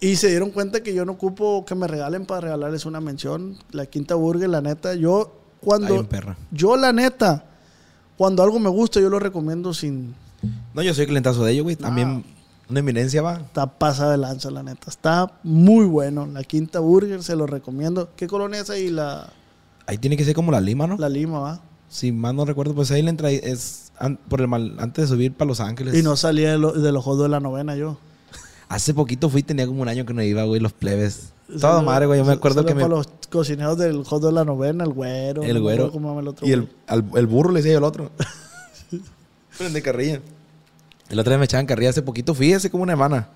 Y 0.00 0.16
se 0.16 0.28
dieron 0.28 0.50
cuenta 0.50 0.82
que 0.82 0.94
yo 0.94 1.04
no 1.04 1.12
ocupo 1.12 1.64
que 1.64 1.76
me 1.76 1.86
regalen 1.86 2.26
para 2.26 2.40
regalarles 2.40 2.86
una 2.86 3.00
mención. 3.00 3.56
La 3.70 3.86
Quinta 3.86 4.16
Burger, 4.16 4.48
la 4.48 4.60
neta, 4.60 4.94
yo 4.94 5.32
cuando... 5.60 6.08
Perra. 6.08 6.36
Yo, 6.50 6.76
la 6.76 6.92
neta, 6.92 7.44
cuando 8.16 8.42
algo 8.42 8.58
me 8.58 8.68
gusta, 8.68 9.00
yo 9.00 9.08
lo 9.08 9.20
recomiendo 9.20 9.72
sin... 9.72 10.14
No, 10.74 10.82
yo 10.82 10.92
soy 10.92 11.06
clientazo 11.06 11.44
de 11.44 11.52
ellos, 11.52 11.62
güey. 11.62 11.76
También 11.76 12.24
una 12.68 12.80
eminencia 12.80 13.22
va. 13.22 13.34
Está 13.34 13.66
pasada 13.66 14.10
de 14.12 14.18
lanza, 14.18 14.50
la 14.50 14.64
neta. 14.64 14.90
Está 14.90 15.38
muy 15.44 15.84
bueno. 15.84 16.26
La 16.26 16.42
Quinta 16.42 16.80
Burger, 16.80 17.22
se 17.22 17.36
lo 17.36 17.46
recomiendo. 17.46 18.10
¿Qué 18.16 18.26
colonia 18.26 18.60
es 18.60 18.70
ahí? 18.70 18.88
La, 18.88 19.32
Ahí 19.86 19.98
tiene 19.98 20.16
que 20.16 20.24
ser 20.24 20.34
como 20.34 20.52
la 20.52 20.60
Lima, 20.60 20.86
¿no? 20.86 20.96
la 20.96 21.08
Lima, 21.08 21.38
¿va? 21.40 21.60
Si 21.88 22.10
mal 22.12 22.34
no 22.36 22.44
recuerdo, 22.44 22.74
pues 22.74 22.90
ahí 22.90 23.02
le 23.02 23.10
entra. 23.10 23.30
Es 23.30 23.92
an- 23.98 24.18
por 24.28 24.40
el 24.40 24.48
mal, 24.48 24.76
antes 24.78 25.08
de 25.08 25.14
subir 25.14 25.32
para 25.34 25.48
Los 25.48 25.60
Ángeles. 25.60 25.94
Y 25.94 26.02
no 26.02 26.16
salía 26.16 26.52
de, 26.52 26.58
lo- 26.58 26.72
de 26.72 26.90
los 26.92 27.04
jodos 27.04 27.22
de 27.24 27.28
la 27.28 27.40
novena 27.40 27.76
yo. 27.76 27.98
Hace 28.68 28.94
poquito 28.94 29.28
fui, 29.28 29.42
tenía 29.42 29.66
como 29.66 29.82
un 29.82 29.88
año 29.88 30.06
que 30.06 30.14
no 30.14 30.22
iba, 30.22 30.44
güey, 30.44 30.58
los 30.60 30.72
plebes. 30.72 31.32
Todo 31.60 31.82
madre, 31.82 32.06
güey. 32.06 32.18
Yo 32.20 32.24
me 32.24 32.32
acuerdo 32.32 32.64
que 32.64 32.74
me... 32.74 32.88
los 32.88 33.06
cocineros 33.28 33.76
del 33.76 34.04
hot 34.04 34.22
de 34.22 34.32
la 34.32 34.44
novena, 34.46 34.84
el 34.84 34.92
güero. 34.94 35.42
El 35.42 35.60
güero. 35.60 35.90
se 35.92 35.98
llama 35.98 36.20
el 36.20 36.28
otro 36.28 36.46
y 36.46 36.52
el, 36.52 36.70
al- 36.86 37.04
el 37.14 37.26
burro 37.26 37.50
le 37.50 37.58
decía 37.60 37.72
yo 37.72 37.78
al 37.78 37.84
otro. 37.84 38.10
Prende 39.58 39.82
carrilla. 39.82 40.20
El 41.10 41.18
otro 41.18 41.30
día 41.30 41.38
me 41.38 41.44
echaban 41.44 41.66
carrilla 41.66 41.90
hace 41.90 42.00
poquito. 42.02 42.34
Fui 42.34 42.54
hace 42.54 42.70
como 42.70 42.84
una 42.84 42.94
semana. 42.94 43.28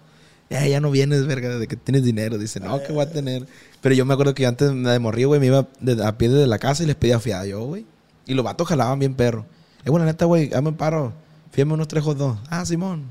Ya, 0.48 0.66
ya 0.66 0.80
no 0.80 0.90
vienes, 0.90 1.26
verga, 1.26 1.48
desde 1.48 1.66
que 1.66 1.76
tienes 1.76 2.04
dinero. 2.04 2.38
Dice, 2.38 2.60
no, 2.60 2.80
que 2.82 2.92
voy 2.92 3.02
a 3.02 3.10
tener. 3.10 3.46
Pero 3.80 3.94
yo 3.94 4.04
me 4.04 4.14
acuerdo 4.14 4.34
que 4.34 4.44
yo 4.44 4.48
antes 4.48 4.68
de 4.72 4.98
morir, 4.98 5.26
güey, 5.26 5.40
me 5.40 5.46
iba 5.46 5.66
de- 5.80 6.04
a 6.04 6.16
pie 6.16 6.28
desde 6.28 6.46
la 6.46 6.58
casa 6.58 6.82
y 6.82 6.86
les 6.86 6.94
pedía 6.96 7.18
fiada 7.18 7.46
yo, 7.46 7.64
güey. 7.64 7.84
Y 8.26 8.34
los 8.34 8.44
vatos 8.44 8.68
jalaban 8.68 8.98
bien 8.98 9.14
perro. 9.14 9.44
Eh, 9.84 9.90
bueno, 9.90 10.06
neta, 10.06 10.24
güey, 10.24 10.52
hazme 10.54 10.68
un 10.70 10.76
paro. 10.76 11.12
Fíjame 11.52 11.74
unos 11.74 11.88
tres 11.88 12.04
dogs. 12.04 12.38
Ah, 12.48 12.64
Simón. 12.64 13.04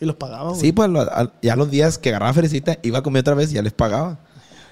Y 0.00 0.04
los 0.04 0.16
pagaba, 0.16 0.50
güey. 0.50 0.60
Sí, 0.60 0.72
pues 0.72 0.90
ya 1.42 1.56
los 1.56 1.70
días 1.70 1.98
que 1.98 2.10
agarraba 2.10 2.32
felicita, 2.34 2.78
iba 2.82 2.98
a 2.98 3.02
comer 3.02 3.20
otra 3.20 3.34
vez 3.34 3.50
y 3.50 3.54
ya 3.54 3.62
les 3.62 3.72
pagaba. 3.72 4.18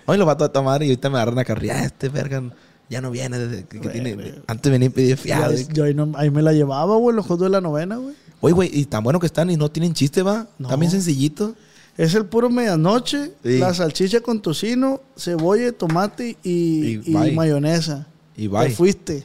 Hoy 0.07 0.19
los 0.19 0.27
vatos 0.27 0.49
a 0.49 0.53
tomar 0.53 0.83
y 0.83 0.87
ahorita 0.87 1.09
me 1.09 1.17
agarran 1.17 1.39
a 1.39 1.45
carrilla. 1.45 1.81
Ah, 1.81 1.85
este 1.85 2.11
verga 2.11 2.43
ya 2.91 3.01
no 3.01 3.11
viene 3.11 3.39
desde 3.39 3.65
que, 3.65 3.79
tiene. 3.81 4.35
Antes 4.47 4.71
venía 4.71 4.87
y 4.87 4.91
pedía 4.91 5.17
fiado. 5.17 5.55
yo 5.73 5.85
ahí, 5.85 5.95
no- 5.95 6.13
ahí 6.17 6.31
me 6.31 6.43
la 6.43 6.53
llevaba, 6.53 6.97
güey, 6.97 7.17
los 7.17 7.27
hot 7.27 7.41
de 7.41 7.49
la 7.49 7.61
novena, 7.63 7.97
güey. 7.97 8.15
Oye, 8.41 8.53
güey, 8.55 8.71
y 8.73 8.85
tan 8.85 9.03
bueno 9.03 9.19
que 9.19 9.27
están 9.27 9.49
y 9.51 9.57
no 9.57 9.71
tienen 9.71 9.95
chiste, 9.95 10.23
va. 10.23 10.47
No. 10.59 10.69
También 10.69 10.93
sencillito. 10.93 11.55
Es 11.97 12.15
el 12.15 12.27
puro 12.27 12.51
medianoche, 12.51 13.33
Sí. 13.45 13.59
la 13.59 13.73
salchicha 13.73 14.21
con 14.21 14.41
tocino, 14.43 15.01
cebolla, 15.17 15.71
tomate 15.73 16.37
y, 16.43 17.01
Y 17.09 17.33
mayonesa. 17.35 18.07
Y 18.37 18.43
Te 18.43 18.49
bye. 18.49 18.71
fuiste. 18.71 19.25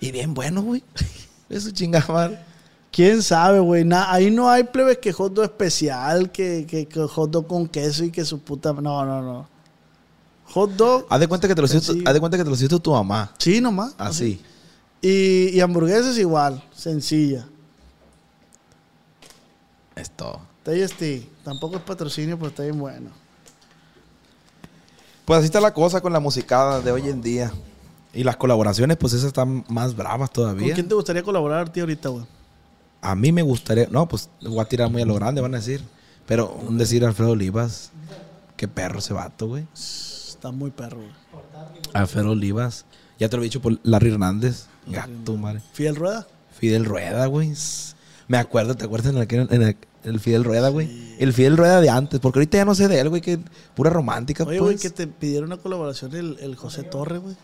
Y 0.00 0.10
bien 0.12 0.32
bueno, 0.34 0.62
güey. 0.62 0.82
Eso 1.50 1.70
chingada. 1.70 2.42
¿Quién 2.90 3.22
sabe, 3.22 3.58
güey? 3.58 3.84
Na- 3.84 4.10
ahí 4.10 4.30
no 4.30 4.48
hay 4.48 4.64
plebes 4.64 4.96
que 4.98 5.12
hot 5.12 5.34
dog 5.34 5.44
especial, 5.44 6.32
que, 6.32 6.64
que, 6.66 6.86
que 6.86 7.00
hot 7.02 7.30
dog 7.30 7.46
con 7.46 7.68
queso 7.68 8.04
y 8.04 8.10
que 8.10 8.24
su 8.24 8.38
puta... 8.40 8.72
No, 8.72 9.04
no, 9.04 9.20
no. 9.20 9.48
Hot 10.46 10.70
dog, 10.76 11.06
Haz 11.10 11.20
de 11.20 11.28
cuenta 11.28 11.46
que 11.48 11.54
te 11.54 11.60
lo 11.60 11.66
hiciste, 11.66 11.92
haz 12.06 12.14
de 12.14 12.20
cuenta 12.20 12.38
que 12.38 12.44
te 12.44 12.48
lo 12.48 12.56
hiciste 12.56 12.78
tu 12.80 12.92
mamá. 12.92 13.34
sí 13.36 13.60
nomás. 13.60 13.94
Así. 13.98 14.40
Y, 15.02 15.50
y 15.50 15.60
hamburguesas 15.60 16.16
igual, 16.16 16.62
sencilla. 16.74 17.46
Es 19.94 20.10
todo. 20.10 20.40
Tasty, 20.66 21.28
tampoco 21.44 21.76
es 21.76 21.82
patrocinio, 21.82 22.36
pero 22.36 22.48
está 22.48 22.64
bien 22.64 22.76
bueno. 22.78 23.10
Pues 25.24 25.38
así 25.38 25.46
está 25.46 25.60
la 25.60 25.72
cosa 25.72 26.00
con 26.00 26.12
la 26.12 26.18
musicada 26.20 26.80
de 26.80 26.90
hoy 26.90 27.08
en 27.08 27.22
día. 27.22 27.52
Y 28.12 28.24
las 28.24 28.36
colaboraciones, 28.36 28.96
pues 28.96 29.12
esas 29.12 29.26
están 29.28 29.64
más 29.68 29.94
bravas 29.94 30.30
¿Con 30.30 30.34
todavía. 30.42 30.74
quién 30.74 30.88
te 30.88 30.94
gustaría 30.94 31.22
colaborar 31.22 31.68
ti 31.68 31.80
ahorita, 31.80 32.08
güey? 32.08 32.24
A 33.00 33.14
mí 33.14 33.30
me 33.30 33.42
gustaría, 33.42 33.86
no, 33.90 34.08
pues 34.08 34.28
voy 34.42 34.58
a 34.58 34.64
tirar 34.64 34.90
muy 34.90 35.02
a 35.02 35.06
lo 35.06 35.14
grande, 35.14 35.40
van 35.40 35.54
a 35.54 35.58
decir. 35.58 35.82
Pero 36.26 36.50
un 36.50 36.78
decir 36.78 37.04
Alfredo 37.04 37.30
Olivas, 37.32 37.90
qué 38.56 38.66
perro 38.66 38.98
ese 38.98 39.12
vato, 39.14 39.46
güey. 39.48 39.66
Está 39.74 40.50
muy 40.50 40.70
perro, 40.72 40.96
güey. 40.98 41.10
Alfredo 41.92 42.30
Olivas, 42.32 42.86
ya 43.20 43.28
te 43.28 43.36
lo 43.36 43.42
he 43.42 43.44
dicho 43.44 43.60
por 43.62 43.78
Larry 43.84 44.10
Hernández, 44.10 44.66
gato, 44.88 45.36
madre. 45.36 45.60
Fidel 45.72 45.94
Rueda. 45.94 46.26
Fidel 46.58 46.84
Rueda, 46.84 47.26
güey. 47.26 47.52
Me 48.28 48.38
acuerdo, 48.38 48.74
¿te 48.74 48.84
acuerdas 48.84 49.12
en, 49.14 49.20
aquel- 49.20 49.52
en 49.52 49.62
el, 49.62 49.76
el 50.06 50.20
Fidel 50.20 50.44
Rueda, 50.44 50.68
güey? 50.70 50.88
El 51.18 51.32
Fidel 51.32 51.56
Rueda 51.56 51.80
de 51.80 51.90
antes, 51.90 52.20
porque 52.20 52.38
ahorita 52.38 52.58
ya 52.58 52.64
no 52.64 52.74
sé 52.74 52.88
de 52.88 52.98
él, 53.00 53.08
güey, 53.08 53.20
que 53.22 53.38
pura 53.74 53.90
romántica, 53.90 54.44
Oye, 54.44 54.58
pues. 54.58 54.60
güey, 54.60 54.78
que 54.78 54.90
te 54.90 55.06
pidieron 55.06 55.48
una 55.52 55.56
colaboración 55.58 56.14
el, 56.14 56.38
el 56.40 56.56
José 56.56 56.82
Torre, 56.84 57.18
güey. 57.18 57.34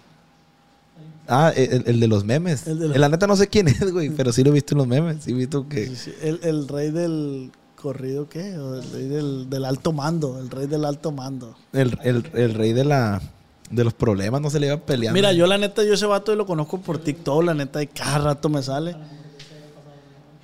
Ah, 1.29 1.53
el, 1.55 1.85
el 1.87 2.01
de 2.01 2.09
los 2.09 2.25
memes. 2.25 2.67
El 2.67 2.79
de 2.79 2.89
los- 2.89 2.97
la 2.99 3.09
neta 3.09 3.27
no 3.27 3.37
sé 3.37 3.49
quién 3.49 3.69
es, 3.69 3.93
güey, 3.93 4.11
pero 4.11 4.33
sí 4.33 4.43
lo 4.43 4.51
he 4.51 4.55
visto 4.55 4.75
en 4.75 4.79
los 4.79 4.87
memes. 4.87 5.23
Sí 5.25 5.31
he 5.31 5.35
visto 5.35 5.69
que... 5.69 5.87
Sí, 5.87 5.97
sí. 5.97 6.13
El, 6.23 6.41
el 6.43 6.69
rey 6.69 6.91
del 6.91 7.51
corrido, 7.77 8.29
¿qué? 8.29 8.57
O 8.59 8.75
el 8.77 8.91
rey 8.93 9.07
del, 9.09 9.49
del 9.49 9.65
alto 9.65 9.93
mando. 9.93 10.39
El 10.39 10.51
rey 10.51 10.67
del 10.67 10.85
alto 10.85 11.13
mando. 11.13 11.57
El, 11.73 11.99
el- 12.03 12.27
el 12.35 12.55
rey 12.55 12.73
de 12.73 12.85
la 12.85 13.21
de 13.71 13.85
los 13.85 13.95
problemas 13.95 14.43
no 14.43 14.51
se 14.51 14.61
le 14.61 14.67
iba 14.67 14.77
peleando. 14.77 15.15
Mira, 15.15 15.33
yo 15.33 15.47
la 15.47 15.57
neta, 15.57 15.83
yo 15.83 15.95
ese 15.95 16.05
vato 16.05 16.35
lo 16.37 16.45
conozco 16.45 16.79
por 16.83 16.99
TikTok, 16.99 17.43
la 17.45 17.55
neta, 17.55 17.83
y 17.83 17.87
cada 17.87 18.19
rato 18.19 18.51
me 18.51 18.63
sale. 18.63 18.95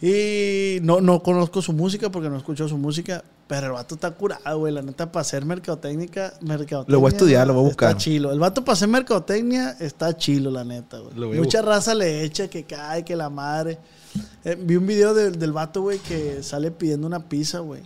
Y 0.01 0.79
no, 0.83 1.01
no 1.01 1.23
conozco 1.23 1.61
su 1.61 1.73
música 1.73 2.11
porque 2.11 2.29
no 2.31 2.37
escucho 2.37 2.69
su 2.69 2.79
música, 2.79 3.25
pero 3.49 3.67
el 3.67 3.73
vato 3.73 3.97
está 3.97 4.11
curado, 4.13 4.59
güey. 4.59 4.73
La 4.73 4.81
neta, 4.83 5.11
para 5.11 5.23
hacer 5.23 5.45
mercadotecnia, 5.45 6.07
mercadotecnia. 6.41 6.85
Lo 6.87 7.01
voy 7.01 7.09
a 7.11 7.13
estudiar, 7.17 7.47
lo 7.49 7.55
voy 7.55 7.65
a 7.65 7.67
buscar. 7.69 7.89
Está 7.91 8.01
chilo. 8.01 8.31
El 8.33 8.39
vato 8.39 8.65
para 8.65 8.75
hacer 8.75 8.89
mercadotecnia 8.89 9.77
está 9.81 10.17
chilo, 10.17 10.51
la 10.53 10.65
neta, 10.65 10.99
güey. 10.99 11.15
Mucha 11.39 11.63
raza 11.63 11.95
le 11.95 12.23
echa 12.23 12.47
que 12.49 12.63
cae, 12.65 13.05
que 13.05 13.17
la 13.17 13.29
madre. 13.29 13.79
Eh, 14.45 14.57
vi 14.61 14.77
un 14.77 14.87
video 14.87 15.15
del- 15.15 15.37
del 15.39 15.53
vato, 15.53 15.83
güey, 15.83 15.99
que 15.99 16.43
sale 16.45 16.71
pidiendo 16.71 17.07
una 17.07 17.29
pizza, 17.29 17.59
güey. 17.59 17.83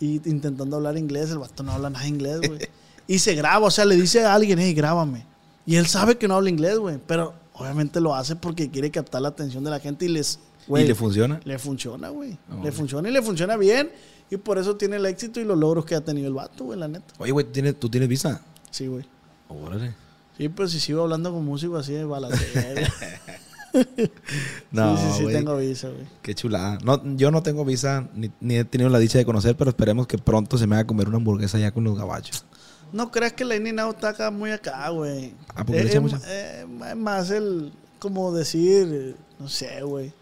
Y 0.00 0.16
intentando 0.28 0.76
hablar 0.76 0.96
inglés. 0.96 1.30
El 1.30 1.38
vato 1.38 1.62
no 1.62 1.70
habla 1.72 1.88
nada 1.90 2.06
inglés, 2.08 2.40
güey. 2.46 2.58
y 3.06 3.20
se 3.20 3.34
graba, 3.36 3.66
o 3.66 3.70
sea, 3.70 3.84
le 3.84 3.94
dice 3.94 4.24
a 4.24 4.34
alguien, 4.34 4.58
hey, 4.58 4.74
grábame. 4.74 5.24
Y 5.66 5.76
él 5.76 5.86
sabe 5.86 6.18
que 6.18 6.26
no 6.26 6.34
habla 6.34 6.50
inglés, 6.50 6.78
güey. 6.78 6.98
Pero 7.06 7.32
obviamente 7.54 8.00
lo 8.00 8.14
hace 8.16 8.34
porque 8.34 8.70
quiere 8.70 8.90
captar 8.90 9.22
la 9.22 9.28
atención 9.28 9.62
de 9.62 9.70
la 9.70 9.78
gente 9.78 10.04
y 10.04 10.08
les. 10.08 10.40
¿Y 10.76 10.84
le 10.84 10.94
funciona? 10.94 11.40
le 11.44 11.58
funciona, 11.58 12.08
güey. 12.10 12.36
Oh, 12.50 12.62
le 12.62 12.72
funciona 12.72 13.08
y 13.08 13.12
le 13.12 13.22
funciona 13.22 13.56
bien. 13.56 13.90
Y 14.30 14.36
por 14.36 14.58
eso 14.58 14.76
tiene 14.76 14.96
el 14.96 15.06
éxito 15.06 15.40
y 15.40 15.44
los 15.44 15.56
logros 15.56 15.84
que 15.84 15.94
ha 15.94 16.02
tenido 16.02 16.28
el 16.28 16.34
vato, 16.34 16.64
güey, 16.64 16.78
la 16.78 16.88
neta. 16.88 17.14
Oye, 17.18 17.32
güey, 17.32 17.46
¿tú 17.46 17.52
tienes, 17.52 17.80
¿tú 17.80 17.88
tienes 17.88 18.08
visa? 18.08 18.42
Sí, 18.70 18.86
güey. 18.86 19.04
Órale. 19.48 19.94
Sí, 20.36 20.48
pues 20.48 20.70
si 20.70 20.80
sigo 20.80 21.02
hablando 21.02 21.32
con 21.32 21.44
músicos 21.44 21.80
así 21.80 21.92
de 21.92 22.04
balacera. 22.04 22.92
No, 24.70 24.96
sí, 24.96 25.04
sí, 25.16 25.26
sí, 25.26 25.32
tengo 25.32 25.56
visa, 25.56 25.88
güey. 25.88 26.06
Qué 26.22 26.34
chulada. 26.34 26.78
No, 26.84 27.02
yo 27.16 27.30
no 27.30 27.42
tengo 27.42 27.64
visa, 27.64 28.08
ni, 28.14 28.30
ni 28.40 28.56
he 28.56 28.64
tenido 28.64 28.90
la 28.90 28.98
dicha 28.98 29.18
de 29.18 29.24
conocer, 29.24 29.56
pero 29.56 29.70
esperemos 29.70 30.06
que 30.06 30.18
pronto 30.18 30.58
se 30.58 30.66
me 30.66 30.76
haga 30.76 30.86
comer 30.86 31.08
una 31.08 31.16
hamburguesa 31.18 31.58
allá 31.58 31.70
con 31.70 31.84
los 31.84 31.96
gabachos. 31.96 32.44
No 32.92 33.10
creas 33.10 33.34
que 33.34 33.44
la 33.44 33.56
In 33.56 33.66
está 33.78 34.10
acá 34.10 34.30
muy 34.30 34.50
acá, 34.50 34.88
güey. 34.90 35.34
Ah, 35.54 35.64
porque 35.64 35.80
Eh, 35.80 35.84
le 35.84 35.90
echa 35.90 35.98
eh, 35.98 36.20
eh, 36.26 36.66
es 36.90 36.96
más 36.96 37.30
el, 37.30 37.72
como 37.98 38.32
decir, 38.32 39.16
no 39.38 39.48
sé, 39.48 39.82
güey. 39.82 40.12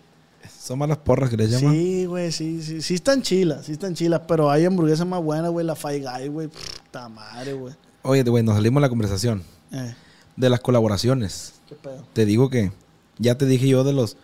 Son 0.67 0.77
malas 0.81 0.99
porras 0.99 1.31
que 1.31 1.37
les 1.37 1.49
llaman. 1.51 1.73
Sí, 1.75 2.07
güey, 2.07 2.33
sí, 2.33 2.61
sí. 2.61 2.83
Sí 2.83 2.95
están 2.95 3.23
chilas, 3.23 3.67
sí 3.67 3.73
están 3.73 3.95
chilas. 3.95 4.23
Pero 4.27 4.51
hay 4.51 4.65
hamburguesas 4.65 5.07
más 5.07 5.23
buenas, 5.23 5.53
güey. 5.53 5.65
La 5.65 5.77
Five 5.77 6.01
Guy, 6.01 6.27
güey. 6.27 6.49
Puta 6.49 7.09
madre, 7.09 7.53
güey. 7.53 7.73
Oye, 8.03 8.25
güey, 8.25 8.43
nos 8.43 8.57
salimos 8.57 8.81
de 8.81 8.87
la 8.87 8.89
conversación. 8.89 9.45
Eh, 9.71 9.95
De 10.35 10.51
las 10.51 10.59
colaboraciones. 10.59 11.53
qué 11.69 11.77
pedo. 11.77 12.05
Te 12.13 12.25
digo 12.27 12.51
que 12.51 12.73
ya 13.19 13.39
te 13.39 13.47
dije 13.47 13.69
yo 13.69 13.85
de 13.85 13.93
los 13.93 14.17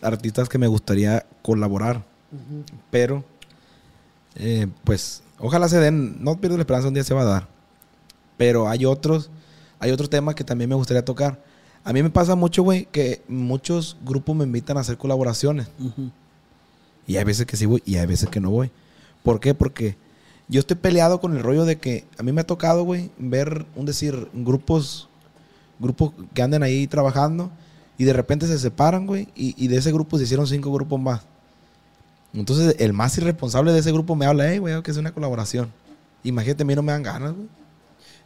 artistas 0.00 0.48
que 0.48 0.58
me 0.58 0.68
gustaría 0.68 1.26
colaborar. 1.42 2.04
Pero, 2.92 3.24
eh, 4.36 4.68
pues, 4.84 5.24
ojalá 5.40 5.68
se 5.68 5.80
den. 5.80 6.22
No 6.22 6.40
pierdo 6.40 6.56
la 6.56 6.62
esperanza, 6.62 6.86
un 6.86 6.94
día 6.94 7.02
se 7.02 7.14
va 7.14 7.22
a 7.22 7.24
dar. 7.24 7.48
Pero 8.36 8.68
hay 8.68 8.84
otros, 8.84 9.28
hay 9.80 9.90
otros 9.90 10.08
temas 10.08 10.36
que 10.36 10.44
también 10.44 10.70
me 10.70 10.76
gustaría 10.76 11.04
tocar. 11.04 11.42
A 11.84 11.92
mí 11.92 12.02
me 12.02 12.10
pasa 12.10 12.34
mucho, 12.34 12.62
güey, 12.62 12.86
que 12.92 13.22
muchos 13.28 13.96
grupos 14.04 14.36
me 14.36 14.44
invitan 14.44 14.76
a 14.76 14.80
hacer 14.80 14.98
colaboraciones. 14.98 15.68
Y 17.06 17.16
hay 17.16 17.24
veces 17.24 17.46
que 17.46 17.56
sí 17.56 17.66
voy 17.66 17.82
y 17.86 17.96
hay 17.96 18.06
veces 18.06 18.28
que 18.28 18.40
no 18.40 18.50
voy. 18.50 18.70
¿Por 19.22 19.40
qué? 19.40 19.54
Porque 19.54 19.96
yo 20.48 20.60
estoy 20.60 20.76
peleado 20.76 21.20
con 21.20 21.36
el 21.36 21.42
rollo 21.42 21.64
de 21.64 21.78
que 21.78 22.04
a 22.18 22.22
mí 22.22 22.32
me 22.32 22.42
ha 22.42 22.46
tocado, 22.46 22.84
güey, 22.84 23.10
ver, 23.18 23.66
un 23.76 23.86
decir, 23.86 24.28
grupos, 24.32 25.08
grupos 25.78 26.12
que 26.34 26.42
andan 26.42 26.62
ahí 26.62 26.86
trabajando 26.86 27.50
y 27.96 28.04
de 28.04 28.12
repente 28.12 28.46
se 28.46 28.58
separan, 28.58 29.06
güey, 29.06 29.28
y, 29.34 29.54
y 29.62 29.68
de 29.68 29.76
ese 29.76 29.92
grupo 29.92 30.18
se 30.18 30.24
hicieron 30.24 30.46
cinco 30.46 30.72
grupos 30.72 31.00
más. 31.00 31.22
Entonces 32.32 32.76
el 32.78 32.92
más 32.92 33.16
irresponsable 33.18 33.72
de 33.72 33.80
ese 33.80 33.92
grupo 33.92 34.14
me 34.14 34.26
habla, 34.26 34.50
hey, 34.50 34.58
güey, 34.58 34.82
que 34.82 34.90
es 34.90 34.96
una 34.96 35.12
colaboración. 35.12 35.72
Imagínate, 36.22 36.62
a 36.62 36.66
mí 36.66 36.74
no 36.74 36.82
me 36.82 36.92
dan 36.92 37.02
ganas, 37.02 37.32
güey. 37.32 37.48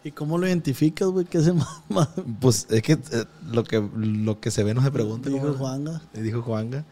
¿Y 0.05 0.11
cómo 0.12 0.36
lo 0.38 0.46
identificas, 0.46 1.09
güey? 1.09 1.24
¿Qué 1.24 1.38
es 1.38 1.46
el 1.46 1.55
más, 1.55 1.68
más- 1.88 2.09
Pues 2.40 2.66
es 2.70 2.82
que 2.82 2.92
eh, 2.92 3.24
lo 3.50 3.64
que 3.64 3.82
lo 3.96 4.38
que 4.38 4.50
se 4.50 4.62
ve 4.62 4.74
no 4.74 4.82
se 4.82 4.90
pregunta. 4.90 5.30
Dijo 5.30 5.40
¿cómo? 5.46 5.55
Juanga. 5.55 6.02
Le 6.12 6.22
dijo 6.22 6.42
Juanga. 6.42 6.84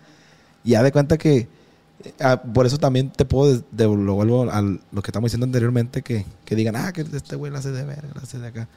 Y 0.64 0.70
ya 0.70 0.82
de 0.82 0.92
cuenta 0.92 1.18
que. 1.18 1.46
eh, 2.04 2.14
ah, 2.20 2.40
por 2.42 2.64
eso 2.66 2.78
también 2.78 3.10
te 3.10 3.24
puedo. 3.26 3.62
de- 3.70 3.84
lo 3.84 4.14
vuelvo 4.14 4.50
a 4.50 4.62
lo 4.62 5.02
que 5.02 5.10
estamos 5.10 5.28
diciendo 5.28 5.44
anteriormente. 5.44 6.00
Que, 6.02 6.24
que 6.46 6.56
digan, 6.56 6.74
ah, 6.76 6.92
que 6.92 7.02
este 7.02 7.36
güey 7.36 7.52
la 7.52 7.58
hace 7.58 7.70
de 7.70 7.84
verga, 7.84 8.08
la 8.14 8.22
hace 8.22 8.38
de 8.38 8.46
acá. 8.46 8.68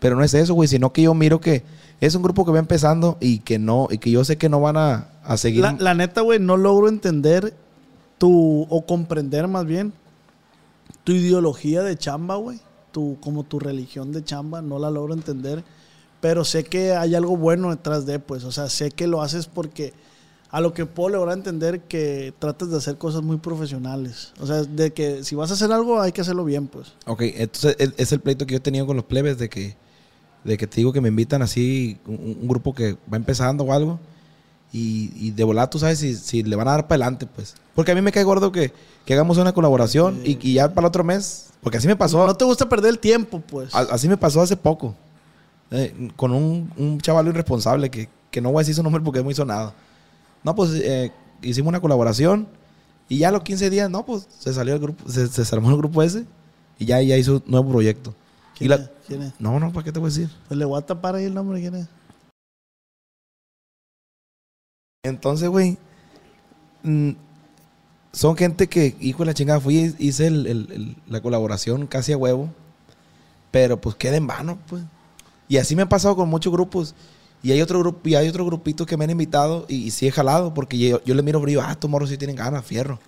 Pero 0.00 0.16
no 0.16 0.24
es 0.24 0.34
eso, 0.34 0.54
güey. 0.54 0.68
Sino 0.68 0.92
que 0.92 1.02
yo 1.02 1.14
miro 1.14 1.40
que 1.40 1.62
es 2.00 2.14
un 2.16 2.22
grupo 2.22 2.44
que 2.44 2.50
va 2.50 2.58
empezando 2.58 3.16
y 3.20 3.38
que 3.38 3.60
no. 3.60 3.86
Y 3.90 3.98
que 3.98 4.10
yo 4.10 4.24
sé 4.24 4.36
que 4.36 4.48
no 4.48 4.60
van 4.60 4.76
a, 4.76 5.06
a 5.22 5.36
seguir. 5.36 5.62
La, 5.62 5.72
la 5.78 5.94
neta, 5.94 6.20
güey, 6.22 6.40
no 6.40 6.56
logro 6.56 6.88
entender 6.88 7.54
tu, 8.18 8.66
o 8.68 8.84
comprender 8.86 9.46
más 9.46 9.64
bien, 9.66 9.92
tu 11.04 11.12
ideología 11.12 11.82
de 11.84 11.96
chamba, 11.96 12.34
güey. 12.36 12.58
Tu, 12.94 13.18
como 13.20 13.42
tu 13.42 13.58
religión 13.58 14.12
de 14.12 14.22
chamba, 14.22 14.62
no 14.62 14.78
la 14.78 14.88
logro 14.88 15.14
entender. 15.14 15.64
Pero 16.20 16.44
sé 16.44 16.62
que 16.62 16.92
hay 16.92 17.16
algo 17.16 17.36
bueno 17.36 17.70
detrás 17.70 18.06
de, 18.06 18.20
pues. 18.20 18.44
O 18.44 18.52
sea, 18.52 18.70
sé 18.70 18.92
que 18.92 19.08
lo 19.08 19.20
haces 19.20 19.48
porque 19.48 19.92
a 20.50 20.60
lo 20.60 20.72
que 20.72 20.86
puedo 20.86 21.08
lograr 21.08 21.36
entender 21.36 21.80
que 21.80 22.32
tratas 22.38 22.70
de 22.70 22.76
hacer 22.76 22.96
cosas 22.96 23.22
muy 23.22 23.38
profesionales. 23.38 24.32
O 24.38 24.46
sea, 24.46 24.62
de 24.62 24.92
que 24.92 25.24
si 25.24 25.34
vas 25.34 25.50
a 25.50 25.54
hacer 25.54 25.72
algo 25.72 26.00
hay 26.00 26.12
que 26.12 26.20
hacerlo 26.20 26.44
bien, 26.44 26.68
pues. 26.68 26.92
Ok, 27.06 27.22
entonces 27.22 27.74
es, 27.80 27.92
es 27.96 28.12
el 28.12 28.20
pleito 28.20 28.46
que 28.46 28.52
yo 28.52 28.58
he 28.58 28.60
tenido 28.60 28.86
con 28.86 28.94
los 28.94 29.04
plebes 29.04 29.36
de 29.36 29.48
que, 29.48 29.76
de 30.44 30.56
que 30.56 30.68
te 30.68 30.76
digo 30.76 30.92
que 30.92 31.00
me 31.00 31.08
invitan 31.08 31.42
así, 31.42 31.98
un, 32.06 32.38
un 32.40 32.46
grupo 32.46 32.72
que 32.72 32.96
va 33.12 33.16
empezando 33.16 33.64
o 33.64 33.72
algo, 33.72 33.98
Y, 34.76 35.12
y 35.14 35.30
de 35.30 35.44
volada 35.44 35.70
tú 35.70 35.78
sabes 35.78 36.00
si, 36.00 36.16
si 36.16 36.42
le 36.42 36.56
van 36.56 36.66
a 36.66 36.72
dar 36.72 36.88
para 36.88 37.04
adelante, 37.04 37.26
pues. 37.26 37.54
Porque 37.76 37.92
a 37.92 37.94
mí 37.94 38.02
me 38.02 38.10
cae 38.10 38.24
gordo 38.24 38.50
que, 38.50 38.72
que 39.04 39.14
hagamos 39.14 39.38
una 39.38 39.52
colaboración 39.52 40.20
y, 40.24 40.36
y 40.42 40.54
ya 40.54 40.68
para 40.74 40.86
el 40.86 40.88
otro 40.88 41.04
mes. 41.04 41.50
Porque 41.62 41.78
así 41.78 41.86
me 41.86 41.94
pasó. 41.94 42.26
No 42.26 42.34
te 42.34 42.44
gusta 42.44 42.68
perder 42.68 42.90
el 42.90 42.98
tiempo, 42.98 43.40
pues. 43.40 43.72
a- 43.74 43.80
Así 43.92 44.08
me 44.08 44.16
pasó 44.16 44.40
hace 44.42 44.56
poco. 44.56 44.96
eh, 45.70 46.10
con 46.16 46.32
un, 46.32 46.70
un 46.76 47.00
chaval 47.00 47.28
irresponsable 47.28 47.88
que, 47.88 48.08
que 48.32 48.40
no 48.40 48.50
voy 48.50 48.58
a 48.58 48.62
decir 48.62 48.74
su 48.74 48.82
nombre 48.82 49.00
porque 49.00 49.20
es 49.20 49.24
muy 49.24 49.34
sonado. 49.34 49.72
No, 50.42 50.54
pues 50.56 50.72
eh, 50.74 51.12
hicimos 51.40 51.68
una 51.68 51.80
colaboración 51.80 52.48
y 53.08 53.18
ya 53.18 53.28
a 53.28 53.32
los 53.32 53.42
15 53.44 53.70
días, 53.70 53.88
no, 53.88 54.04
pues 54.04 54.26
se 54.40 54.52
salió 54.52 54.74
el 54.74 54.80
grupo, 54.80 55.08
se, 55.08 55.26
se 55.28 55.54
armó 55.54 55.70
el 55.70 55.76
grupo 55.76 56.02
ese 56.02 56.24
y 56.80 56.84
ya, 56.86 57.00
ya 57.00 57.16
hizo 57.16 57.34
un 57.36 57.42
nuevo 57.46 57.70
proyecto. 57.70 58.12
Y 58.56 58.58
¿Quién, 58.58 58.70
la- 58.70 58.76
es? 58.76 58.90
¿Quién 59.06 59.22
es? 59.22 59.32
No, 59.38 59.60
no, 59.60 59.72
¿para 59.72 59.84
qué 59.84 59.92
te 59.92 60.00
voy 60.00 60.08
a 60.08 60.10
decir? 60.10 60.28
Pues 60.48 60.58
le 60.58 60.64
voy 60.64 60.78
a 60.78 60.82
tapar 60.84 61.14
ahí 61.14 61.24
el 61.24 61.34
nombre, 61.34 61.60
¿quién 61.60 61.76
es? 61.76 61.86
Entonces, 65.04 65.48
güey, 65.48 65.76
mm, 66.82 67.10
son 68.12 68.36
gente 68.36 68.68
que, 68.68 68.96
hijo 69.00 69.18
de 69.20 69.26
la 69.26 69.34
chingada, 69.34 69.60
fui 69.60 69.94
hice 69.98 70.30
la 70.30 71.20
colaboración 71.20 71.86
casi 71.86 72.12
a 72.12 72.16
huevo, 72.16 72.48
pero 73.50 73.80
pues 73.80 73.94
queda 73.96 74.16
en 74.16 74.26
vano, 74.26 74.58
pues. 74.66 74.82
Y 75.46 75.58
así 75.58 75.76
me 75.76 75.82
ha 75.82 75.88
pasado 75.88 76.16
con 76.16 76.28
muchos 76.28 76.52
grupos. 76.52 76.94
Y 77.42 77.52
hay 77.52 77.60
otro 77.60 77.78
grupo, 77.80 78.00
y 78.08 78.14
hay 78.14 78.28
otro 78.28 78.46
grupito 78.46 78.86
que 78.86 78.96
me 78.96 79.04
han 79.04 79.10
invitado 79.10 79.66
y, 79.68 79.76
y 79.76 79.90
sí 79.90 80.06
he 80.06 80.10
jalado, 80.10 80.54
porque 80.54 80.78
yo, 80.78 81.04
yo 81.04 81.14
le 81.14 81.22
miro 81.22 81.40
brillo, 81.40 81.60
ah, 81.62 81.72
estos 81.72 81.90
morros 81.90 82.08
sí 82.08 82.16
tienen 82.16 82.36
ganas, 82.36 82.64
fierro. 82.64 82.98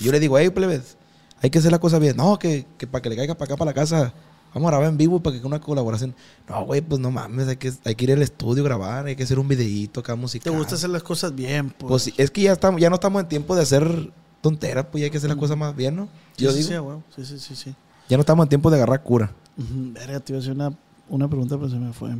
Y 0.00 0.04
yo 0.04 0.12
le 0.12 0.20
digo, 0.20 0.38
hey, 0.38 0.48
plebes, 0.48 0.96
hay 1.42 1.50
que 1.50 1.58
hacer 1.58 1.70
la 1.70 1.78
cosa 1.78 1.98
bien. 1.98 2.16
No, 2.16 2.38
que, 2.38 2.66
que 2.78 2.86
para 2.86 3.02
que 3.02 3.10
le 3.10 3.16
caiga 3.16 3.34
para 3.34 3.44
acá, 3.44 3.56
para 3.58 3.70
la 3.70 3.74
casa, 3.74 4.14
vamos 4.56 4.68
a 4.68 4.70
grabar 4.70 4.88
en 4.88 4.96
vivo 4.96 5.20
para 5.20 5.38
que 5.38 5.46
una 5.46 5.60
colaboración. 5.60 6.14
No, 6.48 6.64
güey, 6.64 6.80
pues 6.80 6.98
no 6.98 7.10
mames, 7.10 7.46
hay 7.46 7.56
que, 7.56 7.72
hay 7.84 7.94
que 7.94 8.04
ir 8.04 8.12
al 8.12 8.22
estudio 8.22 8.62
a 8.62 8.66
grabar, 8.66 9.04
hay 9.06 9.14
que 9.14 9.22
hacer 9.24 9.38
un 9.38 9.46
videíto 9.48 10.00
acá 10.00 10.14
Te 10.14 10.18
musical. 10.18 10.56
gusta 10.56 10.76
hacer 10.76 10.88
las 10.90 11.02
cosas 11.02 11.34
bien, 11.34 11.68
pues. 11.70 11.88
Pues 11.88 12.02
sí, 12.04 12.14
es 12.16 12.30
que 12.30 12.40
ya 12.42 12.52
estamos, 12.52 12.80
ya 12.80 12.88
no 12.88 12.94
estamos 12.94 13.22
en 13.22 13.28
tiempo 13.28 13.54
de 13.54 13.62
hacer 13.62 14.10
tonteras, 14.40 14.86
pues 14.90 15.00
ya 15.00 15.04
hay 15.06 15.10
que 15.10 15.18
hacer 15.18 15.28
las 15.28 15.38
cosas 15.38 15.58
más 15.58 15.76
bien, 15.76 15.96
¿no? 15.96 16.08
Sí, 16.38 16.44
Yo 16.44 16.52
sí, 16.52 16.62
digo, 16.62 17.02
sí, 17.14 17.24
sí, 17.24 17.38
sí, 17.38 17.54
sí, 17.54 17.56
sí. 17.64 17.74
ya 18.08 18.16
no 18.16 18.22
estamos 18.22 18.44
en 18.44 18.48
tiempo 18.48 18.70
de 18.70 18.76
agarrar 18.76 19.02
cura. 19.02 19.30
Verga, 19.58 20.20
te 20.20 20.32
iba 20.32 20.38
a 20.38 20.42
hacer 20.42 20.54
una, 20.54 20.72
una 21.10 21.28
pregunta, 21.28 21.56
pero 21.56 21.68
se 21.68 21.76
me 21.76 21.92
fue. 21.92 22.16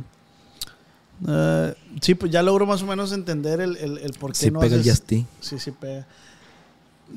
Eh, 1.27 1.73
sí, 2.01 2.13
pues 2.15 2.31
ya 2.31 2.43
logro 2.43 2.65
más 2.67 2.81
o 2.83 2.85
menos 2.85 3.11
entender 3.11 3.59
el, 3.61 3.75
el, 3.77 3.97
el 3.97 4.11
por 4.13 4.31
qué 4.33 4.37
Si 4.37 4.51
no 4.51 4.59
pega 4.59 4.75
el 4.75 4.81
haces- 4.81 4.91
Justy. 4.91 5.25
Sí, 5.39 5.57
sí 5.59 5.71
pega. 5.71 6.05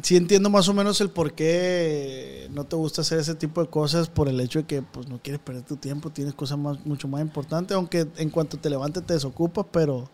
Sí 0.02 0.16
entiendo 0.16 0.50
más 0.50 0.68
o 0.68 0.74
menos 0.74 1.00
el 1.00 1.10
por 1.10 1.32
qué 1.32 2.48
no 2.52 2.64
te 2.64 2.76
gusta 2.76 3.00
hacer 3.02 3.18
ese 3.18 3.34
tipo 3.34 3.60
de 3.60 3.68
cosas 3.68 4.08
por 4.08 4.28
el 4.28 4.38
hecho 4.40 4.60
de 4.60 4.66
que 4.66 4.82
pues 4.82 5.08
no 5.08 5.18
quieres 5.22 5.40
perder 5.42 5.64
tu 5.64 5.76
tiempo, 5.76 6.10
tienes 6.10 6.34
cosas 6.34 6.58
más, 6.58 6.84
mucho 6.86 7.08
más 7.08 7.20
importantes, 7.20 7.74
aunque 7.76 8.06
en 8.16 8.30
cuanto 8.30 8.56
te 8.56 8.70
levantes 8.70 9.04
te 9.04 9.14
desocupas, 9.14 9.66
pero 9.72 10.08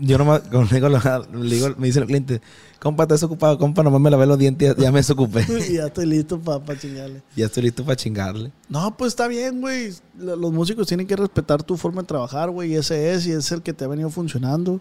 Yo 0.00 0.18
nomás, 0.18 0.40
como 0.50 0.64
le 0.64 0.74
digo, 0.74 0.88
le 0.88 1.54
digo- 1.54 1.74
me 1.78 1.86
dice 1.86 2.00
el 2.00 2.06
cliente, 2.06 2.40
compa, 2.80 3.04
estás 3.04 3.22
ocupado, 3.22 3.58
compa, 3.58 3.82
nomás 3.84 4.00
me 4.00 4.10
lavé 4.10 4.26
los 4.26 4.38
dientes, 4.38 4.74
ya, 4.76 4.82
ya 4.84 4.92
me 4.92 4.98
desocupé. 4.98 5.46
y 5.70 5.74
ya 5.74 5.86
estoy 5.86 6.06
listo 6.06 6.40
para 6.40 6.78
chingarle. 6.78 7.22
ya 7.36 7.46
estoy 7.46 7.62
listo 7.64 7.84
para 7.84 7.96
chingarle. 7.96 8.52
No, 8.68 8.96
pues 8.96 9.12
está 9.12 9.28
bien, 9.28 9.60
güey. 9.60 9.92
Lo- 10.18 10.34
Los 10.36 10.52
músicos 10.52 10.86
tienen 10.88 11.06
que 11.06 11.14
respetar 11.16 11.62
tu 11.62 11.76
forma 11.76 12.02
de 12.02 12.08
trabajar, 12.08 12.50
güey. 12.50 12.72
Y 12.72 12.76
ese 12.76 13.12
es, 13.12 13.26
y 13.26 13.32
es 13.32 13.50
el 13.52 13.62
que 13.62 13.72
te 13.72 13.84
ha 13.84 13.88
venido 13.88 14.10
funcionando. 14.10 14.80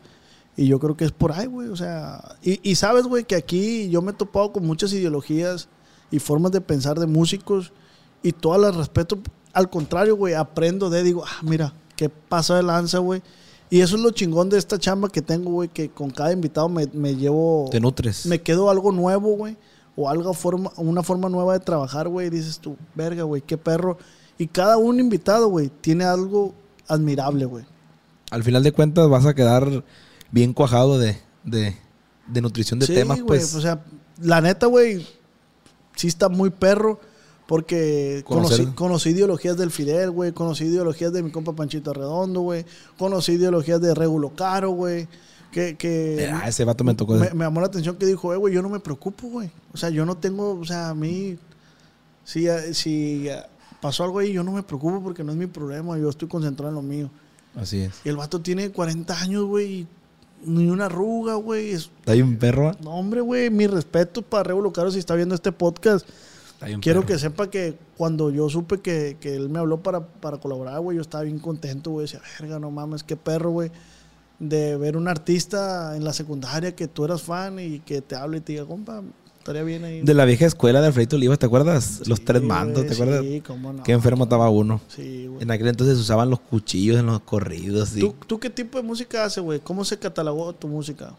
Y 0.60 0.68
yo 0.68 0.78
creo 0.78 0.98
que 0.98 1.06
es 1.06 1.14
por 1.14 1.32
ahí, 1.32 1.46
güey. 1.46 1.70
O 1.70 1.76
sea, 1.78 2.36
y, 2.44 2.60
y 2.70 2.76
sabes, 2.76 3.06
güey, 3.06 3.24
que 3.24 3.36
aquí 3.36 3.90
yo 3.90 4.02
me 4.02 4.12
he 4.12 4.14
topado 4.14 4.52
con 4.52 4.68
muchas 4.68 4.92
ideologías 4.92 5.70
y 6.12 6.20
formas 6.20 6.52
de 6.52 6.60
pensar 6.60 7.00
de 7.00 7.08
músicos. 7.08 7.72
Y 8.24 8.34
todas 8.34 8.60
las 8.60 8.76
respeto. 8.76 9.18
Al 9.54 9.70
contrario, 9.70 10.18
güey, 10.18 10.34
aprendo 10.34 10.90
de, 10.90 11.02
digo, 11.02 11.24
ah, 11.26 11.40
mira, 11.44 11.74
qué 11.96 12.10
pasa 12.10 12.58
de 12.58 12.64
lanza, 12.64 12.98
güey. 12.98 13.22
Y 13.70 13.80
eso 13.80 13.96
es 13.96 14.02
lo 14.02 14.12
chingón 14.12 14.50
de 14.50 14.58
esta 14.58 14.78
chamba 14.78 15.08
que 15.08 15.22
tengo, 15.22 15.50
güey, 15.50 15.70
que 15.70 15.88
con 15.92 16.10
cada 16.10 16.34
invitado 16.34 16.68
me, 16.68 16.88
me 16.92 17.16
llevo 17.16 17.70
Te 17.72 17.80
nutres. 17.80 18.26
me 18.26 18.42
quedo 18.42 18.70
algo 18.70 18.92
nuevo, 18.92 19.38
güey. 19.38 19.56
O 19.96 20.10
algo 20.10 20.34
forma, 20.34 20.74
una 20.76 21.04
forma 21.04 21.30
nueva 21.30 21.54
de 21.54 21.62
trabajar, 21.62 22.10
güey. 22.10 22.28
y 22.28 22.32
Dices 22.32 22.60
tú, 22.60 22.76
verga, 22.96 23.24
güey, 23.24 23.42
qué 23.42 23.58
perro. 23.58 23.98
Y 24.38 24.48
cada 24.48 24.76
un 24.78 25.00
invitado, 25.00 25.48
güey, 25.48 25.72
tiene 25.80 26.04
algo 26.04 26.54
admirable, 26.90 27.46
güey. 27.46 27.64
Al 28.30 28.44
final 28.44 28.62
de 28.62 28.74
cuentas 28.74 29.08
vas 29.08 29.26
a 29.26 29.34
quedar 29.34 29.86
bien 30.32 30.54
cuajado 30.54 31.00
de, 31.00 31.18
de, 31.44 31.76
de 32.28 32.42
nutrición 32.42 32.80
de 32.80 32.86
Sí, 32.86 32.94
temas, 32.94 33.20
pues. 33.26 33.54
O 33.56 33.62
sea, 33.62 33.84
la 34.22 34.42
neta, 34.42 34.66
güey, 34.68 35.06
sí 35.96 36.08
está 36.08 36.30
muy 36.30 36.50
perro. 36.50 37.00
Porque 37.48 38.24
conocí, 38.28 38.64
conocí 38.68 39.10
ideologías 39.10 39.58
del 39.58 39.72
Fidel, 39.72 40.12
güey. 40.12 40.34
Conocí 40.34 40.66
ideologías 40.66 41.12
de 41.12 41.24
mi 41.24 41.32
compa 41.32 41.54
Panchito 41.54 41.92
Redondo, 41.96 42.42
güey. 42.42 42.64
Conocí 42.96 43.32
ideologías 43.32 43.82
de 43.82 43.96
Regulo 43.96 44.36
Caro, 44.36 44.70
güey. 44.70 45.08
Que, 45.52 45.76
que 45.76 46.30
Ah, 46.32 46.48
ese 46.48 46.64
vato 46.64 46.84
me 46.84 46.94
tocó. 46.94 47.16
me, 47.16 47.32
me 47.32 47.46
llamó 47.46 47.60
la 47.62 47.66
atención 47.66 47.96
que 47.96 48.06
dijo, 48.06 48.32
eh, 48.36 48.38
güey, 48.38 48.54
yo 48.54 48.62
no 48.62 48.70
me 48.70 48.80
preocupo, 48.80 49.28
güey. 49.30 49.50
O 49.74 49.78
sea, 49.78 49.90
yo 49.90 50.06
no 50.06 50.16
tengo, 50.16 50.60
o 50.60 50.64
sea, 50.64 50.90
a 50.90 50.94
mí, 50.94 51.40
si, 52.24 52.48
eh, 52.48 52.76
si 52.76 53.28
eh, 53.30 53.42
pasó 53.82 54.04
algo 54.04 54.20
ahí, 54.20 54.32
yo 54.32 54.44
no 54.44 54.52
me 54.52 54.62
preocupo 54.62 55.02
porque 55.02 55.24
no 55.24 55.32
es 55.32 55.38
mi 55.40 55.48
problema, 55.48 55.98
yo 55.98 56.08
estoy 56.08 56.28
concentrado 56.28 56.70
en 56.70 56.76
lo 56.76 56.84
mío. 56.84 57.10
Así 57.56 57.80
es. 57.80 57.96
Y 58.06 58.10
el 58.10 58.18
vato 58.18 58.42
tiene 58.42 58.70
40 58.70 59.20
años, 59.20 59.46
güey, 59.46 59.72
y 59.74 59.88
ni 60.46 60.70
una 60.70 60.86
arruga, 60.86 61.36
güey. 61.36 61.72
Es- 61.72 61.90
Está 62.00 62.14
bien 62.14 62.38
perro. 62.38 62.72
No, 62.84 62.92
hombre, 62.92 63.22
güey, 63.22 63.50
mi 63.50 63.68
respeto 63.68 64.22
para 64.22 64.44
Regulo 64.44 64.72
Caro 64.74 64.92
si 64.92 65.00
está 65.00 65.16
viendo 65.16 65.36
este 65.36 65.52
podcast. 65.52 66.08
Quiero 66.82 67.02
perro. 67.02 67.06
que 67.06 67.20
sepa 67.20 67.50
que 67.50 67.78
cuando 67.98 68.30
yo 68.32 68.50
supe 68.50 68.80
que, 68.82 69.16
que 69.22 69.34
él 69.36 69.48
me 69.50 69.60
habló 69.60 69.82
para, 69.82 70.06
para 70.06 70.38
colaborar, 70.40 70.80
güey, 70.82 70.98
yo 70.98 71.02
estaba 71.02 71.24
bien 71.24 71.40
contento, 71.40 71.92
güey. 71.92 72.06
Decía, 72.06 72.22
verga, 72.40 72.60
no 72.60 72.70
mames, 72.70 73.04
qué 73.04 73.16
perro, 73.16 73.52
güey. 73.52 73.72
De 74.40 74.76
ver 74.78 74.98
un 74.98 75.08
artista 75.08 75.96
en 75.96 76.04
la 76.04 76.12
secundaria 76.14 76.76
que 76.76 76.88
tú 76.88 77.06
eras 77.06 77.22
fan 77.22 77.60
y 77.60 77.80
que 77.80 78.02
te 78.02 78.16
hable 78.16 78.38
y 78.38 78.42
te 78.42 78.54
diga, 78.54 78.66
compa, 78.66 79.02
estaría 79.50 79.64
bien 79.64 79.84
ahí. 79.84 80.02
De 80.02 80.14
la 80.14 80.26
vieja 80.26 80.46
escuela 80.46 80.82
de 80.82 80.88
Alfredito 80.88 81.16
Olivas, 81.16 81.40
¿te 81.40 81.46
acuerdas? 81.46 82.02
Los 82.08 82.24
tres 82.24 82.42
mandos, 82.42 82.86
¿te 82.86 82.94
acuerdas? 82.94 83.22
Sí, 83.24 83.42
cómo 83.46 83.74
no. 83.74 83.84
Qué 83.84 83.92
enfermo 83.92 84.24
estaba 84.26 84.50
uno. 84.50 84.80
Sí, 84.88 85.28
güey. 85.28 85.44
En 85.44 85.52
aquel 85.52 85.68
entonces 85.68 85.98
usaban 85.98 86.30
los 86.30 86.40
cuchillos 86.40 86.98
en 87.00 87.08
los 87.08 87.22
corridos. 87.22 87.92
¿Tú, 88.00 88.16
¿Tú 88.28 88.40
qué 88.40 88.50
tipo 88.50 88.78
de 88.78 88.84
música 88.84 89.26
haces, 89.26 89.44
güey? 89.44 89.60
¿Cómo 89.60 89.84
se 89.86 89.98
catalogó 89.98 90.54
tu 90.54 90.68
música? 90.68 91.14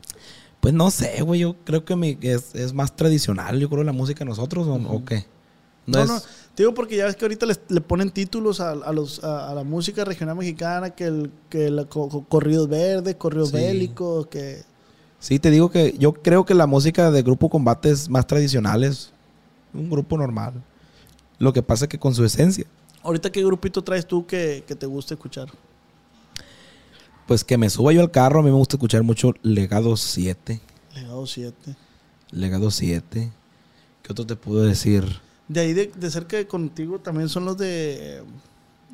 Pues 0.60 0.74
no 0.74 0.90
sé, 0.90 1.22
güey. 1.22 1.40
Yo 1.40 1.56
creo 1.64 1.84
que 1.84 1.96
mi, 1.96 2.18
es, 2.20 2.54
es 2.54 2.72
más 2.72 2.94
tradicional, 2.94 3.58
yo 3.58 3.68
creo, 3.68 3.82
la 3.82 3.92
música 3.92 4.20
de 4.20 4.26
nosotros, 4.30 4.66
¿o, 4.66 4.74
o 4.74 5.04
qué? 5.04 5.24
No, 5.86 5.98
es- 6.02 6.08
no, 6.08 6.20
te 6.54 6.62
digo 6.62 6.74
porque 6.74 6.96
ya 6.96 7.06
ves 7.06 7.16
que 7.16 7.24
ahorita 7.24 7.46
les- 7.46 7.60
le 7.68 7.80
ponen 7.80 8.10
títulos 8.10 8.60
a, 8.60 8.72
a 8.72 8.92
los, 8.92 9.24
a, 9.24 9.50
a 9.50 9.54
la 9.54 9.64
música 9.64 10.04
regional 10.04 10.36
mexicana, 10.36 10.90
que 10.90 11.04
el, 11.04 11.30
que 11.48 11.66
el 11.66 11.86
co- 11.88 12.08
co- 12.08 12.24
corridos 12.28 12.68
verdes, 12.68 13.16
corridos 13.16 13.48
Sí. 13.50 13.56
bélicos, 13.56 14.26
que... 14.26 14.62
Sí, 15.20 15.38
te 15.38 15.50
digo 15.50 15.70
que 15.70 15.94
yo 15.98 16.12
creo 16.14 16.44
que 16.44 16.54
la 16.54 16.66
música 16.66 17.10
de 17.10 17.22
Grupo 17.22 17.48
Combate 17.50 17.90
es 17.90 18.08
más 18.08 18.26
tradicional, 18.26 18.82
es 18.82 19.12
un 19.74 19.88
grupo 19.90 20.16
normal. 20.18 20.54
Lo 21.38 21.52
que 21.52 21.62
pasa 21.62 21.84
es 21.84 21.88
que 21.90 21.98
con 21.98 22.14
su 22.14 22.24
esencia, 22.24 22.64
Ahorita, 23.02 23.30
¿qué 23.32 23.42
grupito 23.42 23.82
traes 23.82 24.06
tú 24.06 24.26
que, 24.26 24.62
que 24.66 24.74
te 24.74 24.84
gusta 24.86 25.14
escuchar? 25.14 25.48
pues 27.26 27.44
que 27.44 27.56
me 27.56 27.70
suba 27.70 27.92
yo 27.92 28.00
al 28.00 28.10
carro, 28.10 28.40
a 28.40 28.42
mí 28.42 28.50
me 28.50 28.56
gusta 28.56 28.76
escuchar 28.76 29.02
mucho 29.04 29.32
Legado 29.42 29.96
7. 29.96 30.60
Legado 30.96 31.26
7. 31.26 31.76
Legado 32.32 32.70
7. 32.72 33.30
¿Qué 34.02 34.12
otro 34.12 34.26
te 34.26 34.34
puedo 34.36 34.62
decir? 34.64 35.04
De 35.46 35.60
ahí, 35.60 35.72
de, 35.72 35.92
de 35.94 36.10
cerca 36.10 36.36
de 36.36 36.46
contigo, 36.48 36.98
también 36.98 37.28
son 37.28 37.44
los 37.44 37.56
de... 37.56 38.18
eh, 38.18 38.22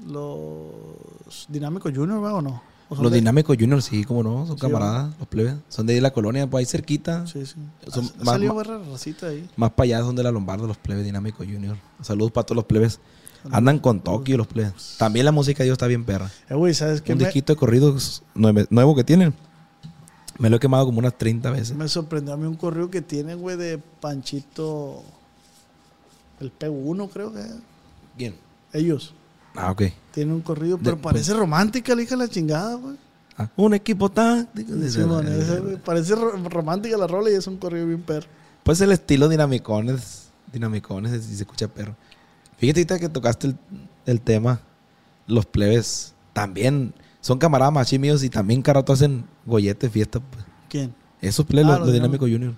Los 0.07 1.47
Dinámicos 1.49 1.93
Junior, 1.95 2.23
¿va 2.23 2.35
o 2.35 2.43
no? 2.43 2.63
¿O 2.89 2.95
son 2.95 3.03
Los 3.03 3.13
de- 3.13 3.19
Dinámicos 3.19 3.57
Juniors, 3.59 3.85
sí, 3.85 4.05
como 4.05 4.23
no, 4.23 4.47
son 4.47 4.57
Sí, 4.57 4.61
camaradas, 4.61 5.13
los 5.19 5.27
plebes. 5.27 5.55
Son 5.69 5.87
de 5.87 5.93
ahí 5.93 5.97
de 5.97 6.01
la 6.03 6.13
colonia, 6.13 6.47
pues 6.49 6.61
ahí 6.67 6.71
cerquita. 6.71 7.27
Sí, 7.27 7.45
sí. 7.45 7.55
Son 7.89 8.05
Ha- 8.05 8.19
más- 8.19 8.27
salido 8.35 8.55
más- 8.55 8.67
racita 8.67 9.27
ahí. 9.27 9.49
Más 9.57 9.71
para 9.73 9.85
allá 9.87 10.01
son 10.01 10.15
de 10.15 10.23
la 10.23 10.31
Lombardo, 10.31 10.67
los 10.69 10.77
plebes 10.77 11.05
Dinámicos 11.05 11.47
Junior. 11.47 11.77
Saludos 12.03 12.31
para 12.33 12.45
todos 12.47 12.57
los 12.57 12.65
plebes. 12.65 13.01
Andan 13.51 13.79
con 13.79 14.01
Tokio 14.01 14.37
los 14.37 14.47
plebes. 14.47 14.97
También 14.99 15.25
la 15.25 15.33
música 15.33 15.59
de 15.63 15.67
ellos 15.69 15.75
está 15.75 15.87
bien 15.87 16.05
perra. 16.05 16.31
Eh, 16.49 16.55
güey, 16.55 16.75
¿sabes 16.75 17.01
qué? 17.03 17.13
Un 17.13 17.19
Me, 17.19 17.25
disquito 17.25 17.53
de 17.53 17.57
corridos 17.57 18.23
nueve- 18.35 18.67
nuevo 18.71 18.95
que 18.97 19.05
tienen. 19.05 19.35
Me 20.39 20.51
lo 20.51 20.57
he 20.57 20.61
quemado 20.61 20.85
como 20.85 20.99
unas 20.99 21.17
30 21.17 21.51
veces. 21.51 21.75
me 21.77 21.89
sorprendió 21.89 22.35
a 22.35 22.37
mí 22.37 22.47
un 22.47 22.57
correo 22.57 22.91
que 22.91 23.03
tienen, 23.03 23.41
güey, 23.41 23.57
de 23.57 23.79
Panchito... 24.01 25.03
El 26.41 26.53
P1, 26.53 27.09
creo 27.11 27.33
que 27.33 27.41
es. 27.41 27.55
¿Quién? 28.19 28.35
Ellos. 28.73 29.15
Ah, 29.55 29.71
ok. 29.71 29.83
Tienen 30.17 30.35
un 30.35 30.41
corrido, 30.41 30.79
pero 30.79 30.97
De- 30.97 31.03
parece 31.03 31.33
romántica 31.35 31.95
la 31.95 32.03
hija 32.03 32.17
de 32.17 32.25
la 32.25 32.29
chingada, 32.29 32.75
güey. 32.75 32.97
Ah, 33.39 33.49
un 33.55 33.75
equipo 33.75 34.11
táctico. 34.11 34.73
Sí, 34.89 34.99
man, 35.01 35.29
ese, 35.29 35.61
güey, 35.61 35.77
parece 35.77 36.15
ro- 36.17 36.33
romántica 36.49 36.97
la 36.97 37.07
rola 37.07 37.31
y 37.31 37.35
es 37.35 37.47
un 37.47 37.59
corrido 37.59 37.87
bien 37.87 38.01
perro. 38.03 38.27
Pues 38.65 38.81
el 38.81 38.91
estilo 38.93 39.29
dinamicones. 39.29 40.29
Dinamicones, 40.53 41.23
si 41.25 41.37
se 41.37 41.43
escucha 41.43 41.69
perro. 41.69 41.95
Fíjate 42.57 42.81
ahorita 42.81 42.99
que 42.99 43.09
tocaste 43.11 43.49
el, 43.49 43.57
el 44.07 44.21
tema. 44.23 44.61
Los 45.27 45.45
plebes 45.45 46.15
también 46.33 46.95
son 47.21 47.39
camaradas 47.39 47.75
machín 47.75 48.01
míos 48.01 48.23
y 48.25 48.31
también 48.31 48.63
carato 48.63 48.93
hacen 48.93 49.25
gollete, 49.45 49.91
fiesta. 49.91 50.19
pues. 50.21 50.45
¿Quién? 50.71 50.95
Esos 51.21 51.45
plebes, 51.45 51.71
Ah, 51.71 51.79
los, 51.79 51.89
los 51.89 51.93
Dinámicos 51.95 52.31
Junior. 52.31 52.55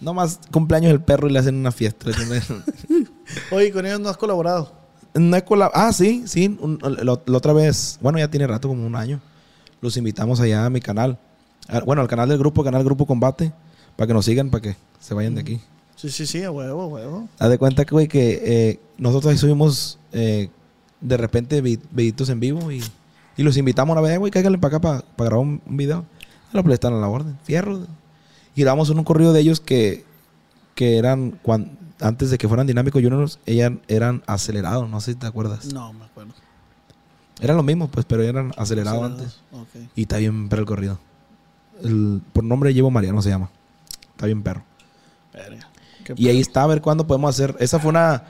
Nomás 0.00 0.40
cumpleaños 0.50 0.90
del 0.92 1.02
perro 1.02 1.28
y 1.28 1.32
le 1.32 1.38
hacen 1.40 1.56
una 1.56 1.72
fiesta. 1.72 2.10
Oye, 3.50 3.70
con 3.70 3.84
ellos 3.86 4.00
no 4.00 4.08
has 4.08 4.16
colaborado. 4.16 4.72
No 5.14 5.36
he 5.36 5.44
colab- 5.44 5.70
Ah, 5.74 5.92
sí, 5.92 6.22
sí. 6.26 6.56
un- 6.60 6.78
la, 6.82 7.18
la 7.26 7.36
otra 7.36 7.52
vez, 7.52 7.98
bueno, 8.00 8.18
ya 8.18 8.28
tiene 8.28 8.46
rato, 8.46 8.68
como 8.68 8.86
un 8.86 8.96
año. 8.96 9.20
Los 9.80 9.96
invitamos 9.96 10.40
allá 10.40 10.64
a 10.66 10.70
mi 10.70 10.80
canal. 10.80 11.18
a- 11.68 11.80
bueno, 11.80 12.02
al 12.02 12.08
canal 12.08 12.28
del 12.28 12.38
grupo, 12.38 12.64
canal 12.64 12.82
Grupo 12.84 13.06
Combate, 13.06 13.52
para 13.96 14.06
que 14.08 14.14
nos 14.14 14.24
sigan, 14.24 14.50
para 14.50 14.62
que 14.62 14.76
se 14.98 15.14
vayan 15.14 15.34
de 15.36 15.42
aquí. 15.42 15.60
Sí, 15.96 16.10
sí, 16.10 16.26
sí, 16.26 16.42
a 16.42 16.50
huevo, 16.50 16.82
a 16.82 16.86
huevo. 16.88 17.28
Haz 17.38 17.50
de 17.50 17.58
cuenta 17.58 17.84
que, 17.84 17.92
güey, 17.94 18.08
que 18.08 18.40
eh, 18.44 18.80
nosotros 18.98 19.30
ahí 19.32 19.38
subimos 19.38 19.98
eh, 20.12 20.48
de 21.00 21.16
repente 21.16 21.60
vi- 21.60 21.78
videitos 21.92 22.28
en 22.30 22.40
vivo 22.40 22.72
y, 22.72 22.82
y 23.36 23.42
los 23.44 23.56
invitamos 23.56 23.92
una 23.92 24.00
vez, 24.00 24.18
güey, 24.18 24.32
cáiganle 24.32 24.58
para 24.58 24.76
acá 24.76 24.80
para 24.80 25.04
grabar 25.28 25.38
un, 25.46 25.62
un 25.64 25.76
video. 25.76 26.04
A 26.52 26.60
la 26.60 26.74
están 26.74 26.94
a 26.94 26.96
la 26.98 27.08
orden, 27.08 27.38
fierro. 27.44 27.86
Y 28.56 28.62
grabamos 28.62 28.90
un 28.90 29.04
corrido 29.04 29.32
de 29.32 29.40
ellos 29.40 29.60
que, 29.60 30.04
que 30.74 30.96
eran, 30.98 31.38
cuan- 31.42 31.78
antes 32.02 32.30
de 32.30 32.38
que 32.38 32.48
fueran 32.48 32.66
Dinámicos 32.66 33.02
Juniors, 33.02 33.38
ellas 33.46 33.72
eran 33.88 34.22
acelerados, 34.26 34.88
no 34.90 35.00
sé 35.00 35.12
si 35.12 35.18
te 35.18 35.26
acuerdas. 35.26 35.72
No, 35.72 35.92
me 35.92 36.04
acuerdo. 36.04 36.32
Eran 37.40 37.56
lo 37.56 37.62
mismo, 37.62 37.88
pues, 37.88 38.04
pero 38.06 38.22
eran 38.22 38.52
acelerados 38.56 39.02
antes. 39.04 39.40
Ok. 39.52 39.88
Y 39.96 40.02
está 40.02 40.18
bien 40.18 40.48
perro 40.48 40.60
el 40.62 40.66
corrido. 40.66 40.98
El- 41.82 42.20
por 42.32 42.44
nombre 42.44 42.72
llevo 42.74 42.90
Mariano, 42.90 43.20
se 43.22 43.30
llama. 43.30 43.50
Está 44.10 44.26
bien 44.26 44.42
perro. 44.42 44.62
Verga. 45.32 45.68
Y 46.16 46.28
ahí 46.28 46.40
está, 46.40 46.62
a 46.62 46.66
ver 46.66 46.80
cuándo 46.82 47.06
podemos 47.06 47.30
hacer. 47.34 47.56
Esa 47.58 47.78
fue 47.78 47.90
una 47.90 48.22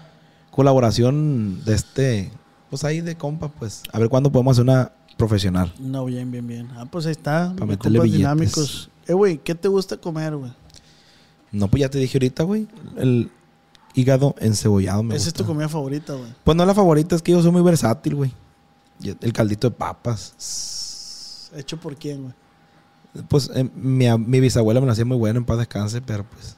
colaboración 0.51 1.63
de 1.65 1.75
este. 1.75 2.31
Pues 2.71 2.85
ahí 2.85 3.01
de 3.01 3.17
compa, 3.17 3.49
pues. 3.49 3.83
A 3.93 3.99
ver 3.99 4.09
cuándo 4.09 4.31
podemos 4.31 4.53
hacer 4.53 4.63
una 4.65 4.93
profesional. 5.17 5.73
No, 5.79 6.05
bien, 6.05 6.31
bien, 6.31 6.47
bien. 6.47 6.69
Ah, 6.77 6.87
pues 6.91 7.07
ahí 7.07 7.13
está. 7.13 7.53
Pa' 7.59 7.65
mis 7.67 7.77
meterle 7.77 8.01
billetes. 8.01 8.19
dinámicos. 8.19 8.91
Eh, 9.07 9.13
güey, 9.15 9.39
¿qué 9.39 9.55
te 9.55 9.69
gusta 9.69 9.97
comer, 9.97 10.37
güey? 10.37 10.53
No, 11.51 11.69
pues 11.69 11.81
ya 11.83 11.91
te 11.91 11.99
dije 11.99 12.17
ahorita, 12.17 12.45
güey. 12.45 12.67
El 12.97 13.31
hígado 13.95 14.35
encebollado 14.39 15.03
me 15.03 15.15
Esa 15.17 15.29
es 15.29 15.35
tu 15.35 15.45
comida 15.45 15.69
favorita, 15.69 16.15
güey. 16.15 16.33
Pues 16.45 16.57
no 16.57 16.65
la 16.65 16.75
favorita, 16.75 17.17
es 17.17 17.23
que 17.23 17.33
yo 17.33 17.43
soy 17.43 17.51
muy 17.51 17.63
versátil, 17.63 18.15
güey. 18.15 18.35
El 19.21 19.33
caldito 19.33 19.69
de 19.69 19.77
papas. 19.77 21.51
¿Hecho 21.55 21.79
por 21.79 21.97
quién, 21.97 22.23
güey? 22.23 22.35
Pues 23.29 23.51
eh, 23.55 23.69
mi, 23.75 24.07
mi 24.19 24.41
bisabuela 24.41 24.81
me 24.81 24.87
lo 24.87 24.93
hacía 24.93 25.05
muy 25.05 25.17
bueno, 25.17 25.39
en 25.39 25.45
paz 25.45 25.59
descanse, 25.59 26.01
pero 26.01 26.25
pues. 26.25 26.57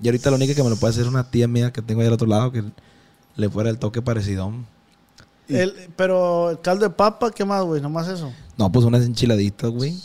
Y 0.00 0.08
ahorita 0.08 0.30
la 0.30 0.36
única 0.36 0.54
que 0.54 0.62
me 0.62 0.70
lo 0.70 0.76
puede 0.76 0.90
hacer 0.90 1.04
es 1.04 1.08
una 1.08 1.30
tía 1.30 1.48
mía 1.48 1.72
que 1.72 1.80
tengo 1.80 2.00
ahí 2.00 2.06
al 2.06 2.12
otro 2.12 2.26
lado 2.26 2.50
que 2.52 2.64
le 3.36 3.48
fuera 3.48 3.70
el 3.70 3.78
toque 3.78 4.02
parecido. 4.02 4.52
El, 5.48 5.90
pero 5.94 6.50
el 6.50 6.60
caldo 6.60 6.88
de 6.88 6.90
papa, 6.90 7.30
¿qué 7.30 7.44
más, 7.44 7.64
güey? 7.64 7.80
Nomás 7.80 8.08
eso. 8.08 8.32
No, 8.56 8.70
pues 8.72 8.84
unas 8.84 9.04
enchiladitas, 9.04 9.70
güey. 9.70 9.96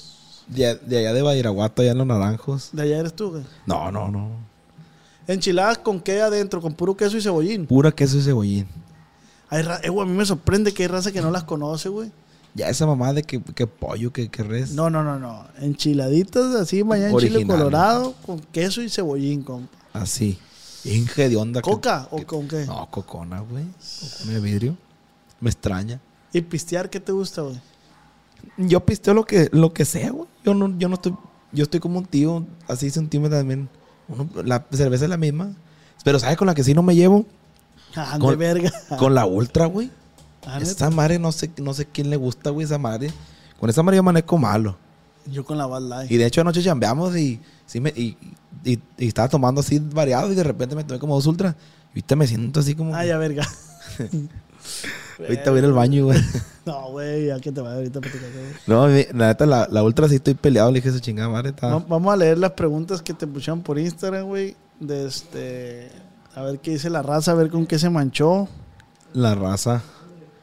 De, 0.48 0.76
de 0.76 0.98
allá 1.00 1.14
de 1.14 1.22
Badiraguato, 1.22 1.82
allá 1.82 1.92
en 1.92 1.98
los 1.98 2.08
naranjos. 2.08 2.70
De 2.74 2.84
allá 2.84 3.00
eres 3.00 3.16
tú, 3.16 3.32
güey. 3.32 3.44
No, 3.66 3.92
no, 3.92 4.10
no. 4.10 4.30
Enchiladas 5.28 5.78
con 5.78 6.00
qué 6.00 6.22
adentro, 6.22 6.62
con 6.62 6.74
puro 6.74 6.96
queso 6.98 7.18
y 7.18 7.22
cebollín. 7.22 7.66
Pura 7.68 7.92
queso 7.92 8.18
y 8.18 8.22
cebollín. 8.22 8.68
Hay 9.50 9.64
ra- 9.64 9.80
eh, 9.84 9.90
güey, 9.90 10.08
a 10.08 10.10
mí 10.12 10.18
me 10.18 10.26
sorprende 10.26 10.74
que 10.74 10.84
hay 10.84 10.88
raza 10.88 11.12
que 11.12 11.22
no 11.22 11.30
las 11.32 11.44
conoce, 11.44 11.90
güey. 11.90 12.12
Ya 12.54 12.68
esa 12.70 12.86
mamá 12.86 13.14
de 13.14 13.24
que, 13.24 13.42
que 13.42 13.66
pollo, 13.68 14.12
que, 14.12 14.30
que 14.30 14.44
res. 14.44 14.72
No, 14.72 14.90
no, 14.90 15.04
no, 15.04 15.20
no. 15.20 15.46
Enchiladitas 15.60 16.54
así, 16.56 16.84
mañana 16.84 17.12
en 17.12 17.18
chile 17.18 17.46
colorado, 17.46 18.14
con 18.26 18.40
queso 18.40 18.82
y 18.82 18.90
cebollín, 18.90 19.44
con 19.44 19.70
Así. 19.94 20.38
Inge 20.84 21.30
de 21.30 21.36
onda. 21.38 21.62
que- 21.62 21.70
coca 21.72 22.08
o 22.12 22.26
con 22.26 22.48
qué. 22.48 22.66
No, 22.66 22.90
cocona, 22.90 23.40
güey. 23.42 23.66
Cocona 24.02 24.34
de 24.34 24.40
vidrio. 24.40 24.78
Me 25.40 25.50
extraña. 25.50 26.00
Y 26.34 26.42
pistear, 26.42 26.90
¿qué 26.90 27.00
te 27.00 27.12
gusta, 27.12 27.42
güey? 27.44 27.60
Yo 28.58 28.84
pisteo 28.86 29.14
lo 29.14 29.26
que, 29.26 29.50
lo 29.52 29.72
que 29.74 29.86
sea, 29.86 30.12
güey. 30.12 30.28
Yo 30.44 30.54
no, 30.54 30.78
yo 30.78 30.88
no 30.90 30.96
estoy. 30.96 31.16
Yo 31.54 31.64
estoy 31.64 31.80
como 31.80 32.00
un 32.00 32.06
tío, 32.06 32.46
así 32.68 32.90
sentime 32.90 33.30
también. 33.30 33.70
Uno- 34.08 34.30
la 34.44 34.66
cerveza 34.72 35.06
es 35.06 35.10
la 35.10 35.18
misma. 35.18 35.54
Pero 36.04 36.20
¿sabes 36.20 36.38
con 36.38 36.48
la 36.48 36.56
que 36.56 36.64
sí 36.64 36.74
no 36.74 36.82
me 36.84 36.96
llevo? 36.96 37.26
Ah, 37.96 38.14
de 38.16 38.20
Con- 38.20 38.38
verga. 38.38 38.72
Con 38.98 39.14
la 39.14 39.26
ultra, 39.26 39.66
güey. 39.68 39.92
Ah. 40.46 40.60
Esa 40.62 40.90
madre 40.90 41.20
no 41.20 41.32
sé, 41.32 41.52
no 41.58 41.74
sé 41.74 41.86
quién 41.86 42.10
le 42.10 42.16
gusta, 42.18 42.50
güey, 42.50 42.66
esa 42.66 42.78
madre. 42.78 43.12
Con 43.60 43.70
esa 43.70 43.84
madre 43.84 43.98
yo 43.98 44.00
amanezco 44.00 44.38
malo. 44.38 44.76
Yo 45.28 45.46
con 45.46 45.58
la 45.58 45.68
Bad 45.68 45.82
Light. 45.84 46.12
Y 46.12 46.18
de 46.18 46.26
hecho 46.26 46.42
anoche 46.42 46.64
chambeamos 46.64 47.16
y, 47.16 47.40
sí 47.68 47.80
me, 47.80 47.90
y, 47.92 48.18
y- 48.64 48.80
y 48.98 49.08
estaba 49.08 49.28
tomando 49.30 49.62
así 49.62 49.78
variado 49.80 50.32
y 50.32 50.36
de 50.36 50.44
repente 50.44 50.76
me 50.76 50.84
tomé 50.84 51.00
como 51.00 51.14
dos 51.16 51.28
ultras. 51.28 51.56
Y 51.94 52.00
ahorita 52.00 52.16
me 52.16 52.26
siento 52.26 52.60
así 52.62 52.74
como... 52.74 52.96
Ah, 52.96 53.06
ya, 53.06 53.18
verga. 53.18 53.48
ahorita 55.28 55.50
voy 55.52 55.58
a 55.58 55.60
ir 55.60 55.66
al 55.66 55.74
baño, 55.74 56.06
güey. 56.06 56.20
No, 56.64 56.92
güey, 56.92 57.26
ya 57.26 57.40
que 57.40 57.52
te 57.52 57.60
va 57.60 57.74
ahorita 57.74 58.00
platicar, 58.00 58.30
güey. 58.32 58.46
No, 58.68 58.86
mi- 58.88 59.18
la 59.18 59.30
neta, 59.30 59.48
la, 59.48 59.68
la 59.72 59.84
ultra 59.84 60.08
sí 60.08 60.16
estoy 60.16 60.36
peleado. 60.36 60.70
Le 60.72 60.76
dije 60.78 60.90
esa 60.90 61.00
chingada 61.00 61.28
madre. 61.28 61.54
Va- 61.64 61.80
Vamos 61.88 62.14
a 62.14 62.16
leer 62.18 62.38
las 62.38 62.52
preguntas 62.52 63.02
que 63.02 63.16
te 63.16 63.26
pusieron 63.26 63.62
por 63.64 63.80
Instagram, 63.80 64.28
güey. 64.28 64.56
De 64.80 65.08
este. 65.08 65.90
A 66.36 66.44
ver 66.44 66.60
qué 66.60 66.72
dice 66.72 66.92
la 66.92 67.02
raza, 67.02 67.32
a 67.32 67.34
ver 67.34 67.50
con 67.50 67.66
qué 67.66 67.80
se 67.80 67.90
manchó. 67.90 68.48
La 69.14 69.34
raza. 69.34 69.82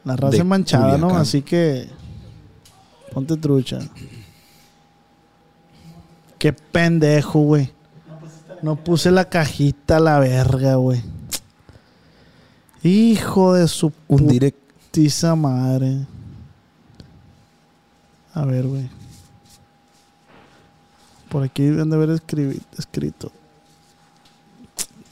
La 0.03 0.17
raza 0.17 0.35
es 0.37 0.45
manchada, 0.45 0.97
¿no? 0.97 1.15
Así 1.15 1.41
que. 1.41 1.87
Ponte 3.13 3.37
trucha. 3.37 3.79
Qué 6.37 6.51
pendejo, 6.53 7.39
güey. 7.39 7.71
No 8.61 8.75
puse 8.75 9.09
la 9.11 9.25
cajita 9.25 9.97
a 9.97 9.99
la 10.01 10.19
verga, 10.19 10.75
güey. 10.75 11.01
Hijo 12.83 13.53
de 13.53 13.67
su 13.67 13.91
Un 14.07 14.27
direct. 14.27 14.58
Putiza 14.89 15.35
madre. 15.35 16.05
A 18.33 18.45
ver, 18.45 18.65
güey. 18.67 18.89
Por 21.29 21.43
aquí 21.43 21.63
deben 21.63 21.89
de 21.89 21.95
haber 21.95 22.09
escrito. 22.09 23.31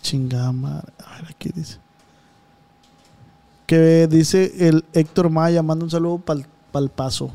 Chingada 0.01 0.51
madre. 0.51 0.91
A 1.05 1.21
ver, 1.21 1.25
aquí 1.29 1.49
dice. 1.53 1.77
Que 3.65 4.07
dice 4.07 4.67
el 4.67 4.85
Héctor 4.93 5.29
Maya, 5.29 5.61
manda 5.61 5.83
un 5.83 5.91
saludo 5.91 6.19
para 6.19 6.39
el 6.73 6.89
paso. 6.89 7.31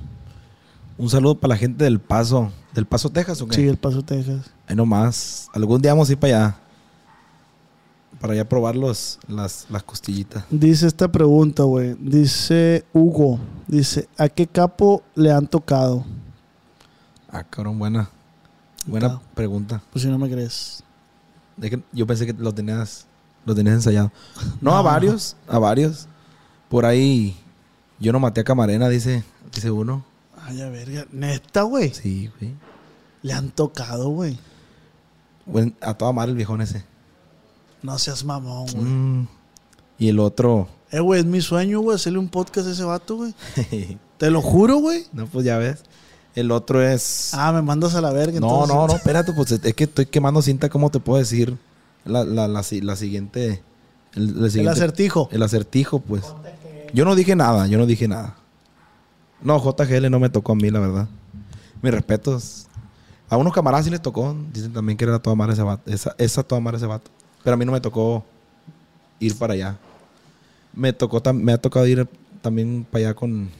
Un 0.98 1.08
saludo 1.10 1.36
para 1.36 1.54
la 1.54 1.58
gente 1.58 1.84
del 1.84 2.00
Paso. 2.00 2.52
¿Del 2.74 2.86
Paso, 2.86 3.10
Texas 3.10 3.40
o 3.42 3.48
qué? 3.48 3.56
Sí, 3.56 3.66
el 3.66 3.76
paso 3.76 4.02
Texas. 4.02 4.50
Ahí 4.66 4.76
nomás. 4.76 5.48
Algún 5.52 5.80
día 5.80 5.92
vamos 5.92 6.08
a 6.08 6.12
ir 6.12 6.18
para 6.18 6.36
allá. 6.36 6.56
Para 8.20 8.34
allá 8.34 8.48
probar 8.48 8.76
los, 8.76 9.18
las, 9.26 9.66
las 9.68 9.82
costillitas. 9.82 10.44
Dice 10.48 10.86
esta 10.86 11.10
pregunta, 11.10 11.64
güey. 11.64 11.96
Dice 11.98 12.84
Hugo. 12.92 13.40
Dice, 13.66 14.08
¿a 14.16 14.28
qué 14.28 14.46
capo 14.46 15.02
le 15.16 15.32
han 15.32 15.46
tocado? 15.48 16.04
Ah, 17.28 17.42
cabrón, 17.42 17.78
buena. 17.78 18.08
Buena 18.86 19.06
Está. 19.08 19.20
pregunta. 19.34 19.82
Pues 19.90 20.04
si 20.04 20.08
no 20.08 20.18
me 20.18 20.30
crees. 20.30 20.84
Es 21.60 21.70
que 21.70 21.82
yo 21.92 22.06
pensé 22.06 22.26
que 22.26 22.32
lo 22.32 22.52
tenías, 22.54 23.06
lo 23.44 23.54
tenías 23.54 23.74
ensayado. 23.76 24.12
No, 24.60 24.74
a 24.76 24.82
varios, 24.82 25.36
a 25.48 25.58
varios. 25.58 26.06
Por 26.68 26.84
ahí, 26.86 27.36
yo 27.98 28.12
no 28.12 28.20
maté 28.20 28.40
a 28.40 28.44
Camarena, 28.44 28.88
dice, 28.88 29.24
dice 29.52 29.70
uno. 29.70 30.04
Ay, 30.44 30.60
a 30.60 30.68
verga. 30.68 31.06
Neta, 31.12 31.62
güey. 31.62 31.92
Sí, 31.92 32.30
güey. 32.38 32.54
Le 33.22 33.32
han 33.32 33.50
tocado, 33.50 34.08
güey. 34.10 34.38
A 35.80 35.94
toda 35.94 36.12
madre 36.12 36.30
el 36.30 36.36
viejón 36.36 36.60
ese. 36.60 36.84
No 37.82 37.98
seas 37.98 38.24
mamón, 38.24 38.66
güey. 38.72 38.84
Mm. 38.84 39.28
Y 39.98 40.08
el 40.08 40.18
otro, 40.18 40.68
Eh, 40.90 41.00
güey, 41.00 41.20
es 41.20 41.26
mi 41.26 41.40
sueño, 41.40 41.80
güey, 41.80 41.96
hacerle 41.96 42.18
un 42.18 42.28
podcast 42.28 42.68
a 42.68 42.70
ese 42.72 42.84
vato, 42.84 43.16
güey. 43.16 43.34
Te 44.18 44.30
lo 44.30 44.40
juro, 44.42 44.76
güey. 44.76 45.06
no, 45.12 45.26
pues 45.26 45.44
ya 45.44 45.58
ves. 45.58 45.82
El 46.34 46.50
otro 46.50 46.82
es... 46.82 47.34
Ah, 47.34 47.52
me 47.52 47.60
mandas 47.60 47.94
a 47.94 48.00
la 48.00 48.10
verga. 48.10 48.40
no, 48.40 48.48
entonces. 48.48 48.74
no, 48.74 48.86
no, 48.86 48.94
espérate, 48.94 49.32
pues 49.32 49.52
es 49.52 49.74
que 49.74 49.84
estoy 49.84 50.06
quemando 50.06 50.40
cinta, 50.40 50.70
¿cómo 50.70 50.90
te 50.90 50.98
puedo 50.98 51.18
decir? 51.18 51.58
La, 52.04 52.24
la, 52.24 52.48
la, 52.48 52.62
la 52.82 52.96
siguiente... 52.96 53.62
El, 54.14 54.68
acertijo. 54.68 55.28
El 55.32 55.42
acertijo, 55.42 56.00
pues. 56.00 56.22
Yo 56.92 57.04
no 57.04 57.14
dije 57.14 57.34
nada, 57.34 57.66
yo 57.66 57.78
no 57.78 57.86
dije 57.86 58.08
nada. 58.08 58.36
No, 59.42 59.58
JGL 59.58 60.10
no 60.10 60.20
me 60.20 60.28
tocó 60.28 60.52
a 60.52 60.54
mí, 60.54 60.70
la 60.70 60.80
verdad. 60.80 61.08
Mis 61.80 61.92
respetos. 61.92 62.66
A 63.28 63.36
unos 63.38 63.52
camaradas 63.52 63.86
sí 63.86 63.90
les 63.90 64.02
tocó. 64.02 64.36
Dicen 64.52 64.72
también 64.72 64.98
que 64.98 65.04
era 65.04 65.18
toda 65.18 65.34
madre 65.34 65.54
ese 65.54 65.62
vato. 65.62 65.90
Esa, 65.90 66.14
esa 66.18 66.42
toda 66.42 66.60
madre 66.60 66.76
ese 66.76 66.86
vato. 66.86 67.10
Pero 67.42 67.54
a 67.54 67.56
mí 67.56 67.64
no 67.64 67.72
me 67.72 67.80
tocó 67.80 68.24
ir 69.18 69.36
para 69.36 69.54
allá. 69.54 69.78
Me 70.72 70.92
tocó 70.92 71.20
me 71.32 71.52
ha 71.52 71.58
tocado 71.58 71.86
ir 71.86 72.08
también 72.40 72.86
para 72.90 73.06
allá 73.06 73.14
con 73.14 73.50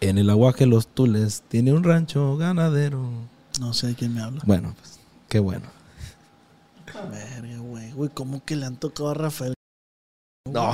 en 0.00 0.18
el 0.18 0.30
aguaje 0.30 0.66
Los 0.66 0.88
Tules. 0.88 1.42
Tiene 1.48 1.72
un 1.72 1.84
rancho 1.84 2.36
ganadero. 2.36 3.08
No 3.60 3.72
sé 3.72 3.88
de 3.88 3.94
quién 3.94 4.14
me 4.14 4.22
habla. 4.22 4.42
Bueno, 4.44 4.74
pues, 4.78 4.98
qué 5.28 5.38
bueno. 5.38 5.66
Verga, 7.10 7.58
güey. 7.58 7.92
Güey, 7.92 8.10
¿cómo 8.12 8.44
que 8.44 8.56
le 8.56 8.66
han 8.66 8.76
tocado 8.76 9.10
a 9.10 9.14
Rafael? 9.14 9.54
No. 10.50 10.72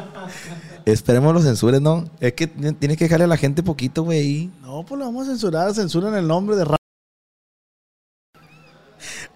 Esperemos 0.84 1.32
los 1.32 1.44
censures, 1.44 1.80
¿no? 1.80 2.10
Es 2.20 2.34
que 2.34 2.46
tienes 2.46 2.96
que 2.96 3.04
dejarle 3.04 3.24
a 3.24 3.28
la 3.28 3.36
gente 3.36 3.62
poquito, 3.62 4.02
güey. 4.02 4.50
No, 4.60 4.84
pues 4.84 4.98
lo 4.98 5.06
vamos 5.06 5.26
a 5.26 5.30
censurar. 5.30 5.74
Censuran 5.74 6.14
el 6.14 6.26
nombre 6.26 6.56
de 6.56 6.64
Rafael. 6.64 6.81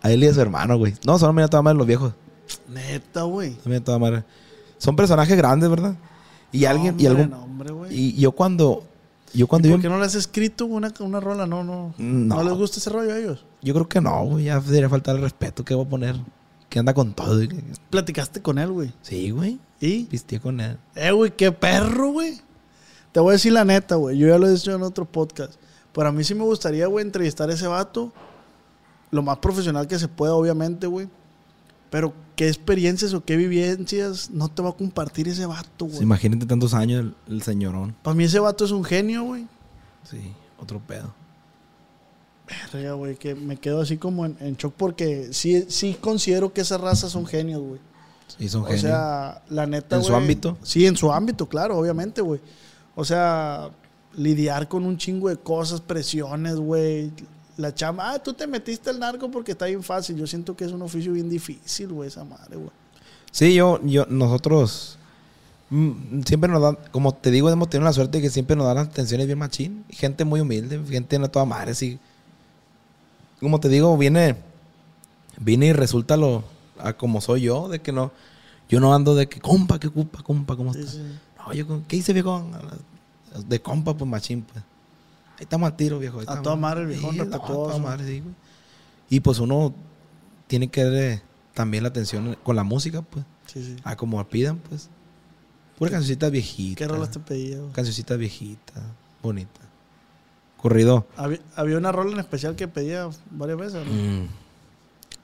A 0.06 0.12
él 0.12 0.22
y 0.22 0.26
a 0.28 0.34
su 0.34 0.40
hermano, 0.40 0.78
güey. 0.78 0.94
No, 1.04 1.18
son 1.18 1.34
mira 1.34 1.48
toda 1.48 1.62
madre 1.62 1.78
los 1.78 1.86
viejos. 1.86 2.12
Neta, 2.68 3.22
güey. 3.22 3.56
Mira 3.64 3.80
toda 3.82 3.98
madre. 3.98 4.22
Son 4.78 4.94
personajes 4.94 5.36
grandes, 5.36 5.68
¿verdad? 5.68 5.96
Y 6.52 6.64
alguien, 6.64 6.94
y 6.98 7.06
Hombre, 7.06 7.22
algún. 7.24 7.38
no, 7.38 7.44
hombre, 7.44 7.72
güey. 7.72 7.94
Y 7.94 8.12
yo 8.20 8.30
cuando. 8.32 8.84
Yo 9.34 9.48
cuando 9.48 9.66
¿Y 9.66 9.70
yo. 9.72 9.76
¿Por 9.76 9.82
qué 9.82 9.88
no 9.88 9.98
le 9.98 10.04
has 10.06 10.14
escrito 10.14 10.66
una, 10.66 10.92
una 11.00 11.18
rola? 11.18 11.46
No, 11.46 11.64
no. 11.64 11.92
No. 11.98 12.36
No. 12.36 12.44
les 12.44 12.52
gusta 12.54 12.78
ese 12.78 12.88
rollo 12.90 13.12
a 13.12 13.18
ellos? 13.18 13.44
Yo 13.62 13.74
creo 13.74 13.88
que 13.88 14.00
no, 14.00 14.24
güey. 14.24 14.44
Ya 14.44 14.60
debería 14.60 14.88
faltar 14.88 15.16
el 15.16 15.22
respeto 15.22 15.64
que 15.64 15.74
voy 15.74 15.86
a 15.86 15.88
poner. 15.88 16.16
Que 16.68 16.78
anda 16.78 16.94
con 16.94 17.12
todo. 17.12 17.42
y 17.42 17.48
Platicaste 17.90 18.40
con 18.42 18.58
él, 18.58 18.70
güey. 18.70 18.92
Sí, 19.02 19.30
güey. 19.30 19.58
¿Y? 19.80 20.04
Pisteé 20.04 20.40
con 20.40 20.60
él. 20.60 20.78
Eh, 20.94 21.10
güey, 21.10 21.32
qué 21.36 21.50
perro, 21.52 22.12
güey. 22.12 22.40
Te 23.12 23.20
voy 23.20 23.30
a 23.30 23.32
decir 23.32 23.52
la 23.52 23.64
neta, 23.64 23.96
güey. 23.96 24.18
Yo 24.18 24.28
ya 24.28 24.38
lo 24.38 24.46
he 24.46 24.52
dicho 24.52 24.72
en 24.74 24.82
otro 24.82 25.04
podcast. 25.04 25.54
Pero 25.92 26.08
a 26.08 26.12
mí 26.12 26.22
sí 26.22 26.34
me 26.34 26.44
gustaría, 26.44 26.86
güey, 26.86 27.04
entrevistar 27.04 27.48
a 27.50 27.54
ese 27.54 27.66
vato. 27.66 28.12
Lo 29.16 29.22
más 29.22 29.38
profesional 29.38 29.88
que 29.88 29.98
se 29.98 30.06
pueda, 30.08 30.34
obviamente, 30.34 30.86
güey. 30.86 31.08
Pero 31.90 32.12
qué 32.36 32.48
experiencias 32.48 33.14
o 33.14 33.24
qué 33.24 33.36
vivencias 33.36 34.30
no 34.30 34.48
te 34.48 34.60
va 34.60 34.70
a 34.70 34.72
compartir 34.72 35.26
ese 35.28 35.46
vato, 35.46 35.86
Sí, 35.86 35.92
güey. 35.92 36.02
imagínate 36.02 36.44
tantos 36.46 36.74
años 36.74 37.00
el, 37.00 37.14
el 37.34 37.42
señorón. 37.42 37.94
Para 38.02 38.14
mí 38.14 38.24
ese 38.24 38.38
vato 38.38 38.64
es 38.64 38.70
un 38.72 38.84
genio, 38.84 39.22
güey. 39.24 39.46
Sí, 40.08 40.32
otro 40.58 40.78
pedo. 40.80 41.14
Verga, 42.72 42.92
güey, 42.92 43.16
que 43.16 43.34
me 43.34 43.56
quedo 43.56 43.80
así 43.80 43.96
como 43.96 44.24
en, 44.26 44.36
en 44.40 44.54
shock 44.56 44.74
porque 44.76 45.28
sí, 45.32 45.64
sí 45.68 45.96
considero 46.00 46.52
que 46.52 46.60
esas 46.60 46.80
razas 46.80 47.10
son 47.10 47.26
genios, 47.26 47.60
güey. 47.60 47.80
Sí, 48.38 48.48
son 48.48 48.62
O 48.62 48.66
genios. 48.66 48.82
sea, 48.82 49.42
la 49.48 49.66
neta, 49.66 49.96
¿En 49.96 50.04
su 50.04 50.14
ámbito? 50.14 50.56
Sí, 50.62 50.86
en 50.86 50.96
su 50.96 51.12
ámbito, 51.12 51.48
claro, 51.48 51.76
obviamente, 51.78 52.20
güey. 52.20 52.40
O 52.94 53.04
sea, 53.04 53.70
lidiar 54.16 54.68
con 54.68 54.84
un 54.84 54.96
chingo 54.96 55.28
de 55.28 55.36
cosas, 55.36 55.80
presiones, 55.80 56.56
güey. 56.56 57.10
La 57.56 57.74
chamba, 57.74 58.12
ah, 58.12 58.18
tú 58.18 58.34
te 58.34 58.46
metiste 58.46 58.90
al 58.90 58.98
narco 58.98 59.30
porque 59.30 59.52
está 59.52 59.66
bien 59.66 59.82
fácil. 59.82 60.16
Yo 60.16 60.26
siento 60.26 60.54
que 60.56 60.64
es 60.64 60.72
un 60.72 60.82
oficio 60.82 61.12
bien 61.12 61.28
difícil, 61.30 61.88
güey, 61.88 62.08
esa 62.08 62.22
madre, 62.24 62.56
güey. 62.56 62.70
Sí, 63.30 63.54
yo, 63.54 63.80
yo, 63.84 64.06
nosotros 64.10 64.98
mm, 65.70 66.22
siempre 66.26 66.50
nos 66.50 66.60
dan, 66.62 66.78
como 66.90 67.14
te 67.14 67.30
digo, 67.30 67.48
hemos 67.50 67.70
tenido 67.70 67.86
la 67.86 67.92
suerte 67.94 68.18
de 68.18 68.22
que 68.22 68.30
siempre 68.30 68.56
nos 68.56 68.66
dan 68.66 68.76
las 68.76 68.88
atenciones 68.88 69.26
bien 69.26 69.38
machín. 69.38 69.84
Gente 69.88 70.24
muy 70.24 70.40
humilde, 70.40 70.80
gente 70.88 71.18
no 71.18 71.30
toda 71.30 71.44
madre, 71.46 71.74
sí. 71.74 71.98
Como 73.40 73.58
te 73.60 73.68
digo, 73.70 73.96
viene, 73.96 74.36
viene 75.40 75.66
y 75.66 75.72
resulta 75.72 76.16
lo, 76.16 76.44
a 76.78 76.92
como 76.92 77.20
soy 77.20 77.42
yo, 77.42 77.68
de 77.68 77.80
que 77.80 77.92
no, 77.92 78.12
yo 78.68 78.80
no 78.80 78.94
ando 78.94 79.14
de 79.14 79.28
que, 79.28 79.40
compa, 79.40 79.78
qué 79.78 79.88
culpa, 79.88 80.22
compa, 80.22 80.56
¿cómo 80.56 80.72
Sí, 80.74 80.80
estás? 80.80 80.94
sí. 80.94 81.02
No, 81.38 81.52
yo, 81.54 81.82
¿qué 81.88 81.96
hice, 81.96 82.12
viejo? 82.12 82.44
De 83.46 83.60
compa, 83.62 83.94
pues 83.94 84.10
machín, 84.10 84.42
pues. 84.42 84.62
Ahí 85.36 85.42
estamos 85.42 85.70
al 85.70 85.76
tiro, 85.76 85.98
viejo. 85.98 86.20
A 86.26 86.42
toda 86.42 86.56
madre 86.56 86.82
el 86.82 86.86
viejón, 86.88 87.12
Sí, 87.12 87.18
no, 87.18 87.36
a 87.36 87.46
toda 87.46 87.78
madre, 87.78 88.06
sí, 88.06 88.20
güey. 88.20 88.34
Y 89.10 89.20
pues 89.20 89.38
uno 89.38 89.74
tiene 90.46 90.68
que 90.68 90.82
darle 90.84 91.22
también 91.54 91.82
la 91.82 91.90
atención 91.90 92.36
con 92.42 92.56
la 92.56 92.64
música, 92.64 93.02
pues. 93.02 93.24
Sí, 93.46 93.62
sí. 93.62 93.76
Ah, 93.84 93.96
como 93.96 94.22
pidan, 94.28 94.58
pues. 94.58 94.88
Pura 95.78 95.90
cancioncita 95.90 96.30
viejita. 96.30 96.78
¿Qué 96.78 96.88
rolas 96.88 97.10
te 97.10 97.20
pedía, 97.20 97.58
güey? 97.58 97.72
Cancioncita 97.72 98.16
viejita, 98.16 98.72
bonita. 99.22 99.60
Corrido. 100.56 101.06
Había, 101.16 101.40
había 101.54 101.76
una 101.76 101.92
rola 101.92 102.12
en 102.12 102.18
especial 102.18 102.56
que 102.56 102.66
pedía 102.66 103.08
varias 103.30 103.58
veces, 103.58 103.86
¿no? 103.86 103.92
mm, 103.92 104.28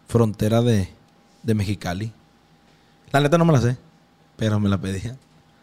frontera 0.09 0.61
de, 0.61 0.91
de 1.43 1.55
Mexicali. 1.55 2.13
La 3.13 3.21
neta 3.21 3.39
no 3.39 3.47
me 3.47 3.53
la 3.53 3.61
sé, 3.63 3.79
pero 4.37 4.61
me 4.61 4.69
la 4.69 4.79
pedía. 4.79 5.17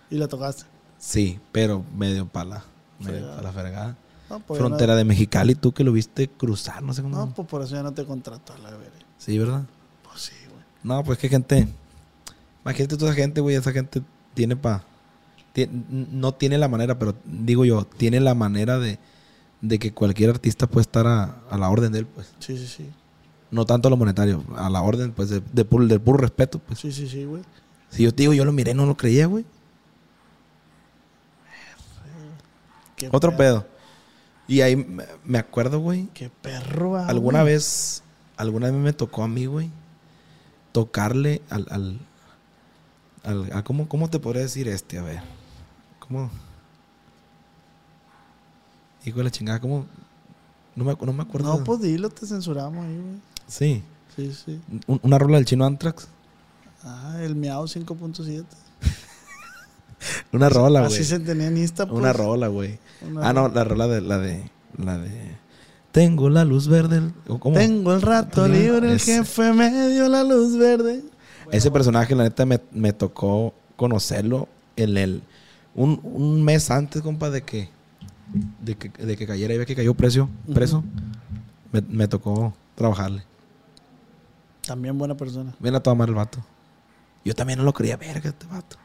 Y 0.10 0.18
la 0.18 0.28
tocaste. 0.28 0.64
Sí, 0.98 1.40
pero 1.52 1.86
medio 1.96 2.28
pala. 2.28 2.64
Medio 3.00 3.36
pala 3.36 3.52
fregada. 3.52 3.98
No, 4.30 4.40
pues, 4.40 4.60
Frontera 4.60 4.96
de 4.96 5.04
Mexicali, 5.06 5.56
tú 5.56 5.72
que 5.74 5.84
lo 5.84 5.92
viste 5.92 6.28
cruzar, 6.28 6.84
no 6.84 6.94
sé 6.94 7.02
cómo. 7.02 7.18
No, 7.18 7.34
pues 7.34 7.48
por 7.48 7.64
eso 7.64 7.76
ya 7.76 7.84
no 7.84 7.94
te 7.94 8.06
contrató 8.06 8.54
a 8.54 8.58
la 8.60 8.72
verga. 8.72 8.98
Sí, 9.18 9.38
¿verdad? 9.38 9.64
Pues 10.04 10.22
sí, 10.22 10.34
güey. 10.50 10.64
No, 10.84 11.04
pues 11.04 11.18
que 11.18 11.30
gente. 11.30 11.68
Imagínate 12.64 12.98
toda 12.98 13.12
esa 13.12 13.20
gente, 13.20 13.42
güey. 13.42 13.56
Esa 13.56 13.72
gente 13.72 14.04
tiene 14.36 14.56
pa. 14.56 14.84
no 15.90 16.34
tiene 16.34 16.58
la 16.58 16.68
manera, 16.68 17.00
pero 17.00 17.16
digo 17.26 17.66
yo, 17.66 17.86
tiene 17.86 18.20
la 18.20 18.36
manera 18.36 18.78
de, 18.78 19.00
de 19.62 19.80
que 19.80 19.94
cualquier 19.94 20.30
artista 20.30 20.68
puede 20.68 20.84
estar 20.84 21.08
a, 21.08 21.40
a 21.50 21.58
la 21.58 21.70
orden 21.70 21.92
de 21.92 22.00
él, 22.00 22.06
pues. 22.06 22.32
Sí, 22.40 22.58
sí, 22.58 22.68
sí. 22.68 22.90
No 23.50 23.66
tanto 23.66 23.90
lo 23.90 23.98
monetario, 23.98 24.44
a 24.56 24.70
la 24.70 24.84
orden, 24.84 25.12
pues, 25.12 25.30
de, 25.30 25.42
de 25.42 25.66
puro, 25.66 25.88
del 25.88 26.00
puro 26.00 26.20
respeto, 26.20 26.60
pues. 26.60 26.80
Sí, 26.80 26.92
sí, 26.92 27.10
sí, 27.10 27.26
güey. 27.26 27.42
Si 27.90 28.04
yo 28.04 28.14
te 28.14 28.22
digo, 28.22 28.34
yo 28.34 28.46
lo 28.46 28.52
miré, 28.52 28.76
no 28.76 28.86
lo 28.86 28.96
creía, 28.96 29.26
güey. 29.26 29.44
Otro 33.12 33.36
pedo. 33.36 33.66
Y 34.50 34.62
ahí 34.62 34.76
me, 35.26 35.38
acuerdo, 35.38 35.80
güey. 35.80 36.08
Qué 36.14 36.30
perro, 36.30 36.98
ah, 36.98 37.08
Alguna 37.08 37.44
güey. 37.44 37.54
vez, 37.54 38.04
alguna 38.36 38.66
vez 38.72 38.76
me 38.76 38.92
tocó 38.94 39.24
a 39.24 39.28
mí, 39.28 39.46
güey, 39.46 39.70
tocarle 40.72 41.42
al, 41.50 41.68
al, 41.70 42.00
al- 43.24 43.54
a 43.54 43.64
¿cómo, 43.64 43.88
¿cómo 43.88 44.10
te 44.10 44.20
podría 44.20 44.42
decir 44.42 44.68
este? 44.68 44.98
A 44.98 45.04
ver, 45.04 45.22
¿cómo? 46.00 46.30
Hijo 49.06 49.20
de 49.20 49.24
la 49.24 49.32
chingada, 49.32 49.60
¿cómo? 49.60 49.86
No 50.76 50.84
me, 50.84 50.96
no 51.00 51.14
me 51.14 51.24
acuerdo. 51.24 51.58
No, 51.58 51.64
pues 51.64 51.82
dilo, 51.82 52.10
te 52.10 52.26
censuramos 52.26 52.86
ahí, 52.86 52.98
güey. 52.98 53.16
Sí, 53.48 53.84
Sí, 54.16 54.34
sí. 54.34 54.60
Un- 54.88 55.00
una 55.04 55.18
rola 55.18 55.38
del 55.38 55.46
chino 55.46 55.64
Antrax. 55.66 56.08
Ah, 56.84 57.20
el 57.22 57.36
Miau 57.36 57.66
5.7. 57.68 58.44
Una 60.32 60.50
rola, 60.50 60.86
Así 60.86 60.98
güey. 60.98 61.06
se 61.06 61.20
tenía 61.20 61.48
en 61.48 61.58
Insta, 61.58 61.86
pues. 61.86 62.00
Una 62.00 62.14
rola, 62.14 62.48
güey. 62.48 62.80
Ah, 63.22 63.34
no, 63.34 63.48
la 63.50 63.64
rola 63.64 63.88
de, 63.88 64.02
la 64.02 64.18
de, 64.18 64.50
la 64.78 64.98
de... 64.98 65.38
Tengo 65.92 66.30
la 66.30 66.46
luz 66.46 66.68
verde. 66.68 67.12
¿o 67.28 67.40
¿Cómo? 67.40 67.58
Tengo 67.58 67.94
el 67.94 68.02
rato 68.02 68.48
libre, 68.48 68.92
el 68.92 69.00
jefe 69.00 69.54
me 69.54 69.90
dio 69.90 70.08
la 70.08 70.24
luz 70.24 70.58
verde. 70.58 71.04
Ese 71.52 71.72
personaje, 71.72 72.16
la 72.16 72.24
neta, 72.24 72.46
me, 72.46 72.60
me 72.72 72.94
tocó 72.94 73.54
conocerlo 73.76 74.48
en 74.76 74.98
el... 74.98 75.24
Un, 75.76 76.00
un 76.04 76.44
mes 76.44 76.70
antes, 76.72 77.02
compa, 77.02 77.30
de 77.30 77.42
que... 77.42 77.70
De 78.62 78.76
que, 78.76 78.90
de 78.90 79.18
que 79.18 79.26
cayera, 79.26 79.54
y 79.56 79.58
ve 79.58 79.66
que 79.66 79.76
cayó 79.76 79.96
preso. 79.96 80.30
preso 80.54 80.84
me, 81.72 81.82
me 81.82 82.08
tocó 82.08 82.54
trabajarle. 82.76 83.24
También 84.66 84.98
buena 84.98 85.18
persona. 85.18 85.56
Ven 85.60 85.74
a 85.74 85.80
tomar 85.80 86.10
el 86.10 86.16
vato. 86.16 86.40
Yo 87.26 87.34
también 87.34 87.58
no 87.58 87.66
lo 87.66 87.74
creía, 87.74 87.98
verga, 87.98 88.30
este 88.30 88.46
vato. 88.46 88.78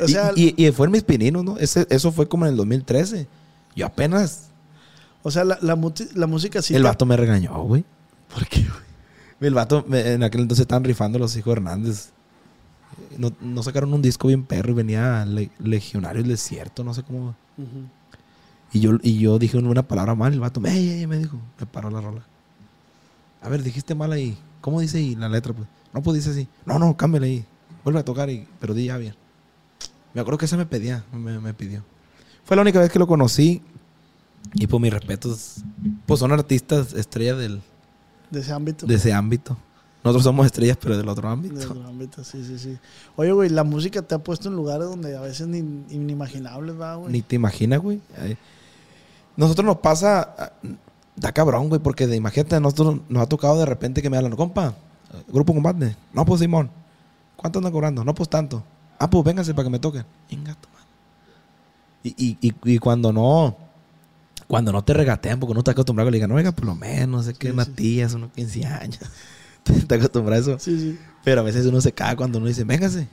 O 0.00 0.04
Y- 0.06 0.08
sea, 0.12 0.32
y, 0.34 0.54
y 0.66 0.70
fue 0.72 0.86
en 0.86 0.92
mis 0.92 1.02
pininos, 1.02 1.44
¿no? 1.44 1.58
Ese, 1.58 1.86
eso 1.90 2.10
fue 2.12 2.28
como 2.28 2.46
en 2.46 2.52
el 2.52 2.56
2013. 2.56 3.26
Yo 3.76 3.86
apenas... 3.86 4.48
o 5.22 5.30
sea 5.30 5.44
la, 5.44 5.58
la, 5.60 5.76
la 6.14 6.26
música 6.26 6.62
sí. 6.62 6.74
el 6.74 6.82
te- 6.82 6.88
vato 6.88 7.06
me 7.06 7.16
regañó, 7.16 7.62
güey. 7.62 7.84
¿Por 8.34 8.46
qué, 8.46 8.60
güey? 8.62 8.80
El 9.40 9.54
vato, 9.54 9.84
me- 9.88 10.12
en 10.12 10.22
aquel 10.22 10.42
entonces 10.42 10.62
estaban 10.62 10.84
rifando 10.84 11.18
los 11.18 11.36
hijos 11.36 11.52
Hernández. 11.52 12.10
No, 13.16 13.32
no 13.40 13.62
sacaron 13.62 13.92
un 13.94 14.02
disco 14.02 14.28
bien 14.28 14.44
perro 14.44 14.70
y 14.72 14.74
venía 14.74 15.24
Le- 15.24 15.50
Legionario 15.58 16.22
del 16.22 16.30
Desierto, 16.30 16.84
no 16.84 16.92
sé 16.94 17.02
cómo. 17.02 17.34
Ujú. 17.56 17.84
Y 18.72 18.80
yo, 18.80 18.92
y 19.02 19.18
yo 19.18 19.38
dije 19.38 19.56
una 19.58 19.82
palabra 19.82 20.14
mal, 20.14 20.32
el 20.32 20.40
vato, 20.40 20.60
ey, 20.64 20.90
ey", 20.90 21.06
me 21.06 21.18
dijo, 21.18 21.38
me 21.58 21.66
paró 21.66 21.90
la 21.90 22.00
rola. 22.00 22.22
A 23.42 23.48
ver, 23.48 23.62
dijiste 23.62 23.94
mal 23.94 24.12
ahí. 24.12 24.36
¿Cómo 24.60 24.80
dice 24.80 24.98
ahí 24.98 25.16
la 25.16 25.28
letra? 25.28 25.52
Pues? 25.52 25.66
No, 25.92 26.02
pues 26.02 26.16
dice 26.16 26.30
así. 26.30 26.46
No, 26.66 26.78
no, 26.78 26.96
cámbiale 26.96 27.26
ahí. 27.26 27.44
Vuelve 27.82 28.00
a 28.00 28.04
tocar, 28.04 28.28
y, 28.30 28.46
pero 28.60 28.74
di 28.74 28.84
ya 28.84 28.96
bien. 28.98 29.14
Me 30.14 30.20
acuerdo 30.20 30.38
que 30.38 30.44
ese 30.46 30.56
me 30.56 30.66
pedía, 30.66 31.04
me, 31.12 31.38
me 31.38 31.54
pidió. 31.54 31.82
Fue 32.44 32.56
la 32.56 32.62
única 32.62 32.80
vez 32.80 32.90
que 32.90 32.98
lo 32.98 33.06
conocí. 33.06 33.62
Y 34.54 34.66
pues 34.66 34.80
mis 34.80 34.92
respetos, 34.92 35.56
pues 36.06 36.18
son 36.20 36.32
artistas 36.32 36.94
estrellas 36.94 37.38
del, 37.38 37.60
De 38.30 38.40
ese 38.40 38.52
ámbito. 38.52 38.86
de 38.86 38.94
ese 38.94 39.12
ámbito. 39.12 39.56
Nosotros 40.02 40.24
somos 40.24 40.46
estrellas, 40.46 40.78
pero 40.80 40.96
del 40.96 41.08
otro 41.08 41.28
ámbito. 41.28 41.56
otro 41.56 41.86
ámbito, 41.86 42.24
sí, 42.24 42.42
sí, 42.42 42.58
sí. 42.58 42.78
Oye, 43.16 43.32
güey, 43.32 43.50
la 43.50 43.64
música 43.64 44.00
te 44.00 44.14
ha 44.14 44.18
puesto 44.18 44.48
en 44.48 44.56
lugares 44.56 44.86
donde 44.88 45.14
a 45.14 45.20
veces 45.20 45.46
ni 45.46 45.58
inimaginables, 45.94 46.80
va, 46.80 46.94
güey. 46.94 47.12
Ni 47.12 47.20
te 47.22 47.36
imaginas, 47.36 47.80
güey. 47.80 48.00
Nosotros 49.36 49.64
nos 49.64 49.76
pasa. 49.78 50.34
ah, 50.38 50.52
Da 51.16 51.32
cabrón, 51.32 51.68
güey, 51.68 51.80
porque 51.82 52.06
de, 52.06 52.16
imagínate, 52.16 52.58
nosotros 52.60 53.00
nos 53.10 53.22
ha 53.22 53.26
tocado 53.26 53.58
de 53.58 53.66
repente 53.66 54.00
que 54.00 54.08
me 54.08 54.16
hablan, 54.16 54.34
compa, 54.36 54.74
grupo 55.28 55.52
combate. 55.52 55.94
No, 56.14 56.24
pues 56.24 56.40
Simón. 56.40 56.70
¿Cuánto 57.36 57.58
andan 57.58 57.72
cobrando? 57.72 58.02
No, 58.04 58.14
pues 58.14 58.28
tanto. 58.30 58.64
Ah, 59.00 59.08
pues 59.08 59.24
véngase 59.24 59.54
para 59.54 59.64
que 59.64 59.70
me 59.70 59.78
toquen. 59.78 60.04
Venga. 60.30 60.54
Y, 62.04 62.10
y, 62.10 62.38
y, 62.40 62.54
y 62.74 62.78
cuando 62.78 63.12
no. 63.12 63.56
Cuando 64.46 64.72
no 64.72 64.84
te 64.84 64.92
regatean, 64.92 65.40
porque 65.40 65.54
no 65.54 65.60
estás 65.60 65.72
acostumbrado 65.72 66.06
a 66.06 66.10
que 66.10 66.12
le 66.12 66.16
digan, 66.18 66.32
oiga, 66.32 66.52
por 66.52 66.66
lo 66.66 66.74
menos, 66.74 67.08
no 67.08 67.22
sé 67.22 67.34
qué, 67.34 67.48
Sí, 67.76 68.02
unos 68.14 68.32
15 68.32 68.66
años. 68.66 69.00
Te 69.86 69.94
acostumbrado 69.94 70.36
a 70.36 70.40
eso. 70.40 70.58
Sí, 70.58 70.78
sí. 70.78 70.98
Pero 71.22 71.40
a 71.40 71.44
veces 71.44 71.66
uno 71.66 71.80
se 71.80 71.92
caga 71.92 72.16
cuando 72.16 72.38
uno 72.38 72.48
dice, 72.48 72.64
véngase, 72.64 73.06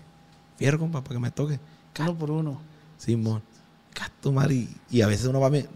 fierro, 0.58 0.80
compa, 0.80 1.04
para 1.04 1.16
que 1.16 1.20
me 1.20 1.32
toque. 1.32 1.60
Uno 2.00 2.18
por 2.18 2.32
uno. 2.32 2.60
Simón. 2.98 3.44
Gato, 3.94 4.32
mar, 4.32 4.52
y, 4.52 4.68
y 4.90 5.02
a 5.02 5.08
veces 5.08 5.28
uno 5.28 5.40
va 5.40 5.50
bien. 5.50 5.68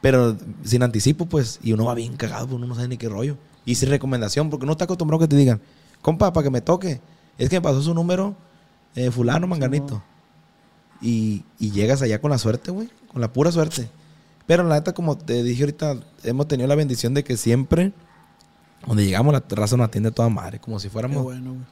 Pero 0.00 0.36
sin 0.64 0.82
anticipo, 0.82 1.26
pues, 1.26 1.60
y 1.62 1.72
uno 1.72 1.84
va 1.84 1.94
bien 1.94 2.16
cagado, 2.16 2.46
pues 2.46 2.56
uno 2.56 2.66
no 2.66 2.74
sabe 2.74 2.88
ni 2.88 2.96
qué 2.96 3.08
rollo. 3.08 3.36
Y 3.66 3.74
sin 3.74 3.90
recomendación, 3.90 4.50
porque 4.50 4.64
uno 4.64 4.72
está 4.72 4.84
acostumbrado 4.84 5.22
a 5.22 5.26
que 5.26 5.30
te 5.30 5.36
digan, 5.36 5.60
compa, 6.02 6.32
para 6.32 6.44
que 6.44 6.50
me 6.50 6.60
toque. 6.60 7.00
Es 7.36 7.50
que 7.50 7.56
me 7.56 7.62
pasó 7.62 7.82
su 7.82 7.94
número, 7.94 8.34
eh, 8.94 9.10
fulano, 9.10 9.46
manganito. 9.46 10.02
Y, 11.00 11.44
y 11.58 11.70
llegas 11.70 12.02
allá 12.02 12.20
con 12.20 12.30
la 12.30 12.38
suerte, 12.38 12.70
güey, 12.70 12.88
con 13.12 13.20
la 13.20 13.32
pura 13.32 13.52
suerte. 13.52 13.88
Pero 14.46 14.62
la 14.64 14.76
neta, 14.76 14.92
como 14.92 15.16
te 15.16 15.42
dije 15.42 15.62
ahorita, 15.62 15.96
hemos 16.22 16.48
tenido 16.48 16.68
la 16.68 16.74
bendición 16.74 17.14
de 17.14 17.24
que 17.24 17.36
siempre, 17.36 17.92
donde 18.86 19.04
llegamos, 19.04 19.32
la 19.32 19.42
raza 19.50 19.76
nos 19.76 19.86
atiende 19.88 20.10
a 20.10 20.12
toda 20.12 20.28
madre, 20.28 20.58
como 20.60 20.78
si 20.78 20.88
Qué 20.88 20.92
fuéramos 20.92 21.22
bueno, 21.22 21.50
güey. 21.52 21.64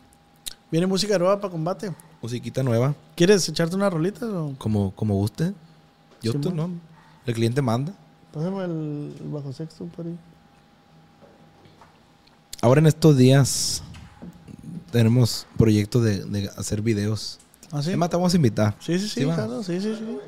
Viene 0.71 0.87
música 0.87 1.19
nueva 1.19 1.39
para 1.39 1.51
combate. 1.51 1.93
musiquita 2.23 2.63
nueva, 2.63 2.95
¿Quieres 3.15 3.47
echarte 3.47 3.77
una 3.77 3.91
rolita 3.91 4.25
o...? 4.27 4.55
como, 4.57 4.93
como 4.93 5.15
guste. 5.17 5.53
Yo, 6.23 6.33
tú, 6.41 6.51
no. 6.55 6.71
El 7.27 7.35
cliente 7.35 7.61
manda. 7.61 7.93
Pásame 8.33 8.65
el, 8.65 9.15
el 9.21 9.29
bajo 9.29 9.53
sexto 9.53 9.85
por 9.87 10.07
ahí. 10.07 10.17
Ahora 12.63 12.81
en 12.81 12.87
estos 12.87 13.17
días 13.17 13.83
tenemos 14.93 15.47
proyecto 15.57 16.01
de, 16.01 16.25
de 16.25 16.49
hacer 16.57 16.83
videos. 16.83 17.39
¿Ah, 17.73 17.83
sí? 17.83 17.97
Más, 17.97 18.11
te 18.11 18.17
vamos 18.17 18.33
a 18.33 18.37
invitar. 18.37 18.77
Sí, 18.79 18.99
sí, 18.99 19.09
sí, 19.09 19.21
Sí, 19.21 19.25
claro, 19.25 19.63
sí, 19.63 19.81
sí, 19.81 19.97
sí. 19.97 20.19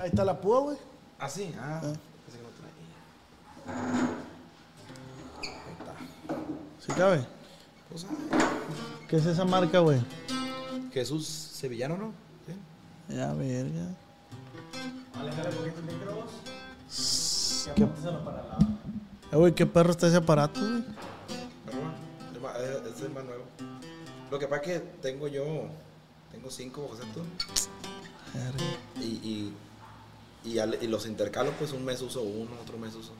Ahí 0.00 0.08
está 0.08 0.24
la 0.24 0.38
púa, 0.38 0.60
güey. 0.60 0.76
Ah, 1.18 1.28
sí, 1.28 1.54
ah. 1.58 1.80
Ah. 3.68 4.10
¿Sí 6.84 6.92
cabe? 6.92 7.24
Pues, 7.88 8.04
¿Qué 9.08 9.16
es 9.16 9.26
esa 9.26 9.44
marca, 9.44 9.78
güey? 9.78 10.00
Jesús 10.92 11.26
Sevillano, 11.26 11.96
¿no? 11.96 12.12
Sí. 12.46 13.14
Ya, 13.14 13.32
verga. 13.34 13.94
Alejale 15.14 15.48
un 15.50 15.54
poquito 15.54 15.78
el 15.78 15.84
micro, 15.84 16.14
vos. 16.16 16.32
¿Qué, 17.76 17.84
Eh, 17.84 19.36
güey, 19.36 19.54
qué 19.54 19.66
perro 19.66 19.92
está 19.92 20.08
ese 20.08 20.16
aparato, 20.16 20.60
güey. 20.60 20.82
Es 22.62 22.96
es- 22.96 23.02
el 23.02 23.10
más 23.10 23.24
nuevo. 23.24 23.44
Lo 24.30 24.38
que 24.38 24.46
pasa 24.46 24.62
es 24.62 24.68
que 24.80 24.86
tengo 25.02 25.28
yo, 25.28 25.44
tengo 26.30 26.50
cinco 26.50 26.82
bajo 26.82 27.02
tú. 27.12 27.20
Verga. 28.34 28.64
Y, 29.00 29.04
y, 29.04 29.52
y, 30.44 30.58
al- 30.58 30.78
y 30.80 30.86
los 30.86 31.06
intercalo, 31.06 31.50
pues 31.58 31.72
un 31.72 31.84
mes 31.84 32.00
uso 32.00 32.22
uno, 32.22 32.50
otro 32.62 32.78
mes 32.78 32.94
uso 32.94 33.12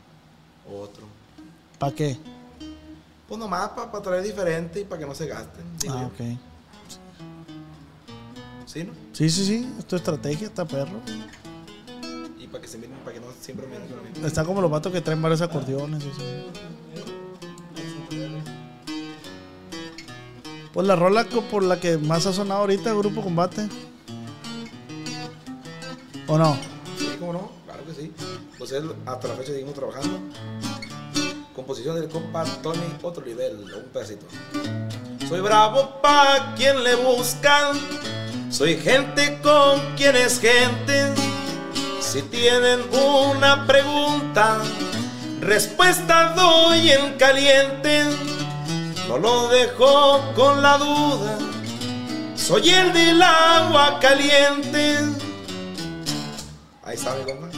otro. 0.72 1.04
¿Para 1.78 1.94
qué? 1.94 2.16
Pues 3.28 3.38
nomás 3.38 3.70
para 3.70 3.90
traer 4.02 4.22
diferente 4.22 4.80
y 4.80 4.84
para 4.84 5.00
que 5.00 5.06
no 5.06 5.14
se 5.14 5.26
gasten. 5.26 5.64
Ah, 5.88 6.06
ok. 6.06 6.38
Sí, 8.66 8.84
¿no? 8.84 8.92
Sí, 9.12 9.28
sí, 9.28 9.44
sí. 9.44 9.72
Es 9.78 9.86
tu 9.86 9.96
estrategia, 9.96 10.46
está 10.46 10.64
perro. 10.64 11.00
Y 12.38 12.46
para 12.46 12.62
que 12.62 12.68
se 12.68 12.78
miren, 12.78 12.96
para 13.04 13.14
que 13.14 13.20
no 13.20 13.26
siempre 13.40 13.66
miren. 13.66 14.24
Está 14.24 14.44
como 14.44 14.60
los 14.62 14.70
vatos 14.70 14.92
que 14.92 15.00
traen 15.00 15.20
varios 15.20 15.40
acordeones. 15.42 16.02
así. 16.04 16.22
Pues 20.72 20.86
la 20.86 20.96
rola 20.96 21.24
por 21.50 21.62
la 21.62 21.78
que 21.78 21.98
más 21.98 22.26
ha 22.26 22.32
sonado 22.32 22.60
ahorita, 22.62 22.94
Grupo 22.94 23.20
Combate. 23.22 23.68
¿O 26.26 26.38
no? 26.38 26.56
Sí, 26.98 27.14
¿cómo 27.20 27.34
no? 27.34 27.52
Claro 27.66 27.84
que 27.84 27.92
sí. 27.92 28.12
Pues 28.56 28.72
hasta 28.72 29.28
la 29.28 29.34
fecha 29.34 29.52
seguimos 29.52 29.74
trabajando. 29.74 30.18
Composición 31.54 32.00
del 32.00 32.08
compa 32.08 32.44
Tony, 32.62 32.80
otro 33.02 33.24
nivel, 33.26 33.58
un 33.58 33.84
pedacito. 33.92 34.24
Soy 35.28 35.40
bravo 35.40 36.00
pa' 36.00 36.54
quien 36.56 36.82
le 36.82 36.94
buscan. 36.94 37.78
Soy 38.50 38.76
gente 38.76 39.40
con 39.42 39.78
quien 39.96 40.16
es 40.16 40.40
gente. 40.40 41.12
Si 42.00 42.22
tienen 42.22 42.80
una 42.92 43.66
pregunta, 43.66 44.58
respuesta 45.40 46.32
doy 46.34 46.90
en 46.90 47.18
caliente. 47.18 48.31
No 49.08 49.18
lo 49.18 49.48
dejo 49.48 50.20
con 50.34 50.62
la 50.62 50.78
duda. 50.78 51.38
Soy 52.36 52.70
el 52.70 52.92
del 52.92 53.22
agua 53.22 53.98
caliente. 54.00 54.98
Ahí 56.82 56.94
está 56.96 57.14
mi 57.14 57.24
compa. 57.24 57.48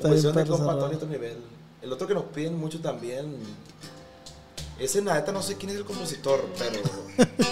Composición 0.00 0.34
de 0.34 0.46
compa 0.46 0.74
otro 0.74 1.08
nivel. 1.08 1.38
El 1.80 1.92
otro 1.92 2.06
que 2.06 2.14
nos 2.14 2.24
piden 2.24 2.58
mucho 2.58 2.80
también. 2.80 3.36
Ese 4.78 5.02
neta 5.02 5.32
no 5.32 5.42
sé 5.42 5.56
quién 5.56 5.70
es 5.70 5.76
el 5.76 5.84
compositor, 5.84 6.44
pero 6.58 6.80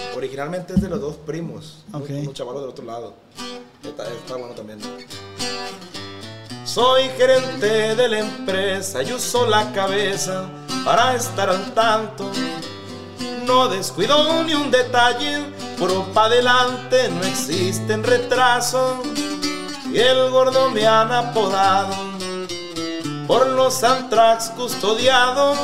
originalmente 0.15 0.73
es 0.73 0.81
de 0.81 0.89
los 0.89 0.99
dos 0.99 1.15
primos. 1.17 1.85
Un, 1.93 2.01
un 2.01 2.33
chavalo 2.33 2.61
del 2.61 2.69
otro 2.69 2.83
lado. 2.83 3.13
Está, 3.83 4.07
está 4.07 4.35
bueno 4.35 4.53
también. 4.53 4.79
Soy 6.65 7.03
gerente 7.17 7.95
de 7.95 8.07
la 8.07 8.19
empresa 8.19 9.03
y 9.03 9.11
uso 9.13 9.45
la 9.47 9.71
cabeza 9.73 10.49
para 10.83 11.15
estar 11.15 11.49
al 11.49 11.73
tanto. 11.73 12.31
No 13.45 13.67
descuido 13.67 14.43
ni 14.43 14.53
un 14.53 14.71
detalle, 14.71 15.45
puro 15.77 16.05
pa' 16.13 16.25
adelante, 16.25 17.09
no 17.09 17.23
existen 17.23 18.03
retrasos. 18.03 18.99
Y 19.91 19.99
el 19.99 20.29
gordo 20.29 20.69
me 20.69 20.87
han 20.87 21.11
apodado 21.11 21.93
por 23.27 23.47
los 23.47 23.83
antrax 23.83 24.49
custodiados. 24.51 25.57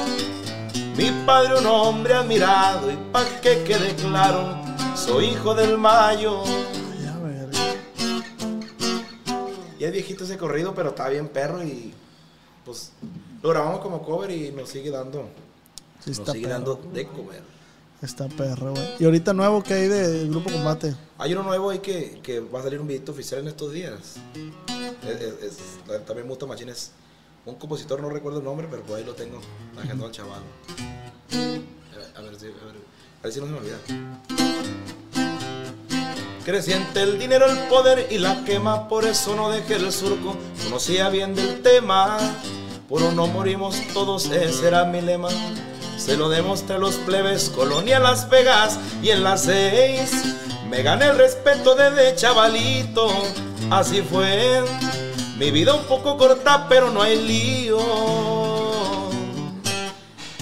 Mi 0.98 1.12
padre 1.26 1.60
un 1.60 1.68
hombre 1.68 2.16
admirado 2.16 2.92
y 2.92 2.98
pa' 3.12 3.24
que 3.42 3.64
quede 3.64 3.96
claro, 3.96 4.58
soy 4.96 5.28
hijo 5.28 5.54
del 5.54 5.78
mayo. 5.78 6.44
Ya, 9.80 9.88
es 9.88 9.94
viejito 9.94 10.24
ese 10.24 10.38
corrido, 10.38 10.74
pero 10.74 10.90
está 10.90 11.08
bien 11.08 11.28
perro 11.28 11.64
y 11.64 11.94
pues 12.66 12.92
lo 13.42 13.50
grabamos 13.50 13.80
como 13.82 14.02
cover 14.04 14.32
y 14.32 14.52
nos 14.52 14.70
sigue 14.70 14.90
dando, 14.92 15.30
Sí, 16.04 16.12
nos 16.12 16.20
está 16.20 16.32
sigue 16.34 16.48
perro. 16.48 16.54
dando 16.60 16.76
de 16.94 17.08
comer. 17.08 17.42
Está 18.02 18.28
perro, 18.28 18.72
güey. 18.74 18.88
Y 19.00 19.06
ahorita 19.06 19.34
nuevo 19.34 19.64
que 19.64 19.74
hay 19.74 19.88
de 19.88 20.28
Grupo 20.28 20.52
Combate. 20.52 20.96
Hay 21.18 21.34
uno 21.34 21.42
nuevo 21.44 21.70
ahí 21.72 21.80
que, 21.80 22.20
que 22.22 22.40
va 22.42 22.60
a 22.60 22.64
salir 22.64 22.80
un 22.80 22.88
videito 22.88 23.12
oficial 23.12 23.42
en 23.42 23.48
estos 23.48 23.72
días. 23.74 24.18
Es, 25.04 25.22
es- 25.22 25.44
es- 25.44 25.58
la- 25.88 26.00
también 26.06 26.28
me 26.28 26.30
gusta 26.30 26.46
machín, 26.46 26.70
es 26.70 26.92
un 27.46 27.56
compositor, 27.56 28.00
no 28.02 28.10
recuerdo 28.10 28.38
el 28.40 28.46
nombre, 28.46 28.68
pero 28.70 28.84
por 28.84 28.98
ahí 28.98 29.04
lo 29.04 29.14
tengo, 29.16 29.40
trabajando 29.74 30.06
al 30.06 30.12
chaval. 30.12 30.42
A 31.32 31.36
ver, 31.36 31.62
a 32.16 32.22
ver, 32.22 32.40
si- 32.40 32.46
a 32.46 32.50
ver, 32.50 32.76
a 33.20 33.24
ver 33.24 33.34
si 33.34 33.40
no 33.40 33.46
se 33.48 33.52
me 33.52 33.58
olvida. 33.58 33.78
Creciente 36.46 37.02
el 37.02 37.20
dinero, 37.20 37.46
el 37.48 37.58
poder 37.68 38.08
y 38.10 38.20
la 38.20 38.46
quema, 38.46 38.88
por 38.88 39.04
eso 39.06 39.36
no 39.36 39.50
dejé 39.50 39.76
el 39.76 39.92
surco, 39.92 40.36
conocía 40.64 41.10
bien 41.10 41.36
del 41.36 41.62
tema. 41.62 42.18
Por 42.88 43.02
uno 43.02 43.28
morimos 43.28 43.76
todos, 43.94 44.26
ese 44.28 44.68
era 44.68 44.86
mi 44.86 45.02
lema. 45.02 45.30
Se 45.98 46.16
lo 46.16 46.30
demostré 46.30 46.76
a 46.76 46.80
los 46.80 46.96
plebes, 46.96 47.50
colonia 47.50 48.00
Las 48.00 48.30
Vegas 48.30 48.80
y 49.02 49.10
en 49.10 49.24
las 49.24 49.44
seis 49.44 50.12
me 50.70 50.84
gané 50.84 51.06
el 51.08 51.18
respeto 51.18 51.76
desde 51.76 52.16
chavalito. 52.16 53.08
Así 53.70 54.02
fue, 54.02 54.64
mi 55.38 55.52
vida 55.52 55.74
un 55.74 55.84
poco 55.86 56.18
corta, 56.18 56.68
pero 56.70 56.90
no 56.92 57.02
hay 57.02 57.22
lío. 57.28 57.78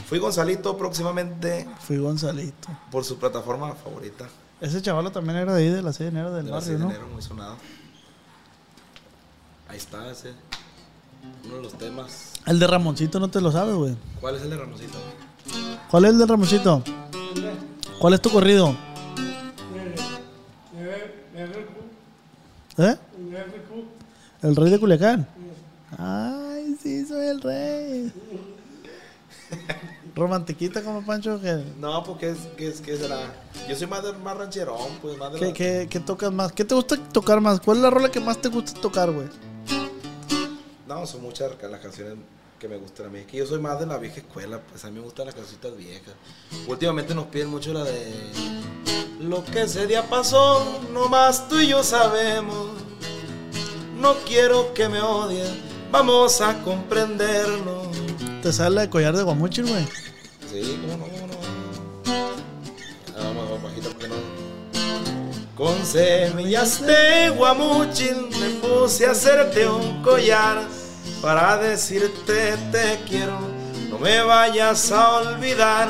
Fui 0.07 0.19
Gonzalito 0.19 0.77
próximamente 0.77 1.67
Fui 1.79 1.97
Gonzalito. 1.97 2.67
por 2.91 3.03
su 3.03 3.17
plataforma 3.17 3.73
favorita. 3.73 4.25
Ese 4.61 4.81
chavalo 4.81 5.11
también 5.11 5.37
era 5.39 5.53
de 5.53 5.63
ahí, 5.63 5.69
de 5.69 5.81
la 5.81 5.91
6 5.93 5.99
de 5.99 6.07
enero 6.19 6.31
del 6.31 6.45
De 6.45 6.51
la 6.51 6.57
barrio, 6.57 6.67
6 6.67 6.79
de 6.79 6.85
¿no? 6.85 6.91
enero, 6.91 7.07
muy 7.11 7.21
sonado. 7.23 7.55
Ahí 9.67 9.77
está 9.77 10.09
ese. 10.11 10.33
Uno 11.45 11.55
de 11.57 11.61
los 11.63 11.73
temas. 11.77 12.33
El 12.45 12.59
de 12.59 12.67
Ramoncito 12.67 13.19
no 13.19 13.29
te 13.29 13.41
lo 13.41 13.51
sabes, 13.51 13.75
güey. 13.75 13.95
¿Cuál 14.21 14.35
es 14.35 14.41
el 14.43 14.49
de 14.49 14.57
Ramoncito? 14.57 14.97
¿Cuál 15.89 16.05
es 16.05 16.11
el 16.11 16.17
de 16.19 16.25
Ramoncito? 16.25 16.83
¿Cuál 17.99 18.13
es 18.13 18.21
tu 18.21 18.29
corrido? 18.29 18.75
¿Eh? 22.77 22.95
¿El 24.41 24.55
rey 24.55 24.69
de 24.69 24.79
Culiacán? 24.79 25.27
Ay, 25.97 26.75
sí, 26.81 27.05
soy 27.05 27.27
el 27.27 27.41
rey. 27.41 28.11
Romantiquita 30.15 30.81
como 30.83 31.05
Pancho. 31.05 31.39
¿Qué, 31.41 31.63
No, 31.79 32.03
porque 32.03 32.29
es 32.31 32.37
que 32.57 32.67
es 32.67 32.81
que 32.81 32.97
será. 32.97 33.17
Yo 33.69 33.75
soy 33.75 33.87
más 33.87 34.03
de 34.03 34.13
más 34.13 34.37
rancherón, 34.37 34.77
pues 35.01 35.17
más 35.17 35.33
de 35.33 35.39
qué, 35.39 35.45
la- 35.47 35.53
qué- 35.53 35.87
qué 35.89 35.99
tocas 35.99 36.31
más? 36.31 36.51
¿Qué 36.51 36.63
te 36.65 36.75
gusta 36.75 36.97
tocar 37.11 37.41
más? 37.41 37.59
¿Cuál 37.59 37.77
es 37.77 37.83
la 37.83 37.89
rola 37.89 38.09
que 38.11 38.19
más 38.19 38.39
te 38.41 38.49
gusta 38.49 38.79
tocar, 38.79 39.11
güey? 39.11 39.27
No, 40.87 41.05
son 41.07 41.23
muchas 41.23 41.51
las 41.61 41.79
canciones 41.79 42.15
que 42.59 42.67
me 42.67 42.77
gustan 42.77 43.07
a 43.07 43.09
mí. 43.09 43.19
Es 43.19 43.25
que 43.25 43.37
yo 43.37 43.45
soy 43.47 43.59
más 43.59 43.79
de 43.79 43.87
la 43.87 43.97
vieja 43.97 44.17
escuela, 44.17 44.61
pues 44.61 44.83
a 44.85 44.89
mí 44.89 44.99
me 44.99 45.01
gustan 45.01 45.25
las 45.25 45.35
canciones 45.35 45.77
viejas. 45.77 46.13
Últimamente 46.67 47.15
nos 47.15 47.25
piden 47.25 47.49
mucho 47.49 47.73
la 47.73 47.83
de 47.83 48.13
Lo 49.19 49.43
que 49.43 49.63
ese 49.63 49.87
día 49.87 50.07
pasó, 50.07 50.63
nomás 50.93 51.49
tú 51.49 51.59
y 51.59 51.67
yo 51.67 51.83
sabemos. 51.83 52.69
No 53.99 54.13
quiero 54.27 54.73
que 54.73 54.87
me 54.87 55.01
odien, 55.01 55.59
vamos 55.91 56.39
a 56.41 56.61
comprendernos. 56.61 57.87
Te 58.43 58.53
sale 58.53 58.75
la 58.75 58.81
de 58.81 58.89
collar 58.89 59.15
de 59.15 59.23
guamuchil, 59.23 59.65
güey. 59.65 59.85
Sí, 60.51 60.79
cómo 60.87 61.07
no. 61.07 61.24
Con 65.55 65.85
semillas 65.85 66.85
de 66.85 67.29
guamuchil 67.29 68.27
me 68.41 68.49
puse 68.59 69.05
a 69.05 69.11
hacerte 69.11 69.65
un 69.65 70.03
collar 70.03 70.57
para 71.21 71.55
decirte 71.57 72.57
te 72.73 72.99
quiero. 73.07 73.39
No 73.89 73.97
me 73.97 74.21
vayas 74.21 74.91
a 74.91 75.19
olvidar. 75.19 75.87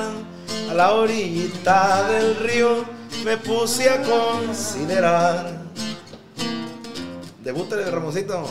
A 0.69 0.73
la 0.75 0.93
orillita 0.93 2.07
del 2.07 2.35
río 2.35 2.85
me 3.23 3.37
puse 3.37 3.89
a 3.89 4.03
considerar. 4.03 5.63
Debútale, 7.43 7.89
Ramoncito. 7.89 8.45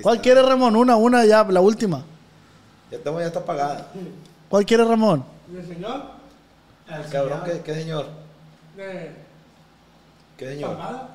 ¿Cuál 0.00 0.20
quiere 0.20 0.42
Ramón? 0.42 0.76
Una, 0.76 0.94
una 0.94 1.24
ya, 1.24 1.42
la 1.42 1.60
última. 1.60 2.04
Ya 2.92 2.98
estamos, 2.98 3.20
ya 3.20 3.26
está 3.26 3.40
apagada. 3.40 3.88
¿Cuál 4.48 4.64
quiere 4.64 4.84
Ramón? 4.84 5.24
¿El 5.52 5.66
señor? 5.66 6.02
Cabrón, 7.10 7.40
¿qué, 7.44 7.62
qué 7.64 7.74
señor? 7.74 8.06
De 8.76 9.25
¿Qué 10.36 10.48
señor? 10.50 10.76
pagada. 10.76 11.08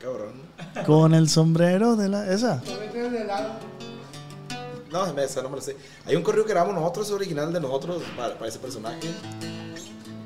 Cabrón. 0.00 0.42
Con 0.86 1.14
el 1.14 1.28
sombrero 1.28 1.96
de 1.96 2.08
la... 2.08 2.32
¿Esa? 2.32 2.62
No, 4.90 5.04
se 5.06 5.12
me 5.12 5.24
esa 5.24 5.42
no 5.42 5.50
me 5.50 5.56
la 5.56 5.62
sé. 5.62 5.76
Hay 6.06 6.16
un 6.16 6.22
correo 6.22 6.44
que 6.44 6.52
grabamos 6.52 6.74
nosotros, 6.76 7.06
es 7.08 7.12
original 7.12 7.52
de 7.52 7.60
nosotros, 7.60 8.02
para, 8.16 8.34
para 8.34 8.48
ese 8.48 8.58
personaje. 8.58 9.00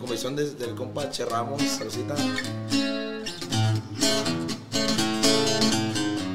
Comisión 0.00 0.36
de- 0.36 0.50
del 0.54 0.74
compa 0.74 1.10
Che 1.10 1.24
Ramos, 1.24 1.60
saludcita. 1.62 2.14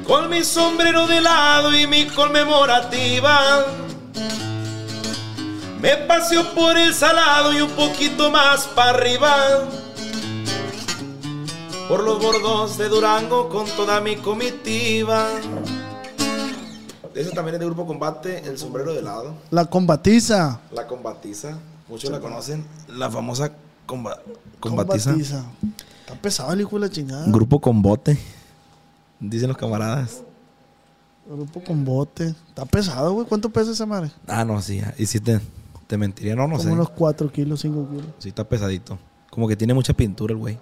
Con 0.06 0.28
mi 0.30 0.42
sombrero 0.42 1.06
de 1.06 1.20
lado 1.20 1.76
y 1.76 1.86
mi 1.86 2.06
conmemorativa. 2.08 3.66
Me 5.80 5.96
paseo 5.96 6.54
por 6.54 6.76
el 6.76 6.92
salado 6.92 7.52
y 7.52 7.60
un 7.60 7.70
poquito 7.70 8.30
más 8.30 8.66
para 8.68 8.90
arriba. 8.90 9.64
Por 11.88 12.04
los 12.04 12.18
bordos 12.22 12.76
de 12.76 12.88
Durango 12.88 13.48
con 13.48 13.66
toda 13.76 14.00
mi 14.00 14.16
comitiva. 14.16 15.26
Ese 17.14 17.30
también 17.30 17.54
es 17.54 17.60
de 17.60 17.66
Grupo 17.66 17.86
Combate, 17.86 18.46
el 18.46 18.58
sombrero 18.58 18.92
de 18.94 19.02
lado. 19.02 19.34
La 19.50 19.64
combatiza. 19.66 20.60
La 20.70 20.86
combatiza, 20.86 21.58
muchos 21.88 22.10
la 22.10 22.20
conocen. 22.20 22.64
La 22.88 23.10
famosa 23.10 23.52
comba- 23.86 24.20
combatiza. 24.60 25.10
Combatiza. 25.12 25.44
Está 26.00 26.14
pesado 26.20 26.52
el 26.52 26.60
hijo 26.60 26.76
de 26.78 26.80
la 26.86 26.90
chingada. 26.92 27.24
Grupo 27.26 27.60
con 27.60 27.80
bote, 27.82 28.18
dicen 29.18 29.48
los 29.48 29.56
camaradas. 29.56 30.22
Grupo 31.26 31.62
con 31.64 31.84
bote. 31.84 32.34
Está 32.48 32.64
pesado, 32.66 33.12
güey. 33.14 33.26
¿Cuánto 33.26 33.50
pesa 33.50 33.72
esa 33.72 33.86
madre? 33.86 34.10
Ah, 34.26 34.44
no, 34.44 34.60
sí, 34.62 34.80
y 34.98 35.06
sí 35.06 35.20
te, 35.20 35.40
te 35.86 35.96
mentiría, 35.98 36.36
no, 36.36 36.42
no 36.46 36.56
Como 36.56 36.62
sé. 36.62 36.70
unos 36.70 36.90
4 36.90 37.32
kilos, 37.32 37.60
5 37.60 37.88
kilos. 37.90 38.06
Sí, 38.18 38.28
está 38.28 38.44
pesadito. 38.44 38.98
Como 39.30 39.48
que 39.48 39.56
tiene 39.56 39.74
mucha 39.74 39.92
pintura 39.92 40.32
el 40.32 40.38
güey. 40.38 40.58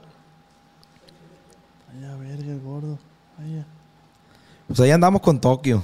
Ay, 1.92 2.04
a 2.04 2.16
verga, 2.16 2.50
el 2.52 2.60
gordo. 2.60 2.98
Ay, 3.38 3.56
ya. 3.56 3.66
Pues 4.66 4.80
ahí 4.80 4.90
andamos 4.90 5.20
con 5.20 5.40
Tokio. 5.40 5.82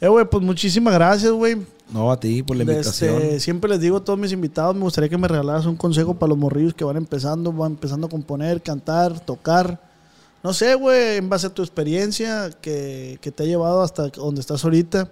Eh, 0.00 0.08
güey, 0.08 0.24
pues 0.28 0.42
muchísimas 0.42 0.94
gracias, 0.94 1.32
güey. 1.32 1.56
No 1.90 2.10
a 2.10 2.18
ti 2.18 2.42
por 2.42 2.56
la 2.56 2.64
De 2.64 2.72
invitación. 2.72 3.14
este, 3.22 3.40
siempre 3.40 3.70
les 3.70 3.80
digo 3.80 3.98
a 3.98 4.04
todos 4.04 4.18
mis 4.18 4.32
invitados, 4.32 4.74
me 4.74 4.82
gustaría 4.82 5.08
que 5.08 5.18
me 5.18 5.28
regalaras 5.28 5.66
un 5.66 5.76
consejo 5.76 6.14
para 6.14 6.30
los 6.30 6.38
morrillos 6.38 6.74
que 6.74 6.84
van 6.84 6.96
empezando, 6.96 7.52
van 7.52 7.72
empezando 7.72 8.06
a 8.06 8.10
componer, 8.10 8.62
cantar, 8.62 9.20
tocar. 9.20 9.80
No 10.42 10.52
sé, 10.52 10.74
güey, 10.74 11.16
en 11.18 11.28
base 11.28 11.46
a 11.46 11.50
tu 11.50 11.62
experiencia 11.62 12.50
que, 12.60 13.18
que 13.20 13.30
te 13.30 13.42
ha 13.42 13.46
llevado 13.46 13.82
hasta 13.82 14.08
donde 14.08 14.40
estás 14.40 14.64
ahorita, 14.64 15.10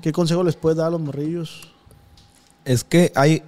¿qué 0.00 0.12
consejo 0.12 0.42
les 0.42 0.56
puedes 0.56 0.76
dar 0.78 0.88
a 0.88 0.90
los 0.90 1.00
morrillos? 1.00 1.72
Es 2.64 2.84
que 2.84 3.12
hay. 3.14 3.42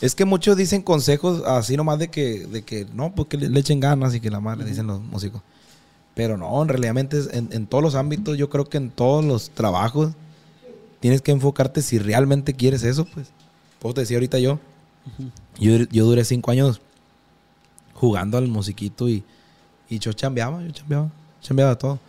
Es 0.00 0.14
que 0.14 0.24
muchos 0.24 0.56
dicen 0.56 0.82
consejos 0.82 1.42
así 1.44 1.76
nomás 1.76 1.98
de 1.98 2.08
que, 2.08 2.46
de 2.46 2.62
que 2.62 2.86
no, 2.94 3.14
pues 3.14 3.28
que 3.28 3.36
le, 3.36 3.48
le 3.48 3.60
echen 3.60 3.80
ganas 3.80 4.14
y 4.14 4.20
que 4.20 4.30
la 4.30 4.40
madre, 4.40 4.64
dicen 4.64 4.86
los 4.86 5.00
músicos. 5.00 5.42
Pero 6.18 6.36
no, 6.36 6.60
en 6.60 6.68
realidad 6.68 6.98
en, 7.32 7.48
en 7.52 7.66
todos 7.68 7.80
los 7.80 7.94
ámbitos, 7.94 8.36
yo 8.36 8.50
creo 8.50 8.64
que 8.64 8.76
en 8.76 8.90
todos 8.90 9.24
los 9.24 9.50
trabajos 9.50 10.14
tienes 10.98 11.22
que 11.22 11.30
enfocarte 11.30 11.80
si 11.80 12.00
realmente 12.00 12.54
quieres 12.54 12.82
eso, 12.82 13.04
pues. 13.04 13.28
Puedo 13.78 13.94
te 13.94 14.00
decía 14.00 14.16
ahorita 14.16 14.40
yo, 14.40 14.58
yo, 15.60 15.76
yo 15.76 16.06
duré 16.06 16.24
cinco 16.24 16.50
años 16.50 16.80
jugando 17.94 18.36
al 18.36 18.48
musiquito 18.48 19.08
y, 19.08 19.22
y 19.88 20.00
yo 20.00 20.12
chambeaba, 20.12 20.60
yo 20.60 20.72
chambeaba, 20.72 21.08
chambeaba 21.40 21.78
todo. 21.78 22.00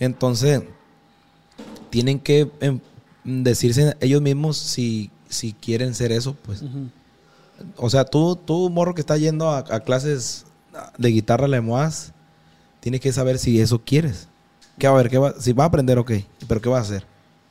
Entonces, 0.00 0.64
tienen 1.90 2.18
que 2.18 2.50
em, 2.58 2.80
decirse 3.22 3.96
ellos 4.00 4.20
mismos 4.20 4.56
si, 4.56 5.12
si 5.28 5.52
quieren 5.52 5.94
ser 5.94 6.10
eso, 6.10 6.34
pues. 6.42 6.64
O 7.76 7.88
sea, 7.88 8.04
tú, 8.04 8.34
tú, 8.34 8.68
morro 8.68 8.96
que 8.96 9.00
está 9.00 9.16
yendo 9.16 9.48
a, 9.48 9.58
a 9.58 9.78
clases 9.78 10.44
de 10.98 11.08
guitarra 11.10 11.46
lemoas, 11.46 12.12
tienes 12.82 13.00
que 13.00 13.12
saber 13.12 13.38
si 13.38 13.60
eso 13.60 13.80
quieres. 13.82 14.28
¿Qué 14.78 14.86
va 14.88 14.94
a 14.94 14.96
ver? 14.98 15.08
¿Qué 15.10 15.16
va? 15.18 15.34
Si 15.40 15.52
va 15.54 15.64
a 15.64 15.66
aprender, 15.68 15.98
ok. 15.98 16.12
Pero 16.48 16.60
¿qué 16.60 16.68
va 16.68 16.78
a 16.78 16.82
hacer? 16.82 17.06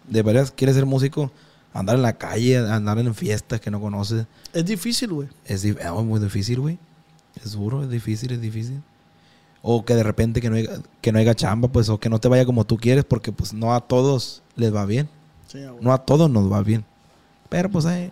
¿De 0.07 0.21
verdad 0.21 0.51
quieres 0.55 0.75
ser 0.75 0.85
músico? 0.85 1.31
Andar 1.73 1.95
en 1.95 2.01
la 2.01 2.13
calle, 2.17 2.57
andar 2.57 2.99
en 2.99 3.15
fiestas 3.15 3.61
que 3.61 3.71
no 3.71 3.79
conoces. 3.79 4.25
Es 4.53 4.65
difícil, 4.65 5.13
güey. 5.13 5.29
Es, 5.45 5.63
es 5.63 5.91
muy 6.03 6.19
difícil, 6.19 6.59
güey. 6.59 6.77
Es 7.43 7.53
duro, 7.53 7.81
es 7.83 7.89
difícil, 7.89 8.31
es 8.33 8.41
difícil. 8.41 8.81
O 9.61 9.85
que 9.85 9.95
de 9.95 10.03
repente 10.03 10.41
que 10.41 10.49
no, 10.49 10.57
haya, 10.57 10.71
que 11.01 11.11
no 11.13 11.19
haya 11.19 11.33
chamba, 11.35 11.69
pues, 11.69 11.87
o 11.87 11.97
que 11.99 12.09
no 12.09 12.19
te 12.19 12.27
vaya 12.27 12.45
como 12.45 12.65
tú 12.65 12.77
quieres, 12.77 13.05
porque 13.05 13.31
pues 13.31 13.53
no 13.53 13.73
a 13.73 13.79
todos 13.81 14.41
les 14.55 14.73
va 14.75 14.85
bien. 14.85 15.07
Sí. 15.47 15.59
No 15.79 15.93
a 15.93 15.99
todos 15.99 16.29
nos 16.29 16.51
va 16.51 16.61
bien. 16.63 16.83
Pero 17.47 17.69
pues 17.69 17.85
ahí. 17.85 18.11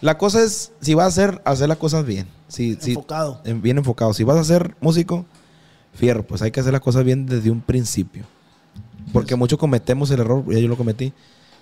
La 0.00 0.18
cosa 0.18 0.42
es, 0.42 0.72
si 0.80 0.92
vas 0.94 1.04
a 1.04 1.08
hacer, 1.08 1.40
hacer 1.44 1.68
las 1.68 1.78
cosas 1.78 2.04
bien. 2.04 2.26
Si, 2.48 2.74
si- 2.80 2.90
Enfocado. 2.90 3.40
en- 3.44 3.62
bien 3.62 3.78
enfocado. 3.78 4.12
Si 4.12 4.24
vas 4.24 4.36
a 4.36 4.44
ser 4.44 4.74
músico, 4.80 5.24
fierro, 5.94 6.24
pues 6.24 6.42
hay 6.42 6.50
que 6.50 6.60
hacer 6.60 6.72
las 6.72 6.82
cosas 6.82 7.04
bien 7.04 7.26
desde 7.26 7.50
un 7.50 7.60
principio. 7.60 8.24
Porque 9.12 9.36
muchos 9.36 9.58
cometemos 9.58 10.10
el 10.10 10.20
error, 10.20 10.44
ya 10.48 10.58
yo 10.58 10.68
lo 10.68 10.76
cometí, 10.76 11.12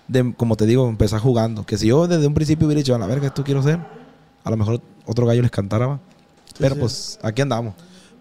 de, 0.08 0.34
como 0.34 0.56
te 0.56 0.66
digo, 0.66 0.88
empezar 0.88 1.20
jugando. 1.20 1.64
Que 1.64 1.76
si 1.76 1.88
yo 1.88 2.06
desde 2.06 2.26
un 2.26 2.34
principio 2.34 2.66
hubiera 2.66 2.78
dicho, 2.78 2.94
a 2.94 2.98
la 2.98 3.06
verga, 3.06 3.26
esto 3.26 3.44
quiero 3.44 3.62
ser, 3.62 3.78
a 4.44 4.50
lo 4.50 4.56
mejor 4.56 4.80
otro 5.06 5.26
gallo 5.26 5.42
les 5.42 5.50
cantara. 5.50 6.00
Pero 6.58 6.74
sí. 6.74 6.80
pues 6.80 7.18
aquí 7.22 7.42
andamos. 7.42 7.74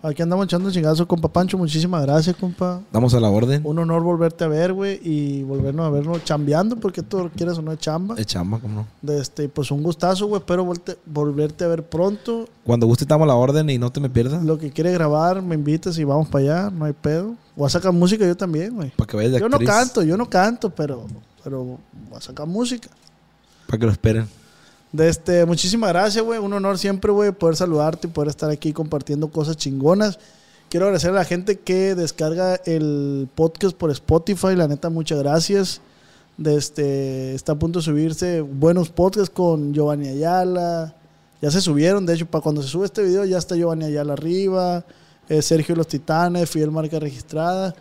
Aquí 0.04 0.24
andamos 0.24 0.46
echando 0.46 0.72
chingazo, 0.72 1.08
compa 1.08 1.28
Pancho. 1.32 1.58
Muchísimas 1.60 2.02
gracias, 2.02 2.36
compa. 2.36 2.82
Damos 2.92 3.14
a 3.14 3.20
la 3.20 3.30
orden. 3.30 3.62
Un 3.64 3.78
honor 3.78 4.02
volverte 4.02 4.44
a 4.44 4.48
ver, 4.48 4.74
güey, 4.74 5.00
y 5.04 5.44
volvernos 5.44 5.86
a 5.86 5.90
vernos 5.92 6.24
chambeando, 6.24 6.76
porque 6.76 7.04
tú 7.04 7.30
quieres 7.36 7.58
o 7.60 7.62
no 7.62 7.72
es 7.72 7.78
chamba. 7.80 8.16
De 8.16 8.26
chamba, 8.26 8.58
cómo 8.60 8.74
no. 8.82 8.88
De 9.02 9.20
este, 9.22 9.48
pues 9.48 9.70
un 9.70 9.84
gustazo, 9.84 10.26
güey. 10.26 10.40
Espero 10.40 10.66
volte- 10.66 10.98
volverte 11.06 11.66
a 11.66 11.68
ver 11.68 11.84
pronto. 11.84 12.48
Cuando 12.64 12.88
guste, 12.88 13.06
damos 13.06 13.28
la 13.28 13.36
orden 13.36 13.70
y 13.70 13.78
no 13.78 13.92
te 13.92 14.00
me 14.00 14.10
pierdas. 14.10 14.44
Lo 14.44 14.58
que 14.58 14.72
quiere 14.72 14.92
grabar, 14.92 15.42
me 15.44 15.54
invitas 15.54 15.98
y 16.00 16.04
vamos 16.04 16.28
para 16.30 16.44
allá, 16.46 16.70
no 16.72 16.86
hay 16.86 16.94
pedo. 16.94 17.36
Voy 17.56 17.68
a 17.68 17.70
sacar 17.70 17.94
música 17.94 18.26
yo 18.26 18.36
también, 18.36 18.74
güey. 18.74 18.90
Para 18.96 19.08
que 19.08 19.18
vayas 19.18 19.34
de 19.34 19.40
Yo 19.40 19.50
no 19.50 19.60
canto, 19.60 20.02
yo 20.02 20.18
no 20.18 20.28
canto, 20.28 20.72
pero, 20.72 21.06
pero 21.44 21.64
voy 21.64 21.78
a 22.18 22.22
sacar 22.22 22.48
música. 22.48 22.90
Para 23.68 23.78
que 23.80 23.86
lo 23.86 23.92
esperen. 23.92 24.28
De 24.92 25.08
este, 25.08 25.46
muchísimas 25.46 25.90
gracias, 25.92 26.24
güey. 26.24 26.40
Un 26.40 26.52
honor 26.54 26.78
siempre, 26.78 27.12
güey, 27.12 27.32
poder 27.32 27.56
saludarte 27.56 28.08
y 28.08 28.10
poder 28.12 28.30
estar 28.30 28.50
aquí 28.50 28.74
compartiendo 28.74 29.30
cosas 29.30 29.56
chingonas. 29.58 30.20
Quiero 30.70 30.86
agradecer 30.86 31.12
a 31.12 31.14
la 31.14 31.26
gente 31.26 31.60
que 31.60 31.96
descarga 31.96 32.56
el 32.66 33.28
podcast 33.36 33.76
por 33.76 33.92
Spotify. 33.92 34.56
La 34.56 34.68
neta, 34.68 34.90
muchas 34.90 35.20
gracias. 35.20 35.82
De 36.38 36.56
este, 36.56 37.36
está 37.36 37.54
a 37.54 37.56
punto 37.60 37.80
de 37.80 37.86
subirse 37.86 38.42
buenos 38.42 38.90
podcasts 38.90 39.30
con 39.30 39.74
Giovanni 39.74 40.08
Ayala. 40.08 40.96
Ya 41.42 41.52
se 41.52 41.62
subieron, 41.62 42.06
de 42.06 42.14
hecho, 42.16 42.26
para 42.26 42.42
cuando 42.42 42.62
se 42.62 42.70
sube 42.70 42.86
este 42.86 43.04
video 43.04 43.26
ya 43.26 43.38
está 43.38 43.56
Giovanni 43.56 43.86
Ayala 43.86 44.14
arriba. 44.14 44.86
eh, 45.30 45.42
Sergio 45.42 45.76
Los 45.76 45.88
Titanes, 45.88 46.50
Fidel 46.50 46.72
Marca 46.72 47.00
Registrada. 47.00 47.74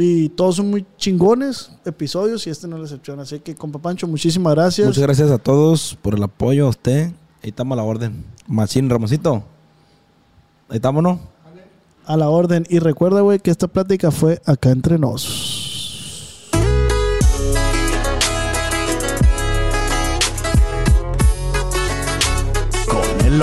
Y 0.00 0.28
todos 0.28 0.54
son 0.54 0.70
muy 0.70 0.86
chingones 0.96 1.72
episodios 1.84 2.46
y 2.46 2.50
este 2.50 2.68
no 2.68 2.76
es 2.76 2.82
la 2.82 2.86
excepción. 2.86 3.18
Así 3.18 3.40
que, 3.40 3.56
compa 3.56 3.80
Pancho, 3.80 4.06
muchísimas 4.06 4.54
gracias. 4.54 4.86
Muchas 4.86 5.02
gracias 5.02 5.28
a 5.32 5.38
todos 5.38 5.98
por 6.00 6.14
el 6.14 6.22
apoyo 6.22 6.66
a 6.66 6.68
usted. 6.68 7.06
Ahí 7.42 7.50
estamos 7.50 7.76
a 7.76 7.82
la 7.82 7.82
orden. 7.82 8.24
Machín 8.46 8.88
Ramosito. 8.88 9.42
Ahí 10.68 10.76
estamos, 10.76 11.02
¿no? 11.02 11.18
A 12.06 12.16
la 12.16 12.28
orden. 12.28 12.64
Y 12.68 12.78
recuerda, 12.78 13.22
güey, 13.22 13.40
que 13.40 13.50
esta 13.50 13.66
plática 13.66 14.12
fue 14.12 14.40
acá 14.46 14.70
entre 14.70 15.00
nos. 15.00 16.48
Con 22.86 23.26
el. 23.26 23.42